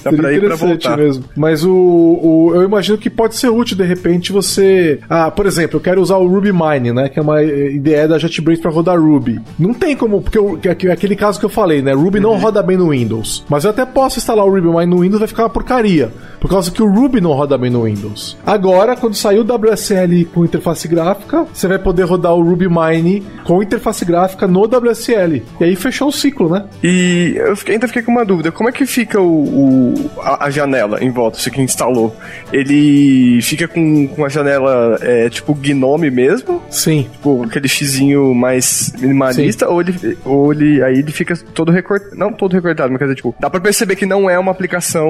Dá 0.03 0.11
pra 0.11 0.33
ir 0.33 0.41
pra 0.41 0.55
voltar. 0.55 0.97
mesmo. 0.97 1.25
Mas 1.35 1.63
o, 1.63 1.71
o, 1.71 2.51
eu 2.55 2.63
imagino 2.63 2.97
que 2.97 3.09
pode 3.09 3.35
ser 3.35 3.49
útil, 3.49 3.75
de 3.75 3.83
repente, 3.83 4.31
você... 4.31 4.99
Ah, 5.09 5.29
por 5.29 5.45
exemplo, 5.45 5.77
eu 5.77 5.81
quero 5.81 6.01
usar 6.01 6.17
o 6.17 6.27
Ruby 6.27 6.51
Mine, 6.51 6.93
né? 6.93 7.09
Que 7.09 7.19
é 7.19 7.21
uma 7.21 7.43
ideia 7.43 8.07
da 8.07 8.17
JetBrains 8.17 8.59
pra 8.59 8.71
rodar 8.71 8.99
Ruby. 8.99 9.39
Não 9.57 9.73
tem 9.73 9.95
como, 9.95 10.21
porque 10.21 10.37
eu, 10.37 10.59
aquele 10.91 11.15
caso 11.15 11.39
que 11.39 11.45
eu 11.45 11.49
falei, 11.49 11.81
né? 11.81 11.93
Ruby 11.93 12.19
uhum. 12.19 12.23
não 12.23 12.37
roda 12.37 12.63
bem 12.63 12.77
no 12.77 12.89
Windows. 12.89 13.43
Mas 13.49 13.63
eu 13.63 13.71
até 13.71 13.85
posso 13.85 14.19
instalar 14.19 14.45
o 14.45 14.49
Ruby 14.49 14.67
Mine 14.67 14.85
no 14.85 15.01
Windows, 15.01 15.19
vai 15.19 15.27
ficar 15.27 15.43
uma 15.43 15.49
porcaria. 15.49 16.11
Por 16.39 16.49
causa 16.49 16.71
que 16.71 16.81
o 16.81 16.89
Ruby 16.89 17.19
não 17.19 17.33
roda 17.33 17.57
bem 17.57 17.69
no 17.69 17.83
Windows. 17.83 18.37
Agora, 18.45 18.95
quando 18.95 19.15
sair 19.15 19.39
o 19.39 19.43
WSL 19.53 20.25
com 20.33 20.45
interface 20.45 20.87
gráfica, 20.87 21.45
você 21.53 21.67
vai 21.67 21.79
poder 21.79 22.03
rodar 22.03 22.33
o 22.33 22.41
Ruby 22.41 22.67
Mine 22.67 23.25
com 23.43 23.61
interface 23.61 24.05
gráfica 24.05 24.47
no 24.47 24.63
WSL. 24.63 25.43
E 25.59 25.63
aí 25.63 25.75
fechou 25.75 26.09
o 26.09 26.11
ciclo, 26.11 26.49
né? 26.49 26.65
E 26.83 27.33
eu 27.37 27.55
ainda 27.67 27.87
fiquei 27.87 28.01
com 28.01 28.11
uma 28.11 28.25
dúvida. 28.25 28.51
Como 28.51 28.69
é 28.69 28.71
que 28.71 28.85
fica 28.85 29.19
o, 29.19 29.43
o 29.43 30.11
a, 30.21 30.45
a, 30.45 30.49
janela 30.49 31.03
em 31.03 31.09
volta, 31.09 31.37
você 31.37 31.49
que 31.49 31.61
instalou? 31.61 32.15
Ele 32.51 33.41
fica 33.41 33.67
com, 33.67 34.07
com 34.07 34.25
a 34.25 34.29
janela 34.29 34.97
é, 35.01 35.29
tipo 35.29 35.53
Gnome 35.53 36.11
mesmo? 36.11 36.61
Sim. 36.69 37.07
Tipo, 37.11 37.43
aquele 37.43 37.67
xizinho 37.67 38.33
mais 38.33 38.93
minimalista? 38.99 39.67
Ou 39.67 39.81
ele, 39.81 40.17
ou 40.25 40.51
ele 40.51 40.83
aí 40.83 40.99
ele 40.99 41.11
fica 41.11 41.35
todo 41.53 41.71
recortado? 41.71 42.15
Não 42.15 42.31
todo 42.31 42.53
recortado, 42.53 42.89
mas 42.89 42.99
quer 42.99 43.05
dizer, 43.05 43.15
tipo, 43.15 43.35
dá 43.39 43.49
pra 43.49 43.59
perceber 43.59 43.95
que 43.95 44.05
não 44.05 44.29
é 44.29 44.37
uma 44.37 44.51
aplicação 44.51 45.09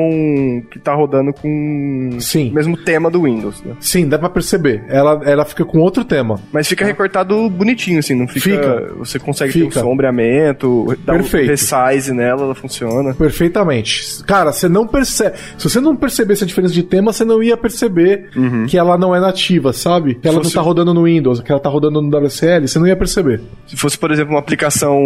que 0.69 0.79
tá 0.79 0.93
rodando 0.93 1.33
com 1.33 2.17
Sim. 2.19 2.49
o 2.49 2.53
mesmo 2.53 2.77
tema 2.77 3.09
do 3.09 3.23
Windows, 3.23 3.63
né? 3.63 3.75
Sim, 3.79 4.07
dá 4.07 4.17
pra 4.17 4.28
perceber. 4.29 4.83
Ela, 4.87 5.21
ela 5.25 5.45
fica 5.45 5.65
com 5.65 5.79
outro 5.79 6.03
tema. 6.03 6.39
Mas 6.51 6.67
fica 6.67 6.85
recortado 6.85 7.49
bonitinho, 7.49 7.99
assim, 7.99 8.15
não 8.15 8.27
fica. 8.27 8.41
fica. 8.41 8.93
Você 8.97 9.19
consegue 9.19 9.51
fica. 9.51 9.69
ter 9.69 9.79
um 9.79 9.81
sombreamento, 9.81 10.97
dar 11.05 11.13
Perfeito. 11.13 11.45
um 11.45 11.49
resize 11.49 12.13
nela, 12.13 12.43
ela 12.43 12.55
funciona. 12.55 13.13
Perfeitamente. 13.13 14.23
Cara, 14.25 14.51
você 14.51 14.67
não 14.69 14.87
percebe. 14.87 15.37
Se 15.57 15.69
você 15.69 15.79
não 15.79 15.95
percebesse 15.95 16.43
a 16.43 16.47
diferença 16.47 16.73
de 16.73 16.83
tema, 16.83 17.11
você 17.11 17.25
não 17.25 17.41
ia 17.41 17.57
perceber 17.57 18.29
uhum. 18.35 18.65
que 18.65 18.77
ela 18.77 18.97
não 18.97 19.15
é 19.15 19.19
nativa, 19.19 19.73
sabe? 19.73 20.15
Que 20.15 20.27
ela 20.27 20.37
fosse... 20.37 20.55
não 20.55 20.61
tá 20.61 20.65
rodando 20.65 20.93
no 20.93 21.03
Windows, 21.03 21.41
que 21.41 21.51
ela 21.51 21.61
tá 21.61 21.69
rodando 21.69 22.01
no 22.01 22.17
WSL, 22.17 22.67
você 22.67 22.79
não 22.79 22.87
ia 22.87 22.95
perceber. 22.95 23.41
Se 23.67 23.75
fosse, 23.75 23.97
por 23.97 24.11
exemplo, 24.11 24.33
uma 24.33 24.39
aplicação 24.39 24.99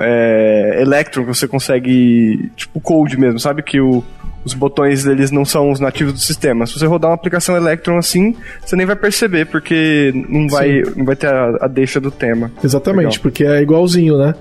é, 0.00 0.78
Electron, 0.80 1.24
que 1.24 1.34
você 1.34 1.46
consegue. 1.46 2.50
Tipo, 2.56 2.80
code 2.80 3.18
mesmo, 3.18 3.38
sabe? 3.38 3.62
Que 3.62 3.80
o, 3.80 4.02
os 4.48 4.54
botões 4.54 5.04
deles 5.04 5.30
não 5.30 5.44
são 5.44 5.70
os 5.70 5.80
nativos 5.80 6.12
do 6.12 6.18
sistema. 6.18 6.66
Se 6.66 6.78
você 6.78 6.86
rodar 6.86 7.10
uma 7.10 7.14
aplicação 7.14 7.56
Electron 7.56 7.98
assim, 7.98 8.34
você 8.64 8.76
nem 8.76 8.86
vai 8.86 8.96
perceber, 8.96 9.46
porque 9.46 10.12
não 10.28 10.48
vai, 10.48 10.82
não 10.96 11.04
vai 11.04 11.16
ter 11.16 11.28
a, 11.28 11.58
a 11.60 11.68
deixa 11.68 12.00
do 12.00 12.10
tema. 12.10 12.50
Exatamente, 12.62 13.18
Legal. 13.18 13.22
porque 13.22 13.44
é 13.44 13.62
igualzinho, 13.62 14.16
né? 14.16 14.34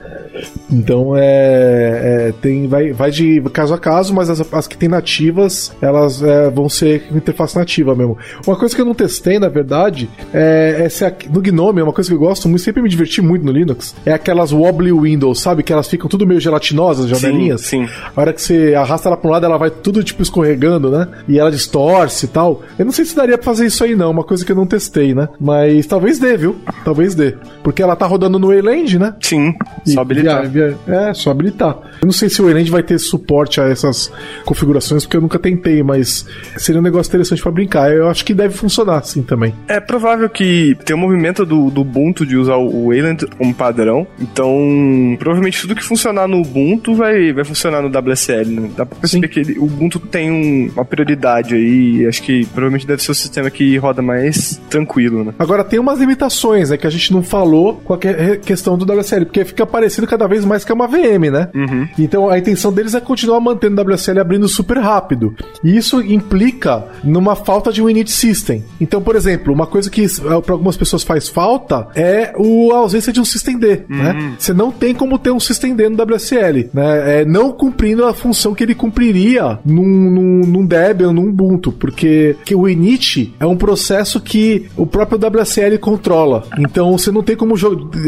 Então 0.72 1.16
é, 1.16 2.30
é, 2.30 2.34
tem 2.42 2.68
vai, 2.68 2.92
vai 2.92 3.10
de 3.10 3.42
caso 3.54 3.74
a 3.74 3.78
caso, 3.78 4.14
mas 4.14 4.30
as, 4.30 4.54
as 4.54 4.68
que 4.68 4.78
tem 4.78 4.90
nativas 4.90 5.72
elas 5.82 6.22
é, 6.22 6.50
vão 6.50 6.70
ser 6.70 7.08
interface 7.12 7.58
nativa 7.58 7.96
mesmo. 7.96 8.18
Uma 8.46 8.56
coisa 8.56 8.76
que 8.76 8.82
eu 8.82 8.86
não 8.86 8.94
testei 8.94 9.40
na 9.40 9.50
verdade 9.50 10.10
é, 10.34 10.84
é 10.86 10.90
se 10.90 11.06
a, 11.06 11.14
no 11.30 11.42
Gnome 11.42 11.80
é 11.80 11.84
uma 11.84 11.94
coisa 11.94 12.10
que 12.10 12.16
eu 12.16 12.20
gosto 12.20 12.48
muito, 12.48 12.62
sempre 12.62 12.82
me 12.82 12.90
diverti 12.90 13.22
muito 13.22 13.46
no 13.46 13.52
Linux, 13.52 13.96
é 14.06 14.14
aquelas 14.14 14.52
wobbly 14.52 14.92
windows, 14.92 15.40
sabe 15.40 15.64
que 15.64 15.74
elas 15.74 15.88
ficam 15.88 16.08
tudo 16.08 16.28
meio 16.28 16.40
gelatinosas, 16.40 17.08
janelinhas. 17.10 17.62
Sim, 17.62 17.88
sim. 17.88 17.94
A 18.16 18.22
hora 18.22 18.34
que 18.34 18.42
você 18.42 18.76
arrasta 18.76 19.10
ela 19.10 19.18
para 19.18 19.28
um 19.28 19.32
lado, 19.32 19.46
ela 19.46 19.58
vai 19.58 19.70
tudo 19.72 19.97
tipo 20.04 20.22
escorregando, 20.22 20.90
né? 20.90 21.08
E 21.28 21.40
ela 21.40 21.52
distorce 21.52 22.26
e 22.26 22.30
tal. 22.30 22.62
Eu 22.78 22.86
não 22.86 22.92
sei 22.92 23.06
se 23.06 23.16
daria 23.16 23.38
para 23.38 23.46
fazer 23.46 23.66
isso 23.66 23.84
aí 23.84 23.96
não, 23.96 24.12
uma 24.12 24.24
coisa 24.24 24.46
que 24.46 24.52
eu 24.52 24.56
não 24.56 24.66
testei, 24.66 25.14
né? 25.14 25.30
Mas 25.40 25.86
talvez 25.86 26.20
dê, 26.20 26.38
viu? 26.38 26.58
Talvez 26.84 27.16
dê, 27.16 27.36
porque 27.64 27.82
ela 27.82 27.96
tá 27.96 28.06
rodando 28.06 28.40
no 28.40 28.48
Wayland, 28.48 29.00
né? 29.00 29.16
Sim. 29.22 29.54
E, 29.86 29.92
só 29.92 30.02
habilitar. 30.02 30.48
Via, 30.48 30.78
via, 30.86 30.96
é, 30.96 31.14
só 31.14 31.32
habilitar. 31.32 31.78
Eu 32.02 32.06
não 32.06 32.12
sei 32.12 32.30
se 32.30 32.42
o 32.42 32.50
Erend 32.50 32.70
vai 32.70 32.84
ter 32.84 33.00
suporte 33.00 33.60
a 33.60 33.66
essas 33.66 34.12
configurações, 34.46 35.04
porque 35.04 35.18
eu 35.18 35.22
nunca 35.22 35.40
tentei, 35.40 35.84
mas 35.84 36.26
seria 36.58 36.80
um 36.80 36.84
negócio 36.84 37.10
interessante 37.10 37.42
para 37.42 37.52
brincar. 37.52 37.92
Eu 37.92 38.08
acho 38.08 38.24
que 38.26 38.34
deve 38.34 38.56
funcionar 38.56 38.98
assim 38.98 39.22
também. 39.22 39.54
É 39.68 39.80
provável 39.80 40.30
que 40.30 40.78
tem 40.86 40.96
um 40.96 41.00
movimento 41.00 41.46
do, 41.46 41.70
do 41.70 41.82
Ubuntu 41.82 42.26
de 42.26 42.38
usar 42.38 42.56
o 42.56 42.88
Wayland 42.88 43.26
como 43.38 43.54
padrão, 43.54 44.06
então 44.20 45.16
provavelmente 45.20 45.62
tudo 45.62 45.76
que 45.76 45.84
funcionar 45.84 46.28
no 46.28 46.42
Ubuntu 46.42 46.94
vai, 46.94 47.34
vai 47.34 47.44
funcionar 47.44 47.82
no 47.82 47.88
WSL, 47.88 48.50
né? 48.50 48.70
Dá 48.76 48.86
pra 48.86 48.98
perceber 49.00 49.28
Sim. 49.28 49.34
que 49.34 49.40
ele, 49.40 49.60
o 49.60 49.66
Ubuntu 49.78 50.00
tem 50.00 50.32
um, 50.32 50.72
uma 50.74 50.84
prioridade 50.84 51.56
aí, 51.56 52.06
acho 52.08 52.22
que 52.24 52.46
provavelmente 52.48 52.88
deve 52.88 53.02
ser 53.04 53.12
o 53.12 53.16
sistema 53.16 53.50
que 53.50 53.78
roda 53.78 54.02
mais 54.02 54.60
tranquilo, 54.70 55.24
né? 55.24 55.34
Agora 55.38 55.64
tem 55.64 55.80
umas 55.80 56.00
limitações, 56.00 56.72
né, 56.72 56.78
que 56.78 56.88
a 56.88 56.90
gente 56.90 57.14
não 57.14 57.22
falou 57.22 57.76
com 57.84 57.94
a 57.94 57.98
questão 58.44 58.78
do 58.78 58.92
WSL, 58.92 59.26
porque 59.26 59.46
fica 59.46 59.66
parecendo 59.66 60.08
cada 60.08 60.28
vez 60.28 60.44
mais 60.44 60.64
que 60.66 60.72
é 60.72 60.76
uma 60.76 60.88
VM, 60.88 61.32
né? 61.32 61.50
Uhum. 61.54 61.88
Então 62.00 62.30
a 62.30 62.38
intenção 62.38 62.74
deles 62.74 62.96
é 62.96 63.00
continuar 63.00 63.40
mantendo 63.40 63.80
o 63.80 63.86
WSL 63.86 64.20
abrindo 64.20 64.48
super 64.48 64.78
rápido. 64.78 65.36
E 65.64 65.78
isso 65.78 66.02
implica 66.02 66.84
numa 67.04 67.36
falta 67.36 67.72
de 67.72 67.82
um 67.82 67.90
init 67.90 68.12
system. 68.12 68.64
Então, 68.82 69.02
por 69.02 69.16
exemplo, 69.16 69.54
uma 69.54 69.68
coisa 69.68 69.90
que 69.90 70.06
eh, 70.06 70.42
para 70.44 70.54
algumas 70.54 70.76
pessoas 70.76 71.04
faz 71.04 71.28
falta 71.28 71.88
é 71.96 72.34
o, 72.38 72.72
a 72.74 72.78
ausência 72.78 73.14
de 73.14 73.20
um 73.20 73.26
system 73.26 73.58
D, 73.60 73.84
uhum. 73.90 73.98
né? 73.98 74.36
Você 74.38 74.54
não 74.54 74.72
tem 74.72 74.94
como 74.94 75.20
ter 75.20 75.32
um 75.32 75.40
system 75.40 75.76
D 75.76 75.90
no 75.90 76.02
WSL, 76.02 76.70
né? 76.74 77.22
É, 77.22 77.26
não 77.26 77.52
cumprindo 77.52 78.06
a 78.06 78.14
função 78.14 78.56
que 78.56 78.64
ele 78.64 78.76
cumpriria 78.76 79.60
num, 79.68 80.10
num, 80.10 80.48
num 80.48 80.66
Debian, 80.66 81.12
num 81.12 81.30
Ubuntu, 81.30 81.72
porque 81.72 82.36
que 82.46 82.56
o 82.56 82.68
init 82.68 83.34
é 83.40 83.46
um 83.46 83.58
processo 83.58 84.22
que 84.22 84.68
o 84.76 84.86
próprio 84.86 85.20
WSL 85.20 85.78
controla. 85.80 86.44
Então 86.58 86.98
você 86.98 87.12
não 87.12 87.22
tem 87.22 87.36
como 87.36 87.56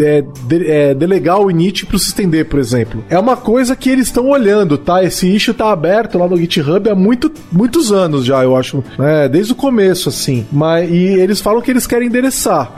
é, 0.03 0.23
de, 0.47 0.67
é, 0.67 0.93
delegar 0.93 1.39
o 1.39 1.51
init 1.51 1.85
para 1.85 1.95
o 1.95 1.99
system 1.99 2.29
D, 2.29 2.43
por 2.43 2.59
exemplo. 2.59 3.03
É 3.09 3.19
uma 3.19 3.35
coisa 3.35 3.75
que 3.75 3.89
eles 3.89 4.07
estão 4.07 4.29
olhando, 4.29 4.77
tá? 4.77 5.03
Esse 5.03 5.27
issue 5.27 5.53
tá 5.53 5.71
aberto 5.71 6.17
lá 6.17 6.27
no 6.27 6.37
GitHub 6.37 6.89
há 6.89 6.95
muito, 6.95 7.31
muitos 7.51 7.91
anos 7.91 8.25
já, 8.25 8.43
eu 8.43 8.55
acho, 8.55 8.83
né? 8.97 9.27
Desde 9.27 9.53
o 9.53 9.55
começo, 9.55 10.09
assim. 10.09 10.45
Mas, 10.51 10.89
e 10.89 10.95
eles 10.95 11.41
falam 11.41 11.61
que 11.61 11.71
eles 11.71 11.85
querem 11.85 12.07
endereçar. 12.07 12.73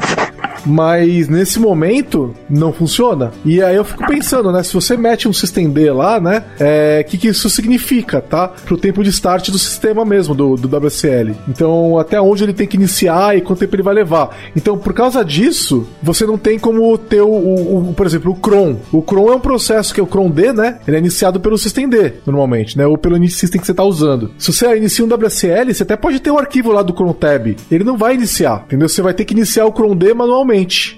Mas 0.66 1.28
nesse 1.28 1.60
momento 1.60 2.34
não 2.50 2.72
funciona. 2.72 3.32
E 3.44 3.62
aí 3.62 3.76
eu 3.76 3.84
fico 3.84 4.06
pensando, 4.08 4.52
né? 4.52 4.64
Se 4.64 4.74
você 4.74 4.96
mete 4.96 5.28
um 5.28 5.34
system 5.34 5.70
D 5.70 5.92
lá, 5.92 6.20
né? 6.20 6.44
O 6.60 6.64
é, 6.64 7.04
que, 7.04 7.18
que 7.18 7.28
isso 7.28 7.50
significa, 7.50 8.22
tá? 8.22 8.48
Pro 8.48 8.78
tempo 8.78 9.04
de 9.04 9.10
start 9.10 9.50
do 9.50 9.58
sistema 9.58 10.06
mesmo, 10.06 10.36
do, 10.36 10.56
do 10.56 10.78
WSL. 10.78 11.36
Então, 11.48 11.98
até 11.98 12.22
onde 12.22 12.44
ele 12.44 12.54
tem 12.54 12.68
que 12.68 12.78
iniciar 12.78 13.38
e 13.38 13.42
quanto 13.42 13.60
tempo 13.60 13.76
ele 13.76 13.84
vai 13.84 13.94
levar. 13.94 14.36
Então, 14.56 14.78
por 14.78 14.94
causa 14.94 15.24
disso, 15.24 15.88
você 16.02 16.26
não 16.26 16.38
tem 16.38 16.60
como 16.60 16.98
ter 16.98 17.22
o, 17.22 17.30
o, 17.30 17.90
o 17.90 17.94
por 17.94 18.06
exemplo, 18.06 18.32
o 18.32 18.36
cron. 18.36 18.78
O 18.92 19.02
cron 19.02 19.32
é 19.32 19.36
um 19.36 19.40
processo 19.40 19.94
que 19.94 20.00
é 20.00 20.04
o 20.04 20.08
cron 20.08 20.30
D, 20.30 20.54
né? 20.54 20.80
Ele 20.88 20.98
é 20.98 21.00
iniciado 21.00 21.40
pelo 21.40 21.58
system 21.58 21.90
D, 21.90 22.14
normalmente, 22.26 22.78
né? 22.78 22.86
Ou 22.86 22.98
pelo 22.98 23.22
system 23.30 23.60
que 23.60 23.68
você 23.68 23.74
tá 23.74 23.84
usando. 23.84 24.32
Se 24.38 24.52
você 24.52 24.76
inicia 24.76 25.06
um 25.06 25.08
WSL, 25.08 25.74
você 25.74 25.84
até 25.84 25.96
pode 25.96 26.20
ter 26.20 26.32
o 26.32 26.36
um 26.36 26.40
arquivo 26.40 26.72
lá 26.72 26.82
do 26.82 26.94
cron 26.94 27.14
tab. 27.14 27.56
Ele 27.70 27.84
não 27.84 27.98
vai 27.98 28.16
iniciar, 28.16 28.64
entendeu? 28.66 28.90
Você 28.90 29.02
vai 29.02 29.14
ter 29.14 29.26
que 29.26 29.34
iniciar 29.34 29.66
o 29.66 29.72
cron 29.72 29.96
D 29.96 30.14
manualmente 30.14 30.51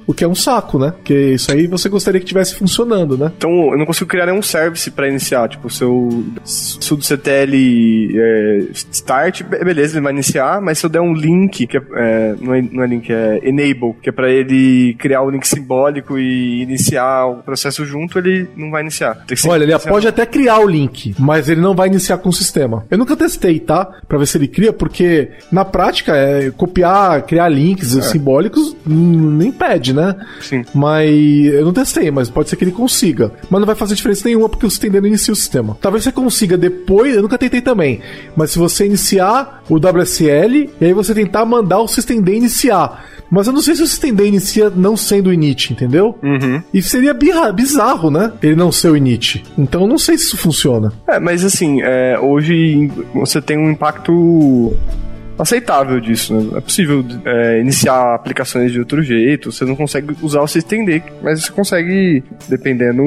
o 0.07 0.13
que 0.13 0.23
é 0.23 0.27
um 0.27 0.35
saco, 0.35 0.79
né? 0.79 0.91
Porque 0.91 1.13
isso 1.13 1.51
aí 1.51 1.67
você 1.67 1.89
gostaria 1.89 2.19
que 2.19 2.25
tivesse 2.25 2.55
funcionando, 2.55 3.17
né? 3.17 3.31
Então 3.37 3.71
eu 3.71 3.77
não 3.77 3.85
consigo 3.85 4.09
criar 4.09 4.25
nenhum 4.25 4.41
service 4.41 4.89
para 4.91 5.07
iniciar, 5.07 5.47
tipo, 5.49 5.67
o 5.67 5.71
seu 5.71 6.23
sudo-ctl 6.43 7.53
é, 8.15 8.65
start, 8.91 9.43
beleza, 9.43 9.97
ele 9.97 10.03
vai 10.03 10.13
iniciar, 10.13 10.61
mas 10.61 10.79
se 10.79 10.85
eu 10.85 10.89
der 10.89 11.01
um 11.01 11.13
link, 11.13 11.67
que 11.67 11.77
é, 11.77 11.81
é, 11.95 12.35
não, 12.39 12.53
é, 12.53 12.61
não 12.61 12.83
é 12.83 12.87
link, 12.87 13.11
é 13.11 13.39
enable, 13.43 13.95
que 14.01 14.09
é 14.09 14.11
para 14.11 14.29
ele 14.29 14.95
criar 14.95 15.21
o 15.21 15.27
um 15.27 15.29
link 15.31 15.47
simbólico 15.47 16.17
e 16.17 16.61
iniciar 16.61 17.25
o 17.25 17.43
processo 17.43 17.85
junto, 17.85 18.17
ele 18.17 18.47
não 18.55 18.71
vai 18.71 18.81
iniciar. 18.81 19.23
Olha, 19.47 19.63
ele 19.63 19.79
pode 19.79 20.07
até 20.07 20.25
criar 20.25 20.59
o 20.59 20.67
link, 20.67 21.15
mas 21.19 21.49
ele 21.49 21.61
não 21.61 21.75
vai 21.75 21.87
iniciar 21.87 22.17
com 22.17 22.29
o 22.29 22.33
sistema. 22.33 22.85
Eu 22.89 22.97
nunca 22.97 23.15
testei, 23.15 23.59
tá? 23.59 23.85
Pra 24.07 24.17
ver 24.17 24.25
se 24.25 24.37
ele 24.37 24.47
cria, 24.47 24.73
porque 24.73 25.29
na 25.51 25.65
prática 25.65 26.15
é 26.15 26.51
copiar, 26.51 27.23
criar 27.23 27.49
links 27.49 27.95
é. 27.95 28.01
simbólicos, 28.01 28.75
hum, 29.43 29.47
nem 29.47 29.51
pede, 29.51 29.93
né? 29.93 30.15
Sim. 30.39 30.63
Mas 30.73 31.09
eu 31.45 31.65
não 31.65 31.73
testei, 31.73 32.09
mas 32.11 32.29
pode 32.29 32.49
ser 32.49 32.55
que 32.55 32.63
ele 32.63 32.71
consiga. 32.71 33.31
Mas 33.49 33.59
não 33.59 33.67
vai 33.67 33.75
fazer 33.75 33.95
diferença 33.95 34.27
nenhuma 34.27 34.49
porque 34.49 34.65
o 34.65 34.69
sistema 34.69 34.99
não 34.99 35.07
inicia 35.07 35.33
o 35.33 35.35
sistema. 35.35 35.77
Talvez 35.81 36.03
você 36.03 36.11
consiga 36.11 36.57
depois, 36.57 37.15
eu 37.15 37.21
nunca 37.21 37.37
tentei 37.37 37.61
também, 37.61 38.01
mas 38.35 38.51
se 38.51 38.59
você 38.59 38.85
iniciar 38.85 39.63
o 39.69 39.75
WSL 39.75 40.69
e 40.79 40.85
aí 40.85 40.93
você 40.93 41.13
tentar 41.13 41.45
mandar 41.45 41.79
o 41.79 41.87
systemd 41.87 42.31
iniciar. 42.31 43.05
Mas 43.29 43.47
eu 43.47 43.53
não 43.53 43.61
sei 43.61 43.75
se 43.75 43.81
o 43.81 43.87
systemd 43.87 44.23
inicia 44.23 44.69
não 44.69 44.95
sendo 44.95 45.27
o 45.27 45.33
init, 45.33 45.73
entendeu? 45.73 46.17
Uhum. 46.21 46.61
E 46.73 46.81
seria 46.81 47.13
bizarro, 47.13 48.11
né? 48.11 48.31
Ele 48.43 48.55
não 48.55 48.71
ser 48.71 48.89
o 48.89 48.97
init. 48.97 49.43
Então 49.57 49.81
eu 49.81 49.87
não 49.87 49.97
sei 49.97 50.17
se 50.17 50.25
isso 50.25 50.37
funciona. 50.37 50.93
É, 51.07 51.19
mas 51.19 51.43
assim, 51.43 51.81
é, 51.81 52.19
hoje 52.19 52.91
você 53.13 53.41
tem 53.41 53.57
um 53.57 53.71
impacto 53.71 54.73
aceitável 55.37 55.99
disso. 55.99 56.33
Né? 56.33 56.57
É 56.57 56.61
possível 56.61 57.05
é, 57.25 57.59
iniciar 57.59 58.15
aplicações 58.15 58.71
de 58.71 58.79
outro 58.79 59.01
jeito, 59.01 59.51
você 59.51 59.65
não 59.65 59.75
consegue 59.75 60.15
usar 60.21 60.41
o 60.41 60.47
systemd, 60.47 61.03
mas 61.21 61.43
você 61.43 61.51
consegue, 61.51 62.23
dependendo, 62.47 63.03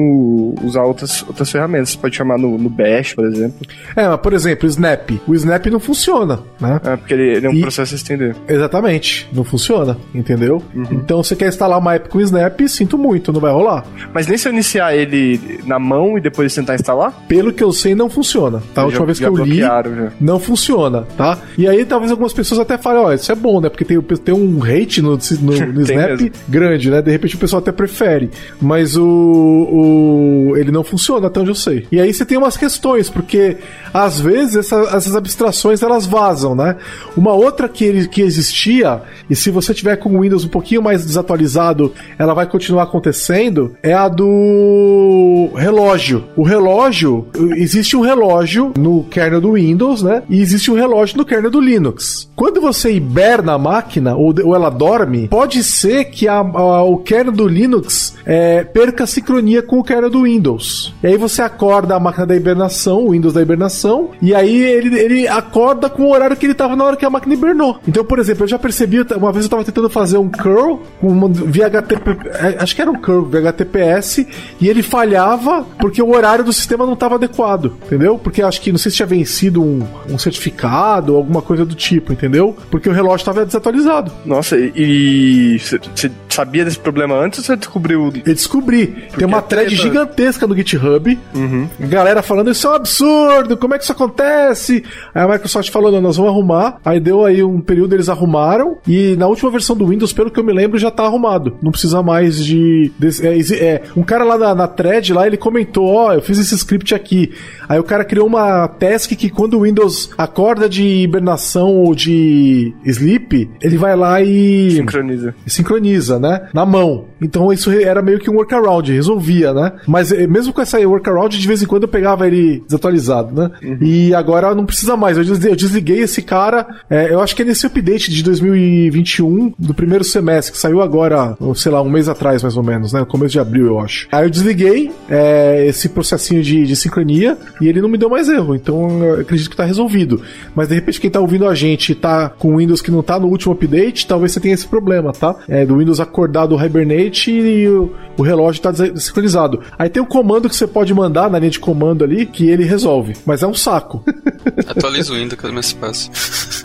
usar 0.63 0.83
outras, 0.83 1.23
outras 1.23 1.51
ferramentas. 1.51 1.89
Você 1.91 1.97
pode 1.97 2.15
chamar 2.15 2.37
no, 2.37 2.57
no 2.57 2.69
Bash, 2.69 3.13
por 3.13 3.25
exemplo. 3.25 3.57
É, 3.95 4.07
mas 4.07 4.19
por 4.19 4.33
exemplo, 4.33 4.65
o 4.65 4.69
Snap. 4.69 5.11
O 5.27 5.35
Snap 5.35 5.65
não 5.67 5.79
funciona, 5.79 6.39
né? 6.59 6.79
É, 6.83 6.95
porque 6.95 7.13
ele, 7.13 7.37
ele 7.37 7.45
é 7.45 7.49
um 7.49 7.53
e... 7.53 7.61
processo 7.61 7.91
systemd. 7.91 8.35
Exatamente, 8.47 9.29
não 9.33 9.43
funciona, 9.43 9.97
entendeu? 10.13 10.61
Uhum. 10.73 10.85
Então 10.91 11.23
você 11.23 11.35
quer 11.35 11.47
instalar 11.47 11.79
uma 11.79 11.95
app 11.95 12.09
com 12.09 12.19
Snap, 12.21 12.59
sinto 12.67 12.97
muito, 12.97 13.31
não 13.31 13.39
vai 13.39 13.51
rolar. 13.51 13.85
Mas 14.13 14.27
nem 14.27 14.37
se 14.37 14.47
eu 14.47 14.53
iniciar 14.53 14.95
ele 14.95 15.59
na 15.65 15.79
mão 15.79 16.17
e 16.17 16.21
depois 16.21 16.53
tentar 16.53 16.75
instalar? 16.75 17.13
Pelo 17.27 17.53
que 17.53 17.63
eu 17.63 17.71
sei, 17.71 17.95
não 17.95 18.09
funciona, 18.09 18.61
tá? 18.73 18.81
A 18.81 18.85
última 18.85 19.01
já, 19.01 19.05
vez 19.05 19.19
que 19.19 19.25
eu 19.25 19.35
li, 19.35 19.59
já. 19.59 19.83
não 20.19 20.39
funciona, 20.39 21.07
tá? 21.17 21.37
E 21.57 21.67
aí 21.67 21.85
talvez 21.85 22.11
algumas 22.17 22.33
pessoas 22.33 22.59
até 22.59 22.77
falam, 22.77 23.03
ó, 23.03 23.13
isso 23.13 23.31
é 23.31 23.35
bom, 23.35 23.61
né? 23.61 23.69
Porque 23.69 23.85
tem, 23.85 24.01
tem 24.01 24.33
um 24.33 24.63
hate 24.63 25.01
no, 25.01 25.11
no, 25.11 25.17
no 25.73 25.81
Snap 25.81 26.19
mesmo. 26.19 26.31
grande, 26.47 26.89
né? 26.89 27.01
De 27.01 27.11
repente 27.11 27.35
o 27.35 27.39
pessoal 27.39 27.61
até 27.61 27.71
prefere. 27.71 28.31
Mas 28.59 28.97
o, 28.97 29.05
o. 29.05 30.57
Ele 30.57 30.71
não 30.71 30.83
funciona, 30.83 31.27
até 31.27 31.39
onde 31.39 31.51
eu 31.51 31.55
sei. 31.55 31.87
E 31.91 32.01
aí 32.01 32.13
você 32.13 32.25
tem 32.25 32.37
umas 32.37 32.57
questões, 32.57 33.09
porque 33.09 33.57
às 33.93 34.19
vezes 34.19 34.55
essa, 34.55 34.75
essas 34.93 35.15
abstrações 35.15 35.81
elas 35.83 36.05
vazam, 36.05 36.55
né? 36.55 36.77
Uma 37.15 37.33
outra 37.33 37.69
que, 37.69 37.85
ele, 37.85 38.07
que 38.07 38.21
existia, 38.21 39.01
e 39.29 39.35
se 39.35 39.51
você 39.51 39.73
tiver 39.73 39.97
com 39.97 40.15
o 40.15 40.21
Windows 40.21 40.43
um 40.43 40.49
pouquinho 40.49 40.81
mais 40.81 41.05
desatualizado, 41.05 41.93
ela 42.17 42.33
vai 42.33 42.47
continuar 42.47 42.83
acontecendo, 42.83 43.75
é 43.83 43.93
a 43.93 44.07
do 44.07 45.51
relógio. 45.55 46.25
O 46.35 46.43
relógio, 46.43 47.27
existe 47.55 47.95
um 47.95 48.01
relógio 48.01 48.73
no 48.77 49.03
kernel 49.03 49.41
do 49.41 49.53
Windows, 49.53 50.01
né? 50.01 50.23
E 50.29 50.41
existe 50.41 50.71
um 50.71 50.75
relógio 50.75 51.17
no 51.17 51.25
kernel 51.25 51.51
do 51.51 51.59
Linux. 51.59 52.06
Quando 52.35 52.61
você 52.61 52.91
hiberna 52.91 53.53
a 53.53 53.57
máquina 53.57 54.15
ou, 54.15 54.33
ou 54.43 54.55
ela 54.55 54.69
dorme, 54.69 55.27
pode 55.27 55.63
ser 55.63 56.05
que 56.05 56.27
a, 56.27 56.37
a, 56.37 56.83
o 56.83 56.97
kernel 56.97 57.33
do 57.33 57.47
Linux 57.47 58.15
é, 58.25 58.63
perca 58.63 59.05
a 59.05 59.07
sincronia 59.07 59.63
com 59.63 59.79
o 59.79 59.83
kernel 59.83 60.09
do 60.09 60.21
Windows. 60.21 60.93
E 61.01 61.07
aí 61.07 61.17
você 61.17 61.41
acorda 61.41 61.95
a 61.95 61.99
máquina 61.99 62.27
da 62.27 62.35
hibernação, 62.35 63.07
o 63.07 63.11
Windows 63.11 63.33
da 63.33 63.41
hibernação, 63.41 64.11
e 64.21 64.35
aí 64.35 64.55
ele, 64.55 64.99
ele 64.99 65.27
acorda 65.27 65.89
com 65.89 66.03
o 66.03 66.11
horário 66.11 66.37
que 66.37 66.45
ele 66.45 66.51
estava 66.51 66.75
na 66.75 66.83
hora 66.83 66.95
que 66.95 67.05
a 67.05 67.09
máquina 67.09 67.33
hibernou. 67.33 67.79
Então, 67.87 68.05
por 68.05 68.19
exemplo, 68.19 68.43
eu 68.43 68.47
já 68.47 68.59
percebi, 68.59 69.01
uma 69.15 69.31
vez 69.31 69.45
eu 69.45 69.47
estava 69.47 69.63
tentando 69.63 69.89
fazer 69.89 70.19
um 70.19 70.29
curl 70.29 70.79
com 71.01 71.27
via 71.31 71.65
HTTP, 71.65 72.17
é, 72.29 72.57
acho 72.59 72.75
que 72.75 72.81
era 72.81 72.91
um 72.91 73.01
curl 73.01 73.25
via 73.25 73.39
HTTPS, 73.39 74.27
e 74.61 74.69
ele 74.69 74.83
falhava 74.83 75.65
porque 75.79 76.01
o 76.01 76.13
horário 76.13 76.45
do 76.45 76.53
sistema 76.53 76.85
não 76.85 76.93
estava 76.93 77.15
adequado, 77.15 77.73
entendeu? 77.85 78.19
Porque 78.19 78.43
acho 78.43 78.61
que 78.61 78.71
não 78.71 78.77
sei 78.77 78.91
se 78.91 78.97
tinha 78.97 79.07
vencido 79.07 79.61
um, 79.61 79.83
um 80.07 80.19
certificado 80.19 81.13
ou 81.13 81.17
alguma 81.17 81.41
coisa 81.41 81.65
do 81.65 81.73
tipo 81.73 81.96
tipo, 81.99 82.13
entendeu? 82.13 82.55
Porque 82.69 82.89
o 82.89 82.93
relógio 82.93 83.17
estava 83.17 83.45
desatualizado. 83.45 84.11
Nossa, 84.25 84.55
e 84.57 85.57
você 85.59 86.11
sabia 86.37 86.63
desse 86.63 86.77
problema 86.77 87.15
antes 87.15 87.39
ou 87.39 87.45
você 87.45 87.55
descobriu? 87.55 88.13
Eu 88.25 88.33
descobri. 88.33 88.87
Porque 88.87 89.17
Tem 89.17 89.27
uma 89.27 89.41
thread 89.41 89.75
tá... 89.75 89.81
gigantesca 89.81 90.45
no 90.45 90.55
GitHub. 90.55 91.19
Uhum. 91.33 91.67
Galera 91.79 92.21
falando, 92.21 92.51
isso 92.51 92.67
é 92.67 92.69
um 92.69 92.73
absurdo, 92.73 93.57
como 93.57 93.73
é 93.73 93.77
que 93.77 93.83
isso 93.83 93.91
acontece? 93.91 94.83
Aí 95.15 95.23
a 95.23 95.27
Microsoft 95.27 95.71
falou, 95.71 95.91
não, 95.91 95.99
nós 95.99 96.15
vamos 96.15 96.31
arrumar. 96.31 96.77
Aí 96.85 96.99
deu 96.99 97.25
aí 97.25 97.41
um 97.41 97.59
período, 97.59 97.95
eles 97.95 98.07
arrumaram. 98.07 98.77
E 98.87 99.15
na 99.15 99.27
última 99.27 99.49
versão 99.49 99.75
do 99.75 99.87
Windows, 99.87 100.13
pelo 100.13 100.29
que 100.29 100.39
eu 100.39 100.43
me 100.43 100.53
lembro, 100.53 100.77
já 100.77 100.91
tá 100.91 101.03
arrumado. 101.03 101.57
Não 101.61 101.71
precisa 101.71 102.03
mais 102.03 102.43
de... 102.43 102.91
de 102.99 103.25
é, 103.25 103.63
é, 103.65 103.83
um 103.95 104.03
cara 104.03 104.23
lá 104.23 104.37
na, 104.37 104.53
na 104.53 104.67
thread, 104.67 105.13
lá, 105.13 105.25
ele 105.25 105.37
comentou, 105.37 105.87
ó, 105.87 106.09
oh, 106.09 106.13
eu 106.13 106.21
fiz 106.21 106.37
esse 106.37 106.53
script 106.53 106.93
aqui. 106.93 107.33
Aí 107.67 107.79
o 107.79 107.83
cara 107.83 108.05
criou 108.05 108.27
uma 108.27 108.67
task 108.67 109.11
que 109.11 109.29
quando 109.29 109.55
o 109.55 109.63
Windows 109.63 110.11
acorda 110.17 110.69
de 110.69 110.83
hibernação 110.83 111.75
ou 111.75 111.95
de 111.95 112.73
sleep, 112.85 113.49
ele 113.61 113.77
vai 113.77 113.95
lá 113.95 114.21
e. 114.21 114.71
Sincroniza. 114.71 115.35
Sincroniza, 115.45 116.19
né? 116.19 116.26
Na 116.53 116.65
mão. 116.65 117.05
Então 117.21 117.51
isso 117.51 117.71
era 117.71 118.01
meio 118.01 118.19
que 118.19 118.29
um 118.29 118.35
workaround, 118.35 118.91
resolvia, 118.91 119.53
né? 119.53 119.73
Mas 119.87 120.11
eh, 120.11 120.27
mesmo 120.27 120.53
com 120.53 120.61
essa 120.61 120.79
workaround, 120.79 121.37
de 121.37 121.47
vez 121.47 121.61
em 121.61 121.65
quando 121.65 121.83
eu 121.83 121.89
pegava 121.89 122.27
ele 122.27 122.63
desatualizado, 122.65 123.33
né? 123.33 123.51
Uhum. 123.63 123.77
E 123.81 124.13
agora 124.13 124.53
não 124.53 124.65
precisa 124.65 124.95
mais. 124.95 125.17
Eu 125.17 125.23
desliguei, 125.55 125.99
esse 126.01 126.21
cara. 126.21 126.67
É, 126.89 127.13
eu 127.13 127.21
acho 127.21 127.35
que 127.35 127.41
é 127.41 127.45
nesse 127.45 127.65
update 127.65 128.11
de 128.11 128.23
2021, 128.23 129.53
do 129.57 129.73
primeiro 129.73 130.03
semestre, 130.03 130.53
que 130.53 130.59
saiu 130.59 130.81
agora, 130.81 131.37
sei 131.55 131.71
lá, 131.71 131.81
um 131.81 131.89
mês 131.89 132.07
atrás 132.07 132.41
mais 132.43 132.55
ou 132.55 132.63
menos, 132.63 132.93
né? 132.93 133.05
Começo 133.05 133.31
de 133.31 133.39
abril, 133.39 133.67
eu 133.67 133.79
acho. 133.79 134.07
Aí 134.11 134.25
eu 134.25 134.29
desliguei 134.29 134.91
é, 135.09 135.65
esse 135.67 135.89
processinho 135.89 136.43
de, 136.43 136.65
de 136.65 136.75
sincronia 136.75 137.37
e 137.61 137.67
ele 137.67 137.81
não 137.81 137.89
me 137.89 137.97
deu 137.97 138.09
mais 138.09 138.29
erro. 138.29 138.55
Então 138.55 139.03
eu 139.03 139.21
acredito 139.21 139.49
que 139.49 139.55
tá 139.55 139.65
resolvido. 139.65 140.21
Mas 140.55 140.67
de 140.67 140.75
repente 140.75 141.01
quem 141.01 141.09
tá 141.09 141.19
ouvindo 141.19 141.47
a 141.47 141.55
gente 141.55 141.95
tá 141.95 142.29
com 142.29 142.57
Windows 142.57 142.81
que 142.81 142.91
não 142.91 143.01
tá 143.01 143.19
no 143.19 143.27
último 143.27 143.53
update, 143.53 144.07
talvez 144.07 144.31
você 144.31 144.39
tenha 144.39 144.53
esse 144.53 144.67
problema, 144.67 145.11
tá? 145.11 145.35
É, 145.47 145.65
do 145.65 145.77
Windows 145.77 145.99
acordar 146.17 146.47
do 146.47 146.55
Hibernate 146.59 147.31
e 147.31 147.67
o, 147.67 147.93
o 148.17 148.23
relógio 148.23 148.61
tá 148.61 148.71
desincronizado. 148.71 149.61
Aí 149.77 149.87
tem 149.87 150.01
um 150.01 150.05
comando 150.05 150.49
que 150.49 150.55
você 150.55 150.65
pode 150.65 150.91
mandar 150.93 151.29
na 151.29 151.37
linha 151.37 151.51
de 151.51 151.59
comando 151.59 152.03
ali 152.03 152.25
que 152.25 152.49
ele 152.49 152.63
resolve, 152.63 153.13
mas 153.23 153.43
é 153.43 153.47
um 153.47 153.53
saco. 153.53 154.03
Atualiza 154.67 155.13
o 155.13 155.15
Windows, 155.15 155.39
que 155.39 155.47
é 155.47 155.51
mais 155.51 155.71
fácil. 155.71 156.11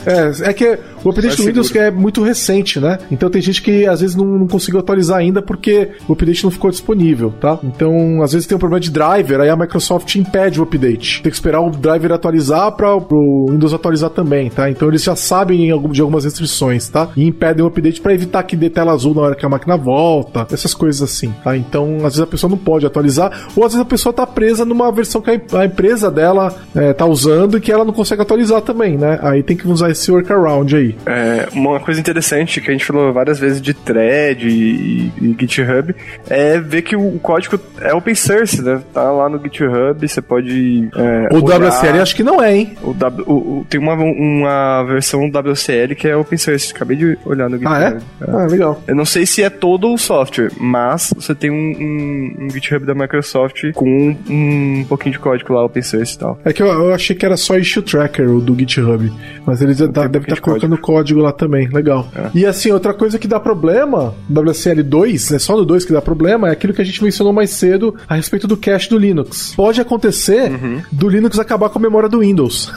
É, 0.07 0.51
é 0.51 0.53
que 0.53 0.79
o 1.05 1.11
update 1.11 1.37
do 1.37 1.45
Windows 1.45 1.75
é 1.77 1.91
muito 1.91 2.23
recente, 2.23 2.81
né? 2.81 2.99
Então 3.11 3.29
tem 3.29 3.43
gente 3.43 3.61
que 3.61 3.87
às 3.87 4.01
vezes 4.01 4.17
não, 4.17 4.25
não 4.25 4.49
conseguiu 4.49 4.81
atualizar 4.81 5.19
ainda 5.19 5.43
porque 5.43 5.91
o 6.09 6.15
update 6.15 6.45
não 6.45 6.51
ficou 6.51 6.71
disponível, 6.71 7.33
tá? 7.41 7.59
Então, 7.63 8.23
às 8.23 8.33
vezes 8.33 8.47
tem 8.47 8.57
um 8.57 8.59
problema 8.59 8.81
de 8.81 8.91
driver, 8.91 9.41
aí 9.41 9.51
a 9.51 9.57
Microsoft 9.57 10.15
impede 10.15 10.61
o 10.61 10.63
update. 10.63 11.23
Tem 11.23 11.31
que 11.31 11.37
esperar 11.37 11.61
o 11.61 11.71
driver 11.71 12.13
atualizar 12.13 12.73
para 12.73 12.95
o 12.97 13.47
Windows 13.51 13.75
atualizar 13.75 14.11
também, 14.11 14.49
tá? 14.49 14.71
Então 14.71 14.89
eles 14.89 15.03
já 15.03 15.15
sabem 15.15 15.67
de 15.91 16.01
algumas 16.01 16.25
restrições, 16.25 16.89
tá? 16.89 17.11
E 17.17 17.27
impedem 17.27 17.63
o 17.63 17.69
update 17.69 18.01
para 18.01 18.15
evitar 18.15 18.43
que 18.45 18.57
dê 18.57 18.71
tela 18.71 18.93
azul 18.93 19.15
na 19.15 19.21
hora 19.21 19.35
que 19.35 19.42
a 19.47 19.49
máquina 19.49 19.77
volta, 19.77 20.47
essas 20.53 20.75
coisas 20.75 21.03
assim, 21.03 21.35
tá? 21.43 21.57
Então, 21.57 21.97
às 21.99 22.15
vezes 22.15 22.21
a 22.21 22.27
pessoa 22.27 22.51
não 22.51 22.59
pode 22.59 22.87
atualizar, 22.87 23.49
ou 23.57 23.65
às 23.65 23.73
vezes 23.73 23.81
a 23.81 23.89
pessoa 23.89 24.13
tá 24.13 24.27
presa 24.27 24.65
numa 24.65 24.91
versão 24.93 25.21
que 25.21 25.31
a 25.31 25.65
empresa 25.65 26.11
dela 26.11 26.55
é, 26.75 26.93
tá 26.93 27.07
usando 27.07 27.57
e 27.57 27.61
que 27.61 27.73
ela 27.73 27.85
não 27.85 27.93
consegue 27.93 28.23
atualizar 28.23 28.61
também, 28.63 28.97
né? 28.97 29.19
Aí 29.23 29.43
tem 29.43 29.57
que 29.57 29.67
usar 29.67 29.91
esse 29.91 30.11
workaround 30.11 30.75
aí. 30.75 30.97
É, 31.07 31.49
uma 31.53 31.81
coisa 31.81 32.01
interessante 32.01 32.61
que 32.61 32.69
a 32.69 32.73
gente 32.73 32.85
falou 32.85 33.13
várias 33.13 33.39
vezes 33.39 33.61
de 33.61 33.75
thread 33.75 34.47
e, 34.47 35.13
e 35.21 35.37
GitHub 35.39 35.95
é 36.29 36.59
ver 36.59 36.83
que 36.83 36.97
o 36.97 37.19
código 37.19 37.59
é 37.81 37.95
open 37.95 38.15
source, 38.15 38.63
né? 38.63 38.83
Tá 38.93 39.11
lá 39.11 39.29
no 39.29 39.41
GitHub, 39.43 40.07
você 40.07 40.21
pode. 40.21 40.89
É, 40.95 41.35
o 41.35 41.45
olhar. 41.45 41.61
WCL 41.61 42.01
acho 42.01 42.17
que 42.17 42.23
não 42.23 42.43
é, 42.43 42.57
hein? 42.57 42.77
O, 42.83 42.93
w, 42.93 43.25
o, 43.27 43.33
o, 43.33 43.67
tem 43.69 43.81
uma, 43.81 43.95
uma 43.95 44.83
versão 44.85 45.29
WCL 45.29 45.95
que 45.97 46.09
é 46.09 46.17
open 46.17 46.39
source. 46.39 46.73
Acabei 46.75 46.97
de 46.97 47.19
olhar 47.25 47.49
no 47.49 47.57
GitHub. 47.57 47.75
Ah, 47.75 48.01
é? 48.21 48.25
é? 48.25 48.31
Ah, 48.31 48.47
legal. 48.47 48.83
Eu 48.87 48.95
não 48.95 49.05
sei 49.05 49.27
se 49.27 49.32
é 49.41 49.49
todo 49.49 49.93
o 49.93 49.97
software, 49.97 50.51
mas 50.59 51.13
você 51.15 51.35
tem 51.35 51.51
um, 51.51 51.55
um, 51.55 52.45
um 52.45 52.51
GitHub 52.51 52.85
da 52.85 52.95
Microsoft 52.95 53.73
com 53.73 53.89
um, 53.89 54.17
um, 54.29 54.85
pouquinho 54.89 55.13
de 55.13 55.19
código 55.19 55.55
lá 55.55 55.65
open 55.65 55.83
source 55.83 56.15
e 56.15 56.19
tal. 56.19 56.39
É 56.45 56.53
que 56.53 56.63
eu, 56.63 56.67
eu 56.67 56.93
achei 56.93 57.15
que 57.15 57.25
era 57.25 57.37
só 57.37 57.57
issue 57.57 57.83
tracker 57.83 58.29
o 58.29 58.41
do 58.41 58.59
GitHub, 58.59 59.13
mas 59.47 59.63
eles 59.63 59.79
devem 59.79 59.91
estar 59.91 60.09
tá 60.09 60.41
colocando 60.41 60.71
código. 60.71 60.83
código 60.83 61.21
lá 61.21 61.33
também. 61.33 61.69
Legal. 61.69 62.09
É. 62.15 62.31
E 62.35 62.45
assim, 62.45 62.71
outra 62.73 62.93
coisa 62.93 63.19
que 63.19 63.29
dá 63.29 63.39
problema, 63.39 64.15
WCL2, 64.31 65.35
é 65.35 65.39
só 65.39 65.57
no 65.57 65.65
2 65.65 65.85
que 65.85 65.93
dá 65.93 66.03
problema, 66.03 66.49
é 66.49 66.53
aquilo 66.53 66.75
que 66.75 66.83
a 66.83 66.85
gente 66.85 67.03
mencionou 67.03 67.33
mais 67.33 67.51
cedo 67.51 67.95
a 68.09 68.15
respeito 68.15 68.47
do 68.47 68.57
cache 68.57 68.89
do 68.91 68.99
Linux. 68.99 69.55
Pode 69.55 69.81
acontecer 69.81 70.51
uhum. 70.51 70.83
do 70.91 71.09
Linux 71.09 71.39
acabar 71.39 71.69
com 71.69 71.79
a 71.79 71.83
memória 71.83 72.09
do 72.09 72.21
Windows. 72.21 72.73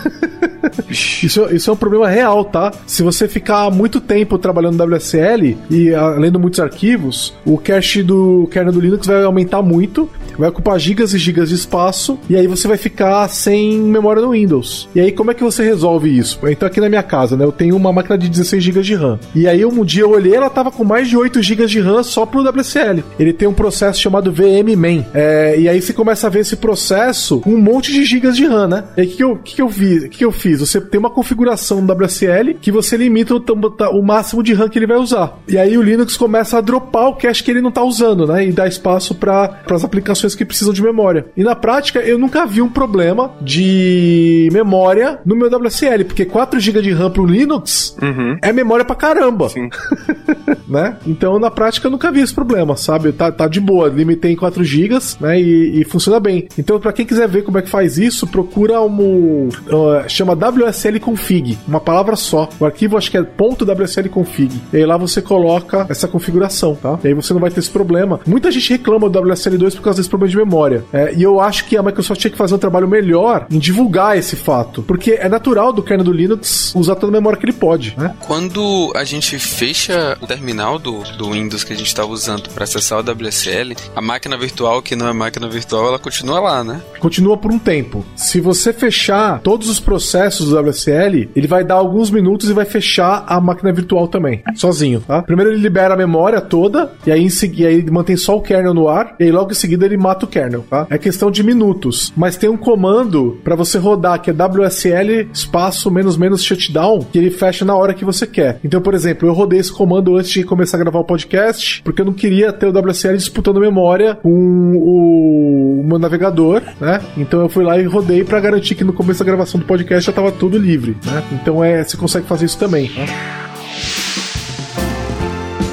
isso, 0.89 1.47
isso 1.51 1.69
é 1.69 1.73
um 1.73 1.77
problema 1.77 2.07
real, 2.07 2.45
tá? 2.45 2.71
Se 2.85 3.03
você 3.03 3.27
ficar 3.27 3.69
muito 3.71 3.99
tempo 3.99 4.37
trabalhando 4.37 4.77
no 4.77 4.95
WSL 4.95 5.57
e 5.69 5.91
uh, 5.91 6.19
lendo 6.35 6.39
muitos 6.39 6.59
arquivos, 6.59 7.33
o 7.45 7.57
cache 7.57 8.03
do 8.03 8.47
kernel 8.51 8.73
do 8.73 8.79
Linux 8.79 9.07
vai 9.07 9.23
aumentar 9.23 9.61
muito, 9.61 10.09
vai 10.37 10.49
ocupar 10.49 10.79
gigas 10.79 11.13
e 11.13 11.17
gigas 11.17 11.49
de 11.49 11.55
espaço, 11.55 12.19
e 12.29 12.35
aí 12.35 12.47
você 12.47 12.67
vai 12.67 12.77
ficar 12.77 13.27
sem 13.29 13.79
memória 13.79 14.21
no 14.21 14.31
Windows. 14.31 14.87
E 14.93 14.99
aí, 14.99 15.11
como 15.11 15.31
é 15.31 15.33
que 15.33 15.43
você 15.43 15.63
resolve 15.63 16.15
isso? 16.15 16.39
Então, 16.47 16.67
aqui 16.67 16.81
na 16.81 16.89
minha 16.89 17.03
casa, 17.03 17.37
né, 17.37 17.45
eu 17.45 17.51
tenho 17.51 17.75
uma 17.75 17.91
máquina 17.91 18.17
de 18.17 18.29
16 18.29 18.63
GB 18.63 18.81
de 18.81 18.95
RAM. 18.95 19.19
E 19.33 19.47
aí, 19.47 19.65
um 19.65 19.83
dia 19.83 20.03
eu 20.03 20.11
olhei, 20.11 20.35
ela 20.35 20.49
tava 20.49 20.71
com 20.71 20.83
mais 20.83 21.07
de 21.07 21.17
8 21.17 21.41
GB 21.41 21.65
de 21.67 21.79
RAM 21.79 22.03
só 22.03 22.25
pro 22.25 22.41
WSL. 22.41 23.03
Ele 23.17 23.33
tem 23.33 23.47
um 23.47 23.53
processo 23.53 24.01
chamado 24.01 24.31
VMMain. 24.31 25.05
É, 25.13 25.55
e 25.57 25.69
aí 25.69 25.81
você 25.81 25.93
começa 25.93 26.27
a 26.27 26.29
ver 26.29 26.39
esse 26.39 26.55
processo 26.55 27.39
com 27.39 27.51
um 27.51 27.61
monte 27.61 27.91
de 27.91 28.03
gigas 28.03 28.35
de 28.35 28.45
RAM, 28.45 28.67
né? 28.67 28.83
E 28.97 29.01
aí, 29.01 29.07
o 29.07 29.11
que, 29.11 29.23
eu, 29.23 29.37
que, 29.37 29.61
eu? 29.61 29.67
O 29.67 30.09
que, 30.09 30.25
eu 30.25 30.31
fiz? 30.31 30.59
Você 30.59 30.81
tem 30.81 30.99
uma 30.99 31.09
configuração 31.09 31.81
no 31.81 31.93
WSL 31.93 32.55
que 32.59 32.71
você 32.71 32.97
limita 32.97 33.35
o, 33.35 33.99
o 33.99 34.03
máximo 34.03 34.43
de 34.43 34.53
RAM 34.53 34.67
que 34.67 34.77
ele 34.77 34.87
vai 34.87 34.97
usar. 34.97 35.37
E 35.47 35.57
aí 35.57 35.77
o 35.77 35.81
Linux 35.81 36.17
começa 36.25 36.57
a 36.57 36.61
dropar 36.61 37.09
o 37.09 37.13
cache 37.13 37.43
que 37.43 37.51
ele 37.51 37.61
não 37.61 37.69
tá 37.69 37.83
usando, 37.83 38.25
né? 38.25 38.47
E 38.47 38.51
dá 38.51 38.67
espaço 38.67 39.13
para 39.13 39.59
as 39.69 39.83
aplicações 39.83 40.33
que 40.33 40.43
precisam 40.43 40.73
de 40.73 40.81
memória. 40.81 41.27
E 41.37 41.43
na 41.43 41.55
prática, 41.55 41.99
eu 41.99 42.17
nunca 42.17 42.47
vi 42.47 42.63
um 42.63 42.69
problema 42.69 43.31
de 43.39 44.49
memória 44.51 45.19
no 45.23 45.35
meu 45.35 45.47
WSL, 45.47 46.03
porque 46.03 46.25
4 46.25 46.59
GB 46.59 46.81
de 46.81 46.91
RAM 46.91 47.11
pro 47.11 47.27
Linux 47.27 47.95
uhum. 48.01 48.39
é 48.41 48.51
memória 48.51 48.83
pra 48.83 48.95
caramba. 48.95 49.49
Sim. 49.49 49.69
né? 50.67 50.97
Então, 51.05 51.37
na 51.37 51.51
prática, 51.51 51.85
eu 51.85 51.91
nunca 51.91 52.11
vi 52.11 52.21
esse 52.21 52.33
problema, 52.33 52.75
sabe? 52.75 53.11
Tá, 53.11 53.31
tá 53.31 53.47
de 53.47 53.59
boa, 53.59 53.87
limitei 53.87 54.31
em 54.31 54.35
4 54.35 54.63
GB, 54.63 54.97
né? 55.19 55.39
E, 55.39 55.81
e 55.81 55.85
funciona 55.85 56.19
bem. 56.19 56.47
Então, 56.57 56.79
para 56.79 56.91
quem 56.91 57.05
quiser 57.05 57.27
ver 57.27 57.43
como 57.43 57.59
é 57.59 57.61
que 57.61 57.69
faz 57.69 57.99
isso, 57.99 58.25
procura 58.25 58.81
um. 58.81 59.47
Uh, 59.47 60.07
chama 60.07 60.33
WSL 60.33 60.99
config, 60.99 61.55
uma 61.67 61.79
palavra 61.79 62.15
só. 62.15 62.49
O 62.59 62.65
arquivo 62.65 62.97
acho 62.97 63.11
que 63.11 63.17
é 63.17 63.21
.wsl 63.21 64.09
config. 64.09 64.51
E 64.73 64.77
aí 64.77 64.85
lá 64.85 64.97
você 64.97 65.21
coloca 65.21 65.85
essa 65.87 66.07
configuração, 66.15 66.75
tá? 66.75 66.97
E 67.03 67.09
aí 67.09 67.13
você 67.13 67.33
não 67.33 67.41
vai 67.41 67.51
ter 67.51 67.59
esse 67.59 67.69
problema. 67.69 68.21
Muita 68.25 68.49
gente 68.49 68.69
reclama 68.69 69.09
do 69.09 69.21
WSL2 69.21 69.75
por 69.75 69.81
causa 69.81 69.99
desse 69.99 70.09
problema 70.09 70.31
de 70.31 70.37
memória. 70.37 70.85
É, 70.93 71.13
e 71.13 71.21
eu 71.21 71.41
acho 71.41 71.65
que 71.65 71.75
a 71.75 71.83
Microsoft 71.83 72.21
tinha 72.21 72.31
que 72.31 72.37
fazer 72.37 72.55
um 72.55 72.57
trabalho 72.57 72.87
melhor 72.87 73.47
em 73.51 73.59
divulgar 73.59 74.17
esse 74.17 74.37
fato. 74.37 74.81
Porque 74.83 75.11
é 75.11 75.27
natural 75.27 75.73
do 75.73 75.83
kernel 75.83 76.05
do 76.05 76.13
Linux 76.13 76.73
usar 76.73 76.95
toda 76.95 77.11
a 77.11 77.19
memória 77.19 77.37
que 77.37 77.45
ele 77.45 77.53
pode, 77.53 77.93
né? 77.97 78.15
Quando 78.21 78.93
a 78.95 79.03
gente 79.03 79.37
fecha 79.37 80.17
o 80.21 80.27
terminal 80.27 80.79
do, 80.79 81.03
do 81.17 81.31
Windows 81.31 81.65
que 81.65 81.73
a 81.73 81.75
gente 81.75 81.87
estava 81.87 82.07
usando 82.07 82.49
para 82.49 82.63
acessar 82.63 82.99
o 82.99 83.01
WSL, 83.01 83.75
a 83.93 84.01
máquina 84.01 84.37
virtual, 84.37 84.81
que 84.81 84.95
não 84.95 85.09
é 85.09 85.13
máquina 85.13 85.49
virtual, 85.49 85.87
ela 85.87 85.99
continua 85.99 86.39
lá, 86.39 86.63
né? 86.63 86.81
Continua 86.99 87.37
por 87.37 87.51
um 87.51 87.59
tempo. 87.59 88.05
Se 88.15 88.39
você 88.39 88.71
fechar 88.71 89.41
todos 89.41 89.69
os 89.69 89.81
processos 89.81 90.49
do 90.49 90.59
WSL, 90.59 91.29
ele 91.35 91.47
vai 91.47 91.63
dar 91.63 91.75
alguns 91.75 92.09
minutos 92.09 92.49
e 92.49 92.53
vai 92.53 92.65
fechar 92.65 93.25
a 93.27 93.41
máquina 93.41 93.73
virtual 93.73 94.07
também, 94.07 94.41
sozinho, 94.55 95.01
tá? 95.01 95.21
Primeiro 95.21 95.51
ele 95.51 95.61
libera 95.61 95.93
a 95.93 95.97
memória 96.05 96.41
toda, 96.41 96.91
e 97.05 97.11
aí, 97.11 97.23
em 97.23 97.29
seguida, 97.29 97.69
aí 97.69 97.85
mantém 97.89 98.15
só 98.15 98.35
o 98.35 98.41
kernel 98.41 98.73
no 98.73 98.87
ar, 98.87 99.15
e 99.19 99.23
aí 99.23 99.31
logo 99.31 99.51
em 99.51 99.55
seguida 99.55 99.85
ele 99.85 99.97
mata 99.97 100.25
o 100.25 100.27
kernel, 100.27 100.65
tá? 100.69 100.87
É 100.89 100.97
questão 100.97 101.31
de 101.31 101.43
minutos. 101.43 102.13
Mas 102.15 102.37
tem 102.37 102.49
um 102.49 102.57
comando 102.57 103.39
para 103.43 103.55
você 103.55 103.77
rodar 103.77 104.21
que 104.21 104.29
é 104.29 104.33
WSL 104.33 105.29
espaço 105.33 105.89
menos 105.91 106.17
menos 106.17 106.43
shutdown, 106.43 106.99
que 107.11 107.17
ele 107.17 107.29
fecha 107.29 107.65
na 107.65 107.75
hora 107.75 107.93
que 107.93 108.05
você 108.05 108.25
quer. 108.25 108.59
Então, 108.63 108.81
por 108.81 108.93
exemplo, 108.93 109.27
eu 109.27 109.33
rodei 109.33 109.59
esse 109.59 109.71
comando 109.71 110.15
antes 110.15 110.31
de 110.31 110.43
começar 110.43 110.77
a 110.77 110.79
gravar 110.79 110.99
o 110.99 111.03
podcast, 111.03 111.81
porque 111.83 112.01
eu 112.01 112.05
não 112.05 112.13
queria 112.13 112.51
ter 112.51 112.67
o 112.67 112.77
WSL 112.77 113.15
disputando 113.15 113.59
memória 113.59 114.15
com 114.15 114.29
o, 114.29 115.81
o 115.81 115.83
meu 115.83 115.99
navegador, 115.99 116.61
né? 116.79 117.01
Então 117.17 117.41
eu 117.41 117.49
fui 117.49 117.63
lá 117.63 117.79
e 117.79 117.83
rodei 117.83 118.23
para 118.23 118.39
garantir 118.39 118.75
que 118.75 118.83
no 118.83 118.93
começo 118.93 119.19
da 119.19 119.25
gravação 119.25 119.59
do 119.59 119.65
podcast 119.65 120.05
já 120.05 120.13
tava 120.13 120.31
tudo 120.31 120.57
livre, 120.57 120.97
né? 121.05 121.23
Então 121.31 121.63
é, 121.63 121.83
você 121.83 121.97
consegue 121.97 122.27
fazer 122.27 122.45
isso 122.45 122.57
também. 122.57 122.89
Né? 122.95 123.05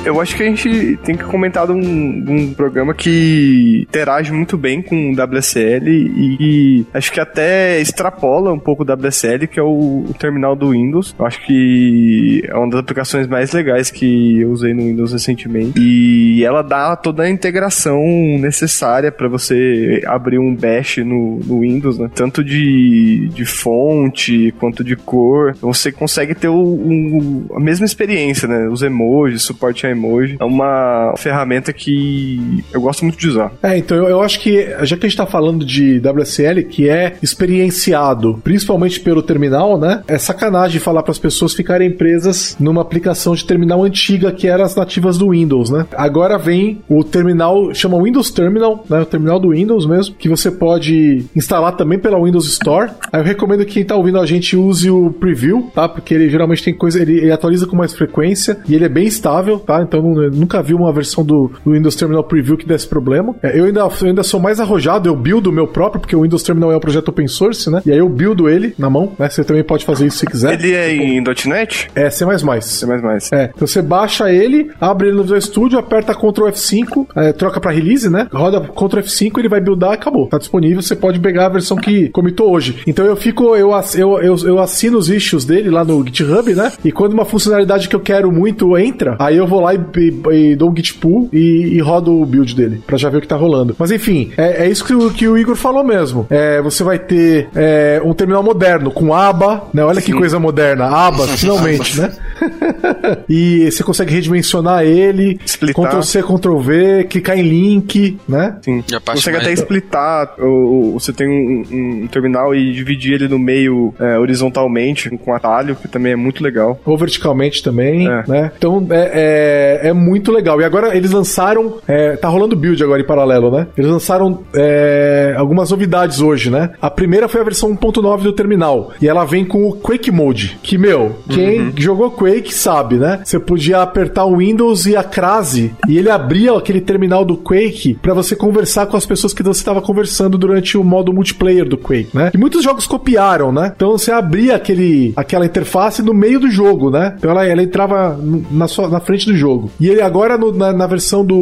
Eu 0.04 0.20
acho 0.20 0.36
que 0.36 0.42
a 0.42 0.46
gente 0.46 0.98
tem 1.04 1.16
que 1.16 1.22
comentar 1.22 1.64
de 1.64 1.72
um, 1.72 1.78
um 1.78 2.54
programa 2.54 2.92
que 2.92 3.86
interage 3.88 4.32
muito 4.32 4.58
bem 4.58 4.82
com 4.82 5.12
o 5.12 5.14
WSL 5.14 5.88
e, 5.88 6.84
acho 6.92 7.12
que 7.12 7.20
até 7.20 7.80
extrapola 7.80 8.52
um 8.52 8.58
pouco 8.58 8.82
o 8.82 8.86
WSL, 8.86 9.46
que 9.46 9.60
é 9.60 9.62
o, 9.62 10.04
o, 10.08 10.14
terminal 10.18 10.56
do 10.56 10.70
Windows. 10.70 11.14
Eu 11.16 11.24
acho 11.24 11.40
que 11.46 12.42
é 12.48 12.54
uma 12.56 12.68
das 12.68 12.80
aplicações 12.80 13.28
mais 13.28 13.52
legais 13.52 13.92
que 13.92 14.40
eu 14.40 14.50
usei 14.50 14.74
no 14.74 14.82
Windows 14.82 15.12
recentemente. 15.12 15.78
E 15.78 16.44
ela 16.44 16.62
dá 16.62 16.96
toda 16.96 17.22
a 17.22 17.30
integração 17.30 18.02
necessária 18.40 19.12
para 19.12 19.28
você 19.28 20.02
abrir 20.04 20.38
um 20.38 20.54
bash 20.54 20.96
no, 20.98 21.38
no 21.38 21.60
Windows, 21.60 21.98
né? 21.98 22.10
Tanto 22.12 22.42
de, 22.42 23.28
de 23.32 23.44
fonte 23.44 24.52
quanto 24.58 24.82
de 24.82 24.96
cor. 24.96 25.54
Você 25.60 25.92
consegue 25.92 26.34
ter 26.34 26.48
o, 26.48 27.46
a 27.54 27.60
mesma 27.60 27.86
experiência, 27.86 28.48
né? 28.48 28.68
Os 28.68 28.82
emojis, 28.82 29.42
suporte 29.42 29.86
a 29.86 29.91
emoji. 29.92 30.36
É 30.40 30.44
uma 30.44 31.14
ferramenta 31.16 31.72
que 31.72 32.64
eu 32.72 32.80
gosto 32.80 33.04
muito 33.04 33.18
de 33.18 33.28
usar. 33.28 33.52
É, 33.62 33.76
então 33.78 33.96
eu, 33.96 34.08
eu 34.08 34.20
acho 34.22 34.40
que, 34.40 34.76
já 34.82 34.96
que 34.96 35.06
a 35.06 35.08
gente 35.08 35.16
tá 35.16 35.26
falando 35.26 35.64
de 35.64 36.00
WSL, 36.00 36.64
que 36.64 36.88
é 36.88 37.14
experienciado 37.22 38.40
principalmente 38.42 39.00
pelo 39.00 39.22
terminal, 39.22 39.78
né? 39.78 40.02
É 40.06 40.18
sacanagem 40.18 40.80
falar 40.80 41.02
para 41.02 41.12
as 41.12 41.18
pessoas 41.18 41.54
ficarem 41.54 41.90
presas 41.90 42.56
numa 42.58 42.82
aplicação 42.82 43.34
de 43.34 43.44
terminal 43.44 43.82
antiga 43.82 44.32
que 44.32 44.48
era 44.48 44.64
as 44.64 44.74
nativas 44.74 45.18
do 45.18 45.30
Windows, 45.30 45.70
né? 45.70 45.86
Agora 45.96 46.38
vem 46.38 46.80
o 46.88 47.04
terminal, 47.04 47.74
chama 47.74 48.02
Windows 48.02 48.30
Terminal, 48.30 48.84
né? 48.88 49.00
O 49.00 49.06
terminal 49.06 49.38
do 49.38 49.50
Windows 49.50 49.86
mesmo, 49.86 50.14
que 50.14 50.28
você 50.28 50.50
pode 50.50 51.24
instalar 51.34 51.76
também 51.76 51.98
pela 51.98 52.22
Windows 52.22 52.46
Store. 52.46 52.90
Aí 53.12 53.20
eu 53.20 53.24
recomendo 53.24 53.64
que 53.64 53.74
quem 53.74 53.84
tá 53.84 53.96
ouvindo 53.96 54.20
a 54.20 54.26
gente 54.26 54.56
use 54.56 54.90
o 54.90 55.10
Preview, 55.10 55.70
tá? 55.74 55.88
Porque 55.88 56.14
ele 56.14 56.28
geralmente 56.28 56.62
tem 56.62 56.74
coisa, 56.74 57.00
ele, 57.00 57.18
ele 57.18 57.32
atualiza 57.32 57.66
com 57.66 57.76
mais 57.76 57.92
frequência 57.92 58.58
e 58.68 58.74
ele 58.74 58.84
é 58.84 58.88
bem 58.88 59.06
estável, 59.06 59.58
tá? 59.58 59.81
Então 59.82 60.02
nunca 60.02 60.62
vi 60.62 60.74
uma 60.74 60.92
versão 60.92 61.24
do, 61.24 61.50
do, 61.64 61.72
Windows 61.72 61.96
Terminal 61.96 62.24
Preview 62.24 62.56
que 62.56 62.66
desse 62.66 62.86
problema. 62.86 63.34
É, 63.42 63.58
eu, 63.58 63.64
ainda, 63.64 63.80
eu 63.80 64.06
ainda 64.08 64.22
sou 64.22 64.40
mais 64.40 64.60
arrojado, 64.60 65.08
eu 65.08 65.16
buildo 65.16 65.50
o 65.50 65.52
meu 65.52 65.66
próprio, 65.66 66.00
porque 66.00 66.16
o 66.16 66.22
Windows 66.22 66.42
Terminal 66.42 66.72
é 66.72 66.76
um 66.76 66.80
projeto 66.80 67.08
open 67.08 67.28
source, 67.28 67.70
né? 67.70 67.82
E 67.84 67.92
aí 67.92 67.98
eu 67.98 68.08
buildo 68.08 68.48
ele 68.48 68.74
na 68.78 68.88
mão, 68.88 69.12
né? 69.18 69.28
Você 69.28 69.44
também 69.44 69.64
pode 69.64 69.84
fazer 69.84 70.06
isso 70.06 70.18
se 70.18 70.26
quiser. 70.26 70.54
Ele 70.54 70.72
é 70.72 70.94
em 70.94 71.22
.NET? 71.46 71.90
É, 71.94 72.10
C++. 72.10 72.24
C++. 72.60 72.86
É, 73.32 73.50
então 73.54 73.66
você 73.66 73.82
baixa 73.82 74.30
ele, 74.32 74.70
abre 74.80 75.08
ele 75.08 75.16
no 75.16 75.22
Visual 75.22 75.40
Studio, 75.40 75.78
aperta 75.78 76.14
Ctrl 76.14 76.48
F5, 76.48 77.06
é, 77.16 77.32
troca 77.32 77.60
pra 77.60 77.70
release, 77.70 78.08
né? 78.08 78.28
Roda 78.32 78.60
Ctrl 78.60 79.00
F5, 79.00 79.38
ele 79.38 79.48
vai 79.48 79.60
buildar, 79.60 79.92
acabou. 79.92 80.26
Tá 80.28 80.38
disponível, 80.38 80.82
você 80.82 80.96
pode 80.96 81.18
pegar 81.20 81.46
a 81.46 81.48
versão 81.48 81.76
que 81.76 82.08
comitou 82.10 82.50
hoje. 82.52 82.82
Então 82.86 83.04
eu 83.04 83.16
fico, 83.16 83.56
eu, 83.56 83.70
eu, 83.94 84.20
eu, 84.20 84.36
eu 84.44 84.58
assino 84.58 84.98
os 84.98 85.08
issues 85.10 85.44
dele 85.44 85.70
lá 85.70 85.84
no 85.84 86.04
GitHub, 86.04 86.54
né? 86.54 86.72
E 86.84 86.92
quando 86.92 87.12
uma 87.12 87.24
funcionalidade 87.24 87.88
que 87.88 87.96
eu 87.96 88.00
quero 88.00 88.30
muito 88.30 88.76
entra, 88.76 89.16
aí 89.18 89.36
eu 89.36 89.46
vou 89.46 89.60
lá 89.60 89.71
lá 89.72 89.74
e, 89.74 90.00
e, 90.00 90.52
e 90.52 90.56
dou 90.56 90.70
um 90.70 90.76
git 90.76 90.94
pull 90.94 91.28
e, 91.32 91.74
e, 91.74 91.80
rodo 91.80 92.20
o 92.20 92.26
build 92.26 92.54
dele, 92.54 92.82
pra 92.86 92.96
já 92.96 93.08
ver 93.08 93.18
o 93.18 93.20
que 93.20 93.28
tá 93.28 93.36
rolando. 93.36 93.74
Mas 93.78 93.90
enfim, 93.90 94.30
é, 94.36 94.64
é 94.64 94.68
isso 94.68 94.84
que 94.84 94.94
o, 94.94 95.10
que 95.10 95.28
o 95.28 95.38
Igor 95.38 95.56
falou 95.56 95.84
mesmo. 95.84 96.26
É, 96.30 96.60
você 96.60 96.84
vai 96.84 96.98
ter 96.98 97.48
é, 97.54 98.00
um 98.04 98.12
terminal 98.12 98.42
moderno 98.42 98.90
com 98.90 99.14
aba, 99.14 99.64
né? 99.72 99.84
Olha 99.84 100.00
Sim. 100.00 100.12
que 100.12 100.18
coisa 100.18 100.38
moderna, 100.38 100.86
aba, 100.86 101.26
finalmente, 101.36 102.00
né? 102.00 102.12
e 103.28 103.70
você 103.70 103.82
consegue 103.82 104.12
redimensionar 104.12 104.84
ele, 104.84 105.38
Splitar. 105.44 105.86
Ctrl 105.86 106.02
C, 106.02 106.22
Ctrl 106.22 106.58
V, 106.58 107.04
clicar 107.04 107.38
em 107.38 107.42
link, 107.42 108.18
né? 108.28 108.56
Sim. 108.62 108.84
Consegue 109.04 109.36
até 109.36 109.52
splitar, 109.52 110.34
ou, 110.38 110.92
você 110.98 111.12
tem 111.12 111.28
um, 111.28 112.02
um, 112.02 112.06
terminal 112.06 112.54
e 112.54 112.72
dividir 112.72 113.14
ele 113.14 113.28
no 113.28 113.38
meio 113.38 113.94
é, 113.98 114.18
horizontalmente 114.18 115.10
com 115.18 115.34
atalho, 115.34 115.76
que 115.76 115.88
também 115.88 116.12
é 116.12 116.16
muito 116.16 116.42
legal. 116.42 116.80
Ou 116.84 116.96
verticalmente 116.96 117.62
também, 117.62 118.08
é. 118.08 118.24
né? 118.26 118.52
Então 118.56 118.86
é, 118.90 119.80
é, 119.84 119.88
é, 119.88 119.92
muito 119.92 120.32
legal. 120.32 120.60
E 120.60 120.64
agora 120.64 120.96
eles 120.96 121.10
lançaram, 121.10 121.78
é, 121.86 122.16
tá 122.16 122.28
rolando 122.28 122.56
build 122.56 122.82
agora 122.82 123.00
em 123.00 123.06
paralelo, 123.06 123.50
né? 123.50 123.66
Eles 123.76 123.90
lançaram 123.90 124.42
é, 124.54 125.34
algumas 125.36 125.70
novidades 125.70 126.20
hoje, 126.20 126.50
né? 126.50 126.70
A 126.80 126.90
primeira 126.90 127.28
foi 127.28 127.40
a 127.40 127.44
versão 127.44 127.74
1.9 127.76 128.22
do 128.22 128.32
terminal, 128.32 128.92
e 129.00 129.08
ela 129.08 129.24
vem 129.24 129.44
com 129.44 129.68
o 129.68 129.72
Quake 129.72 130.10
Mode, 130.10 130.58
que, 130.62 130.76
meu, 130.78 131.16
quem 131.28 131.60
uhum. 131.60 131.72
jogou 131.76 132.10
Quake 132.10 132.31
sabe, 132.54 132.96
né? 132.96 133.20
Você 133.24 133.38
podia 133.38 133.82
apertar 133.82 134.24
o 134.24 134.36
Windows 134.36 134.86
e 134.86 134.96
a 134.96 135.02
crase, 135.02 135.72
e 135.88 135.98
ele 135.98 136.10
abria 136.10 136.52
aquele 136.56 136.80
terminal 136.80 137.24
do 137.24 137.36
Quake 137.36 137.94
para 138.00 138.14
você 138.14 138.34
conversar 138.36 138.86
com 138.86 138.96
as 138.96 139.06
pessoas 139.06 139.32
que 139.34 139.42
você 139.42 139.60
estava 139.60 139.82
conversando 139.82 140.38
durante 140.38 140.76
o 140.78 140.84
modo 140.84 141.12
multiplayer 141.12 141.68
do 141.68 141.76
Quake, 141.76 142.10
né? 142.14 142.30
E 142.34 142.38
muitos 142.38 142.62
jogos 142.62 142.86
copiaram, 142.86 143.52
né? 143.52 143.72
Então 143.74 143.92
você 143.92 144.10
abria 144.10 144.56
aquele, 144.56 145.12
aquela 145.16 145.44
interface 145.44 146.02
no 146.02 146.14
meio 146.14 146.40
do 146.40 146.50
jogo, 146.50 146.90
né? 146.90 147.14
Então 147.18 147.30
ela, 147.30 147.46
ela 147.46 147.62
entrava 147.62 148.18
na, 148.50 148.68
sua, 148.68 148.88
na 148.88 149.00
frente 149.00 149.26
do 149.26 149.36
jogo. 149.36 149.70
E 149.80 149.88
ele 149.88 150.00
agora, 150.00 150.38
no, 150.38 150.52
na, 150.52 150.72
na, 150.72 150.86
versão 150.86 151.24
do 151.24 151.34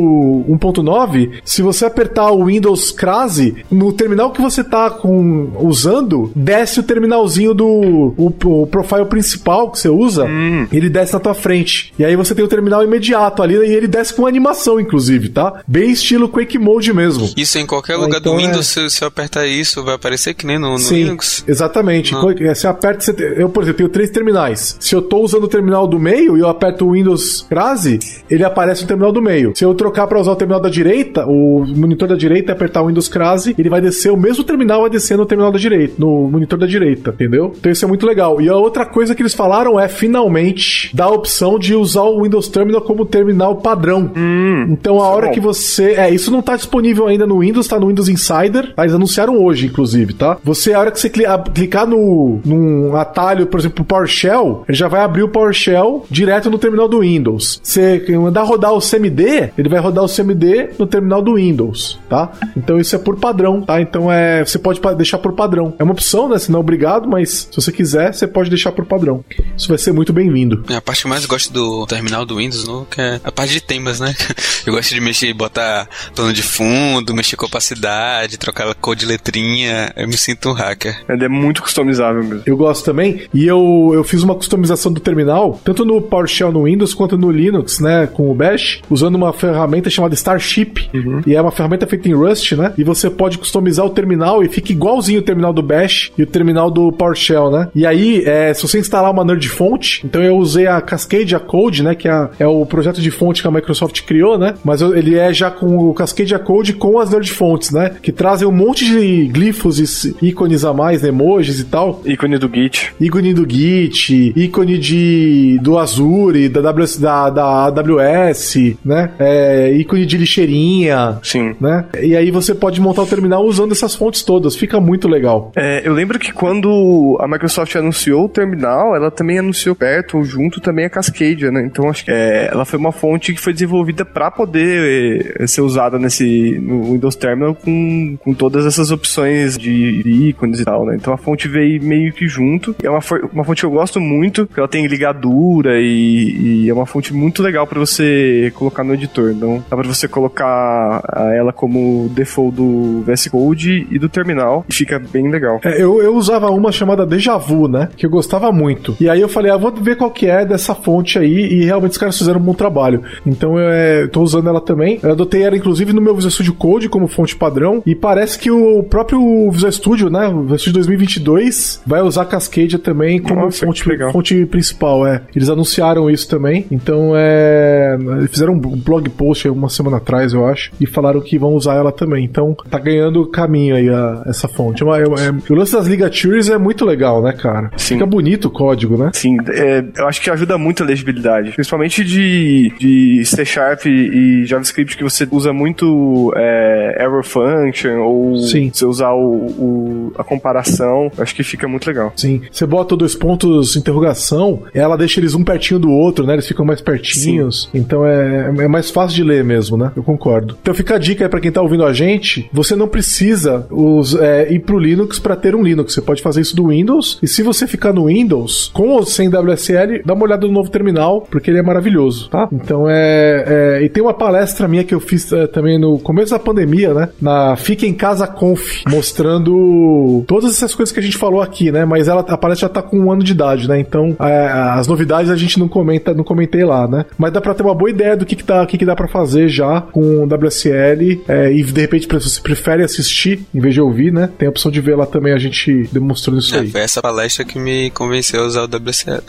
1.9, 0.48 1.40
se 1.44 1.62
você 1.62 1.84
apertar 1.84 2.30
o 2.30 2.46
Windows 2.46 2.90
Crase, 2.90 3.56
no 3.70 3.92
terminal 3.92 4.30
que 4.30 4.40
você 4.40 4.62
tá 4.62 4.90
com, 4.90 5.50
usando, 5.60 6.30
desce 6.34 6.80
o 6.80 6.82
terminalzinho 6.82 7.54
do 7.54 7.66
o, 7.66 8.32
o 8.62 8.66
profile 8.66 9.04
principal 9.04 9.70
que 9.70 9.78
você 9.78 9.88
usa, 9.88 10.24
hum. 10.24 10.66
Ele 10.80 10.90
desce 10.90 11.12
na 11.12 11.20
tua 11.20 11.34
frente. 11.34 11.92
E 11.98 12.04
aí 12.04 12.16
você 12.16 12.34
tem 12.34 12.44
o 12.44 12.48
terminal 12.48 12.82
imediato 12.82 13.42
ali 13.42 13.54
e 13.54 13.74
ele 13.74 13.86
desce 13.86 14.14
com 14.14 14.26
animação, 14.26 14.80
inclusive, 14.80 15.28
tá? 15.28 15.62
Bem 15.66 15.90
estilo 15.90 16.28
Quake 16.28 16.58
Mode 16.58 16.92
mesmo. 16.92 17.30
Isso 17.36 17.58
em 17.58 17.66
qualquer 17.66 17.96
lugar 17.96 18.20
então 18.20 18.34
do 18.34 18.38
Windows, 18.40 18.76
é... 18.76 18.88
se 18.88 18.90
você 18.90 19.04
apertar 19.04 19.46
isso, 19.46 19.84
vai 19.84 19.94
aparecer 19.94 20.34
que 20.34 20.46
nem 20.46 20.58
no, 20.58 20.72
no 20.72 20.78
Sim, 20.78 21.04
Linux. 21.04 21.44
Exatamente. 21.46 22.12
Não. 22.12 22.22
Você 22.22 22.66
aperta, 22.66 23.04
você, 23.04 23.34
eu, 23.36 23.48
por 23.48 23.62
exemplo, 23.62 23.78
tenho 23.78 23.88
três 23.88 24.10
terminais. 24.10 24.76
Se 24.80 24.94
eu 24.94 25.02
tô 25.02 25.20
usando 25.20 25.44
o 25.44 25.48
terminal 25.48 25.86
do 25.86 25.98
meio 25.98 26.36
e 26.36 26.40
eu 26.40 26.48
aperto 26.48 26.86
o 26.86 26.92
Windows 26.92 27.46
Crase, 27.48 27.98
ele 28.28 28.44
aparece 28.44 28.82
no 28.82 28.88
terminal 28.88 29.12
do 29.12 29.22
meio. 29.22 29.52
Se 29.54 29.64
eu 29.64 29.74
trocar 29.74 30.06
para 30.06 30.20
usar 30.20 30.32
o 30.32 30.36
terminal 30.36 30.60
da 30.60 30.68
direita, 30.68 31.26
o 31.26 31.64
monitor 31.66 32.08
da 32.08 32.16
direita 32.16 32.52
e 32.52 32.54
apertar 32.54 32.82
o 32.82 32.86
Windows 32.86 33.08
Crase, 33.08 33.54
ele 33.58 33.68
vai 33.68 33.80
descer 33.80 34.10
o 34.10 34.16
mesmo 34.16 34.44
terminal 34.44 34.80
vai 34.82 34.90
descer 34.90 35.16
no 35.16 35.26
terminal 35.26 35.52
da 35.52 35.58
direita, 35.58 35.94
no 35.98 36.28
monitor 36.28 36.58
da 36.58 36.66
direita, 36.66 37.10
entendeu? 37.10 37.52
Então 37.58 37.70
isso 37.70 37.84
é 37.84 37.88
muito 37.88 38.06
legal. 38.06 38.40
E 38.40 38.48
a 38.48 38.56
outra 38.56 38.86
coisa 38.86 39.14
que 39.14 39.22
eles 39.22 39.34
falaram 39.34 39.78
é 39.78 39.88
finalmente 39.88 40.69
dar 40.94 41.06
a 41.06 41.10
opção 41.10 41.58
de 41.58 41.74
usar 41.74 42.02
o 42.02 42.22
Windows 42.22 42.48
Terminal 42.48 42.80
como 42.80 43.04
terminal 43.04 43.56
padrão. 43.56 44.10
Hum, 44.16 44.66
então 44.70 45.00
a 45.00 45.08
hora 45.08 45.28
é 45.28 45.30
que 45.30 45.40
você, 45.40 45.92
é, 45.92 46.10
isso 46.10 46.30
não 46.30 46.42
tá 46.42 46.56
disponível 46.56 47.06
ainda 47.06 47.26
no 47.26 47.40
Windows, 47.40 47.68
tá 47.68 47.78
no 47.78 47.88
Windows 47.88 48.08
Insider. 48.08 48.74
Tá? 48.74 48.82
Eles 48.82 48.94
anunciaram 48.94 49.42
hoje, 49.42 49.66
inclusive, 49.66 50.14
tá? 50.14 50.38
Você 50.44 50.72
a 50.72 50.80
hora 50.80 50.90
que 50.90 51.00
você 51.00 51.10
clicar 51.10 51.86
no 51.86 52.40
num 52.44 52.96
atalho, 52.96 53.46
por 53.46 53.60
exemplo, 53.60 53.84
PowerShell, 53.84 54.64
ele 54.68 54.76
já 54.76 54.88
vai 54.88 55.02
abrir 55.02 55.22
o 55.22 55.28
PowerShell 55.28 56.04
direto 56.10 56.50
no 56.50 56.58
terminal 56.58 56.88
do 56.88 57.00
Windows. 57.00 57.60
Você 57.62 58.04
mandar 58.18 58.42
rodar 58.42 58.72
o 58.72 58.80
CMD, 58.80 59.50
ele 59.56 59.68
vai 59.68 59.80
rodar 59.80 60.04
o 60.04 60.08
CMD 60.08 60.70
no 60.78 60.86
terminal 60.86 61.22
do 61.22 61.34
Windows, 61.34 61.98
tá? 62.08 62.30
Então 62.56 62.78
isso 62.78 62.94
é 62.94 62.98
por 62.98 63.16
padrão, 63.16 63.62
tá? 63.62 63.80
Então 63.80 64.10
é, 64.10 64.44
você 64.44 64.58
pode 64.58 64.80
deixar 64.96 65.18
por 65.18 65.32
padrão. 65.32 65.74
É 65.78 65.82
uma 65.82 65.92
opção, 65.92 66.28
né? 66.28 66.38
Se 66.38 66.50
não 66.50 66.58
é 66.58 66.60
obrigado, 66.60 67.08
mas 67.08 67.48
se 67.50 67.56
você 67.56 67.72
quiser, 67.72 68.12
você 68.12 68.26
pode 68.26 68.50
deixar 68.50 68.72
por 68.72 68.84
padrão. 68.84 69.24
Isso 69.56 69.68
vai 69.68 69.78
ser 69.78 69.92
muito 69.92 70.12
bem-vindo. 70.12 70.59
É 70.68 70.76
a 70.76 70.80
parte 70.80 71.02
que 71.02 71.06
eu 71.06 71.10
mais 71.10 71.26
gosto 71.26 71.52
do 71.52 71.86
terminal 71.86 72.24
do 72.24 72.36
Windows, 72.36 72.64
que 72.90 73.00
é 73.00 73.20
a 73.22 73.32
parte 73.32 73.52
de 73.52 73.60
temas, 73.60 74.00
né? 74.00 74.14
Eu 74.66 74.74
gosto 74.74 74.94
de 74.94 75.00
mexer, 75.00 75.32
botar 75.32 75.88
plano 76.14 76.32
de 76.32 76.42
fundo, 76.42 77.14
mexer 77.14 77.36
com 77.36 77.46
opacidade, 77.46 78.38
trocar 78.38 78.74
cor 78.74 78.94
de 78.94 79.06
letrinha. 79.06 79.92
Eu 79.96 80.06
me 80.06 80.16
sinto 80.16 80.50
um 80.50 80.52
hacker. 80.52 81.02
Ele 81.08 81.24
é 81.24 81.28
muito 81.28 81.62
customizável 81.62 82.22
mesmo. 82.22 82.42
Eu 82.44 82.56
gosto 82.56 82.84
também. 82.84 83.22
E 83.32 83.46
eu, 83.46 83.90
eu 83.94 84.04
fiz 84.04 84.22
uma 84.22 84.34
customização 84.34 84.92
do 84.92 85.00
terminal, 85.00 85.60
tanto 85.64 85.84
no 85.84 86.00
PowerShell 86.00 86.52
no 86.52 86.64
Windows 86.64 86.94
quanto 86.94 87.16
no 87.16 87.30
Linux, 87.30 87.80
né? 87.80 88.06
Com 88.06 88.30
o 88.30 88.34
Bash, 88.34 88.82
usando 88.90 89.14
uma 89.14 89.32
ferramenta 89.32 89.88
chamada 89.88 90.14
Starship. 90.14 90.90
Uhum. 90.92 91.22
E 91.26 91.34
é 91.34 91.40
uma 91.40 91.50
ferramenta 91.50 91.86
feita 91.86 92.08
em 92.08 92.14
Rust, 92.14 92.52
né? 92.52 92.74
E 92.76 92.84
você 92.84 93.08
pode 93.08 93.38
customizar 93.38 93.86
o 93.86 93.90
terminal 93.90 94.42
e 94.42 94.48
fica 94.48 94.72
igualzinho 94.72 95.20
o 95.20 95.24
terminal 95.24 95.52
do 95.52 95.62
Bash 95.62 96.12
e 96.16 96.22
o 96.22 96.26
terminal 96.26 96.70
do 96.70 96.92
PowerShell, 96.92 97.50
né? 97.50 97.68
E 97.74 97.86
aí, 97.86 98.22
é, 98.24 98.52
se 98.52 98.62
você 98.62 98.78
instalar 98.78 99.10
uma 99.10 99.24
nerd 99.24 99.48
fonte, 99.48 100.02
então 100.04 100.22
eu 100.22 100.39
usei 100.40 100.66
a 100.66 100.80
Cascade 100.80 101.38
Code, 101.38 101.82
né? 101.82 101.94
Que 101.94 102.08
é, 102.08 102.28
é, 102.40 102.46
o 102.46 102.64
projeto 102.66 103.00
de 103.00 103.10
fonte 103.10 103.42
que 103.42 103.48
a 103.48 103.50
Microsoft 103.50 104.02
criou, 104.02 104.38
né? 104.38 104.54
Mas 104.64 104.80
eu, 104.80 104.96
ele 104.96 105.16
é 105.16 105.32
já 105.32 105.50
com 105.50 105.90
o 105.90 105.94
Cascade 105.94 106.36
Code 106.38 106.72
com 106.74 106.98
as 106.98 107.10
nerd 107.10 107.30
fontes, 107.30 107.70
né? 107.70 107.92
Que 108.02 108.12
trazem 108.12 108.46
um 108.46 108.52
monte 108.52 108.84
de 108.84 109.28
glifos 109.28 109.78
e 109.78 110.16
ícones 110.26 110.64
a 110.64 110.72
mais, 110.72 111.02
né? 111.02 111.10
emojis 111.10 111.60
e 111.60 111.64
tal. 111.64 112.00
Ícone 112.04 112.38
do 112.38 112.50
Git. 112.52 112.92
Ícone 113.00 113.34
do 113.34 113.48
Git, 113.48 114.32
ícone 114.34 114.78
de 114.78 115.58
do 115.60 115.78
Azure, 115.78 116.48
da, 116.48 116.70
AWS, 116.70 116.96
da, 116.98 117.30
da 117.30 117.44
AWS, 117.66 118.76
né? 118.84 119.10
É, 119.18 119.72
ícone 119.74 120.06
de 120.06 120.16
lixeirinha. 120.16 121.18
Sim. 121.22 121.54
Né? 121.60 121.84
E 122.00 122.16
aí 122.16 122.30
você 122.30 122.54
pode 122.54 122.80
montar 122.80 123.02
o 123.02 123.06
terminal 123.06 123.44
usando 123.44 123.72
essas 123.72 123.94
fontes 123.94 124.22
todas. 124.22 124.56
Fica 124.56 124.80
muito 124.80 125.08
legal. 125.08 125.52
É, 125.54 125.86
eu 125.86 125.92
lembro 125.92 126.18
que 126.18 126.32
quando 126.32 127.18
a 127.20 127.28
Microsoft 127.28 127.74
anunciou 127.76 128.24
o 128.24 128.28
terminal, 128.28 128.96
ela 128.96 129.10
também 129.10 129.38
anunciou 129.38 129.74
perto 129.74 130.22
junto 130.30 130.60
também 130.60 130.84
a 130.84 130.90
Cascadia, 130.90 131.50
né? 131.50 131.62
Então 131.66 131.90
acho 131.90 132.04
que 132.04 132.10
é, 132.10 132.48
ela 132.50 132.64
foi 132.64 132.78
uma 132.78 132.92
fonte 132.92 133.34
que 133.34 133.40
foi 133.40 133.52
desenvolvida 133.52 134.04
para 134.04 134.30
poder 134.30 135.34
é, 135.38 135.46
ser 135.46 135.60
usada 135.60 135.98
nesse 135.98 136.58
no 136.60 136.92
Windows 136.92 137.16
Terminal 137.16 137.54
com, 137.54 138.16
com 138.18 138.32
todas 138.32 138.64
essas 138.64 138.90
opções 138.90 139.58
de, 139.58 140.02
ícones 140.28 140.60
e 140.60 140.64
tal, 140.64 140.86
né? 140.86 140.96
Então 140.96 141.12
a 141.12 141.16
fonte 141.16 141.48
veio 141.48 141.82
meio 141.82 142.12
que 142.12 142.28
junto. 142.28 142.74
É 142.82 142.90
uma, 142.90 143.00
uma 143.32 143.44
fonte 143.44 143.60
que 143.60 143.66
eu 143.66 143.70
gosto 143.70 144.00
muito, 144.00 144.46
porque 144.46 144.60
ela 144.60 144.68
tem 144.68 144.86
ligadura 144.86 145.80
e, 145.80 146.64
e 146.64 146.70
é 146.70 146.72
uma 146.72 146.86
fonte 146.86 147.12
muito 147.12 147.42
legal 147.42 147.66
para 147.66 147.78
você 147.78 148.52
colocar 148.54 148.84
no 148.84 148.94
editor. 148.94 149.32
Então 149.32 149.64
dá 149.68 149.76
pra 149.76 149.86
você 149.86 150.06
colocar 150.06 151.02
ela 151.34 151.52
como 151.52 152.08
default 152.14 152.56
do 152.56 153.02
VS 153.02 153.28
Code 153.28 153.86
e 153.90 153.98
do 153.98 154.08
terminal 154.08 154.64
e 154.68 154.74
fica 154.74 154.98
bem 154.98 155.30
legal. 155.30 155.60
É, 155.64 155.82
eu, 155.82 156.02
eu 156.02 156.14
usava 156.14 156.50
uma 156.50 156.72
chamada 156.72 157.06
Deja 157.06 157.36
Vu, 157.36 157.68
né? 157.68 157.88
Que 157.96 158.06
eu 158.06 158.10
gostava 158.10 158.52
muito. 158.52 158.96
E 159.00 159.08
aí 159.08 159.20
eu 159.20 159.28
falei, 159.28 159.50
ah, 159.50 159.56
vou 159.56 159.72
ver 159.72 159.96
qual 159.96 160.10
que 160.10 160.19
é 160.26 160.44
dessa 160.44 160.74
fonte 160.74 161.18
aí 161.18 161.52
e 161.52 161.64
realmente 161.64 161.92
os 161.92 161.98
caras 161.98 162.18
fizeram 162.18 162.40
um 162.40 162.42
bom 162.42 162.54
trabalho. 162.54 163.02
Então 163.26 163.58
eu 163.58 163.70
é, 163.70 164.06
tô 164.06 164.22
usando 164.22 164.48
ela 164.48 164.60
também. 164.60 164.98
Eu 165.02 165.12
adotei 165.12 165.42
ela 165.42 165.56
inclusive 165.56 165.92
no 165.92 166.00
meu 166.00 166.14
Visual 166.14 166.30
Studio 166.30 166.54
Code 166.54 166.88
como 166.88 167.08
fonte 167.08 167.36
padrão 167.36 167.82
e 167.86 167.94
parece 167.94 168.38
que 168.38 168.50
o 168.50 168.82
próprio 168.82 169.50
Visual 169.50 169.72
Studio, 169.72 170.10
né, 170.10 170.28
o 170.28 170.42
Visual 170.42 170.58
Studio 170.58 170.74
2022 170.74 171.82
vai 171.86 172.02
usar 172.02 172.24
Cascadia 172.24 172.78
também 172.78 173.20
como 173.20 173.42
Nossa, 173.42 173.64
fonte, 173.64 173.84
fonte 174.12 174.46
principal, 174.46 175.06
é. 175.06 175.22
Eles 175.34 175.48
anunciaram 175.48 176.10
isso 176.10 176.28
também. 176.28 176.66
Então 176.70 177.12
é, 177.14 177.96
eles 178.18 178.30
fizeram 178.30 178.54
um 178.54 178.58
blog 178.58 179.08
post 179.10 179.48
uma 179.48 179.68
semana 179.68 179.98
atrás, 179.98 180.32
eu 180.32 180.46
acho, 180.46 180.72
e 180.80 180.86
falaram 180.86 181.20
que 181.20 181.38
vão 181.38 181.52
usar 181.52 181.74
ela 181.74 181.92
também. 181.92 182.24
Então 182.24 182.56
tá 182.70 182.78
ganhando 182.78 183.26
caminho 183.26 183.76
aí 183.76 183.88
a, 183.88 184.22
essa 184.26 184.48
fonte. 184.48 184.82
É, 184.82 184.86
é, 184.86 185.02
é, 185.02 185.52
o 185.52 185.54
lance 185.54 185.72
das 185.72 185.86
ligatures 185.86 186.48
é 186.48 186.58
muito 186.58 186.84
legal, 186.84 187.22
né, 187.22 187.32
cara? 187.32 187.70
Sim. 187.76 187.94
Fica 187.94 188.06
bonito 188.06 188.46
o 188.46 188.50
código, 188.50 188.96
né? 188.96 189.10
Sim, 189.12 189.36
é, 189.48 189.84
eu 189.96 190.06
acho 190.10 190.20
que 190.20 190.30
ajuda 190.30 190.58
muito 190.58 190.82
a 190.82 190.86
legibilidade, 190.86 191.52
principalmente 191.52 192.04
de, 192.04 192.72
de 192.78 193.24
C 193.24 193.44
Sharp 193.44 193.86
e 193.86 194.44
JavaScript 194.44 194.96
que 194.96 195.04
você 195.04 195.26
usa 195.30 195.52
muito 195.52 196.32
é, 196.36 196.98
error 197.00 197.24
function 197.24 198.00
ou 198.00 198.36
Sim. 198.38 198.70
você 198.72 198.84
usar 198.84 199.12
o, 199.12 199.46
o, 199.46 200.12
a 200.18 200.24
comparação, 200.24 201.10
acho 201.16 201.34
que 201.34 201.42
fica 201.42 201.68
muito 201.68 201.86
legal. 201.86 202.12
Sim, 202.16 202.42
você 202.50 202.66
bota 202.66 202.96
dois 202.96 203.14
pontos 203.14 203.72
de 203.72 203.78
interrogação, 203.78 204.64
ela 204.74 204.96
deixa 204.96 205.20
eles 205.20 205.34
um 205.34 205.44
pertinho 205.44 205.78
do 205.78 205.90
outro, 205.90 206.26
né? 206.26 206.34
Eles 206.34 206.46
ficam 206.46 206.64
mais 206.64 206.80
pertinhos. 206.80 207.68
Sim. 207.72 207.78
Então 207.78 208.04
é, 208.04 208.52
é 208.58 208.68
mais 208.68 208.90
fácil 208.90 209.16
de 209.16 209.24
ler 209.24 209.44
mesmo, 209.44 209.76
né? 209.76 209.92
Eu 209.94 210.02
concordo. 210.02 210.56
Então 210.60 210.74
fica 210.74 210.96
a 210.96 210.98
dica 210.98 211.24
aí 211.24 211.28
pra 211.28 211.40
quem 211.40 211.52
tá 211.52 211.62
ouvindo 211.62 211.84
a 211.84 211.92
gente: 211.92 212.48
você 212.52 212.74
não 212.74 212.88
precisa 212.88 213.66
os, 213.70 214.14
é, 214.16 214.52
ir 214.52 214.60
pro 214.60 214.78
Linux 214.78 215.18
para 215.18 215.36
ter 215.36 215.54
um 215.54 215.62
Linux. 215.62 215.94
Você 215.94 216.02
pode 216.02 216.20
fazer 216.20 216.40
isso 216.40 216.56
do 216.56 216.68
Windows. 216.68 217.18
E 217.22 217.28
se 217.28 217.42
você 217.42 217.66
ficar 217.66 217.92
no 217.92 218.06
Windows, 218.06 218.70
com 218.74 218.88
ou 218.88 219.04
sem 219.04 219.28
WSL, 219.28 219.99
Dá 220.04 220.14
uma 220.14 220.24
olhada 220.24 220.46
no 220.46 220.52
novo 220.52 220.70
terminal, 220.70 221.26
porque 221.30 221.50
ele 221.50 221.58
é 221.58 221.62
maravilhoso, 221.62 222.28
tá? 222.28 222.48
Então 222.52 222.88
é. 222.88 223.44
é 223.46 223.82
e 223.82 223.88
tem 223.88 224.02
uma 224.02 224.14
palestra 224.14 224.68
minha 224.68 224.84
que 224.84 224.94
eu 224.94 225.00
fiz 225.00 225.32
é, 225.32 225.46
também 225.46 225.78
no 225.78 225.98
começo 225.98 226.32
da 226.32 226.38
pandemia, 226.38 226.92
né? 226.94 227.08
Na 227.20 227.56
Fica 227.56 227.86
em 227.86 227.94
Casa 227.94 228.26
Conf, 228.26 228.82
mostrando 228.88 230.24
todas 230.26 230.50
essas 230.50 230.74
coisas 230.74 230.92
que 230.92 231.00
a 231.00 231.02
gente 231.02 231.16
falou 231.16 231.40
aqui, 231.40 231.70
né? 231.70 231.84
Mas 231.84 232.08
ela, 232.08 232.20
a 232.20 232.36
palestra 232.36 232.68
já 232.68 232.74
tá 232.74 232.82
com 232.82 232.98
um 232.98 233.12
ano 233.12 233.22
de 233.22 233.32
idade, 233.32 233.68
né? 233.68 233.78
Então 233.78 234.16
é, 234.20 234.46
as 234.48 234.86
novidades 234.86 235.30
a 235.30 235.36
gente 235.36 235.58
não 235.58 235.68
comenta, 235.68 236.14
não 236.14 236.24
comentei 236.24 236.64
lá, 236.64 236.86
né? 236.86 237.04
Mas 237.18 237.32
dá 237.32 237.40
pra 237.40 237.54
ter 237.54 237.62
uma 237.62 237.74
boa 237.74 237.90
ideia 237.90 238.16
do 238.16 238.26
que, 238.26 238.36
que, 238.36 238.44
dá, 238.44 238.64
que, 238.66 238.78
que 238.78 238.84
dá 238.84 238.94
pra 238.94 239.08
fazer 239.08 239.48
já 239.48 239.80
com 239.80 240.00
o 240.00 240.24
WSL. 240.24 241.22
É, 241.28 241.52
e 241.52 241.62
de 241.62 241.80
repente, 241.80 242.06
se 242.06 242.30
você 242.30 242.40
prefere 242.40 242.82
assistir 242.82 243.40
em 243.54 243.60
vez 243.60 243.74
de 243.74 243.80
ouvir, 243.80 244.12
né? 244.12 244.28
Tem 244.38 244.46
a 244.46 244.50
opção 244.50 244.70
de 244.70 244.80
ver 244.80 244.96
lá 244.96 245.06
também 245.06 245.32
a 245.32 245.38
gente 245.38 245.88
demonstrando 245.92 246.38
isso 246.38 246.54
é, 246.54 246.60
aí. 246.60 246.70
Foi 246.70 246.80
essa 246.80 247.02
palestra 247.02 247.44
que 247.44 247.58
me 247.58 247.90
convenceu 247.90 248.42
a 248.42 248.46
usar 248.46 248.62
o 248.62 248.64
WSL. 248.64 249.22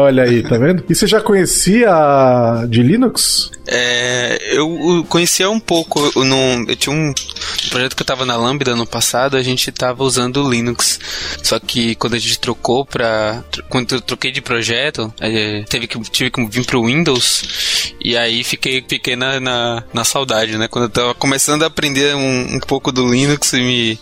Olha 0.00 0.22
aí, 0.22 0.42
tá 0.42 0.56
vendo? 0.56 0.82
E 0.88 0.94
você 0.94 1.06
já 1.06 1.20
conhecia 1.20 1.90
de 2.68 2.82
Linux? 2.82 3.50
É, 3.66 4.38
eu 4.52 5.04
conhecia 5.08 5.50
um 5.50 5.60
pouco. 5.60 6.10
Eu, 6.16 6.24
não, 6.24 6.64
eu 6.66 6.74
tinha 6.74 6.94
um 6.94 7.12
projeto 7.68 7.94
que 7.94 8.02
eu 8.02 8.06
tava 8.06 8.24
na 8.24 8.36
Lambda 8.36 8.74
no 8.74 8.86
passado, 8.86 9.36
a 9.36 9.42
gente 9.42 9.70
tava 9.70 10.02
usando 10.02 10.48
Linux. 10.48 10.98
Só 11.42 11.60
que 11.60 11.94
quando 11.96 12.14
a 12.14 12.18
gente 12.18 12.38
trocou 12.38 12.84
pra. 12.84 13.44
Quando 13.68 13.94
eu 13.94 14.00
troquei 14.00 14.32
de 14.32 14.40
projeto, 14.40 15.12
teve 15.68 15.86
que, 15.86 16.00
tive 16.10 16.30
que 16.30 16.46
vir 16.46 16.64
pro 16.64 16.84
Windows. 16.86 17.90
E 18.02 18.16
aí 18.16 18.42
fiquei, 18.42 18.82
fiquei 18.86 19.14
na, 19.14 19.38
na, 19.38 19.84
na 19.92 20.04
saudade, 20.04 20.56
né? 20.56 20.66
Quando 20.66 20.84
eu 20.84 20.90
tava 20.90 21.14
começando 21.14 21.62
a 21.62 21.66
aprender 21.66 22.16
um, 22.16 22.56
um 22.56 22.60
pouco 22.60 22.90
do 22.90 23.06
Linux 23.06 23.52
e, 23.52 23.60
me, 23.60 24.00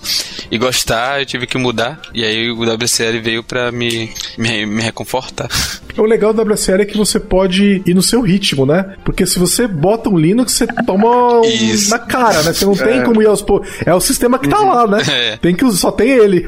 e 0.51 0.57
gostar, 0.59 1.21
eu 1.21 1.27
tive 1.27 1.47
que 1.47 1.59
mudar. 1.59 2.01
E 2.15 2.25
aí 2.25 2.51
o 2.51 2.63
WCL 2.63 3.21
veio 3.21 3.43
pra 3.43 3.73
me, 3.73 4.13
me, 4.39 4.65
me 4.65 4.83
reconfortar. 4.83 5.49
O 5.99 6.05
legal 6.05 6.33
do 6.33 6.43
WSL 6.43 6.83
é 6.83 6.85
que 6.85 6.97
você 6.97 7.19
pode 7.19 7.83
ir 7.85 7.95
no 7.95 8.03
seu 8.03 8.21
ritmo, 8.21 8.65
né? 8.65 8.95
Porque 9.05 9.27
se 9.27 9.39
você 9.39 9.67
bota 9.67 10.09
um 10.09 10.17
Linux, 10.17 10.53
você 10.53 10.67
toma 10.87 11.41
um 11.41 11.89
na 11.91 11.99
cara, 11.99 12.43
né? 12.43 12.53
Você 12.53 12.65
não 12.65 12.75
tem 12.75 13.01
é. 13.01 13.03
como 13.03 13.21
ir 13.21 13.27
aos. 13.27 13.45
É 13.85 13.93
o 13.93 14.01
sistema 14.01 14.39
que 14.39 14.49
tá 14.49 14.59
lá, 14.59 14.87
né? 14.87 14.99
É. 15.09 15.37
Tem 15.37 15.55
que 15.55 15.69
só 15.73 15.91
tem 15.91 16.11
ele. 16.11 16.47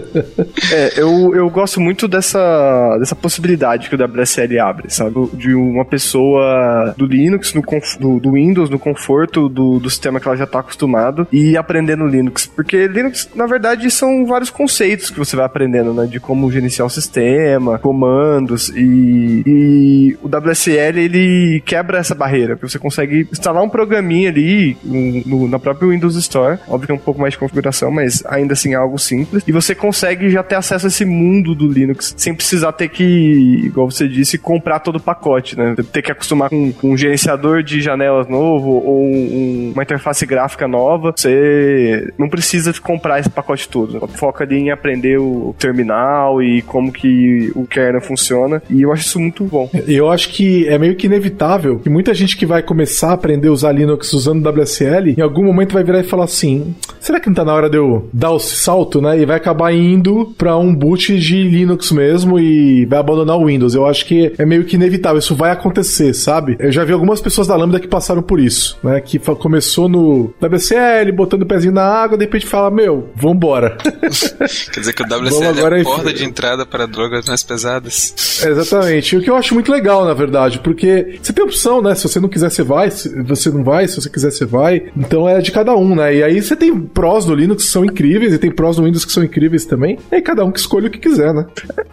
é, 0.72 1.00
eu, 1.00 1.34
eu 1.34 1.50
gosto 1.50 1.80
muito 1.80 2.08
dessa, 2.08 2.96
dessa 2.98 3.14
possibilidade 3.14 3.88
que 3.88 3.94
o 3.94 3.98
WSL 3.98 4.58
abre, 4.58 4.90
sabe? 4.90 5.28
De 5.34 5.54
uma 5.54 5.84
pessoa 5.84 6.94
do 6.96 7.04
Linux, 7.04 7.52
no 7.52 7.62
do, 8.00 8.18
do, 8.18 8.32
Windows, 8.32 8.70
no 8.70 8.78
conforto 8.78 9.48
do, 9.48 9.78
do 9.78 9.90
sistema 9.90 10.18
que 10.18 10.26
ela 10.26 10.36
já 10.36 10.46
tá 10.46 10.60
acostumado 10.60 11.26
e 11.30 11.56
aprendendo 11.56 12.06
Linux. 12.06 12.46
Porque 12.46 12.86
Linux, 12.86 13.28
na 13.34 13.46
verdade, 13.46 13.90
são 13.90 14.24
vários 14.24 14.50
conceitos 14.50 15.10
que 15.10 15.18
você 15.18 15.36
vai 15.36 15.44
aprendendo, 15.44 15.92
né? 15.92 16.06
De 16.06 16.18
como 16.18 16.50
gerenciar 16.50 16.86
o 16.86 16.90
sistema, 16.90 17.78
comandos 17.78 18.69
e, 18.74 19.42
e 19.46 20.18
o 20.22 20.28
WSL 20.28 20.98
ele 20.98 21.62
quebra 21.64 21.98
essa 21.98 22.14
barreira, 22.14 22.56
porque 22.56 22.70
você 22.70 22.78
consegue 22.78 23.28
instalar 23.30 23.62
um 23.62 23.68
programinha 23.68 24.28
ali 24.28 24.76
no, 24.84 25.48
na 25.48 25.58
própria 25.58 25.88
Windows 25.88 26.16
Store, 26.16 26.58
óbvio 26.68 26.86
que 26.86 26.92
é 26.92 26.94
um 26.94 26.98
pouco 26.98 27.20
mais 27.20 27.32
de 27.32 27.38
configuração, 27.38 27.90
mas 27.90 28.24
ainda 28.26 28.52
assim 28.52 28.72
é 28.72 28.76
algo 28.76 28.98
simples, 28.98 29.42
e 29.46 29.52
você 29.52 29.74
consegue 29.74 30.30
já 30.30 30.42
ter 30.42 30.56
acesso 30.56 30.86
a 30.86 30.88
esse 30.88 31.04
mundo 31.04 31.54
do 31.54 31.66
Linux 31.66 32.14
sem 32.16 32.34
precisar 32.34 32.72
ter 32.72 32.88
que, 32.88 33.62
igual 33.64 33.90
você 33.90 34.08
disse, 34.08 34.38
comprar 34.38 34.80
todo 34.80 34.96
o 34.96 35.00
pacote, 35.00 35.56
né? 35.56 35.74
Ter 35.92 36.02
que 36.02 36.12
acostumar 36.12 36.50
com, 36.50 36.72
com 36.72 36.90
um 36.90 36.96
gerenciador 36.96 37.62
de 37.62 37.80
janelas 37.80 38.28
novo 38.28 38.70
ou 38.70 39.04
um, 39.04 39.72
uma 39.72 39.82
interface 39.82 40.24
gráfica 40.26 40.66
nova, 40.66 41.12
você 41.14 42.12
não 42.18 42.28
precisa 42.28 42.72
comprar 42.80 43.20
esse 43.20 43.30
pacote 43.30 43.68
todo. 43.68 44.06
Foca 44.08 44.44
ali 44.44 44.58
em 44.58 44.70
aprender 44.70 45.18
o 45.18 45.54
terminal 45.58 46.42
e 46.42 46.62
como 46.62 46.92
que 46.92 47.52
o 47.54 47.66
kernel 47.66 48.00
funciona 48.00 48.49
e 48.68 48.82
eu 48.82 48.92
acho 48.92 49.06
isso 49.06 49.20
muito 49.20 49.44
bom. 49.44 49.70
Eu 49.86 50.08
acho 50.08 50.30
que 50.30 50.68
é 50.68 50.78
meio 50.78 50.94
que 50.94 51.06
inevitável 51.06 51.78
que 51.78 51.90
muita 51.90 52.14
gente 52.14 52.36
que 52.36 52.46
vai 52.46 52.62
começar 52.62 53.10
a 53.10 53.12
aprender 53.14 53.48
a 53.48 53.52
usar 53.52 53.72
Linux 53.72 54.12
usando 54.12 54.48
WSL, 54.48 55.14
em 55.16 55.20
algum 55.20 55.44
momento 55.44 55.72
vai 55.72 55.82
virar 55.82 56.00
e 56.00 56.04
falar 56.04 56.24
assim: 56.24 56.74
será 57.00 57.18
que 57.18 57.26
não 57.26 57.34
tá 57.34 57.44
na 57.44 57.52
hora 57.52 57.68
de 57.68 57.76
eu 57.76 58.08
dar 58.12 58.30
o 58.30 58.38
salto, 58.38 59.00
né? 59.00 59.18
E 59.18 59.26
vai 59.26 59.36
acabar 59.36 59.72
indo 59.72 60.32
para 60.38 60.56
um 60.56 60.74
boot 60.74 61.18
de 61.18 61.42
Linux 61.42 61.90
mesmo 61.90 62.38
e 62.38 62.86
vai 62.86 62.98
abandonar 62.98 63.36
o 63.36 63.46
Windows. 63.46 63.74
Eu 63.74 63.86
acho 63.86 64.04
que 64.06 64.32
é 64.38 64.46
meio 64.46 64.64
que 64.64 64.76
inevitável, 64.76 65.18
isso 65.18 65.34
vai 65.34 65.50
acontecer, 65.50 66.14
sabe? 66.14 66.56
Eu 66.58 66.70
já 66.70 66.84
vi 66.84 66.92
algumas 66.92 67.20
pessoas 67.20 67.46
da 67.46 67.56
Lambda 67.56 67.80
que 67.80 67.88
passaram 67.88 68.22
por 68.22 68.38
isso, 68.40 68.78
né? 68.82 69.00
Que 69.00 69.18
começou 69.18 69.88
no 69.88 70.32
WSL, 70.40 71.12
botando 71.12 71.42
o 71.42 71.46
pezinho 71.46 71.72
na 71.72 71.84
água, 71.84 72.16
de 72.16 72.24
repente 72.24 72.46
fala: 72.46 72.70
Meu, 72.70 73.08
vambora. 73.14 73.76
Quer 74.72 74.80
dizer 74.80 74.92
que 74.92 75.02
o 75.02 75.06
WSL 75.06 75.76
é 75.76 75.80
a 75.80 75.84
porta 75.84 76.12
de 76.12 76.24
entrada 76.24 76.66
para 76.66 76.86
drogas 76.86 77.26
mais 77.26 77.42
pesadas. 77.42 78.39
Exatamente. 78.48 79.16
O 79.16 79.22
que 79.22 79.30
eu 79.30 79.36
acho 79.36 79.54
muito 79.54 79.70
legal, 79.70 80.04
na 80.04 80.14
verdade, 80.14 80.58
porque 80.60 81.18
você 81.22 81.32
tem 81.32 81.44
opção, 81.44 81.82
né? 81.82 81.94
Se 81.94 82.08
você 82.08 82.20
não 82.20 82.28
quiser, 82.28 82.50
você 82.50 82.62
vai, 82.62 82.90
se 82.90 83.22
você 83.22 83.50
não 83.50 83.62
vai, 83.62 83.86
se 83.88 84.00
você 84.00 84.08
quiser, 84.08 84.30
você 84.30 84.44
vai. 84.44 84.84
Então 84.96 85.28
é 85.28 85.40
de 85.40 85.52
cada 85.52 85.74
um, 85.76 85.94
né? 85.94 86.16
E 86.16 86.22
aí 86.22 86.40
você 86.40 86.56
tem 86.56 86.78
prós 86.78 87.26
no 87.26 87.34
Linux 87.34 87.64
que 87.64 87.70
são 87.70 87.84
incríveis 87.84 88.32
e 88.32 88.38
tem 88.38 88.50
prós 88.50 88.78
no 88.78 88.84
Windows 88.84 89.04
que 89.04 89.12
são 89.12 89.24
incríveis 89.24 89.64
também. 89.64 89.98
E 90.10 90.16
aí 90.16 90.22
cada 90.22 90.44
um 90.44 90.50
que 90.50 90.58
escolhe 90.58 90.86
o 90.86 90.90
que 90.90 90.98
quiser, 90.98 91.32
né? 91.32 91.46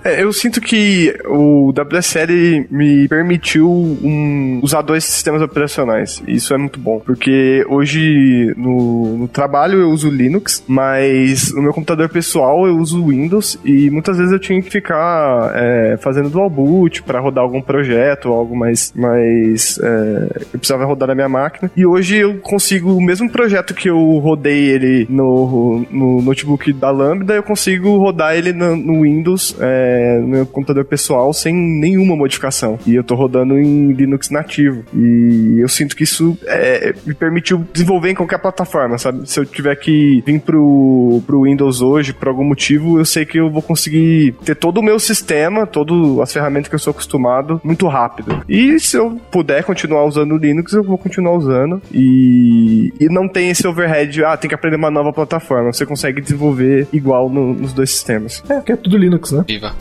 É, 0.04 0.24
eu 0.24 0.32
sinto 0.32 0.62
que 0.62 1.16
o 1.26 1.70
WSL 1.70 2.68
me 2.70 3.08
permitiu 3.08 3.70
um, 3.70 4.60
usar 4.64 4.82
dois 4.82 5.04
sistemas 5.04 5.42
operacionais. 5.42 6.22
Isso 6.28 6.54
é 6.54 6.58
muito 6.58 6.80
bom, 6.80 7.00
porque 7.00 7.66
hoje 7.70 8.54
no, 8.58 9.18
no 9.18 9.28
trabalho 9.28 9.80
eu 9.82 9.90
uso 9.90 10.10
Linux, 10.10 10.64
mas 10.68 11.54
no 11.54 11.62
meu 11.62 11.74
computador 11.74 12.10
pessoal 12.10 12.68
eu 12.68 12.78
uso 12.78 13.06
Windows 13.06 13.60
e 13.64 13.90
muitas 13.90 14.18
vezes 14.18 14.32
eu 14.32 14.40
tinha 14.40 14.62
que 14.62 14.70
ficar 14.70 15.52
é, 15.56 15.98
fazendo 15.98 16.30
dual 16.38 16.50
boot 16.50 17.04
para 17.04 17.20
rodar 17.20 17.44
algum 17.44 17.62
projeto, 17.62 18.30
algo 18.30 18.56
mais, 18.56 18.94
mais 18.96 19.80
é, 19.80 20.44
eu 20.54 20.60
precisava 20.60 20.86
rodar 20.86 21.08
na 21.08 21.16
minha 21.16 21.30
máquina. 21.30 21.72
E 21.76 21.86
hoje 21.86 22.18
eu 22.18 22.38
consigo 22.38 22.94
o 22.94 23.02
mesmo 23.02 23.30
projeto 23.30 23.74
que 23.74 23.90
eu 23.90 24.18
rodei 24.20 24.70
ele 24.70 25.08
no, 25.10 25.86
no 25.90 26.22
notebook 26.22 26.72
da 26.74 26.92
Lambda, 26.92 27.34
eu 27.34 27.44
consigo 27.44 27.98
rodar 27.98 28.36
ele 28.36 28.54
no, 28.54 28.76
no 28.76 29.02
Windows, 29.02 29.56
é, 29.60 30.20
no 30.20 30.28
meu 30.28 30.46
computador 30.46 30.86
pessoal, 30.86 31.34
sem 31.34 31.54
nenhuma 31.54 32.16
modificação. 32.16 32.78
E 32.86 32.96
eu 32.96 33.04
tô 33.04 33.16
rodando 33.16 33.58
em 33.58 33.92
Linux 33.94 34.30
nativo. 34.30 34.84
E 34.94 35.58
eu 35.60 35.68
sinto 35.68 35.96
que 35.96 36.04
isso 36.04 36.38
é, 36.46 36.94
me 37.06 37.14
permitiu 37.14 37.66
desenvolver 37.74 38.12
em 38.12 38.16
qualquer 38.16 38.40
plataforma, 38.40 38.98
sabe? 38.98 39.30
Se 39.30 39.40
eu 39.40 39.46
tiver 39.46 39.76
que 39.76 40.24
vir 40.26 40.40
pro, 40.40 41.22
pro 41.26 41.44
Windows 41.44 41.82
hoje, 41.82 42.14
por 42.14 42.28
algum 42.28 42.44
motivo, 42.44 43.00
eu 43.00 43.06
sei 43.06 43.26
que 43.26 43.40
eu 43.40 43.50
vou 43.50 43.62
conseguir 43.62 44.34
ter 44.46 44.56
todo 44.56 44.80
o 44.80 44.84
meu 44.84 45.00
sistema, 45.00 45.66
todo 45.66 46.22
as 46.28 46.34
ferramentas 46.34 46.70
que 46.70 46.76
eu 46.76 46.80
sou 46.80 46.92
acostumado 46.92 47.60
muito 47.64 47.88
rápido. 47.88 48.44
E 48.48 48.80
se 48.80 48.98
eu 48.98 49.20
puder 49.32 49.64
continuar 49.64 50.06
usando 50.06 50.34
o 50.34 50.38
Linux, 50.38 50.74
eu 50.74 50.84
vou 50.84 50.98
continuar 50.98 51.34
usando. 51.34 51.82
E, 51.92 52.94
e 53.00 53.06
não 53.10 53.28
tem 53.28 53.50
esse 53.50 53.68
overhead 53.68 54.12
de, 54.12 54.24
ah, 54.24 54.38
tem 54.38 54.50
que 54.50 54.56
aprender 54.56 54.78
uma 54.78 54.92
nova 54.92 55.12
plataforma. 55.12 55.74
Você 55.74 55.86
consegue 55.86 56.22
desenvolver 56.22 56.88
igual 56.92 57.30
no, 57.30 57.54
nos 57.54 57.74
dois 57.74 57.90
sistemas. 57.90 58.44
É, 58.50 58.62
que 58.62 58.72
é 58.72 58.76
tudo 58.76 58.98
Linux, 58.98 59.32
né? 59.32 59.44
Viva. 59.48 59.74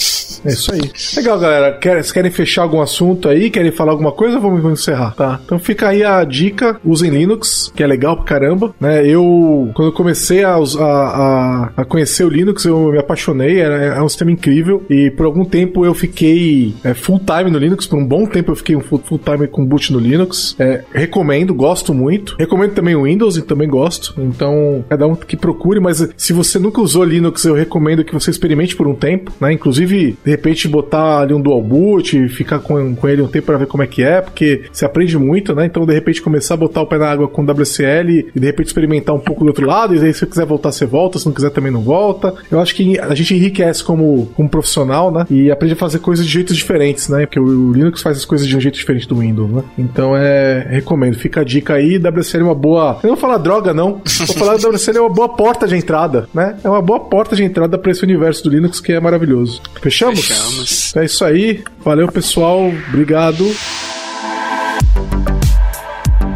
É 0.45 0.49
isso 0.49 0.73
aí. 0.73 0.81
Legal, 1.17 1.39
galera. 1.39 1.73
Quer, 1.79 1.95
vocês 1.95 2.13
querem 2.13 2.31
fechar 2.31 2.63
algum 2.63 2.81
assunto 2.81 3.29
aí? 3.29 3.51
Querem 3.51 3.71
falar 3.71 3.93
alguma 3.93 4.13
coisa? 4.13 4.39
Vamos, 4.39 4.63
vamos 4.63 4.81
encerrar. 4.81 5.15
Tá. 5.15 5.41
Então 5.45 5.59
fica 5.59 5.89
aí 5.89 6.05
a 6.05 6.23
dica: 6.25 6.81
usem 6.85 7.11
Linux, 7.11 7.73
que 7.75 7.83
é 7.83 7.87
legal 7.87 8.17
pra 8.17 8.25
caramba. 8.25 8.75
Né? 8.81 9.07
Eu, 9.07 9.71
quando 9.75 9.89
eu 9.89 9.93
comecei 9.93 10.45
a, 10.45 10.57
a, 10.57 11.71
a, 11.77 11.85
conhecer 11.85 12.25
o 12.25 12.29
Linux, 12.29 12.65
eu 12.65 12.91
me 12.93 12.99
apaixonei. 12.99 13.61
É, 13.61 13.95
é 13.97 14.03
um 14.03 14.09
sistema 14.09 14.31
incrível. 14.31 14.85
E 14.91 15.11
por 15.11 15.27
algum 15.27 15.45
tempo 15.45 15.85
eu 15.85 15.95
fiquei 15.95 16.36
é, 16.85 16.95
full 16.95 17.21
time 17.21 17.51
no 17.51 17.59
Linux. 17.59 17.87
Por 17.87 17.99
um 17.99 18.07
bom 18.07 18.27
tempo 18.27 18.53
eu 18.53 18.57
fiquei 18.57 18.77
um 18.77 18.81
full, 18.81 18.99
full 18.99 19.19
time 19.19 19.47
com 19.47 19.65
boot 19.65 19.93
no 19.93 19.99
Linux. 19.99 20.57
É, 20.59 20.83
recomendo, 20.93 21.55
gosto 21.55 21.93
muito. 21.93 22.37
Recomendo 22.39 22.75
também 22.75 22.95
o 22.95 23.05
Windows 23.05 23.37
e 23.37 23.43
também 23.43 23.69
gosto. 23.69 24.15
Então, 24.19 24.85
cada 24.89 25.07
um 25.07 25.15
que 25.15 25.37
procure. 25.37 25.81
Mas 25.81 26.07
se 26.17 26.33
você 26.33 26.59
nunca 26.59 26.81
usou 26.81 27.05
Linux, 27.05 27.45
eu 27.45 27.55
recomendo 27.55 28.05
que 28.05 28.13
você 28.13 28.31
experimente 28.31 28.77
por 28.77 28.87
um 28.87 28.95
tempo. 28.95 29.33
Né? 29.41 29.53
Inclusive, 29.53 30.17
de 30.25 30.31
repente 30.31 30.69
botar 30.69 31.21
ali 31.21 31.35
um 31.35 31.41
dual 31.41 31.63
boot 31.63 32.17
e 32.17 32.29
ficar 32.29 32.59
com, 32.59 32.95
com 32.95 33.09
ele 33.09 33.23
um 33.23 33.29
tempo 33.29 33.47
para 33.47 33.59
ver 33.59 33.67
como 33.67 33.83
é 33.83 33.87
que 33.87 34.03
é, 34.03 34.21
porque 34.21 34.65
você 34.73 34.85
aprende 34.85 35.17
muito, 35.19 35.55
né? 35.55 35.67
Então, 35.67 35.87
de 35.87 35.95
repente, 35.95 36.23
começar 36.23 36.55
a 36.55 36.57
botar 36.57 36.83
o 36.83 36.87
pé 36.87 36.99
na 36.99 37.11
água 37.11 37.29
com 37.29 37.43
WCL 37.43 38.11
e 38.35 38.41
de 38.41 38.47
repente 38.47 38.67
experimentar 38.67 39.15
um 39.15 39.21
pouco 39.21 39.45
do 39.45 39.49
outro 39.49 39.67
lado, 39.67 39.95
e 39.95 39.99
aí 39.99 40.13
se 40.13 40.21
você 40.21 40.27
quiser 40.27 40.47
voltar, 40.47 40.73
você 40.73 40.87
volta, 40.87 41.19
se 41.19 41.27
não 41.27 41.33
quiser 41.33 41.51
também 41.51 41.71
não 41.71 41.81
volta. 41.81 42.35
Eu 42.51 42.61
acho 42.61 42.75
que 42.75 42.99
a 42.99 43.15
gente 43.15 43.35
enriquece 43.35 43.83
como, 43.83 44.27
como 44.35 44.49
profissional, 44.49 45.11
né? 45.11 45.27
E 45.31 45.51
aprende 45.51 45.75
a 45.75 45.77
fazer 45.77 45.99
coisas 45.99 46.26
de 46.27 46.33
jeitos 46.33 46.57
diferentes, 46.57 47.09
né? 47.09 47.27
Porque 47.27 47.41
o 47.41 47.73
Linux 47.73 48.03
faz 48.03 48.19
as 48.19 48.25
coisas 48.25 48.47
de 48.47 48.57
um 48.57 48.61
jeito 48.61 48.75
diferente 48.75 49.09
do 49.09 49.17
Windows, 49.17 49.51
né? 49.51 49.63
Então 49.79 50.17
é. 50.17 50.67
Recomendo, 50.69 51.17
fica 51.17 51.41
a 51.41 51.45
dica 51.45 51.75
aí. 51.75 51.99
WCL 51.99 52.41
é 52.41 52.45
uma 52.45 52.55
boa. 52.55 52.99
Eu 53.03 53.09
não 53.09 53.17
vou 53.17 53.17
falar 53.17 53.39
droga, 53.39 53.73
não. 53.73 54.03
Vou 54.27 54.37
falar 54.37 54.59
que 54.59 54.67
WCL 54.67 54.99
é 54.99 55.01
uma 55.01 55.11
boa 55.11 55.29
porta 55.29 55.67
de 55.67 55.77
entrada, 55.77 56.29
né? 56.35 56.57
É 56.63 56.69
uma 56.69 56.83
boa 56.83 57.01
porta 57.01 57.37
de 57.37 57.45
entrada 57.45 57.79
para 57.79 57.91
esse 57.91 58.03
universo 58.03 58.45
do 58.45 58.51
Linux 58.51 58.81
que 58.81 58.93
é 58.93 59.01
maravilhoso. 59.01 59.61
Fechamos? 59.81 60.21
Fechamos. 60.21 60.97
É 60.97 61.05
isso 61.05 61.25
aí. 61.25 61.63
Valeu, 61.85 62.09
pessoal. 62.09 62.73
Obrigado. 62.89 63.47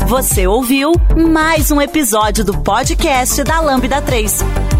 Você 0.07 0.47
ouviu 0.47 0.93
mais 1.17 1.71
um 1.71 1.81
episódio 1.81 2.45
do 2.45 2.59
podcast 2.59 3.45
da 3.45 3.61
Lambda 3.61 4.03
3. 4.03 4.80